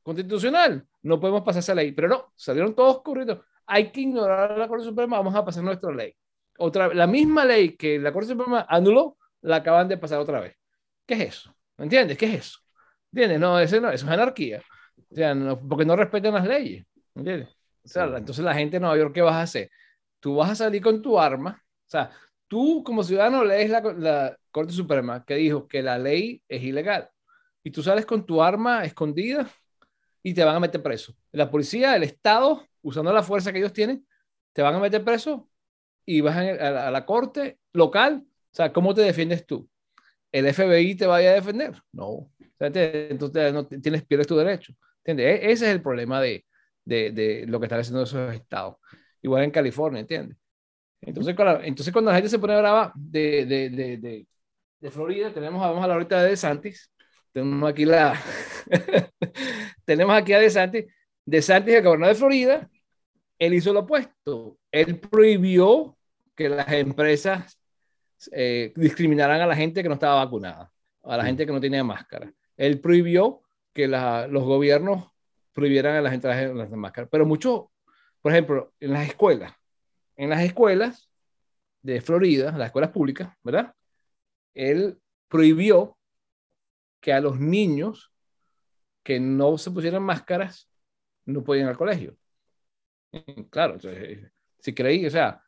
constitucional, 0.07 0.87
no 1.01 1.19
podemos 1.19 1.41
pasar 1.41 1.59
esa 1.59 1.75
ley. 1.75 1.91
Pero 1.91 2.07
no, 2.07 2.31
salieron 2.33 2.73
todos 2.73 3.01
corriendo. 3.01 3.43
Hay 3.65 3.91
que 3.91 4.01
ignorar 4.01 4.53
a 4.53 4.57
la 4.57 4.67
Corte 4.69 4.85
Suprema, 4.85 5.17
vamos 5.17 5.35
a 5.35 5.43
pasar 5.43 5.63
nuestra 5.65 5.91
ley. 5.91 6.15
Otra, 6.59 6.93
la 6.93 7.05
misma 7.05 7.43
ley 7.43 7.75
que 7.75 7.99
la 7.99 8.13
Corte 8.13 8.29
Suprema 8.29 8.65
anuló, 8.69 9.17
la 9.41 9.57
acaban 9.57 9.89
de 9.89 9.97
pasar 9.97 10.19
otra 10.19 10.39
vez. 10.39 10.55
¿Qué 11.05 11.15
es 11.15 11.19
eso? 11.19 11.53
¿Me 11.75 11.83
entiendes? 11.83 12.17
¿Qué 12.17 12.25
es 12.25 12.35
eso? 12.35 12.59
¿Entiendes? 13.11 13.39
No, 13.39 13.59
eso, 13.59 13.81
no, 13.81 13.91
eso 13.91 14.05
es 14.05 14.11
anarquía. 14.11 14.63
O 15.11 15.15
sea, 15.15 15.35
porque 15.67 15.83
no 15.83 15.97
respetan 15.97 16.33
las 16.33 16.47
leyes. 16.47 16.85
¿Entiendes? 17.13 17.49
O 17.83 17.87
sea, 17.89 18.05
entonces 18.05 18.43
la 18.45 18.53
gente 18.53 18.77
de 18.77 18.79
Nueva 18.79 18.97
York, 18.97 19.13
¿qué 19.13 19.21
vas 19.21 19.35
a 19.35 19.41
hacer? 19.41 19.69
Tú 20.21 20.37
vas 20.37 20.51
a 20.51 20.55
salir 20.55 20.81
con 20.81 21.01
tu 21.01 21.19
arma. 21.19 21.61
O 21.61 21.89
sea, 21.89 22.11
tú 22.47 22.81
como 22.81 23.03
ciudadano 23.03 23.43
lees 23.43 23.69
la, 23.69 23.81
la 23.81 24.37
Corte 24.51 24.71
Suprema 24.71 25.25
que 25.25 25.35
dijo 25.35 25.67
que 25.67 25.83
la 25.83 25.97
ley 25.97 26.41
es 26.47 26.63
ilegal. 26.63 27.09
Y 27.61 27.71
tú 27.71 27.83
sales 27.83 28.05
con 28.05 28.25
tu 28.25 28.41
arma 28.41 28.85
escondida 28.85 29.49
y 30.29 30.33
te 30.33 30.43
van 30.43 30.55
a 30.55 30.59
meter 30.59 30.81
preso. 30.81 31.15
La 31.31 31.49
policía, 31.49 31.95
el 31.95 32.03
Estado, 32.03 32.65
usando 32.81 33.11
la 33.13 33.23
fuerza 33.23 33.51
que 33.51 33.59
ellos 33.59 33.73
tienen, 33.73 34.05
te 34.53 34.61
van 34.61 34.75
a 34.75 34.79
meter 34.79 35.03
preso 35.03 35.49
y 36.05 36.21
vas 36.21 36.35
a, 36.37 36.87
a 36.87 36.91
la 36.91 37.05
corte 37.05 37.59
local. 37.73 38.23
O 38.25 38.55
sea, 38.55 38.73
¿cómo 38.73 38.93
te 38.93 39.01
defiendes 39.01 39.45
tú? 39.45 39.69
el 40.31 40.53
FBI 40.53 40.95
te 40.95 41.07
vaya 41.07 41.31
a 41.31 41.33
defender. 41.35 41.73
No. 41.91 42.31
Entonces 42.59 43.53
no 43.53 43.65
tienes, 43.67 44.05
pierdes 44.05 44.27
tu 44.27 44.35
derecho. 44.37 44.73
¿Entiendes? 45.03 45.41
E, 45.41 45.51
ese 45.51 45.65
es 45.65 45.71
el 45.71 45.81
problema 45.81 46.21
de, 46.21 46.45
de, 46.85 47.11
de, 47.11 47.45
lo 47.47 47.59
que 47.59 47.65
están 47.65 47.79
haciendo 47.79 48.03
esos 48.03 48.33
estados. 48.33 48.77
Igual 49.21 49.43
en 49.43 49.51
California, 49.51 50.01
¿entiendes? 50.01 50.37
Entonces, 51.01 51.35
cuando, 51.35 51.63
entonces 51.63 51.93
cuando 51.93 52.11
la 52.11 52.17
gente 52.17 52.29
se 52.29 52.39
pone 52.39 52.57
brava 52.57 52.91
de, 52.95 53.45
de, 53.45 54.91
Florida, 54.91 55.33
tenemos, 55.33 55.61
vamos 55.61 55.83
a 55.83 55.87
la 55.87 55.93
ahorita 55.93 56.23
de 56.23 56.35
Santis, 56.35 56.91
tenemos 57.37 57.69
aquí 57.69 57.85
la, 57.85 58.19
tenemos 59.85 60.15
aquí 60.15 60.33
a 60.33 60.39
De 60.39 60.49
Santis, 60.49 60.85
De 61.23 61.41
Santis, 61.43 61.75
el 61.75 61.83
gobernador 61.83 62.15
de 62.15 62.19
Florida, 62.19 62.69
él 63.37 63.53
hizo 63.53 63.73
lo 63.73 63.81
opuesto, 63.81 64.57
él 64.71 64.99
prohibió 64.99 65.95
que 66.35 66.49
las 66.49 66.67
empresas 66.71 67.59
eh, 68.31 68.73
discriminaran 68.75 69.39
a 69.39 69.45
la 69.45 69.55
gente 69.55 69.83
que 69.83 69.87
no 69.87 69.93
estaba 69.93 70.25
vacunada, 70.25 70.71
a 71.03 71.17
la 71.17 71.25
gente 71.25 71.45
que 71.45 71.51
no 71.51 71.61
tenía 71.61 71.83
máscara. 71.83 72.33
Él 72.55 72.79
prohibió 72.79 73.43
que 73.71 73.87
los 73.87 74.43
gobiernos 74.43 75.11
prohibieran 75.53 76.03
las 76.03 76.13
entradas 76.13 76.41
de 76.41 76.55
las 76.55 76.71
máscaras. 76.71 77.07
Pero 77.11 77.27
mucho, 77.27 77.71
por 78.19 78.31
ejemplo, 78.31 78.73
en 78.79 78.93
las 78.93 79.07
escuelas, 79.07 79.53
en 80.15 80.31
las 80.31 80.41
escuelas 80.41 81.07
de 81.83 82.01
Florida, 82.01 82.51
las 82.57 82.67
escuelas 82.67 82.89
públicas, 82.89 83.31
¿verdad? 83.43 83.75
Él 84.55 84.97
prohibió 85.27 85.96
que 86.99 87.13
a 87.13 87.21
los 87.21 87.39
niños 87.39 88.11
que 89.03 89.19
no 89.19 89.57
se 89.57 89.71
pusieran 89.71 90.03
máscaras 90.03 90.69
no 91.25 91.43
podían 91.43 91.65
ir 91.65 91.69
al 91.69 91.77
colegio. 91.77 92.17
Claro, 93.49 93.75
entonces, 93.75 94.31
si 94.59 94.73
creí, 94.73 95.05
o 95.05 95.09
sea, 95.09 95.41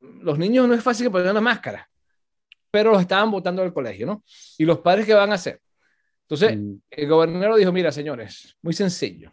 los 0.00 0.38
niños 0.38 0.68
no 0.68 0.74
es 0.74 0.82
fácil 0.82 1.06
que 1.06 1.10
pongan 1.10 1.30
una 1.30 1.40
máscara, 1.40 1.88
pero 2.70 2.92
los 2.92 3.00
estaban 3.00 3.30
votando 3.30 3.62
del 3.62 3.72
colegio, 3.72 4.06
¿no? 4.06 4.24
Y 4.58 4.64
los 4.64 4.80
padres, 4.80 5.06
¿qué 5.06 5.14
van 5.14 5.32
a 5.32 5.36
hacer? 5.36 5.60
Entonces, 6.22 6.56
mm. 6.56 6.74
el 6.90 7.08
gobernador 7.08 7.56
dijo, 7.56 7.72
mira, 7.72 7.92
señores, 7.92 8.56
muy 8.62 8.74
sencillo. 8.74 9.32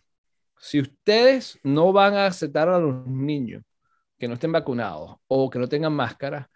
Si 0.58 0.80
ustedes 0.80 1.60
no 1.64 1.92
van 1.92 2.14
a 2.14 2.28
aceptar 2.28 2.70
a 2.70 2.80
los 2.80 3.06
niños 3.08 3.64
que 4.18 4.28
no 4.28 4.36
estén 4.36 4.52
vacunados 4.52 5.16
o 5.28 5.50
que 5.50 5.58
no 5.58 5.68
tengan 5.68 5.94
máscara, 5.94 6.50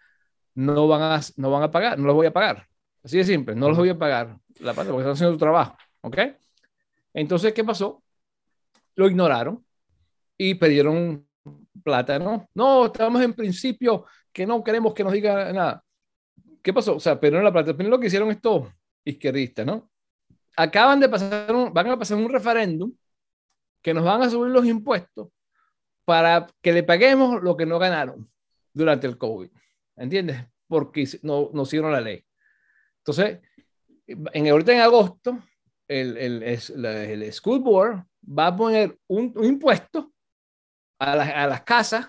no 0.54 0.86
van 0.86 1.02
a, 1.02 1.20
no 1.36 1.50
van 1.50 1.64
a 1.64 1.70
pagar, 1.70 1.98
no 1.98 2.06
los 2.06 2.14
voy 2.14 2.26
a 2.26 2.32
pagar. 2.32 2.68
Así 3.06 3.18
de 3.18 3.24
simple, 3.24 3.54
no 3.54 3.68
los 3.68 3.78
voy 3.78 3.88
a 3.88 3.96
pagar 3.96 4.36
la 4.58 4.74
parte 4.74 4.90
porque 4.90 5.02
están 5.02 5.12
haciendo 5.12 5.34
su 5.34 5.38
trabajo, 5.38 5.76
¿ok? 6.00 6.18
Entonces, 7.14 7.52
¿qué 7.52 7.62
pasó? 7.62 8.02
Lo 8.96 9.06
ignoraron 9.08 9.64
y 10.36 10.56
pidieron 10.56 11.24
plata, 11.84 12.18
¿no? 12.18 12.48
No, 12.52 12.86
estamos 12.86 13.22
en 13.22 13.32
principio 13.32 14.06
que 14.32 14.44
no 14.44 14.64
queremos 14.64 14.92
que 14.92 15.04
nos 15.04 15.12
diga 15.12 15.52
nada. 15.52 15.84
¿Qué 16.60 16.72
pasó? 16.72 16.96
O 16.96 17.00
sea, 17.00 17.20
pero 17.20 17.40
la 17.40 17.52
plata. 17.52 17.76
Primero 17.76 17.94
lo 17.94 18.00
que 18.00 18.08
hicieron 18.08 18.28
estos 18.32 18.70
izquierdistas, 19.04 19.64
¿no? 19.64 19.88
Acaban 20.56 20.98
de 20.98 21.08
pasar, 21.08 21.52
van 21.72 21.86
a 21.86 21.96
pasar 21.96 22.18
un 22.18 22.28
referéndum 22.28 22.92
que 23.82 23.94
nos 23.94 24.04
van 24.04 24.22
a 24.22 24.30
subir 24.30 24.50
los 24.50 24.66
impuestos 24.66 25.28
para 26.04 26.48
que 26.60 26.72
le 26.72 26.82
paguemos 26.82 27.40
lo 27.40 27.56
que 27.56 27.66
no 27.66 27.78
ganaron 27.78 28.28
durante 28.72 29.06
el 29.06 29.16
COVID. 29.16 29.50
¿Entiendes? 29.94 30.44
Porque 30.66 31.08
no, 31.22 31.50
no 31.52 31.64
siguieron 31.64 31.92
la 31.92 32.00
ley. 32.00 32.25
Entonces, 33.06 33.38
en, 34.06 34.48
ahorita 34.48 34.72
en 34.72 34.80
agosto, 34.80 35.38
el, 35.86 36.16
el, 36.16 36.42
el, 36.42 37.32
School 37.32 37.60
Board 37.60 38.04
va 38.26 38.48
a 38.48 38.56
poner 38.56 38.98
un, 39.06 39.32
un 39.36 39.44
impuesto 39.44 40.12
a, 40.98 41.12
a, 41.12 41.46
las 41.46 41.62
casas 41.62 42.08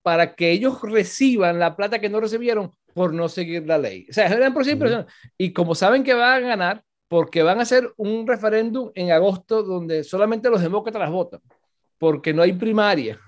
para 0.00 0.34
que 0.34 0.50
ellos 0.50 0.80
reciban 0.80 1.58
la 1.58 1.76
plata 1.76 1.98
que 1.98 2.08
no 2.08 2.20
recibieron 2.20 2.72
por 2.94 3.12
no 3.12 3.28
seguir 3.28 3.66
la 3.66 3.76
ley. 3.76 4.06
O 4.08 4.12
sea, 4.14 4.26
es 4.26 4.52
por 4.52 4.64
siempre. 4.64 5.04
Y 5.36 5.52
como 5.52 5.74
saben 5.74 6.02
que 6.02 6.14
van 6.14 6.44
a 6.44 6.48
ganar, 6.48 6.84
porque 7.08 7.42
van 7.42 7.58
a 7.58 7.62
hacer 7.62 7.92
un 7.98 8.26
referéndum 8.26 8.90
en 8.94 9.10
agosto 9.10 9.62
donde 9.62 10.02
solamente 10.02 10.48
los 10.48 10.62
demócratas 10.62 11.00
las 11.00 11.10
votan, 11.10 11.42
porque 11.98 12.32
no 12.32 12.40
hay 12.40 12.54
primaria. 12.54 13.20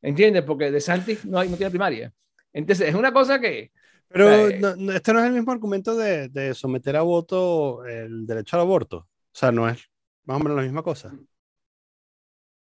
¿Entiendes? 0.00 0.42
Porque 0.42 0.72
de 0.72 0.80
Santis 0.80 1.24
no, 1.24 1.38
hay, 1.38 1.48
no 1.48 1.56
tiene 1.56 1.70
primaria. 1.70 2.12
Entonces, 2.52 2.88
es 2.88 2.94
una 2.96 3.12
cosa 3.12 3.38
que... 3.38 3.70
Pero 4.12 4.48
eh, 4.48 4.60
este 4.94 5.12
no 5.12 5.20
es 5.20 5.26
el 5.26 5.32
mismo 5.32 5.52
argumento 5.52 5.96
de, 5.96 6.28
de, 6.28 6.54
someter 6.54 6.96
a 6.96 7.02
voto 7.02 7.84
el 7.84 8.26
derecho 8.26 8.56
al 8.56 8.62
aborto. 8.62 8.96
O 8.98 9.08
sea, 9.32 9.50
no 9.50 9.68
es 9.68 9.88
más 10.24 10.36
o 10.36 10.40
menos 10.40 10.56
la 10.56 10.62
misma 10.62 10.82
cosa. 10.82 11.12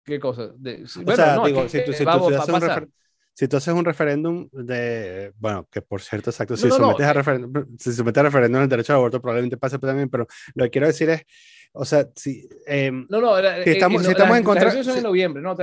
¿Qué 0.03 0.19
cosa? 0.19 0.53
De, 0.55 0.83
o 0.83 1.15
sea, 1.15 1.39
digo, 1.45 1.67
si 1.67 1.83
tú, 1.83 1.93
si, 1.93 2.03
tú, 2.03 2.09
haces 2.09 2.49
un 2.49 2.91
si 3.37 3.47
tú 3.47 3.55
haces 3.55 3.71
un 3.71 3.85
referéndum 3.85 4.49
de, 4.51 5.31
bueno, 5.37 5.67
que 5.71 5.83
por 5.83 6.01
cierto, 6.01 6.31
exacto, 6.31 6.57
si, 6.57 6.71
sometes, 6.71 7.05
a 7.05 7.13
referéndum, 7.13 7.65
si 7.77 7.93
sometes 7.93 8.19
a 8.19 8.23
referéndum 8.23 8.63
el 8.63 8.67
derecho 8.67 8.93
al 8.93 8.97
aborto, 8.97 9.21
probablemente 9.21 9.57
pase 9.57 9.77
también, 9.77 10.09
pero 10.09 10.25
lo 10.55 10.63
que 10.63 10.71
quiero 10.71 10.87
decir 10.87 11.07
es, 11.11 11.21
o 11.71 11.85
sea, 11.85 12.07
si... 12.15 12.49
Eh, 12.65 12.89
no, 12.91 13.21
no, 13.21 13.35
si 13.63 13.69
estamos, 13.69 14.03
si 14.03 14.09
estamos 14.09 14.37
en 14.37 14.43
contra... 14.43 14.65
Las 14.65 14.73
elecciones 14.73 14.87
son 14.87 14.97
en 14.97 15.03
noviembre, 15.03 15.43
no, 15.43 15.55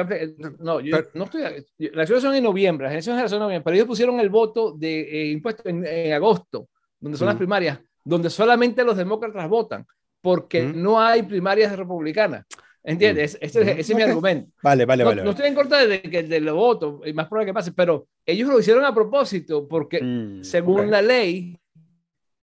no, 0.60 0.78
yo 0.78 0.98
no 1.14 1.24
estoy... 1.24 1.42
Las 1.42 1.52
elecciones 1.78 2.22
son 2.22 2.34
en 2.36 2.44
noviembre, 2.44 2.84
las 2.84 2.92
elecciones 2.92 3.28
son 3.28 3.38
en 3.38 3.42
noviembre, 3.42 3.64
pero 3.64 3.74
ellos 3.74 3.88
pusieron 3.88 4.20
el 4.20 4.30
voto 4.30 4.70
de 4.70 5.00
eh, 5.00 5.32
impuestos 5.32 5.66
en, 5.66 5.84
en, 5.84 6.12
agosto, 6.12 6.68
donde 7.00 7.18
son 7.18 7.26
las 7.26 7.36
primarias, 7.36 7.80
donde 8.04 8.30
solamente 8.30 8.84
los 8.84 8.96
demócratas 8.96 9.48
votan, 9.48 9.84
porque 10.20 10.62
no 10.62 11.00
hay 11.00 11.24
primarias 11.24 11.76
republicanas. 11.76 12.46
¿Entiendes? 12.84 13.34
Mm. 13.34 13.44
Ese, 13.44 13.80
es 13.80 13.94
mi 13.94 14.02
argumento. 14.02 14.52
Vale, 14.62 14.84
vale, 14.84 15.02
no, 15.02 15.08
vale. 15.08 15.24
No 15.24 15.30
estoy 15.30 15.48
en 15.48 15.54
contra 15.54 15.86
de 15.86 16.02
que 16.02 16.22
de 16.22 16.40
los 16.40 16.54
votos, 16.54 17.00
y 17.06 17.14
más 17.14 17.28
probable 17.28 17.50
que 17.50 17.54
pase, 17.54 17.72
pero 17.72 18.06
ellos 18.26 18.48
lo 18.48 18.60
hicieron 18.60 18.84
a 18.84 18.94
propósito 18.94 19.66
porque 19.66 20.02
mm, 20.02 20.44
según 20.44 20.90
la 20.90 21.00
ley 21.00 21.58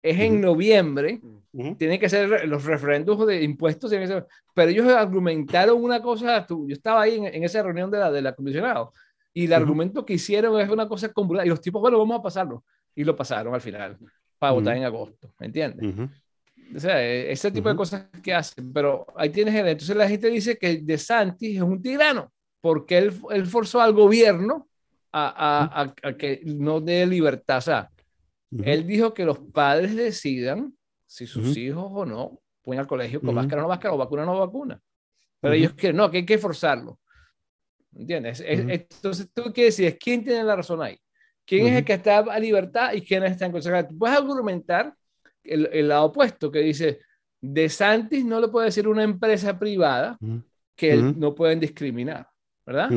es 0.02 0.18
en 0.18 0.40
noviembre, 0.40 1.20
tienen 1.76 2.00
que 2.00 2.08
ser 2.08 2.48
los 2.48 2.64
referendos 2.64 3.24
de 3.26 3.42
impuestos, 3.42 3.92
pero 4.54 4.70
ellos 4.70 4.88
argumentaron 4.88 5.82
una 5.82 6.00
cosa, 6.00 6.46
yo 6.48 6.64
estaba 6.68 7.02
ahí 7.02 7.16
en, 7.16 7.44
esa 7.44 7.62
reunión 7.62 7.90
de 7.90 7.98
la, 7.98 8.10
de 8.10 8.22
la 8.22 8.34
comisionado, 8.34 8.92
y 9.34 9.44
el 9.44 9.52
argumento 9.52 10.04
que 10.04 10.14
hicieron 10.14 10.60
es 10.60 10.68
una 10.68 10.88
cosa 10.88 11.12
común, 11.12 11.38
y 11.44 11.48
los 11.48 11.60
tipos, 11.60 11.80
bueno, 11.80 11.98
vamos 11.98 12.18
a 12.18 12.22
pasarlo, 12.22 12.64
y 12.96 13.04
lo 13.04 13.14
pasaron 13.14 13.54
al 13.54 13.60
final, 13.60 13.96
para 14.38 14.52
votar 14.54 14.76
en 14.76 14.84
agosto, 14.84 15.34
¿me 15.38 15.46
entiendes? 15.46 15.94
O 16.74 16.80
sea, 16.80 17.02
e, 17.02 17.32
ese 17.32 17.50
tipo 17.50 17.68
de 17.68 17.76
cosas 17.76 18.06
que 18.22 18.34
hacen, 18.34 18.72
pero 18.72 19.06
ahí 19.16 19.30
tienes 19.30 19.54
el, 19.54 19.68
entonces 19.68 19.96
la 19.96 20.08
gente 20.08 20.28
dice 20.28 20.56
que 20.56 20.78
De 20.78 20.98
Santis 20.98 21.56
es 21.56 21.62
un 21.62 21.82
tirano, 21.82 22.32
porque 22.60 22.98
él, 22.98 23.14
él 23.30 23.46
forzó 23.46 23.80
al 23.80 23.92
gobierno 23.92 24.68
a, 25.12 25.82
a, 25.82 26.08
a, 26.08 26.16
que 26.16 26.40
no 26.44 26.80
dé 26.80 27.06
libertad. 27.06 27.58
O 27.58 27.62
sea, 27.62 27.90
él 28.64 28.86
dijo 28.86 29.12
que 29.14 29.24
los 29.24 29.38
padres 29.38 29.94
decidan 29.94 30.74
si 31.06 31.26
sus 31.26 31.56
hijos 31.56 31.86
o 31.90 32.06
no 32.06 32.40
pueden 32.62 32.80
al 32.80 32.86
colegio 32.86 33.20
con 33.20 33.34
máscara 33.34 33.60
o 33.60 33.64
no 33.64 33.68
máscara, 33.68 33.94
o 33.94 33.98
vacuna 33.98 34.22
o 34.22 34.26
no 34.26 34.38
vacuna. 34.38 34.80
Pero 35.40 35.54
ellos 35.54 35.72
quieren, 35.74 35.96
no, 35.96 36.10
que 36.10 36.18
hay 36.18 36.26
que 36.26 36.38
forzarlo. 36.38 36.98
¿Entiendes? 37.94 38.42
entonces 38.46 39.28
tú 39.34 39.52
quieres 39.52 39.76
decir, 39.76 39.98
¿quién 39.98 40.24
tiene 40.24 40.42
la 40.44 40.56
razón 40.56 40.80
ahí? 40.80 40.98
¿Quién 41.44 41.66
es 41.66 41.76
el 41.76 41.84
que 41.84 41.94
está 41.94 42.18
a 42.18 42.38
libertad 42.38 42.92
y 42.94 43.02
quién 43.02 43.24
está 43.24 43.46
en 43.46 43.52
contra? 43.52 43.86
puedes 43.88 44.16
argumentar 44.16 44.94
el, 45.44 45.68
el, 45.72 45.88
lado 45.88 46.06
opuesto, 46.06 46.50
que 46.50 46.60
dice, 46.60 47.00
de 47.40 47.68
Santis 47.68 48.24
no 48.24 48.40
le 48.40 48.48
puede 48.48 48.66
decir 48.66 48.86
una 48.86 49.02
empresa 49.02 49.58
privada 49.58 50.18
que 50.76 50.96
no 50.96 51.34
pueden 51.34 51.60
discriminar, 51.60 52.28
¿verdad? 52.64 52.88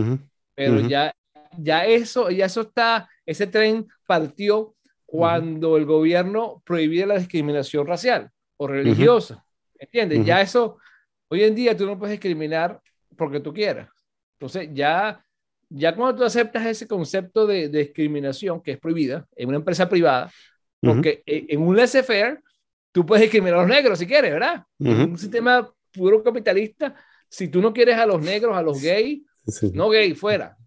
Pero 0.53 0.79
ya, 0.81 1.13
ya 1.57 1.85
eso, 1.85 2.29
ya 2.29 2.45
eso 2.45 2.61
está, 2.61 3.09
ese 3.25 3.47
tren 3.47 3.87
partió 4.07 4.75
cuando 5.05 5.77
el 5.77 5.85
gobierno 5.85 6.61
prohibía 6.65 7.05
la 7.05 7.17
discriminación 7.17 7.87
racial 7.87 8.29
o 8.57 8.67
religiosa, 8.67 9.43
¿entiendes? 9.79 10.25
Ya 10.25 10.41
eso, 10.41 10.77
hoy 11.27 11.43
en 11.43 11.55
día 11.55 11.75
tú 11.75 11.85
no 11.85 11.97
puedes 11.97 12.13
discriminar 12.13 12.79
porque 13.17 13.39
tú 13.39 13.53
quieras. 13.53 13.89
Entonces 14.33 14.69
ya, 14.73 15.23
ya 15.69 15.95
cuando 15.95 16.17
tú 16.17 16.23
aceptas 16.23 16.65
ese 16.65 16.87
concepto 16.87 17.47
de, 17.47 17.69
de 17.69 17.79
discriminación 17.79 18.61
que 18.61 18.73
es 18.73 18.79
prohibida 18.79 19.25
en 19.35 19.49
una 19.49 19.57
empresa 19.57 19.89
privada, 19.89 20.31
porque 20.85 21.23
en 21.25 21.61
un 21.61 21.75
laissez-faire, 21.75 22.41
tú 22.91 23.05
puedes 23.05 23.23
discriminar 23.23 23.59
a 23.59 23.61
los 23.63 23.69
negros 23.69 23.99
si 23.99 24.07
quieres, 24.07 24.31
¿verdad? 24.31 24.63
En 24.79 25.11
un 25.11 25.17
sistema 25.17 25.69
puro 25.91 26.23
capitalista, 26.23 26.95
si 27.29 27.47
tú 27.47 27.61
no 27.61 27.73
quieres 27.73 27.97
a 27.97 28.05
los 28.05 28.21
negros, 28.21 28.55
a 28.55 28.61
los 28.61 28.81
gays, 28.81 29.21
no 29.73 29.89
gay, 29.89 30.13
fuera. 30.13 30.57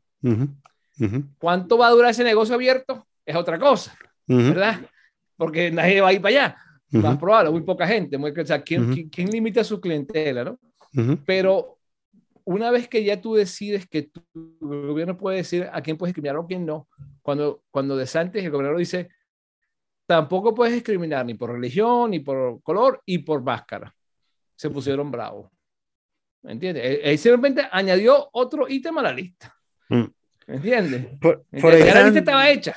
¿Cuánto 1.38 1.78
va 1.78 1.88
a 1.88 1.90
durar 1.90 2.10
ese 2.10 2.24
negocio 2.24 2.54
abierto? 2.54 3.06
Es 3.24 3.36
otra 3.36 3.58
cosa, 3.58 3.96
¿verdad? 4.26 4.80
Porque 5.36 5.70
nadie 5.70 6.00
va 6.00 6.08
a 6.08 6.12
ir 6.12 6.20
para 6.20 6.34
allá. 6.34 6.56
Más 6.90 7.18
probable, 7.18 7.50
muy 7.50 7.62
poca 7.62 7.86
gente. 7.86 8.16
o 8.16 8.46
sea, 8.46 8.62
¿quién, 8.62 9.08
¿quién, 9.10 9.30
limita 9.30 9.62
su 9.62 9.80
clientela, 9.80 10.44
no? 10.44 10.58
Pero 11.26 11.78
una 12.44 12.70
vez 12.70 12.88
que 12.88 13.04
ya 13.04 13.20
tú 13.20 13.34
decides 13.34 13.86
que 13.86 14.04
tu, 14.04 14.22
el 14.34 14.86
gobierno 14.86 15.18
puede 15.18 15.38
decir 15.38 15.68
a 15.70 15.82
quién 15.82 15.98
puedes 15.98 16.14
discriminar 16.14 16.38
o 16.38 16.42
a 16.44 16.46
quién 16.46 16.64
no, 16.64 16.88
cuando, 17.20 17.62
cuando 17.70 17.94
de 17.94 18.04
el 18.14 18.50
gobernador 18.50 18.78
dice, 18.78 19.10
tampoco 20.08 20.54
puedes 20.54 20.72
discriminar 20.72 21.26
ni 21.26 21.34
por 21.34 21.52
religión, 21.52 22.12
ni 22.12 22.20
por 22.20 22.62
color 22.62 23.02
y 23.04 23.18
por 23.18 23.42
máscara. 23.42 23.94
Se 24.56 24.70
pusieron 24.70 25.10
bravos. 25.10 25.50
¿Me 26.42 26.52
entiendes? 26.52 26.82
Él, 26.82 27.00
e, 27.02 27.18
simplemente 27.18 27.68
añadió 27.70 28.30
otro 28.32 28.66
ítem 28.70 28.96
a 28.96 29.02
la 29.02 29.12
lista. 29.12 29.54
Mm. 29.90 30.04
¿Me 30.46 30.54
entiendes? 30.56 31.06
Por, 31.20 31.44
la 31.52 32.04
lista 32.04 32.20
estaba 32.20 32.48
hecha. 32.48 32.74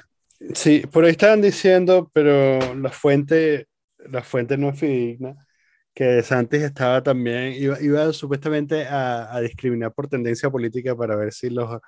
Sí, 0.53 0.83
por 0.91 1.05
ahí 1.05 1.11
estaban 1.11 1.41
diciendo, 1.41 2.11
pero 2.11 2.75
la 2.75 2.89
fuente, 2.89 3.69
la 3.97 4.23
fuente 4.23 4.57
no 4.57 4.69
es 4.69 4.79
fidedigna, 4.79 5.47
que 5.93 6.21
Santos 6.23 6.59
estaba 6.59 7.01
también, 7.01 7.53
iba, 7.53 8.11
supuestamente 8.11 8.85
a, 8.89 9.39
discriminar 9.39 9.93
por 9.93 10.09
tendencia 10.09 10.49
política 10.49 10.97
para 10.97 11.15
ver 11.15 11.31
si 11.31 11.49
los 11.49 11.79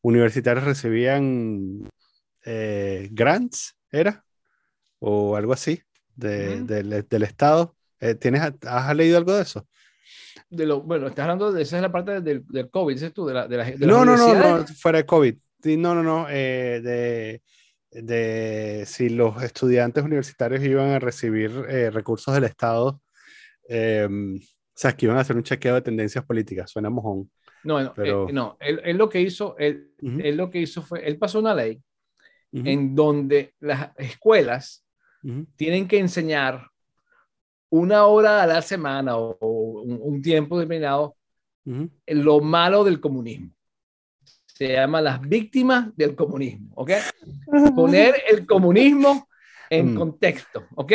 universitarios 0.00 0.64
recibían 0.64 1.86
eh, 2.46 3.08
grants, 3.12 3.76
¿era? 3.90 4.24
O 5.00 5.36
algo 5.36 5.52
así 5.52 5.82
de, 6.18 6.62
del, 7.08 7.22
Estado. 7.22 7.74
Eh, 8.00 8.14
¿tienes, 8.14 8.42
¿Has 8.66 8.96
leído 8.96 9.18
algo 9.18 9.34
de 9.34 9.42
eso? 9.42 9.66
De 10.50 10.66
lo, 10.66 10.82
bueno, 10.82 11.08
estás 11.08 11.24
hablando 11.24 11.52
de 11.52 11.62
esa 11.62 11.76
es 11.76 11.82
la 11.82 11.92
parte 11.92 12.20
del, 12.20 12.44
del 12.46 12.70
COVID, 12.70 12.94
dices 12.94 13.12
tú, 13.12 13.26
de 13.26 13.34
la, 13.34 13.46
de 13.46 13.56
la, 13.56 13.70
no, 13.78 14.04
no, 14.04 14.16
no, 14.16 14.58
no, 14.58 14.66
fuera 14.66 14.98
de 14.98 15.06
COVID. 15.06 15.36
No, 15.64 15.94
no, 15.94 16.02
no, 16.02 16.26
eh, 16.30 16.80
de, 16.82 17.42
de 18.02 18.84
si 18.86 19.08
los 19.08 19.42
estudiantes 19.42 20.04
universitarios 20.04 20.62
iban 20.64 20.90
a 20.90 20.98
recibir 20.98 21.50
eh, 21.68 21.90
recursos 21.90 22.32
del 22.34 22.44
Estado, 22.44 23.00
em, 23.68 24.40
sea, 24.72 24.96
que 24.96 25.06
iban 25.06 25.18
a 25.18 25.20
hacer 25.20 25.36
un 25.36 25.42
chequeo 25.42 25.74
de 25.74 25.82
tendencias 25.82 26.24
políticas, 26.24 26.70
suena 26.70 26.90
mojón. 26.90 27.30
No, 27.64 27.82
no, 27.82 27.92
pero... 27.94 28.28
no 28.32 28.56
él, 28.60 28.80
él, 28.84 28.96
lo 28.96 29.08
que 29.08 29.20
hizo, 29.20 29.56
él, 29.58 29.90
él, 30.00 30.36
lo 30.36 30.48
que 30.48 30.60
hizo 30.60 30.80
fue, 30.80 31.06
él 31.06 31.18
pasó 31.18 31.40
una 31.40 31.54
ley 31.54 31.82
en 32.52 32.94
donde 32.94 33.52
las 33.60 33.90
escuelas 33.98 34.87
tienen 35.56 35.88
que 35.88 35.98
enseñar 35.98 36.68
una 37.70 38.06
hora 38.06 38.42
a 38.42 38.46
la 38.46 38.62
semana 38.62 39.16
o, 39.16 39.36
un, 39.82 40.22
tiempo 40.22 40.58
determinado 40.58 41.16
en 41.64 41.90
lo 42.06 42.40
malo 42.40 42.84
del 42.84 43.00
comunismo. 43.00 43.50
Se 44.46 44.72
llama 44.72 45.00
las 45.00 45.20
víctimas 45.20 45.94
del 45.96 46.16
comunismo, 46.16 46.70
¿ok? 46.74 46.92
Poner 47.76 48.14
el 48.28 48.46
comunismo 48.46 49.28
en 49.70 49.94
mm. 49.94 49.96
contexto, 49.96 50.64
¿ok? 50.74 50.92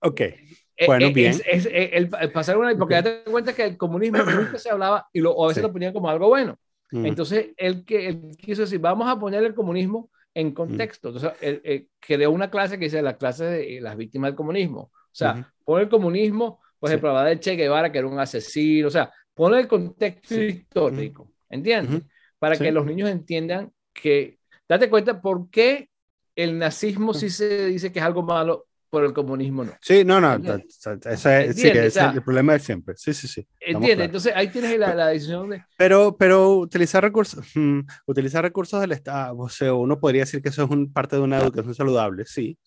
Ok. 0.00 0.20
Eh, 0.20 0.86
bueno, 0.86 1.06
eh, 1.06 1.12
bien. 1.12 1.40
Es, 1.44 1.68
el, 1.72 2.08
pasar 2.32 2.56
una, 2.56 2.76
porque 2.76 3.02
te 3.02 3.30
cuenta 3.30 3.52
que 3.52 3.64
el 3.64 3.76
comunismo 3.76 4.18
nunca 4.22 4.58
se 4.58 4.70
hablaba 4.70 5.08
y 5.12 5.20
lo, 5.20 5.42
a 5.42 5.48
veces 5.48 5.62
lo 5.62 5.72
ponían 5.72 5.92
como 5.92 6.08
algo 6.08 6.28
bueno. 6.28 6.56
Mm. 6.90 7.06
Entonces, 7.06 7.48
él, 7.56 7.84
que, 7.84 8.08
él 8.08 8.36
quiso 8.38 8.62
decir, 8.62 8.78
vamos 8.78 9.08
a 9.08 9.18
poner 9.18 9.42
el 9.44 9.54
comunismo 9.54 10.10
en 10.38 10.52
contexto. 10.52 11.08
Entonces, 11.08 11.32
él, 11.40 11.88
creó 11.98 12.30
una 12.30 12.48
clase 12.48 12.78
que 12.78 12.84
dice 12.84 13.02
la 13.02 13.16
clase 13.16 13.44
de 13.44 13.80
las 13.80 13.96
víctimas 13.96 14.28
del 14.28 14.36
comunismo. 14.36 14.92
O 14.92 15.14
sea, 15.18 15.52
pone 15.64 15.82
el 15.82 15.88
comunismo, 15.88 16.60
por 16.78 16.90
ejemplo, 16.90 17.12
la 17.12 17.24
de 17.24 17.40
Che 17.40 17.56
Guevara, 17.56 17.90
que 17.90 17.98
era 17.98 18.06
un 18.06 18.20
asesino, 18.20 18.86
o 18.86 18.90
sea, 18.90 19.12
pone 19.34 19.58
el 19.58 19.66
contexto 19.66 20.40
histórico, 20.40 21.32
¿entiendes? 21.50 22.02
Para 22.38 22.56
que 22.56 22.70
los 22.70 22.86
niños 22.86 23.10
entiendan 23.10 23.72
que, 23.92 24.38
date 24.68 24.88
cuenta 24.88 25.20
por 25.20 25.50
qué 25.50 25.90
el 26.36 26.56
nazismo 26.56 27.14
sí 27.14 27.30
se 27.30 27.66
dice 27.66 27.90
que 27.90 27.98
es 27.98 28.04
algo 28.04 28.22
malo, 28.22 28.67
por 28.90 29.04
el 29.04 29.12
comunismo 29.12 29.64
no. 29.64 29.72
Sí, 29.80 30.04
no, 30.04 30.20
no, 30.20 30.34
ese, 30.34 31.52
sí, 31.52 31.68
es 31.68 31.96
el 31.96 32.22
problema 32.22 32.54
de 32.54 32.58
siempre. 32.60 32.94
Sí, 32.96 33.12
sí, 33.12 33.28
sí. 33.28 33.46
Entiende, 33.60 34.04
entonces 34.04 34.32
ahí 34.34 34.48
tienes 34.48 34.78
la, 34.78 34.94
la, 34.94 35.08
decisión 35.08 35.50
de... 35.50 35.64
Pero, 35.76 36.16
pero 36.16 36.58
utilizar 36.58 37.02
recursos, 37.02 37.44
mm, 37.54 37.80
utilizar 38.06 38.42
recursos 38.42 38.80
del 38.80 38.92
Estado, 38.92 39.36
o 39.36 39.48
sea, 39.48 39.74
uno 39.74 39.98
podría 40.00 40.22
decir 40.22 40.42
que 40.42 40.48
eso 40.48 40.64
es 40.64 40.70
un, 40.70 40.92
parte 40.92 41.16
de 41.16 41.22
una 41.22 41.38
educación 41.38 41.74
saludable, 41.74 42.24
sí, 42.24 42.58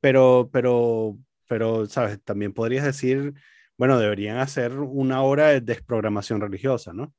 pero, 0.00 0.50
pero, 0.52 1.16
pero, 1.48 1.86
¿sabes? 1.86 2.20
También 2.22 2.52
podrías 2.52 2.84
decir, 2.84 3.34
bueno, 3.76 3.98
deberían 3.98 4.38
hacer 4.38 4.78
una 4.78 5.22
hora 5.22 5.48
de 5.48 5.60
desprogramación 5.60 6.40
religiosa, 6.40 6.92
¿no? 6.92 7.14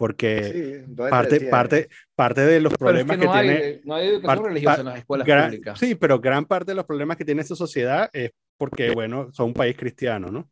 Porque 0.00 0.86
parte, 1.10 1.40
parte, 1.42 1.88
parte 2.14 2.40
de 2.40 2.58
los 2.58 2.72
problemas 2.72 3.18
que, 3.18 3.28
tiene... 3.28 3.80
No 3.84 3.96
hay 3.96 4.08
educación 4.08 4.44
religiosa 4.46 4.80
en 4.80 4.86
las 4.86 4.98
escuelas 5.00 5.28
públicas. 5.28 5.78
Sí, 5.78 5.94
pero 5.94 6.18
gran 6.18 6.46
parte 6.46 6.70
de 6.70 6.76
los 6.76 6.86
problemas 6.86 7.18
que 7.18 7.24
tiene 7.26 7.42
esta 7.42 7.54
sociedad 7.54 8.08
es 8.14 8.30
porque, 8.56 8.92
bueno, 8.92 9.28
son 9.34 9.48
un 9.48 9.52
país 9.52 9.76
cristiano, 9.76 10.30
¿no? 10.30 10.48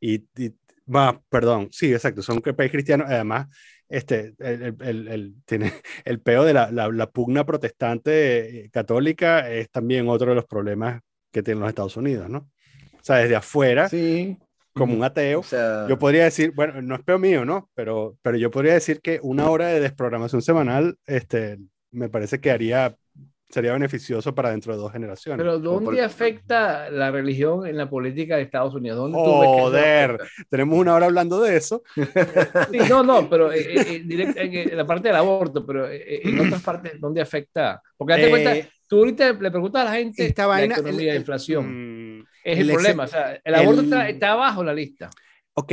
Y, 0.00 0.24
va, 0.86 1.20
perdón, 1.28 1.70
sí, 1.72 1.92
exacto, 1.92 2.22
son 2.22 2.36
un 2.36 2.54
país 2.54 2.70
cristiano, 2.70 3.04
además, 3.04 3.48
este, 3.88 4.34
el, 4.38 4.76
el, 4.78 5.08
el, 5.08 5.34
tiene 5.44 5.72
el 6.04 6.20
peo 6.20 6.44
de 6.44 6.54
la, 6.54 6.70
la, 6.70 6.86
la, 6.86 7.10
pugna 7.10 7.44
protestante 7.44 8.60
eh, 8.60 8.70
católica 8.70 9.50
es 9.50 9.72
también 9.72 10.08
otro 10.08 10.28
de 10.28 10.36
los 10.36 10.46
problemas 10.46 11.02
que 11.32 11.42
tienen 11.42 11.62
los 11.62 11.68
Estados 11.68 11.96
Unidos, 11.96 12.30
¿no? 12.30 12.48
O 12.92 13.02
sea, 13.02 13.16
desde 13.16 13.34
afuera, 13.34 13.88
sí 13.88 14.38
como 14.76 14.94
un 14.94 15.04
ateo, 15.04 15.42
yo 15.88 15.98
podría 15.98 16.24
decir, 16.24 16.52
bueno, 16.54 16.82
no 16.82 16.94
es 16.94 17.02
peor 17.02 17.18
mío, 17.18 17.44
¿no? 17.44 17.70
Pero, 17.74 18.16
pero 18.22 18.36
yo 18.36 18.50
podría 18.50 18.74
decir 18.74 19.00
que 19.00 19.18
una 19.22 19.50
hora 19.50 19.68
de 19.68 19.80
desprogramación 19.80 20.42
semanal, 20.42 20.98
este, 21.06 21.58
me 21.90 22.08
parece 22.08 22.40
que 22.40 22.50
haría, 22.50 22.94
sería 23.48 23.72
beneficioso 23.72 24.34
para 24.34 24.50
dentro 24.50 24.74
de 24.74 24.78
dos 24.78 24.92
generaciones. 24.92 25.38
Pero 25.38 25.58
¿dónde 25.58 26.02
afecta 26.02 26.90
la 26.90 27.10
religión 27.10 27.66
en 27.66 27.76
la 27.76 27.88
política 27.88 28.36
de 28.36 28.42
Estados 28.42 28.74
Unidos? 28.74 28.98
¿Dónde 28.98 29.18
Joder, 29.18 30.20
tenemos 30.50 30.78
una 30.78 30.94
hora 30.94 31.06
hablando 31.06 31.40
de 31.40 31.56
eso. 31.56 31.82
Sí, 32.70 32.78
no, 32.88 33.02
no, 33.02 33.30
pero 33.30 33.52
eh, 33.52 33.60
eh, 33.60 34.04
eh, 34.08 34.68
en 34.70 34.76
la 34.76 34.86
parte 34.86 35.08
del 35.08 35.16
aborto, 35.16 35.64
pero 35.64 35.88
en 35.90 36.40
otras 36.40 36.62
partes, 36.62 37.00
¿dónde 37.00 37.20
afecta? 37.20 37.80
Porque 37.96 38.14
date 38.14 38.30
cuenta, 38.30 38.54
tú 38.88 38.98
ahorita 38.98 39.32
le 39.32 39.50
preguntas 39.50 39.82
a 39.82 39.84
la 39.84 39.92
gente 39.92 40.26
esta 40.26 40.46
vaina, 40.46 40.74
la 40.76 40.80
economía, 40.80 41.12
la 41.12 41.18
inflación. 41.18 41.64
Mm, 41.66 42.05
es 42.44 42.58
el, 42.60 42.70
problema. 42.70 43.04
O 43.04 43.08
sea, 43.08 43.40
el 43.44 43.54
aborto 43.54 44.00
está, 44.02 44.32
abajo 44.32 44.60
en 44.60 44.66
la 44.66 44.74
lista. 44.74 45.10
Ok. 45.54 45.72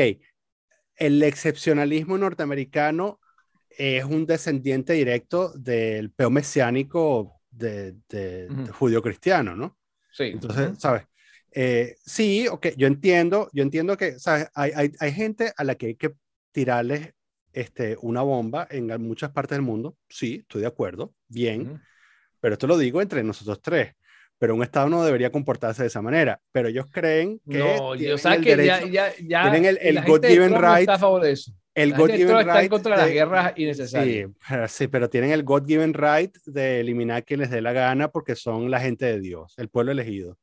El 0.95 1.21
excepcionalismo 1.23 2.17
norteamericano 2.17 3.19
es 3.69 4.03
un 4.03 4.25
descendiente 4.25 4.93
directo 4.93 5.51
del 5.53 6.11
peo 6.11 6.29
mesiánico 6.29 7.41
de, 7.49 7.95
de, 8.09 8.47
judío-cristiano, 8.71 9.55
¿no? 9.55 9.77
Sí. 10.11 10.25
Entonces, 10.25 10.79
¿sabes? 10.79 11.03
Eh, 11.51 11.95
sí, 12.03 12.47
ok, 12.47 12.67
yo 12.77 12.87
entiendo, 12.87 13.49
yo 13.53 13.63
entiendo 13.63 13.95
que, 13.95 14.19
¿sabes? 14.19 14.49
Hay, 14.55 14.71
hay, 14.75 14.91
hay, 14.99 15.11
gente 15.11 15.53
a 15.55 15.63
la 15.63 15.75
que 15.75 15.87
hay 15.87 15.95
que 15.95 16.15
tirarles 16.51 17.13
este, 17.51 17.97
una 18.01 18.21
bomba 18.21 18.67
en 18.71 18.87
muchas 19.01 19.31
partes 19.31 19.57
del 19.57 19.61
mundo. 19.61 19.97
Sí, 20.09 20.39
estoy 20.41 20.61
de 20.61 20.67
acuerdo, 20.67 21.13
bien, 21.27 21.81
pero 22.39 22.53
esto 22.53 22.65
lo 22.65 22.77
digo 22.77 23.01
entre 23.01 23.23
nosotros 23.23 23.61
tres 23.61 23.93
pero 24.43 24.55
un 24.55 24.63
Estado 24.63 24.89
no 24.89 25.05
debería 25.05 25.31
comportarse 25.31 25.83
de 25.83 25.87
esa 25.87 26.01
manera. 26.01 26.37
Pero 26.51 26.67
ellos 26.67 26.87
creen 26.91 27.39
que. 27.49 27.59
No, 27.59 27.95
yo 27.95 28.17
sé 28.17 28.41
que 28.41 28.65
ya, 28.65 28.83
ya, 28.83 29.13
ya, 29.25 29.43
Tienen 29.43 29.63
el, 29.63 29.79
el 29.81 30.03
God-given 30.03 30.55
right. 30.55 30.81
Está 30.81 30.95
a 30.95 30.99
favor 30.99 31.21
de 31.21 31.31
eso. 31.31 31.53
El 31.73 31.93
God-given 31.93 32.39
right. 32.39 32.47
Está 32.49 32.67
contra 32.67 32.97
las 32.97 33.09
guerras 33.09 33.53
innecesarias. 33.55 34.29
Sí 34.29 34.35
pero, 34.49 34.67
sí, 34.67 34.87
pero 34.89 35.09
tienen 35.09 35.31
el 35.31 35.43
God-given 35.45 35.93
right 35.93 36.35
de 36.45 36.81
eliminar 36.81 37.23
quien 37.23 37.39
les 37.39 37.51
dé 37.51 37.61
la 37.61 37.71
gana 37.71 38.09
porque 38.09 38.35
son 38.35 38.69
la 38.69 38.81
gente 38.81 39.05
de 39.05 39.21
Dios, 39.21 39.53
el 39.55 39.69
pueblo 39.69 39.93
elegido. 39.93 40.37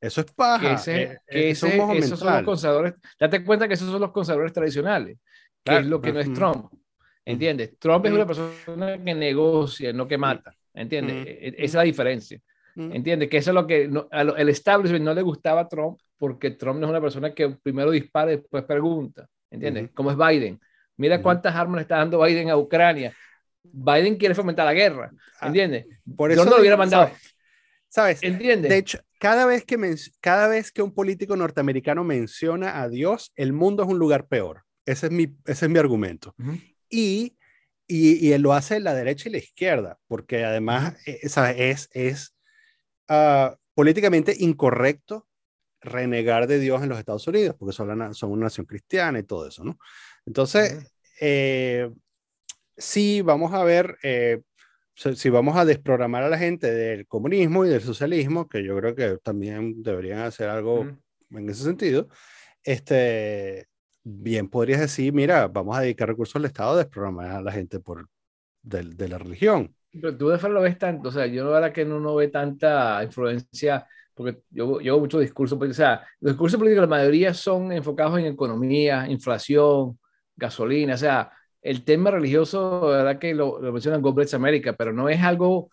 Eso 0.00 0.20
es 0.20 0.30
paja. 0.30 0.68
Que, 0.68 0.74
ese, 0.74 1.02
eh, 1.02 1.18
que 1.26 1.50
ese, 1.50 1.76
esos 1.96 2.20
son 2.20 2.32
los 2.32 2.42
conservadores. 2.44 2.94
Date 3.18 3.44
cuenta 3.44 3.66
que 3.66 3.74
esos 3.74 3.90
son 3.90 4.00
los 4.00 4.12
conservadores 4.12 4.52
tradicionales, 4.52 5.18
que 5.64 5.76
es 5.76 5.86
lo 5.86 6.00
que 6.00 6.12
no 6.12 6.20
es 6.20 6.32
Trump. 6.32 6.72
¿Entiendes? 7.24 7.76
Trump 7.80 8.06
es 8.06 8.12
una 8.12 8.26
persona 8.28 8.96
que 9.04 9.12
negocia, 9.12 9.92
no 9.92 10.06
que 10.06 10.18
mata. 10.18 10.54
¿Entiendes? 10.72 11.26
E, 11.26 11.48
e, 11.48 11.54
esa 11.58 11.64
es 11.64 11.74
la 11.74 11.82
diferencia. 11.82 12.40
Mm. 12.74 12.92
¿Entiendes? 12.92 13.28
Que 13.28 13.38
eso 13.38 13.50
es 13.50 13.54
lo 13.54 13.66
que 13.66 13.90
el 14.12 14.48
establishment 14.48 15.04
no 15.04 15.14
le 15.14 15.22
gustaba 15.22 15.62
a 15.62 15.68
Trump 15.68 15.98
porque 16.18 16.52
Trump 16.52 16.78
no 16.78 16.86
es 16.86 16.90
una 16.90 17.00
persona 17.00 17.34
que 17.34 17.50
primero 17.62 17.90
dispara 17.90 18.32
y 18.32 18.36
después 18.36 18.64
pregunta. 18.64 19.26
¿Entiendes? 19.50 19.90
Como 19.92 20.10
es 20.10 20.16
Biden. 20.16 20.60
Mira 20.96 21.20
cuántas 21.20 21.54
armas 21.54 21.76
le 21.76 21.82
está 21.82 21.96
dando 21.96 22.22
Biden 22.22 22.48
a 22.48 22.56
Ucrania. 22.56 23.12
Biden 23.62 24.16
quiere 24.16 24.34
fomentar 24.34 24.64
la 24.64 24.72
guerra. 24.72 25.10
Ah, 25.40 25.48
¿Entiendes? 25.48 25.86
por 26.16 26.30
eso 26.30 26.40
Yo 26.40 26.44
no 26.44 26.56
lo 26.56 26.60
hubiera 26.60 26.76
mandado. 26.76 27.10
¿Sabes? 27.88 28.22
¿Entiendes? 28.22 28.70
De 28.70 28.78
hecho, 28.78 28.98
cada 29.18 29.46
vez, 29.46 29.64
que 29.64 29.76
cada 30.20 30.48
vez 30.48 30.72
que 30.72 30.80
un 30.82 30.94
político 30.94 31.36
norteamericano 31.36 32.04
menciona 32.04 32.80
a 32.80 32.88
Dios, 32.88 33.32
el 33.36 33.52
mundo 33.52 33.82
es 33.82 33.88
un 33.88 33.98
lugar 33.98 34.26
peor. 34.28 34.62
Ese 34.86 35.06
es 35.06 35.12
mi, 35.12 35.24
ese 35.44 35.66
es 35.66 35.70
mi 35.70 35.78
argumento. 35.78 36.34
y, 36.88 37.36
y, 37.86 38.26
y, 38.26 38.32
él 38.32 38.42
lo 38.42 38.52
hace 38.52 38.80
la 38.80 38.94
derecha 38.94 39.28
y 39.28 39.32
la 39.32 39.38
izquierda, 39.38 39.98
porque 40.08 40.44
además, 40.44 40.96
eh, 41.06 41.28
¿sabes? 41.28 41.56
Es, 41.58 41.88
es 41.92 42.31
Ah, 43.14 43.58
políticamente 43.74 44.34
incorrecto 44.38 45.28
renegar 45.82 46.46
de 46.46 46.58
Dios 46.58 46.82
en 46.82 46.88
los 46.88 46.98
Estados 46.98 47.26
Unidos, 47.26 47.54
porque 47.58 47.74
son, 47.74 47.90
una 47.90 48.44
nación 48.44 48.64
cristiana 48.64 49.18
y 49.18 49.22
todo 49.22 49.46
eso, 49.46 49.62
¿no? 49.64 49.78
Entonces, 50.24 50.90
eh, 51.20 51.90
sí, 52.74 53.20
vamos 53.20 53.52
a 53.52 53.64
ver, 53.64 53.98
eh, 54.02 54.40
si 54.94 55.28
vamos 55.28 55.58
a 55.58 55.66
desprogramar 55.66 56.22
a 56.22 56.30
la 56.30 56.38
gente 56.38 56.72
del 56.72 57.06
comunismo 57.06 57.66
y 57.66 57.68
del 57.68 57.82
socialismo, 57.82 58.48
que 58.48 58.64
yo 58.64 58.78
creo 58.78 58.94
que 58.94 59.18
también 59.22 59.82
deberían 59.82 60.20
hacer 60.20 60.48
algo 60.48 60.86
en 61.30 61.48
ese 61.50 61.64
sentido, 61.64 62.08
este, 62.64 63.68
bien 64.04 64.48
podrías 64.48 64.80
decir, 64.80 65.12
mira, 65.12 65.48
vamos 65.48 65.76
a 65.76 65.82
dedicar 65.82 66.08
recursos 66.08 66.36
al 66.36 66.46
Estado 66.46 66.72
a 66.72 66.78
desprogramar 66.78 67.30
a 67.30 67.42
la 67.42 67.52
gente 67.52 67.78
por, 67.78 68.08
de 68.62 69.08
la 69.08 69.18
religión. 69.18 69.76
Pero 69.92 70.16
tú 70.16 70.28
de 70.28 70.48
lo 70.48 70.62
ves 70.62 70.78
tanto, 70.78 71.10
o 71.10 71.12
sea, 71.12 71.26
yo 71.26 71.44
la 71.44 71.50
verdad 71.50 71.72
que 71.72 71.84
no, 71.84 72.00
no 72.00 72.14
ve 72.14 72.28
tanta 72.28 73.02
influencia, 73.04 73.86
porque 74.14 74.42
yo, 74.50 74.80
yo 74.80 74.98
mucho 74.98 75.18
discurso, 75.18 75.58
o 75.58 75.72
sea, 75.74 76.02
los 76.20 76.32
discursos 76.32 76.58
políticos 76.58 76.82
la 76.88 76.96
mayoría 76.96 77.34
son 77.34 77.72
enfocados 77.72 78.18
en 78.18 78.26
economía, 78.26 79.06
inflación, 79.08 79.98
gasolina, 80.34 80.94
o 80.94 80.98
sea, 80.98 81.30
el 81.60 81.84
tema 81.84 82.10
religioso, 82.10 82.90
la 82.90 83.04
verdad 83.04 83.18
que 83.18 83.34
lo, 83.34 83.60
lo 83.60 83.72
mencionan 83.72 84.00
God 84.00 84.14
Bless 84.14 84.34
America, 84.34 84.72
pero 84.72 84.92
no 84.92 85.08
es 85.10 85.20
algo 85.22 85.70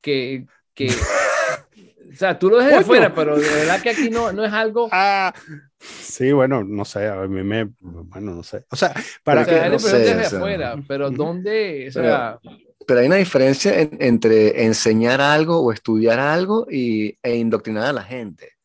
que, 0.00 0.46
que 0.74 0.88
o 2.12 2.16
sea, 2.16 2.38
tú 2.38 2.50
lo 2.50 2.56
ves 2.56 2.76
de 2.76 2.84
fuera, 2.84 3.14
pero 3.14 3.38
de 3.38 3.48
verdad 3.48 3.80
que 3.80 3.90
aquí 3.90 4.10
no, 4.10 4.32
no 4.32 4.44
es 4.44 4.52
algo. 4.52 4.88
Ah, 4.90 5.32
sí, 5.78 6.32
bueno, 6.32 6.64
no 6.64 6.84
sé, 6.84 7.06
a 7.06 7.26
mí 7.28 7.42
me, 7.44 7.70
bueno, 7.80 8.34
no 8.34 8.42
sé. 8.42 8.64
O 8.70 8.76
sea, 8.76 8.92
para 9.22 9.44
que. 9.44 9.68
No 9.68 9.78
sé, 9.78 9.98
desde 9.98 10.36
afuera, 10.36 10.76
pero 10.88 11.10
¿dónde? 11.10 11.86
O 11.88 11.92
sea, 11.92 12.38
pero 12.42 12.69
hay 12.98 13.06
una 13.06 13.16
diferencia 13.16 13.78
entre 13.78 14.64
enseñar 14.64 15.20
algo 15.20 15.60
o 15.60 15.72
estudiar 15.72 16.18
algo 16.18 16.66
y, 16.70 17.16
e 17.22 17.36
indoctrinar 17.36 17.84
a 17.84 17.92
la 17.92 18.02
gente. 18.02 18.59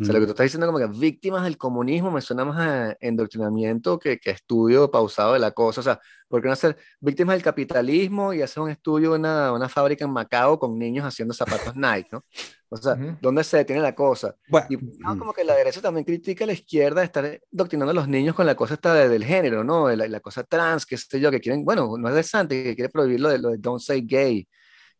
O 0.00 0.04
sea, 0.04 0.14
lo 0.14 0.20
que 0.20 0.26
tú 0.26 0.32
estás 0.32 0.44
diciendo 0.44 0.66
como 0.66 0.78
que 0.78 0.86
víctimas 0.86 1.44
del 1.44 1.58
comunismo 1.58 2.10
me 2.10 2.22
suena 2.22 2.44
más 2.46 2.58
a 2.58 2.96
endoctrinamiento 3.00 3.98
que, 3.98 4.18
que 4.18 4.30
estudio 4.30 4.90
pausado 4.90 5.34
de 5.34 5.38
la 5.38 5.50
cosa. 5.50 5.80
O 5.80 5.84
sea, 5.84 6.00
¿por 6.26 6.40
qué 6.40 6.46
no 6.46 6.54
hacer 6.54 6.76
víctimas 7.00 7.34
del 7.34 7.42
capitalismo 7.42 8.32
y 8.32 8.40
hacer 8.40 8.62
un 8.62 8.70
estudio 8.70 9.14
en 9.14 9.20
una, 9.20 9.52
una 9.52 9.68
fábrica 9.68 10.06
en 10.06 10.12
Macao 10.12 10.58
con 10.58 10.78
niños 10.78 11.04
haciendo 11.04 11.34
zapatos 11.34 11.76
Nike, 11.76 12.08
¿no? 12.12 12.24
O 12.70 12.76
sea, 12.76 12.96
¿dónde 13.20 13.44
se 13.44 13.58
detiene 13.58 13.82
la 13.82 13.94
cosa? 13.94 14.36
y 14.70 14.76
no, 14.76 15.18
como 15.18 15.32
que 15.32 15.44
la 15.44 15.56
derecha 15.56 15.82
también 15.82 16.04
critica 16.04 16.44
a 16.44 16.46
la 16.46 16.52
izquierda 16.52 17.00
de 17.00 17.06
estar 17.06 17.40
doctrinando 17.50 17.90
a 17.90 17.94
los 17.94 18.08
niños 18.08 18.34
con 18.34 18.46
la 18.46 18.54
cosa 18.54 18.74
esta 18.74 18.94
del 18.94 19.24
género, 19.24 19.64
¿no? 19.64 19.94
La, 19.94 20.06
la 20.06 20.20
cosa 20.20 20.44
trans, 20.44 20.86
que 20.86 20.96
sé 20.96 21.20
yo, 21.20 21.30
que 21.30 21.40
quieren, 21.40 21.64
bueno, 21.64 21.98
no 21.98 22.08
es 22.08 22.14
de 22.14 22.22
Santi, 22.22 22.62
que 22.62 22.74
quiere 22.76 22.88
prohibir 22.88 23.20
lo 23.20 23.28
de, 23.28 23.38
lo 23.38 23.50
de 23.50 23.58
don't 23.58 23.80
say 23.80 24.00
gay 24.02 24.48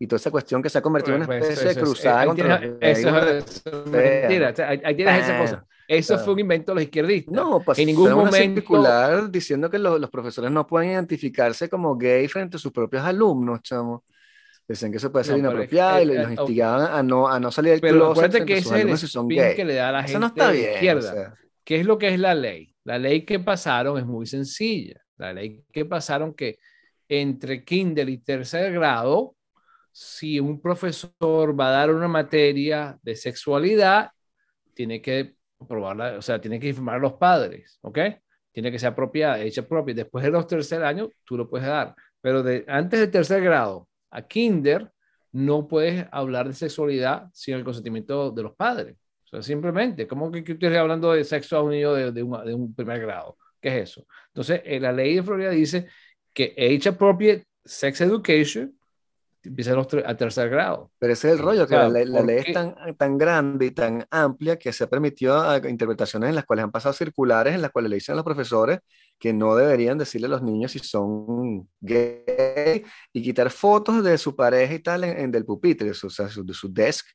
y 0.03 0.07
toda 0.07 0.17
esa 0.17 0.31
cuestión 0.31 0.63
que 0.63 0.71
se 0.71 0.79
ha 0.79 0.83
convertido 0.83 1.17
en 1.17 1.21
una 1.21 1.27
pues, 1.27 1.43
especie 1.51 1.75
de 1.75 1.81
cruzada 1.81 2.25
contra 2.25 2.57
eso, 2.81 3.19
es 3.19 3.63
mentira. 3.87 4.55
ahí 4.83 4.97
tienes 4.97 5.25
esa 5.25 5.39
cosa. 5.39 5.67
Eso 5.87 6.19
fue 6.21 6.33
un 6.33 6.39
invento 6.39 6.71
de 6.71 6.77
los 6.77 6.85
izquierdistas. 6.85 7.35
No, 7.35 7.61
pues 7.61 7.79
en 7.79 7.87
ningún 7.87 8.13
momento 8.13 8.61
circular 8.61 9.31
diciendo 9.31 9.69
que 9.69 9.79
los, 9.79 10.01
los, 10.01 10.09
profesores 10.09 10.51
no 10.51 10.67
pueden 10.67 10.93
identificarse 10.93 11.69
como 11.69 11.97
gay 11.97 12.27
frente 12.29 12.57
a 12.57 12.61
sus 12.61 12.73
propios 12.73 13.05
alumnos, 13.05 13.61
chamo. 13.63 14.05
Decían 14.67 14.91
que 14.91 14.97
eso 14.97 15.13
puede 15.13 15.27
ser 15.27 15.37
inapropiado 15.37 16.01
y 16.01 16.07
los 16.07 16.31
instigaban 16.31 16.95
a 16.95 17.03
no, 17.03 17.29
a 17.29 17.39
no 17.39 17.51
salir 17.51 17.73
del 17.73 17.81
pero 17.81 18.15
closet 18.15 18.45
que 18.47 18.59
ese 18.59 18.81
es 18.81 19.03
el 19.03 19.09
son 19.09 19.29
gay. 19.29 19.55
que 19.55 19.67
le 19.67 19.75
da 19.75 19.91
a 19.91 19.93
la 19.93 19.99
gente 19.99 20.13
eso 20.13 20.21
no 20.21 20.29
está 20.29 20.51
bien, 20.51 20.73
izquierda. 20.75 21.35
¿Qué 21.63 21.81
es 21.81 21.85
lo 21.85 21.99
que 21.99 22.09
es 22.09 22.19
la 22.19 22.35
ley? 22.35 22.75
La 22.85 22.99
ley 22.99 23.27
que 23.27 23.39
pasaron 23.39 23.99
es 23.99 24.07
muy 24.07 24.25
sencilla. 24.25 24.99
La 25.19 25.35
ley 25.35 25.63
que 25.71 25.85
pasaron 25.85 26.33
que 26.33 26.59
entre 27.07 27.65
kinder 27.65 28.09
y 28.09 28.17
tercer 28.19 28.73
grado 28.73 29.35
si 29.93 30.41
un 30.41 30.61
profesor 30.61 31.59
va 31.59 31.69
a 31.69 31.73
dar 31.73 31.91
una 31.91 32.09
materia 32.09 32.99
de 33.03 33.17
sexualidad, 33.17 34.11
tiene 34.75 35.03
que 35.03 35.35
probarla, 35.69 36.19
o 36.19 36.23
sea, 36.23 36.41
tiene 36.41 36.59
que 36.59 36.69
informar 36.69 36.97
a 36.97 36.99
los 36.99 37.15
padres, 37.15 37.79
¿ok? 37.83 37.99
Tiene 38.53 38.71
que 38.73 38.79
ser 38.79 38.91
apropiada, 38.91 39.41
hecha 39.41 39.67
propia. 39.67 39.95
Después 39.95 40.25
de 40.25 40.31
los 40.31 40.47
tercer 40.47 40.83
años, 40.85 41.09
tú 41.25 41.37
lo 41.37 41.49
puedes 41.49 41.67
dar. 41.67 41.95
Pero 42.21 42.45
antes 42.67 43.01
del 43.01 43.11
tercer 43.11 43.43
grado 43.43 43.89
a 44.11 44.23
kinder, 44.23 44.91
no 45.33 45.69
puedes 45.69 46.07
hablar 46.11 46.49
de 46.49 46.55
sexualidad 46.55 47.29
sin 47.33 47.55
el 47.55 47.65
consentimiento 47.65 48.31
de 48.31 48.43
los 48.43 48.55
padres. 48.55 48.97
O 49.27 49.29
sea, 49.29 49.43
simplemente, 49.43 50.09
¿cómo 50.09 50.31
que, 50.31 50.43
que 50.43 50.53
usted 50.53 50.75
hablando 50.75 51.13
de 51.13 51.25
sexo 51.25 51.57
a 51.57 51.63
un 51.63 51.71
niño 51.71 51.93
de, 51.95 52.11
de, 52.11 52.23
un, 52.23 52.75
primer 52.75 53.01
grado? 53.01 53.37
¿Qué 53.61 53.69
es 53.69 53.91
eso? 53.91 54.07
Entonces, 54.29 54.63
eh, 54.65 54.81
la 54.81 54.93
ley 54.93 55.17
de 55.17 55.23
Florida 55.23 55.51
dice 55.51 55.87
que 56.33 56.55
age 56.59 56.89
appropriate 56.89 57.45
sex 57.65 58.01
education 58.01 58.75
empieza 59.43 59.75
a 60.05 60.17
tercer 60.17 60.51
grado. 60.51 60.91
Pero 60.99 61.13
ese 61.13 61.29
es 61.29 61.35
el 61.35 61.41
rollo, 61.41 61.67
que 61.67 61.75
la, 61.75 61.89
ley 61.89 62.39
es 62.47 62.53
tan, 62.53 62.75
tan 62.97 63.19
grande 63.19 63.67
y 63.67 63.71
tan 63.71 64.07
amplia 64.11 64.59
que 64.59 64.73
se 64.73 64.85
ha 64.85 64.87
permitido 64.89 65.57
interpretaciones 65.69 66.29
en 66.31 66.35
las 66.35 66.45
cuales 66.45 66.65
han 66.65 66.71
pasado 66.71 66.93
circulares, 66.93 67.55
en 67.55 67.63
las 67.63 67.71
cuales 67.71 67.91
le 67.91 67.97
dicen 67.97 68.15
a 68.15 68.17
los 68.17 68.25
profesores 68.25 68.81
que 69.19 69.33
no 69.33 69.55
deberían 69.55 69.99
decirle 69.99 70.27
a 70.27 70.31
los 70.31 70.43
niños 70.43 70.73
si 70.73 70.79
son 70.79 71.69
gay 71.81 72.83
y 73.13 73.23
quitar 73.23 73.51
fotos 73.51 74.03
de 74.03 74.17
su 74.17 74.35
pareja 74.35 74.75
y 74.75 74.79
tal 74.79 75.05
en, 75.05 75.31
del 75.31 75.45
pupitre, 75.45 75.91
o 75.91 75.95
sea, 75.95 76.27
de 76.27 76.55
su 76.55 76.73
desk, 76.73 77.07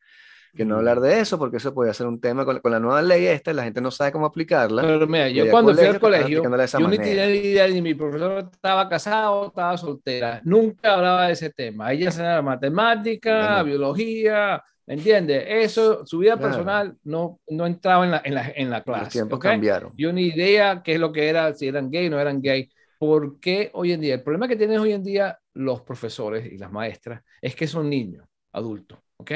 que 0.56 0.65
no 0.65 0.77
hablar 0.77 0.99
de 0.99 1.19
eso, 1.19 1.38
porque 1.38 1.57
eso 1.57 1.73
podría 1.73 1.94
ser 1.94 2.07
un 2.07 2.19
tema 2.19 2.45
con, 2.45 2.60
la 2.64 2.80
nueva 2.80 3.02
ley 3.02 3.27
esta, 3.27 3.53
la 3.53 3.64
gente 3.64 3.82
no 3.82 3.91
sabe 3.91 4.11
cómo 4.11 4.26
aplicarla. 4.26 4.82
Pero 4.82 5.07
mira, 5.07 5.30
yo 5.30 5.49
cuando 5.52 5.73
fui 5.76 5.86
al 5.86 5.99
colegio, 5.99 6.44
yo 6.44 6.88
ni 6.88 6.98
tenía 6.98 7.30
idea 7.30 7.68
ni 7.68 7.82
mi 7.82 7.94
profesor 7.94 8.49
estaba 8.52 8.88
casado, 8.90 9.48
estaba 9.48 9.77
soltera, 9.77 10.41
nunca 10.44 10.95
hablaba 10.95 11.27
de 11.27 11.34
ese 11.34 11.49
tema. 11.49 11.91
Ella 11.91 12.06
enseñaba 12.06 12.41
matemática, 12.41 13.61
biología, 13.64 14.64
¿me 14.86 14.95
entiendes? 14.95 15.44
Eso, 15.48 16.06
su 16.06 16.19
vida 16.19 16.38
personal 16.38 16.95
no, 17.03 17.40
no 17.48 17.65
entraba 17.65 18.06
en 18.06 18.11
la, 18.11 18.22
en 18.23 18.34
la, 18.34 18.52
en 18.56 18.69
la 18.69 18.82
clase. 18.82 19.03
Los 19.03 19.14
tiempos 19.14 19.40
cambiaron. 19.40 19.91
Yo 19.98 20.14
ni 20.14 20.27
idea 20.27 20.82
qué 20.84 20.94
es 20.94 20.99
lo 20.99 21.11
que 21.11 21.27
era, 21.27 21.53
si 21.53 21.68
eran 21.68 21.91
gay 21.91 22.07
o 22.07 22.11
no 22.11 22.19
eran 22.19 22.41
gay. 22.41 22.69
¿Por 22.98 23.40
qué 23.40 23.72
hoy 23.73 23.91
en 23.91 24.02
día? 24.02 24.15
El 24.15 24.23
problema 24.23 24.48
que 24.48 24.56
tienen 24.56 24.80
hoy 24.80 24.94
en 24.94 25.03
día 25.03 25.38
los 25.53 25.82
profesores 25.82 26.52
y 26.52 26.57
las 26.57 26.72
maestras 26.72 27.22
es 27.41 27.56
que 27.56 27.68
son 27.68 27.90
niños, 27.90 28.26
adultos, 28.52 28.99
¿ok? 29.18 29.32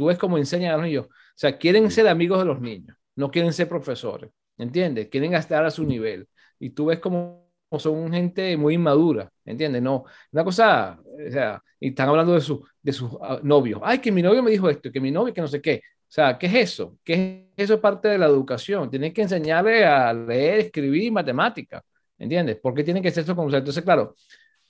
Tú 0.00 0.06
ves 0.06 0.16
cómo 0.16 0.38
enseñan 0.38 0.72
a 0.72 0.76
los 0.78 0.86
niños. 0.86 1.04
O 1.08 1.12
sea, 1.34 1.58
quieren 1.58 1.90
ser 1.90 2.08
amigos 2.08 2.38
de 2.38 2.46
los 2.46 2.58
niños, 2.58 2.96
no 3.16 3.30
quieren 3.30 3.52
ser 3.52 3.68
profesores, 3.68 4.30
¿entiendes? 4.56 5.08
Quieren 5.10 5.34
estar 5.34 5.62
a 5.62 5.70
su 5.70 5.84
nivel. 5.84 6.26
Y 6.58 6.70
tú 6.70 6.86
ves 6.86 7.00
cómo 7.00 7.50
son 7.78 8.10
gente 8.10 8.56
muy 8.56 8.76
inmadura, 8.76 9.30
¿entiendes? 9.44 9.82
No, 9.82 10.06
una 10.32 10.42
cosa, 10.42 10.98
o 11.04 11.30
sea, 11.30 11.62
y 11.78 11.90
están 11.90 12.08
hablando 12.08 12.32
de, 12.32 12.40
su, 12.40 12.66
de 12.80 12.94
sus 12.94 13.10
ah, 13.20 13.40
novios. 13.42 13.78
Ay, 13.84 13.98
que 13.98 14.10
mi 14.10 14.22
novio 14.22 14.42
me 14.42 14.50
dijo 14.50 14.70
esto, 14.70 14.90
que 14.90 15.00
mi 15.00 15.10
novio, 15.10 15.34
que 15.34 15.42
no 15.42 15.48
sé 15.48 15.60
qué. 15.60 15.82
O 15.84 16.12
sea, 16.12 16.38
¿qué 16.38 16.46
es 16.46 16.54
eso? 16.54 16.96
¿Qué 17.04 17.50
es 17.54 17.64
eso 17.64 17.78
parte 17.78 18.08
de 18.08 18.16
la 18.16 18.24
educación? 18.24 18.88
Tienes 18.88 19.12
que 19.12 19.20
enseñarle 19.20 19.84
a 19.84 20.14
leer, 20.14 20.60
escribir 20.60 21.12
matemática, 21.12 21.84
¿entiendes? 22.18 22.56
¿Por 22.56 22.72
qué 22.72 22.84
tienen 22.84 23.02
que 23.02 23.10
ser 23.10 23.20
estos 23.20 23.36
conceptos? 23.36 23.60
Entonces, 23.60 23.84
claro, 23.84 24.16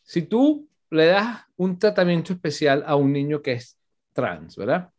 si 0.03 0.23
tú 0.23 0.69
le 0.91 1.07
das 1.07 1.45
un 1.57 1.79
tratamiento 1.79 2.33
especial 2.33 2.83
a 2.85 2.97
un 2.97 3.13
niño 3.13 3.41
que 3.41 3.53
es 3.53 3.79
trans, 4.13 4.57
¿verdad? 4.57 4.91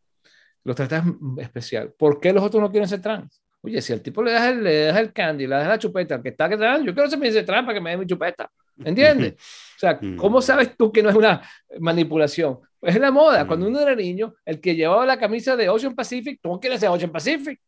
Los 0.64 0.76
tratas 0.76 1.04
especial. 1.38 1.92
¿Por 1.96 2.20
qué 2.20 2.32
los 2.32 2.42
otros 2.42 2.62
no 2.62 2.70
quieren 2.70 2.88
ser 2.88 3.00
trans? 3.00 3.42
Oye, 3.62 3.80
si 3.80 3.92
al 3.92 4.02
tipo 4.02 4.22
le 4.22 4.32
das 4.32 4.48
el, 4.50 4.62
le 4.62 4.86
das 4.86 4.96
el 4.98 5.12
candy, 5.12 5.46
le 5.46 5.54
das 5.54 5.68
la 5.68 5.78
chupeta, 5.78 6.16
al 6.16 6.22
que 6.22 6.30
está 6.30 6.48
que 6.48 6.56
trans, 6.56 6.84
yo 6.84 6.92
quiero 6.92 7.08
ser 7.08 7.18
mi 7.18 7.30
trans 7.30 7.64
para 7.64 7.74
que 7.74 7.80
me 7.80 7.90
dé 7.90 7.96
mi 7.96 8.06
chupeta. 8.06 8.50
¿Entiendes? 8.84 9.34
O 9.74 9.84
sea, 9.84 9.98
mm. 10.00 10.14
¿cómo 10.14 10.40
sabes 10.40 10.76
tú 10.76 10.92
que 10.92 11.02
no 11.02 11.10
es 11.10 11.16
una 11.16 11.42
manipulación? 11.80 12.60
Pues 12.78 12.94
es 12.94 13.00
la 13.00 13.10
moda. 13.10 13.42
Mm. 13.42 13.46
Cuando 13.48 13.66
uno 13.66 13.80
era 13.80 13.96
niño, 13.96 14.32
el 14.44 14.60
que 14.60 14.76
llevaba 14.76 15.04
la 15.04 15.18
camisa 15.18 15.56
de 15.56 15.68
Ocean 15.68 15.92
Pacific, 15.92 16.38
tú 16.40 16.60
quieres 16.60 16.78
ser 16.78 16.88
Ocean 16.88 17.10
Pacific, 17.10 17.60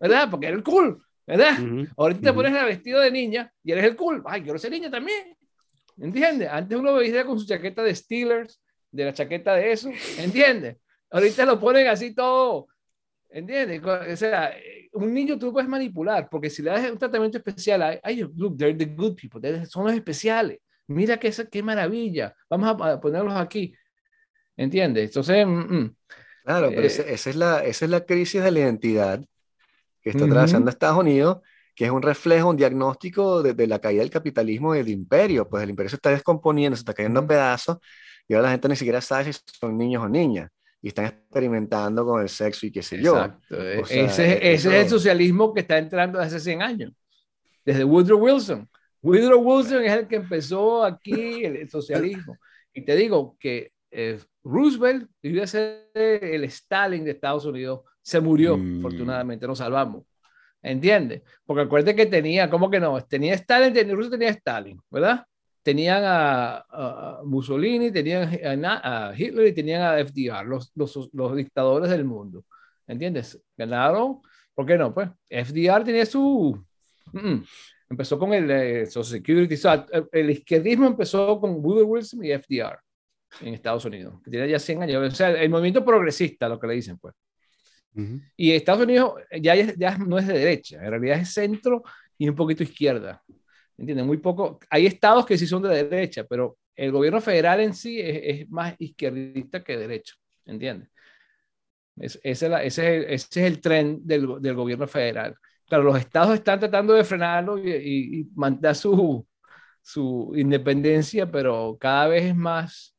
¿verdad? 0.00 0.30
Porque 0.30 0.46
era 0.46 0.56
el 0.56 0.62
cool, 0.62 1.02
¿verdad? 1.26 1.58
Ahorita 1.96 2.20
te 2.20 2.32
pones 2.32 2.54
el 2.54 2.66
vestido 2.66 3.00
de 3.00 3.10
niña 3.10 3.52
y 3.64 3.72
eres 3.72 3.84
el 3.84 3.96
cool. 3.96 4.22
Ay, 4.26 4.42
quiero 4.42 4.60
ser 4.60 4.70
niña 4.70 4.88
también. 4.88 5.36
¿Entiendes? 5.98 6.48
Antes 6.48 6.78
uno 6.78 6.94
veía 6.94 7.24
con 7.24 7.40
su 7.40 7.46
chaqueta 7.46 7.82
de 7.82 7.96
Steelers, 7.96 8.60
de 8.92 9.04
la 9.06 9.12
chaqueta 9.12 9.54
de 9.54 9.72
eso, 9.72 9.90
¿entiendes? 10.18 10.76
Ahorita 11.10 11.44
lo 11.44 11.58
ponen 11.58 11.86
así 11.88 12.14
todo. 12.14 12.68
¿Entiendes? 13.28 13.82
O 13.84 14.16
sea, 14.16 14.54
un 14.92 15.12
niño 15.12 15.38
tú 15.38 15.52
puedes 15.52 15.68
manipular, 15.68 16.28
porque 16.28 16.48
si 16.48 16.62
le 16.62 16.70
das 16.70 16.90
un 16.90 16.98
tratamiento 16.98 17.38
especial, 17.38 18.00
ay, 18.02 18.26
look, 18.34 18.56
they're 18.56 18.76
the 18.76 18.86
good 18.86 19.14
people, 19.14 19.66
son 19.66 19.84
los 19.84 19.94
especiales. 19.94 20.58
Mira 20.86 21.18
qué, 21.18 21.32
qué 21.50 21.62
maravilla, 21.62 22.34
vamos 22.48 22.76
a 22.80 23.00
ponerlos 23.00 23.34
aquí. 23.34 23.74
¿Entiendes? 24.56 25.10
Entonces, 25.10 25.46
mm, 25.46 25.50
mm. 25.50 25.96
claro, 26.44 26.68
pero 26.70 26.82
eh, 26.82 26.86
esa, 26.86 27.30
es 27.30 27.36
la, 27.36 27.64
esa 27.64 27.84
es 27.84 27.90
la 27.90 28.06
crisis 28.06 28.42
de 28.42 28.50
la 28.50 28.60
identidad 28.60 29.22
que 30.00 30.10
está 30.10 30.24
atravesando 30.24 30.70
Estados 30.70 30.98
Unidos, 30.98 31.38
que 31.74 31.84
es 31.84 31.90
un 31.90 32.00
reflejo, 32.00 32.48
un 32.48 32.56
diagnóstico 32.56 33.42
de, 33.42 33.66
la 33.66 33.80
caída 33.80 34.00
del 34.00 34.10
capitalismo 34.10 34.74
y 34.74 34.78
del 34.78 34.88
imperio. 34.88 35.46
Pues 35.48 35.64
el 35.64 35.70
imperio 35.70 35.90
se 35.90 35.96
está 35.96 36.10
descomponiendo, 36.10 36.76
se 36.76 36.80
está 36.80 36.94
cayendo 36.94 37.20
en 37.20 37.26
pedazos, 37.26 37.78
y 38.28 38.34
ahora 38.34 38.46
la 38.46 38.52
gente 38.52 38.68
ni 38.68 38.76
siquiera 38.76 39.00
sabe 39.00 39.32
si 39.32 39.40
son 39.60 39.76
niños 39.76 40.02
o 40.02 40.08
niñas 40.08 40.48
y 40.86 40.90
están 40.90 41.06
experimentando 41.06 42.06
con 42.06 42.22
el 42.22 42.28
sexo 42.28 42.64
y 42.64 42.70
qué 42.70 42.80
sé 42.80 43.02
yo. 43.02 43.16
Exacto. 43.16 43.60
ese, 43.60 44.52
es 44.52 44.64
el 44.66 44.88
socialismo 44.88 45.52
que 45.52 45.62
está 45.62 45.78
entrando 45.78 46.20
hace 46.20 46.38
100 46.38 46.62
años, 46.62 46.92
desde 47.64 47.82
Woodrow 47.82 48.20
Wilson. 48.20 48.68
Woodrow 49.02 49.40
Wilson 49.40 49.82
es 49.82 49.92
el 49.92 50.06
que 50.06 50.14
empezó 50.14 50.84
aquí 50.84 51.44
el, 51.44 51.68
socialismo. 51.68 52.36
Y 52.72 52.82
te 52.82 52.94
digo 52.94 53.36
que 53.40 53.72
eh, 53.90 54.20
Roosevelt 54.44 55.10
iba 55.22 55.42
a 55.42 55.48
ser 55.48 55.90
el 55.92 56.44
Stalin 56.44 57.04
de 57.04 57.10
Estados 57.10 57.44
Unidos, 57.46 57.80
se 58.00 58.20
murió, 58.20 58.56
mm. 58.56 58.78
afortunadamente, 58.78 59.44
nos 59.44 59.58
salvamos. 59.58 60.04
¿Entiendes? 60.62 61.22
Porque 61.44 61.62
acuérdate 61.62 61.96
que 61.96 62.06
tenía, 62.06 62.48
¿cómo 62.48 62.70
que 62.70 62.78
no? 62.78 63.04
Tenía 63.04 63.34
Stalin, 63.34 63.74
tenía, 63.74 63.92
Roosevelt 63.92 64.20
tenía 64.20 64.30
Stalin, 64.30 64.80
¿verdad? 64.88 65.24
Tenían 65.66 66.04
a, 66.06 67.22
Mussolini, 67.24 67.90
tenían 67.90 68.30
a, 68.64 69.12
Hitler 69.16 69.48
y 69.48 69.52
tenían 69.52 69.82
a 69.82 69.98
FDR, 69.98 70.46
los, 70.46 70.70
los, 70.76 71.10
los, 71.12 71.34
dictadores 71.34 71.90
del 71.90 72.04
mundo. 72.04 72.44
¿Entiendes? 72.86 73.42
Ganaron, 73.56 74.20
¿por 74.54 74.64
qué 74.64 74.78
no? 74.78 74.94
Pues 74.94 75.08
FDR 75.28 75.82
tenía 75.82 76.06
su... 76.06 76.64
empezó 77.90 78.16
con 78.16 78.32
el 78.32 78.48
eh, 78.48 78.86
Social 78.86 79.20
Security, 79.20 79.56
el, 80.12 80.30
izquierdismo 80.30 80.86
empezó 80.86 81.40
con 81.40 81.56
Woodrow 81.56 81.88
Wilson 81.88 82.24
y 82.24 82.30
FDR 82.38 82.78
en 83.40 83.54
Estados 83.54 83.84
Unidos, 83.86 84.22
que 84.22 84.30
tiene 84.30 84.48
ya 84.48 84.60
100 84.60 84.84
años. 84.84 85.12
O 85.12 85.16
sea, 85.16 85.30
el 85.30 85.50
movimiento 85.50 85.84
progresista, 85.84 86.48
lo 86.48 86.60
que 86.60 86.68
le 86.68 86.74
dicen, 86.74 86.96
pues. 86.96 87.12
Y 88.36 88.52
Estados 88.52 88.84
Unidos 88.84 89.14
ya, 89.42 89.56
ya 89.56 89.98
no 89.98 90.16
es 90.16 90.28
de 90.28 90.34
derecha, 90.34 90.76
en 90.76 90.90
realidad 90.90 91.18
es 91.18 91.32
centro 91.32 91.82
y 92.16 92.28
un 92.28 92.36
poquito 92.36 92.62
izquierda. 92.62 93.20
¿Entienden? 93.78 94.06
Muy 94.06 94.18
poco. 94.18 94.58
Hay 94.70 94.86
estados 94.86 95.26
que 95.26 95.36
sí 95.36 95.46
son 95.46 95.62
de 95.62 95.84
derecha, 95.84 96.24
pero 96.24 96.58
el 96.74 96.92
gobierno 96.92 97.20
federal 97.20 97.60
en 97.60 97.74
sí 97.74 98.00
es, 98.00 98.48
más 98.50 98.74
izquierdista 98.78 99.62
que 99.62 99.76
derecho. 99.76 100.16
¿Entiendes? 100.44 100.88
ese, 101.98 102.20
es 102.22 102.42
ese, 102.42 103.14
es 103.14 103.36
el, 103.36 103.60
tren 103.60 104.00
del, 104.06 104.40
del, 104.40 104.54
gobierno 104.54 104.86
federal. 104.86 105.34
Claro, 105.66 105.84
los 105.84 105.98
estados 105.98 106.34
están 106.34 106.60
tratando 106.60 106.94
de 106.94 107.04
frenarlo 107.04 107.58
y, 107.58 107.70
y, 107.70 108.24
mantener 108.34 108.76
su, 108.76 109.26
su 109.82 110.32
independencia, 110.36 111.30
pero 111.30 111.76
cada 111.80 112.08
vez 112.08 112.24
es 112.26 112.36
más, 112.36 112.96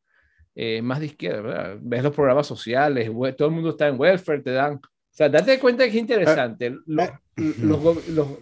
eh, 0.56 0.82
más 0.82 0.99
de 0.99 1.08
izquierda. 1.08 1.41
¿verdad? 1.41 1.78
Ves 1.82 2.04
los 2.04 2.16
programas 2.16 2.48
sociales, 2.48 3.10
todo 3.38 3.48
el 3.48 3.54
mundo 3.54 3.70
está 3.70 3.88
en 3.88 3.99
welfare, 3.99 4.41
te 4.41 4.52
dan 4.52 4.82
sea, 5.18 5.30
date 5.30 5.60
cuenta 5.60 5.84
que 5.86 5.90
es 5.90 5.95
interesante. 5.95 6.68
Eh, 6.68 6.76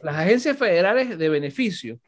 las 0.04 0.16
agencias 0.16 0.58
federales 0.58 1.18
de 1.18 1.30
beneficio 1.30 2.00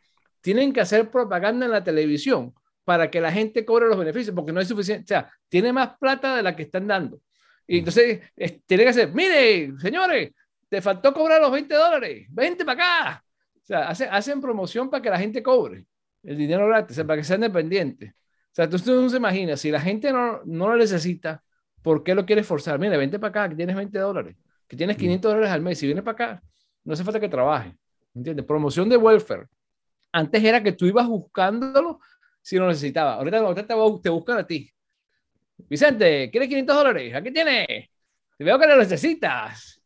tienen 0.41 0.73
que 0.73 0.81
hacer 0.81 1.09
propaganda 1.09 1.65
en 1.65 1.71
la 1.71 1.83
televisión 1.83 2.53
para 2.83 3.11
que 3.11 3.19
la 3.19 3.31
gente 3.31 3.65
cobre 3.65 3.87
los 3.87 3.97
beneficios, 3.97 4.33
porque 4.35 4.53
no 4.53 4.61
es 4.61 4.67
suficiente. 4.67 5.03
O 5.03 5.07
sea, 5.07 5.31
tiene 5.49 5.73
más 5.73 5.97
plata 5.97 6.35
de 6.35 6.43
la 6.43 6.55
que 6.55 6.63
están 6.63 6.87
dando. 6.87 7.19
Y 7.67 7.79
entonces 7.79 8.21
tiene 8.65 8.83
que 8.83 8.89
hacer, 8.89 9.13
mire, 9.13 9.73
señores, 9.79 10.31
te 10.69 10.81
faltó 10.81 11.13
cobrar 11.13 11.41
los 11.41 11.51
20 11.51 11.73
dólares, 11.75 12.27
20 12.29 12.63
para 12.63 12.83
acá. 12.83 13.23
O 13.55 13.65
sea, 13.65 13.89
hacen 13.89 14.39
promoción 14.39 14.89
para 14.89 15.01
que 15.01 15.09
la 15.09 15.19
gente 15.19 15.43
cobre 15.43 15.85
el 16.23 16.37
dinero 16.37 16.67
gratis, 16.67 16.97
para 16.97 17.17
que 17.17 17.23
sean 17.23 17.41
dependientes. 17.41 18.11
O 18.11 18.13
sea, 18.51 18.65
usted 18.65 18.93
no 18.93 19.09
se 19.09 19.17
imagina, 19.17 19.55
si 19.57 19.69
la 19.69 19.79
gente 19.79 20.11
no, 20.11 20.41
no 20.45 20.69
lo 20.69 20.77
necesita, 20.77 21.43
¿por 21.81 22.03
qué 22.03 22.15
lo 22.15 22.25
quiere 22.25 22.43
forzar? 22.43 22.79
Mire, 22.79 22.97
vente 22.97 23.19
para 23.19 23.29
acá, 23.29 23.49
que 23.49 23.55
tienes 23.55 23.75
20 23.75 23.99
dólares, 23.99 24.35
que 24.67 24.75
tienes 24.75 24.97
500 24.97 25.31
dólares 25.31 25.51
al 25.51 25.61
mes, 25.61 25.77
si 25.77 25.85
viene 25.85 26.01
para 26.01 26.13
acá, 26.13 26.43
no 26.83 26.93
hace 26.93 27.03
falta 27.03 27.19
que 27.19 27.29
trabaje. 27.29 27.77
¿Entiendes? 28.15 28.45
Promoción 28.45 28.89
de 28.89 28.97
welfare. 28.97 29.47
Antes 30.17 30.43
era 30.43 30.63
que 30.63 30.71
tú 30.71 30.87
ibas 30.87 31.07
buscándolo 31.07 31.99
si 32.41 32.57
lo 32.57 32.67
necesitaba. 32.67 33.13
Ahorita, 33.15 33.37
ahorita 33.37 33.67
te, 33.67 33.73
te 34.01 34.09
buscan 34.09 34.39
a 34.39 34.47
ti. 34.47 34.67
Vicente, 35.69 36.31
¿quieres 36.31 36.49
500 36.49 36.75
dólares? 36.75 37.13
Aquí 37.13 37.31
tienes. 37.31 37.67
Te 38.35 38.43
veo 38.43 38.57
que 38.57 38.67
lo 38.67 38.77
necesitas. 38.77 39.79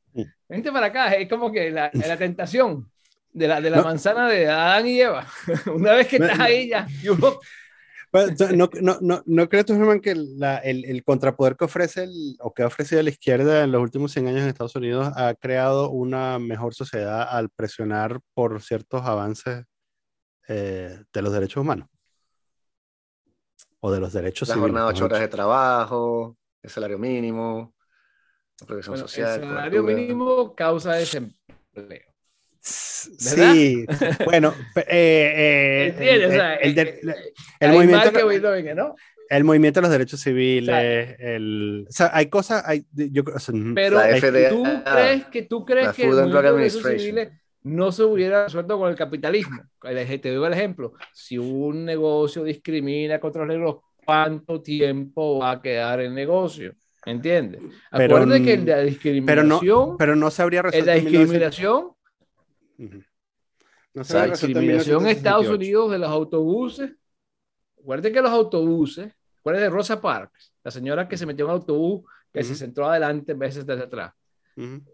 Vente 0.47 0.71
para 0.71 0.85
acá. 0.87 1.13
Es 1.15 1.27
como 1.27 1.51
que 1.51 1.69
la, 1.69 1.91
la 1.93 2.15
tentación 2.15 2.89
de 3.33 3.47
la, 3.47 3.59
de 3.59 3.69
la 3.71 3.81
manzana 3.81 4.29
de 4.29 4.47
Adán 4.47 4.87
y 4.87 5.01
Eva. 5.01 5.27
Una 5.75 5.93
vez 5.95 6.07
que 6.07 6.15
estás 6.15 6.39
ahí 6.39 6.69
ya. 6.69 6.87
no, 8.55 8.69
no, 8.81 8.97
no, 9.01 9.23
¿No 9.25 9.49
crees 9.49 9.65
tú, 9.65 9.73
Germán, 9.73 9.99
que 9.99 10.15
la, 10.15 10.59
el, 10.59 10.85
el, 10.85 11.03
contrapoder 11.03 11.57
que 11.57 11.65
ofrece 11.65 12.03
el, 12.03 12.37
o 12.39 12.53
que 12.53 12.63
ha 12.63 12.67
ofrecido 12.67 13.01
la 13.03 13.09
izquierda 13.09 13.65
en 13.65 13.71
los 13.73 13.81
últimos 13.81 14.13
100 14.13 14.27
años 14.27 14.41
en 14.43 14.47
Estados 14.47 14.75
Unidos 14.77 15.11
ha 15.17 15.33
creado 15.33 15.89
una 15.89 16.39
mejor 16.39 16.73
sociedad 16.73 17.27
al 17.29 17.49
presionar 17.49 18.21
por 18.33 18.61
ciertos 18.61 19.01
avances 19.03 19.65
eh, 20.47 21.03
de 21.13 21.22
los 21.22 21.34
derechos 21.34 21.61
humanos? 21.61 21.88
O 23.80 23.91
de 23.91 23.99
los 23.99 24.13
derechos 24.13 24.49
La 24.49 24.55
jornada 24.55 24.88
de 24.88 24.93
8 24.93 25.05
horas 25.05 25.19
de 25.22 25.27
trabajo, 25.27 26.38
el 26.61 26.69
salario 26.69 26.99
mínimo, 26.99 27.73
la 28.59 28.68
protección 28.68 28.97
social. 28.97 29.41
El 29.41 29.49
salario 29.49 29.84
mínimo 29.84 30.55
causa 30.55 30.93
desempleo. 30.93 32.11
Sí, 32.63 33.85
bueno, 34.26 34.53
el, 34.88 35.93
movimiento, 37.72 38.95
el 39.30 39.43
movimiento 39.43 39.80
de 39.80 39.81
los 39.81 39.91
derechos 39.91 40.19
civiles, 40.19 41.15
el, 41.18 41.88
o 41.89 41.91
sea, 41.91 42.11
hay 42.13 42.27
cosas, 42.27 42.61
hay, 42.68 42.85
yo, 42.91 43.23
pero 43.23 43.39
tú 44.49 44.63
crees 44.85 45.26
que 45.26 45.41
tú 45.41 45.65
crees 45.65 45.89
que 45.93 46.03
el 46.03 46.09
movimiento 46.09 46.38
de 46.38 46.43
los 46.43 46.57
derechos 46.57 46.84
civiles 46.84 47.31
no 47.63 47.91
se 47.91 48.03
hubiera 48.03 48.45
resuelto 48.45 48.77
con 48.77 48.89
el 48.89 48.95
capitalismo. 48.95 49.61
Te 49.81 50.33
doy 50.33 50.47
el 50.47 50.53
ejemplo, 50.53 50.93
si 51.13 51.38
un 51.38 51.85
negocio 51.85 52.43
discrimina 52.43 53.19
contra 53.19 53.45
los 53.45 53.55
negros, 53.55 53.77
¿cuánto 54.05 54.61
tiempo 54.61 55.39
va 55.39 55.51
a 55.51 55.61
quedar 55.61 55.99
el 56.01 56.13
negocio? 56.13 56.73
¿Entiendes? 57.05 57.61
Acuérdate 57.89 58.43
que 58.43 58.57
la 58.57 58.81
discriminación, 58.81 59.25
pero 59.25 59.43
no, 59.43 59.97
pero 59.97 60.15
no 60.15 60.29
se 60.29 60.41
habría 60.41 60.61
resuelto. 60.61 60.85
La 60.85 60.95
discriminación 60.95 61.91
no 63.93 64.03
la 64.07 64.27
discriminación 64.27 65.01
en 65.03 65.07
Estados 65.09 65.47
Unidos 65.47 65.91
de 65.91 65.99
los 65.99 66.09
autobuses. 66.09 66.91
Recuerden 67.77 68.13
que 68.13 68.21
los 68.21 68.31
autobuses, 68.31 69.11
recuerden 69.38 69.63
de 69.63 69.69
Rosa 69.69 69.99
Parks, 69.99 70.53
la 70.63 70.71
señora 70.71 71.07
que 71.07 71.17
se 71.17 71.25
metió 71.25 71.45
en 71.45 71.51
un 71.51 71.57
autobús, 71.57 72.03
que 72.31 72.43
se 72.43 72.55
sentó 72.55 72.85
adelante 72.85 73.33
en 73.33 73.39
vez 73.39 73.65
de 73.65 73.75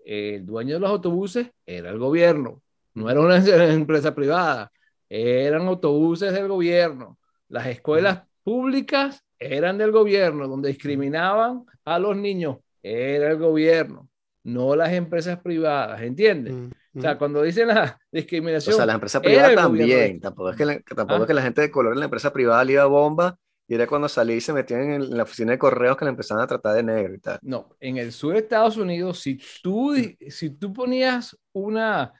El 0.06 0.45
dueño 0.45 0.76
de 0.76 0.80
los 0.80 0.89
autobuses 0.89 1.52
era 1.65 1.89
el 1.89 1.98
gobierno, 1.98 2.61
no 2.94 3.10
era 3.10 3.19
una 3.19 3.38
empresa 3.73 4.14
privada, 4.15 4.72
eran 5.10 5.68
autobuses 5.68 6.34
del 6.34 6.48
gobierno. 6.48 7.18
Las 7.49 7.68
escuelas 7.68 8.23
públicas 8.44 9.23
eran 9.39 9.77
del 9.77 9.91
gobierno, 9.91 10.48
donde 10.48 10.69
discriminaban 10.69 11.64
a 11.85 11.99
los 11.99 12.15
niños, 12.15 12.57
era 12.81 13.31
el 13.31 13.38
gobierno, 13.38 14.10
no 14.44 14.76
las 14.76 14.94
empresas 14.94 15.39
privadas, 15.41 16.02
¿entiendes? 16.02 16.53
O 16.95 17.02
sea, 17.02 17.18
cuando 17.18 17.44
dicen 17.44 17.68
la 17.68 17.99
discriminación. 18.11 18.73
O 18.76 18.77
sea, 18.77 18.85
la 18.85 18.94
empresa 18.94 19.22
privada 19.22 19.53
también. 19.56 20.19
Tampoco, 20.19 20.49
es 20.49 20.56
que, 20.56 20.65
la, 20.65 20.80
tampoco 20.80 21.22
es 21.23 21.27
que 21.27 21.34
la 21.34 21.41
gente 21.44 21.61
de 21.61 21.72
color 21.72 21.94
en 21.94 21.99
la 21.99 22.06
empresa 22.06 22.34
privada 22.34 22.64
le 22.64 22.73
iba 22.73 22.85
bomba 22.85 23.38
y 23.68 23.76
era 23.76 23.85
cuando 23.85 24.07
salí 24.07 24.35
y 24.35 24.41
se 24.41 24.53
metían 24.53 24.91
en, 24.91 25.18
la 25.18 25.23
oficina 25.23 25.52
de 25.52 25.60
correos 25.60 25.98
que 25.98 26.06
le 26.06 26.10
empezaban 26.10 26.44
a 26.44 26.48
tratar 26.48 26.76
de 26.76 26.84
negro 26.84 27.14
y 27.14 27.19
tal. 27.19 27.39
No, 27.41 27.76
en 27.80 27.98
el 27.98 28.14
sur 28.14 28.34
de 28.34 28.39
Estados 28.39 28.77
Unidos, 28.77 29.19
si 29.19 29.39
tú, 29.61 29.94
si 30.30 30.52
tú 30.52 30.72
ponías 30.72 31.38
una 31.52 32.14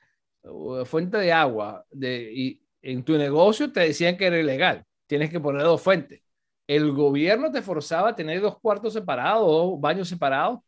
fuente 0.86 1.18
de 1.18 1.32
agua 1.32 1.86
de, 1.90 2.32
y 2.34 2.62
en 2.82 3.04
tu 3.04 3.18
negocio, 3.18 3.72
te 3.72 3.82
decían 3.82 4.18
que 4.18 4.26
era 4.26 4.40
ilegal. 4.40 4.84
Tienes 5.08 5.30
que 5.30 5.40
poner 5.40 5.64
dos 5.64 5.82
fuentes. 5.82 6.22
El 6.68 6.92
gobierno 6.92 7.50
te 7.50 7.62
forzaba 7.62 8.10
a 8.10 8.16
tener 8.16 8.42
dos 8.42 8.60
cuartos 8.60 8.92
separados, 8.94 9.46
dos 9.46 9.80
baños 9.80 10.10
separados, 10.10 10.60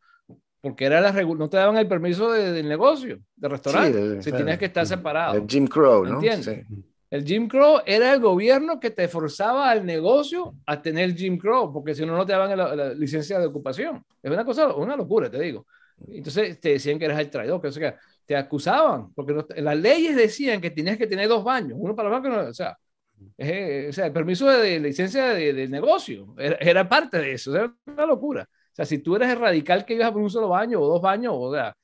porque 0.62 0.86
era 0.86 1.00
la 1.00 1.12
no 1.12 1.48
te 1.48 1.56
daban 1.58 1.76
el 1.76 1.88
permiso 1.88 2.32
de, 2.32 2.52
del 2.52 2.68
negocio, 2.68 3.18
de 3.36 3.48
restaurante, 3.48 4.22
si 4.22 4.32
tenías 4.32 4.58
que 4.58 4.66
estar 4.66 4.86
separado. 4.86 5.34
El 5.34 5.46
Jim 5.46 5.66
Crow, 5.66 6.04
¿no? 6.04 6.14
¿Entiendes? 6.14 6.66
El 7.10 7.24
Jim 7.24 7.48
Crow 7.48 7.80
era 7.84 8.12
el 8.14 8.20
gobierno 8.20 8.78
que 8.78 8.90
te 8.90 9.08
forzaba 9.08 9.70
al 9.70 9.84
negocio 9.84 10.54
a 10.64 10.80
tener 10.80 11.16
Jim 11.16 11.38
Crow, 11.38 11.72
porque 11.72 11.94
si 11.94 12.06
no, 12.06 12.16
no 12.16 12.24
te 12.24 12.32
daban 12.32 12.56
la, 12.56 12.94
licencia 12.94 13.38
de 13.38 13.46
ocupación. 13.46 14.04
Es 14.22 14.30
una 14.30 14.44
cosa, 14.44 14.72
una 14.74 14.96
locura, 14.96 15.28
te 15.28 15.40
digo. 15.40 15.66
Entonces 16.08 16.60
te 16.60 16.70
decían 16.70 16.98
que 16.98 17.06
eras 17.06 17.18
el 17.18 17.28
traidor, 17.28 17.60
que 17.60 17.68
o 17.68 17.72
sea, 17.72 17.98
te 18.24 18.36
acusaban, 18.36 19.12
porque 19.12 19.34
las 19.60 19.76
leyes 19.76 20.16
decían 20.16 20.60
que 20.60 20.70
tenías 20.70 20.96
que 20.96 21.06
tener 21.08 21.28
dos 21.28 21.42
baños, 21.44 21.78
uno 21.80 21.96
para 21.96 22.08
los 22.08 22.22
bancos, 22.22 22.48
o 22.48 22.54
sea, 22.54 22.78
o 23.20 23.92
sea, 23.92 24.06
el 24.06 24.12
permiso 24.12 24.46
de, 24.48 24.80
licencia 24.80 25.34
de, 25.34 25.68
negocio 25.68 26.34
era, 26.38 26.56
era, 26.56 26.88
parte 26.88 27.18
de 27.18 27.32
eso, 27.32 27.54
era 27.54 27.74
una 27.86 28.06
locura. 28.06 28.48
O 28.72 28.74
sea, 28.74 28.84
si 28.84 28.98
tú 28.98 29.16
eres 29.16 29.28
el 29.30 29.38
radical 29.38 29.84
que 29.84 29.94
ibas 29.94 30.10
por 30.12 30.22
un 30.22 30.30
solo 30.30 30.48
baño 30.48 30.80
o 30.80 30.88
dos 30.88 31.02
baños, 31.02 31.34
o 31.36 31.52
sea, 31.52 31.70
o 31.70 31.74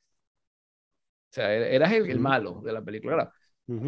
sea 1.31 1.53
eras 1.53 1.93
el, 1.93 2.19
malo 2.19 2.61
de 2.65 2.73
la 2.73 2.83
película. 2.83 3.33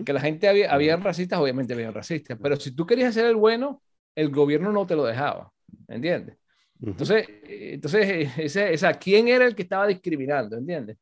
Que 0.05 0.13
la 0.13 0.21
gente 0.21 0.49
había, 0.49 0.73
había 0.73 0.97
racistas, 0.97 1.39
obviamente 1.39 1.73
había 1.73 1.93
racistas, 1.93 2.37
pero 2.43 2.57
si 2.57 2.73
tú 2.73 2.85
querías 2.85 3.15
ser 3.15 3.27
el 3.27 3.37
bueno, 3.37 3.81
el 4.15 4.31
gobierno 4.31 4.73
no 4.73 4.85
te 4.87 4.97
lo 4.97 5.05
dejaba, 5.05 5.53
¿entiendes? 5.87 6.37
Entonces, 6.81 7.29
entonces 7.45 8.33
ese, 8.37 8.73
esa, 8.73 8.95
¿quién 8.95 9.29
era 9.29 9.45
el 9.47 9.55
que 9.55 9.63
estaba 9.63 9.87
discriminando? 9.87 10.57
¿Entiendes? 10.57 10.97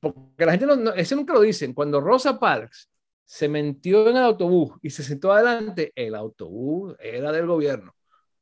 Porque 0.00 0.46
la 0.46 0.52
gente 0.52 0.66
no, 0.66 0.92
ese 0.92 1.14
nunca 1.14 1.34
lo 1.34 1.40
dicen. 1.42 1.74
Cuando 1.74 2.00
Rosa 2.00 2.38
Parks 2.38 2.90
se 3.24 3.48
metió 3.48 4.08
en 4.08 4.16
el 4.16 4.22
autobús 4.22 4.72
y 4.82 4.90
se 4.90 5.02
sentó 5.02 5.32
adelante, 5.32 5.92
el 5.94 6.14
autobús 6.14 6.94
era 6.98 7.32
del 7.32 7.46
gobierno. 7.46 7.94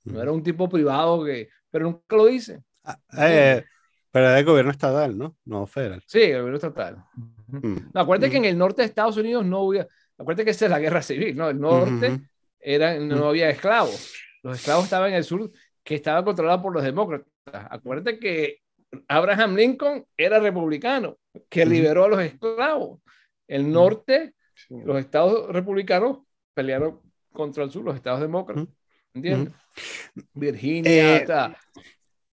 No 0.04 0.22
era 0.22 0.32
un 0.32 0.42
tipo 0.42 0.68
privado 0.68 1.24
que, 1.24 1.48
pero 1.70 1.84
nunca 1.84 2.16
lo 2.16 2.26
dicen. 2.26 2.64
Ah, 2.82 2.98
eh, 3.18 3.64
pero 4.10 4.28
es 4.28 4.34
del 4.36 4.44
gobierno 4.44 4.70
estatal, 4.70 5.16
¿no? 5.16 5.36
No 5.44 5.66
federal. 5.66 6.02
Sí, 6.06 6.22
el 6.22 6.38
gobierno 6.38 6.56
estatal. 6.56 7.04
Mm. 7.51 7.90
No, 7.93 8.01
acuérdate 8.01 8.31
que 8.31 8.36
en 8.39 8.44
el 8.44 8.59
norte 8.59 8.82
de 8.82 8.86
Estados 8.86 9.16
Unidos 9.16 9.44
no 9.44 9.68
había, 9.68 9.89
acuérdate 10.18 10.44
que 10.44 10.51
esa 10.51 10.66
es 10.66 10.70
la 10.70 10.78
guerra 10.78 11.02
civil, 11.02 11.36
¿no? 11.36 11.51
El 11.51 11.60
norte 11.60 12.20
era, 12.59 12.98
no 12.98 13.28
había 13.28 13.51
esclavos. 13.51 14.14
Los 14.43 14.59
esclavos 14.59 14.85
estaban 14.85 15.10
en 15.10 15.16
el 15.16 15.24
sur, 15.24 15.51
que 15.82 15.94
estaba 15.94 16.24
controlado 16.24 16.62
por 16.62 16.72
los 16.72 16.82
demócratas. 16.82 17.28
Acuérdate 17.44 18.18
que 18.18 18.59
Abraham 19.09 19.56
Lincoln 19.56 20.05
era 20.16 20.39
republicano, 20.39 21.18
que 21.48 21.66
liberó 21.66 22.05
a 22.05 22.09
los 22.09 22.20
esclavos. 22.20 23.01
El 23.47 23.70
norte, 23.70 24.35
los 24.68 24.98
estados 24.98 25.48
republicanos 25.52 26.18
pelearon 26.55 27.01
contra 27.32 27.64
el 27.64 27.70
sur, 27.70 27.85
los 27.85 27.97
estados 27.97 28.20
demócratas. 28.20 28.66
¿Entiendes? 29.14 29.55
Virginia, 30.35 31.16
eh, 31.16 31.27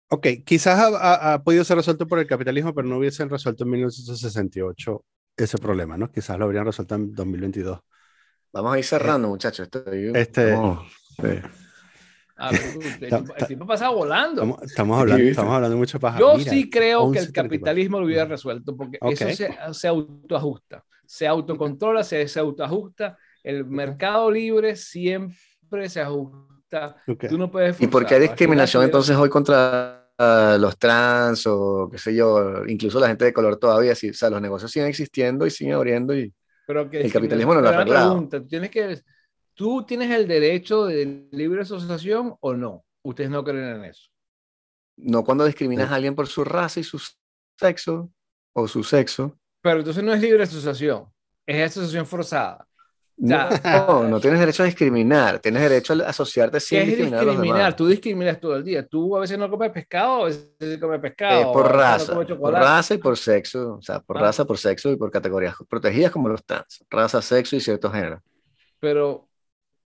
Ok, 0.10 0.28
quizás 0.46 0.80
ha, 0.80 1.44
podido 1.44 1.66
ser 1.66 1.76
resuelto 1.78 2.08
por 2.08 2.20
el 2.20 2.28
capitalismo, 2.28 2.74
pero 2.74 2.88
no 2.88 2.98
hubiesen 2.98 3.30
resuelto 3.30 3.66
en 3.66 3.72
1968 3.72 5.06
ese 5.36 5.58
problema, 5.58 5.98
¿no? 5.98 6.10
Quizás 6.10 6.40
lo 6.40 6.46
habrían 6.46 6.66
resuelto 6.66 6.96
en 6.96 7.14
2022. 7.14 7.80
Vamos 8.54 8.74
a 8.74 8.80
ir 8.80 8.86
cerrando, 8.86 9.28
muchachos. 9.28 9.68
Este, 10.14 10.54
ah, 10.54 10.82
el, 13.02 13.48
tiempo 13.48 13.68
pasaba 13.68 13.94
volando. 13.94 14.58
Estamos, 14.62 14.98
hablando, 14.98 15.24
estamos 15.24 15.54
hablando 15.54 15.76
mucho 15.76 16.00
paja. 16.00 16.20
Yo 16.20 16.40
sí 16.40 16.70
creo 16.70 17.12
que 17.12 17.20
el 17.20 17.34
capitalismo 17.34 18.00
lo 18.00 18.06
hubiera 18.06 18.24
resuelto, 18.24 18.78
porque 18.78 19.00
eso 19.02 19.30
se, 19.30 19.54
se, 19.74 19.88
autoajusta, 19.90 20.86
se 21.06 21.28
autocontrola, 21.28 22.04
se, 22.04 22.26
se 22.30 22.40
autoajusta. 22.40 23.18
El 23.44 23.66
mercado 23.66 24.32
libre 24.32 24.78
siempre 24.78 25.90
se 25.90 26.00
ajusta 26.00 26.57
Tú 27.30 27.38
no 27.38 27.50
puedes 27.50 27.80
¿Y 27.82 27.88
por 27.88 28.06
qué 28.06 28.16
hay 28.16 28.22
discriminación 28.22 28.84
entonces 28.84 29.16
hoy 29.16 29.30
contra 29.30 30.10
ah, 30.18 30.58
los 30.60 30.78
trans 30.78 31.46
o 31.48 31.90
qué 31.92 31.98
sé 31.98 32.16
yo, 32.16 32.66
incluso 32.68 33.00
la 33.00 33.08
gente 33.08 33.26
de 33.26 33.34
color 33.34 33.58
todavía? 33.58 33.96
Sí, 33.96 34.10
o 34.10 34.14
sea, 34.14 34.30
los 34.30 34.42
negocios 34.42 34.72
siguen 34.72 34.90
existiendo 34.90 35.46
y 35.46 35.52
siguen 35.52 35.76
abriendo 35.76 36.16
y 36.16 36.34
pero 36.68 36.82
el 36.92 37.14
capitalismo 37.14 37.56
no 37.56 37.62
lo 37.62 37.70
ha 37.70 37.72
arreglado. 37.72 38.28
¿tú 38.30 38.46
tienes, 38.46 38.70
que, 38.70 39.02
¿Tú 39.54 39.86
tienes 39.86 40.12
el 40.12 40.28
derecho 40.28 40.86
de 40.86 41.30
libre 41.32 41.62
asociación 41.62 42.36
o 42.42 42.54
no? 42.54 42.84
Ustedes 43.04 43.30
no 43.30 43.42
creen 43.42 43.78
en 43.78 43.86
eso. 43.86 44.10
No 44.98 45.24
cuando 45.24 45.46
discriminas 45.46 45.90
a 45.90 45.96
alguien 45.96 46.14
por 46.14 46.28
su 46.28 46.44
raza 46.44 46.82
y 46.82 46.84
su 46.84 47.02
sexo 47.58 48.12
o 48.52 48.68
su 48.68 48.84
sexo. 48.84 49.40
Pero 49.62 49.80
entonces 49.80 50.04
no 50.04 50.14
es 50.14 50.22
libre 50.22 50.44
asociación, 50.44 51.06
es 51.46 51.72
asociación 51.72 52.06
forzada. 52.06 52.68
No, 53.18 54.04
no 54.08 54.20
tienes 54.20 54.40
derecho 54.40 54.62
a 54.62 54.68
discriminar, 54.68 55.40
tienes 55.40 55.64
derecho 55.64 55.94
a 55.94 56.10
asociarte 56.10 56.60
sin 56.60 56.78
¿Qué 56.78 56.82
es 56.84 56.88
discriminar? 56.90 57.26
discriminar? 57.26 57.76
Tú 57.76 57.88
discriminas 57.88 58.40
todo 58.40 58.56
el 58.56 58.64
día. 58.64 58.86
Tú 58.86 59.18
a 59.18 59.22
veces 59.22 59.40
no 59.40 59.50
comes 59.50 59.72
pescado, 59.72 60.22
a 60.22 60.26
veces 60.26 60.78
comes 60.80 61.00
pescado. 61.00 61.42
Eh, 61.42 61.46
por 61.52 61.72
raza, 61.72 62.14
por 62.14 62.54
raza 62.54 62.94
y 62.94 62.98
por 63.00 63.18
sexo, 63.18 63.78
o 63.80 63.82
sea, 63.82 64.00
por 64.02 64.20
ah. 64.20 64.22
raza, 64.22 64.46
por 64.46 64.60
sexo 64.60 64.92
y 64.92 64.98
por 64.98 65.10
categorías 65.10 65.56
protegidas 65.68 66.12
como 66.12 66.30
los 66.30 66.46
trans, 66.46 66.86
raza, 66.90 67.22
sexo 67.22 67.56
y 67.56 67.60
cierto 67.60 67.90
género. 67.90 68.22
Pero, 68.80 69.28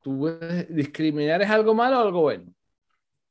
¿tú 0.01 0.29
discriminar 0.69 1.41
es 1.41 1.49
algo 1.49 1.73
malo 1.73 1.99
o 1.99 2.01
algo 2.01 2.21
bueno? 2.21 2.45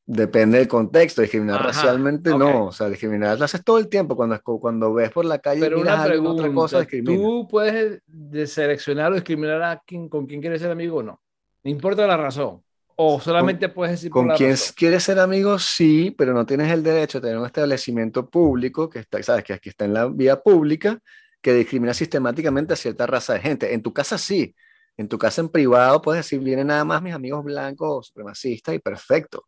Depende 0.04 0.58
del 0.58 0.66
contexto, 0.66 1.22
discriminar 1.22 1.62
racialmente 1.62 2.30
no, 2.30 2.66
o 2.66 2.72
sea, 2.72 2.88
discriminar 2.88 3.38
lo 3.38 3.44
haces 3.44 3.62
todo 3.62 3.78
el 3.78 3.88
tiempo 3.88 4.16
cuando, 4.16 4.40
cuando 4.42 4.92
ves 4.92 5.10
por 5.10 5.24
la 5.24 5.38
calle 5.38 5.60
Pero 5.60 5.80
una 5.80 6.02
pregunta, 6.04 6.42
otra 6.42 6.52
cosa, 6.52 6.86
¿tú 7.04 7.46
puedes 7.48 8.02
seleccionar 8.46 9.12
o 9.12 9.14
discriminar 9.14 9.62
a 9.62 9.80
quien, 9.86 10.08
con 10.08 10.26
quién 10.26 10.40
quieres 10.40 10.60
ser 10.60 10.72
amigo 10.72 10.98
o 10.98 11.02
no? 11.04 11.20
No 11.62 11.70
importa 11.70 12.04
la 12.06 12.16
razón. 12.16 12.62
O 12.96 13.20
solamente 13.20 13.68
puedes 13.68 13.92
decir 13.92 14.10
con 14.10 14.28
quién 14.30 14.56
quieres 14.76 15.04
ser 15.04 15.20
amigo, 15.20 15.58
sí, 15.58 16.12
pero 16.16 16.34
no 16.34 16.44
tienes 16.44 16.70
el 16.72 16.82
derecho 16.82 17.20
de 17.20 17.28
tener 17.28 17.38
un 17.38 17.46
establecimiento 17.46 18.28
público 18.28 18.90
que 18.90 18.98
está, 18.98 19.22
sabes 19.22 19.44
que 19.44 19.52
aquí 19.52 19.68
está 19.68 19.84
en 19.84 19.94
la 19.94 20.06
vía 20.06 20.40
pública 20.40 20.98
que 21.40 21.54
discrimina 21.54 21.94
sistemáticamente 21.94 22.72
a 22.72 22.76
cierta 22.76 23.06
raza 23.06 23.34
de 23.34 23.40
gente. 23.40 23.72
En 23.72 23.82
tu 23.82 23.92
casa 23.92 24.18
sí, 24.18 24.54
en 24.96 25.08
tu 25.08 25.18
casa 25.18 25.40
en 25.40 25.48
privado 25.48 26.02
puedes 26.02 26.24
decir, 26.24 26.40
vienen 26.40 26.68
nada 26.68 26.84
más 26.84 27.02
mis 27.02 27.14
amigos 27.14 27.44
blancos 27.44 28.08
supremacistas 28.08 28.74
y 28.74 28.78
perfecto. 28.78 29.46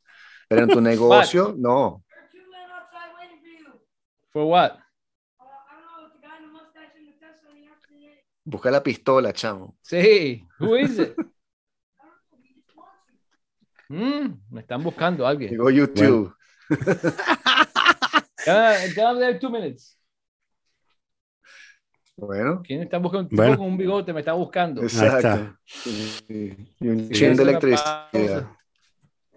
Pero 0.55 0.66
en 0.66 0.72
tu 0.72 0.81
negocio, 0.93 1.55
no. 1.59 2.05
For 4.31 4.44
what? 4.44 4.78
Busca 8.47 8.70
la 8.70 8.82
pistola, 8.82 9.32
chamo. 9.32 9.78
Sí. 9.81 10.47
Who 10.60 10.76
is 10.76 10.98
it? 10.98 11.16
Mm, 13.89 14.35
me 14.51 14.60
están 14.60 14.82
buscando 14.82 15.26
alguien. 15.26 15.51
Digo 15.51 15.70
YouTube. 15.70 16.35
Bueno. 16.68 17.01
two 19.40 19.51
minutes. 19.51 19.98
Bueno. 22.16 22.62
¿Quién 22.64 22.82
está 22.82 22.98
buscando? 22.98 23.28
Un 23.31 23.36
bueno. 23.36 23.56
con 23.56 23.66
un 23.66 23.76
bigote 23.76 24.12
me 24.12 24.20
está 24.20 24.35
buscando. 24.35 24.82
Exacto. 24.82 25.59
Y 26.28 26.89
un 26.89 27.10
chin 27.10 27.36
de 27.36 27.43
electricidad. 27.43 28.09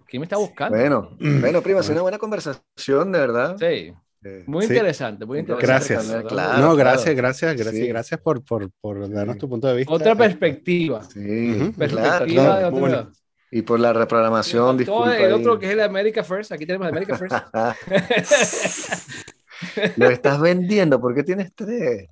¿Quién 0.08 0.22
me 0.22 0.26
está 0.26 0.38
buscando? 0.38 0.78
Bueno, 0.78 1.18
bueno, 1.20 1.62
prima, 1.62 1.82
es 1.82 1.90
una 1.90 2.02
buena 2.02 2.18
conversación, 2.18 3.12
de 3.12 3.20
verdad. 3.20 3.58
Sí. 3.60 3.94
Eh, 4.24 4.44
muy 4.48 4.66
interesante, 4.66 5.26
muy 5.26 5.40
interesante. 5.40 5.68
Gracias. 5.68 6.24
Claro, 6.28 6.60
no, 6.60 6.76
gracias, 6.76 7.16
gracias, 7.16 7.56
gracias, 7.56 7.88
gracias 7.88 8.20
por, 8.20 8.44
por, 8.44 8.72
por, 8.82 9.08
darnos 9.10 9.38
tu 9.38 9.48
punto 9.48 9.68
de 9.68 9.76
vista. 9.76 9.94
Otra 9.94 10.16
perspectiva. 10.16 11.04
Sí, 11.04 11.72
perspectiva 11.78 12.60
de 12.60 12.66
otra 12.66 13.12
Y 13.52 13.62
por 13.62 13.80
la 13.80 13.94
reprogramación. 13.94 14.84
Todo 14.84 15.12
el 15.12 15.34
otro 15.34 15.60
que 15.60 15.68
es 15.68 15.74
el 15.74 15.82
America 15.82 16.24
First. 16.24 16.52
Aquí 16.52 16.66
tenemos 16.66 16.88
el 16.88 16.94
America 16.94 17.16
First. 17.16 17.36
Lo 19.98 20.10
estás 20.10 20.42
vendiendo. 20.42 21.00
¿Por 21.00 21.14
qué 21.14 21.22
tienes 21.24 21.54
tres? 21.54 22.08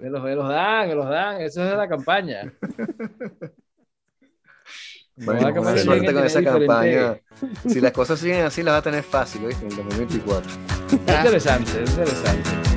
me, 0.00 0.10
los, 0.10 0.22
me 0.22 0.34
los 0.34 0.48
dan, 0.48 0.88
me 0.88 0.94
los 0.94 1.08
dan. 1.08 1.40
Eso 1.40 1.64
es 1.64 1.70
de 1.70 1.76
la 1.76 1.88
campaña. 1.88 2.52
Bueno, 5.16 5.78
suerte 5.78 6.12
con 6.12 6.24
esa 6.24 6.42
campaña. 6.42 7.18
Si 7.66 7.80
las 7.80 7.92
cosas 7.92 8.20
siguen 8.20 8.44
así, 8.44 8.62
las 8.62 8.74
va 8.74 8.78
a 8.78 8.82
tener 8.82 9.02
fácil, 9.02 9.46
¿viste? 9.46 9.64
En 9.64 9.70
el 9.70 9.76
2024. 9.76 10.52
interesante, 10.92 11.82
es 11.82 11.90
interesante. 11.90 12.75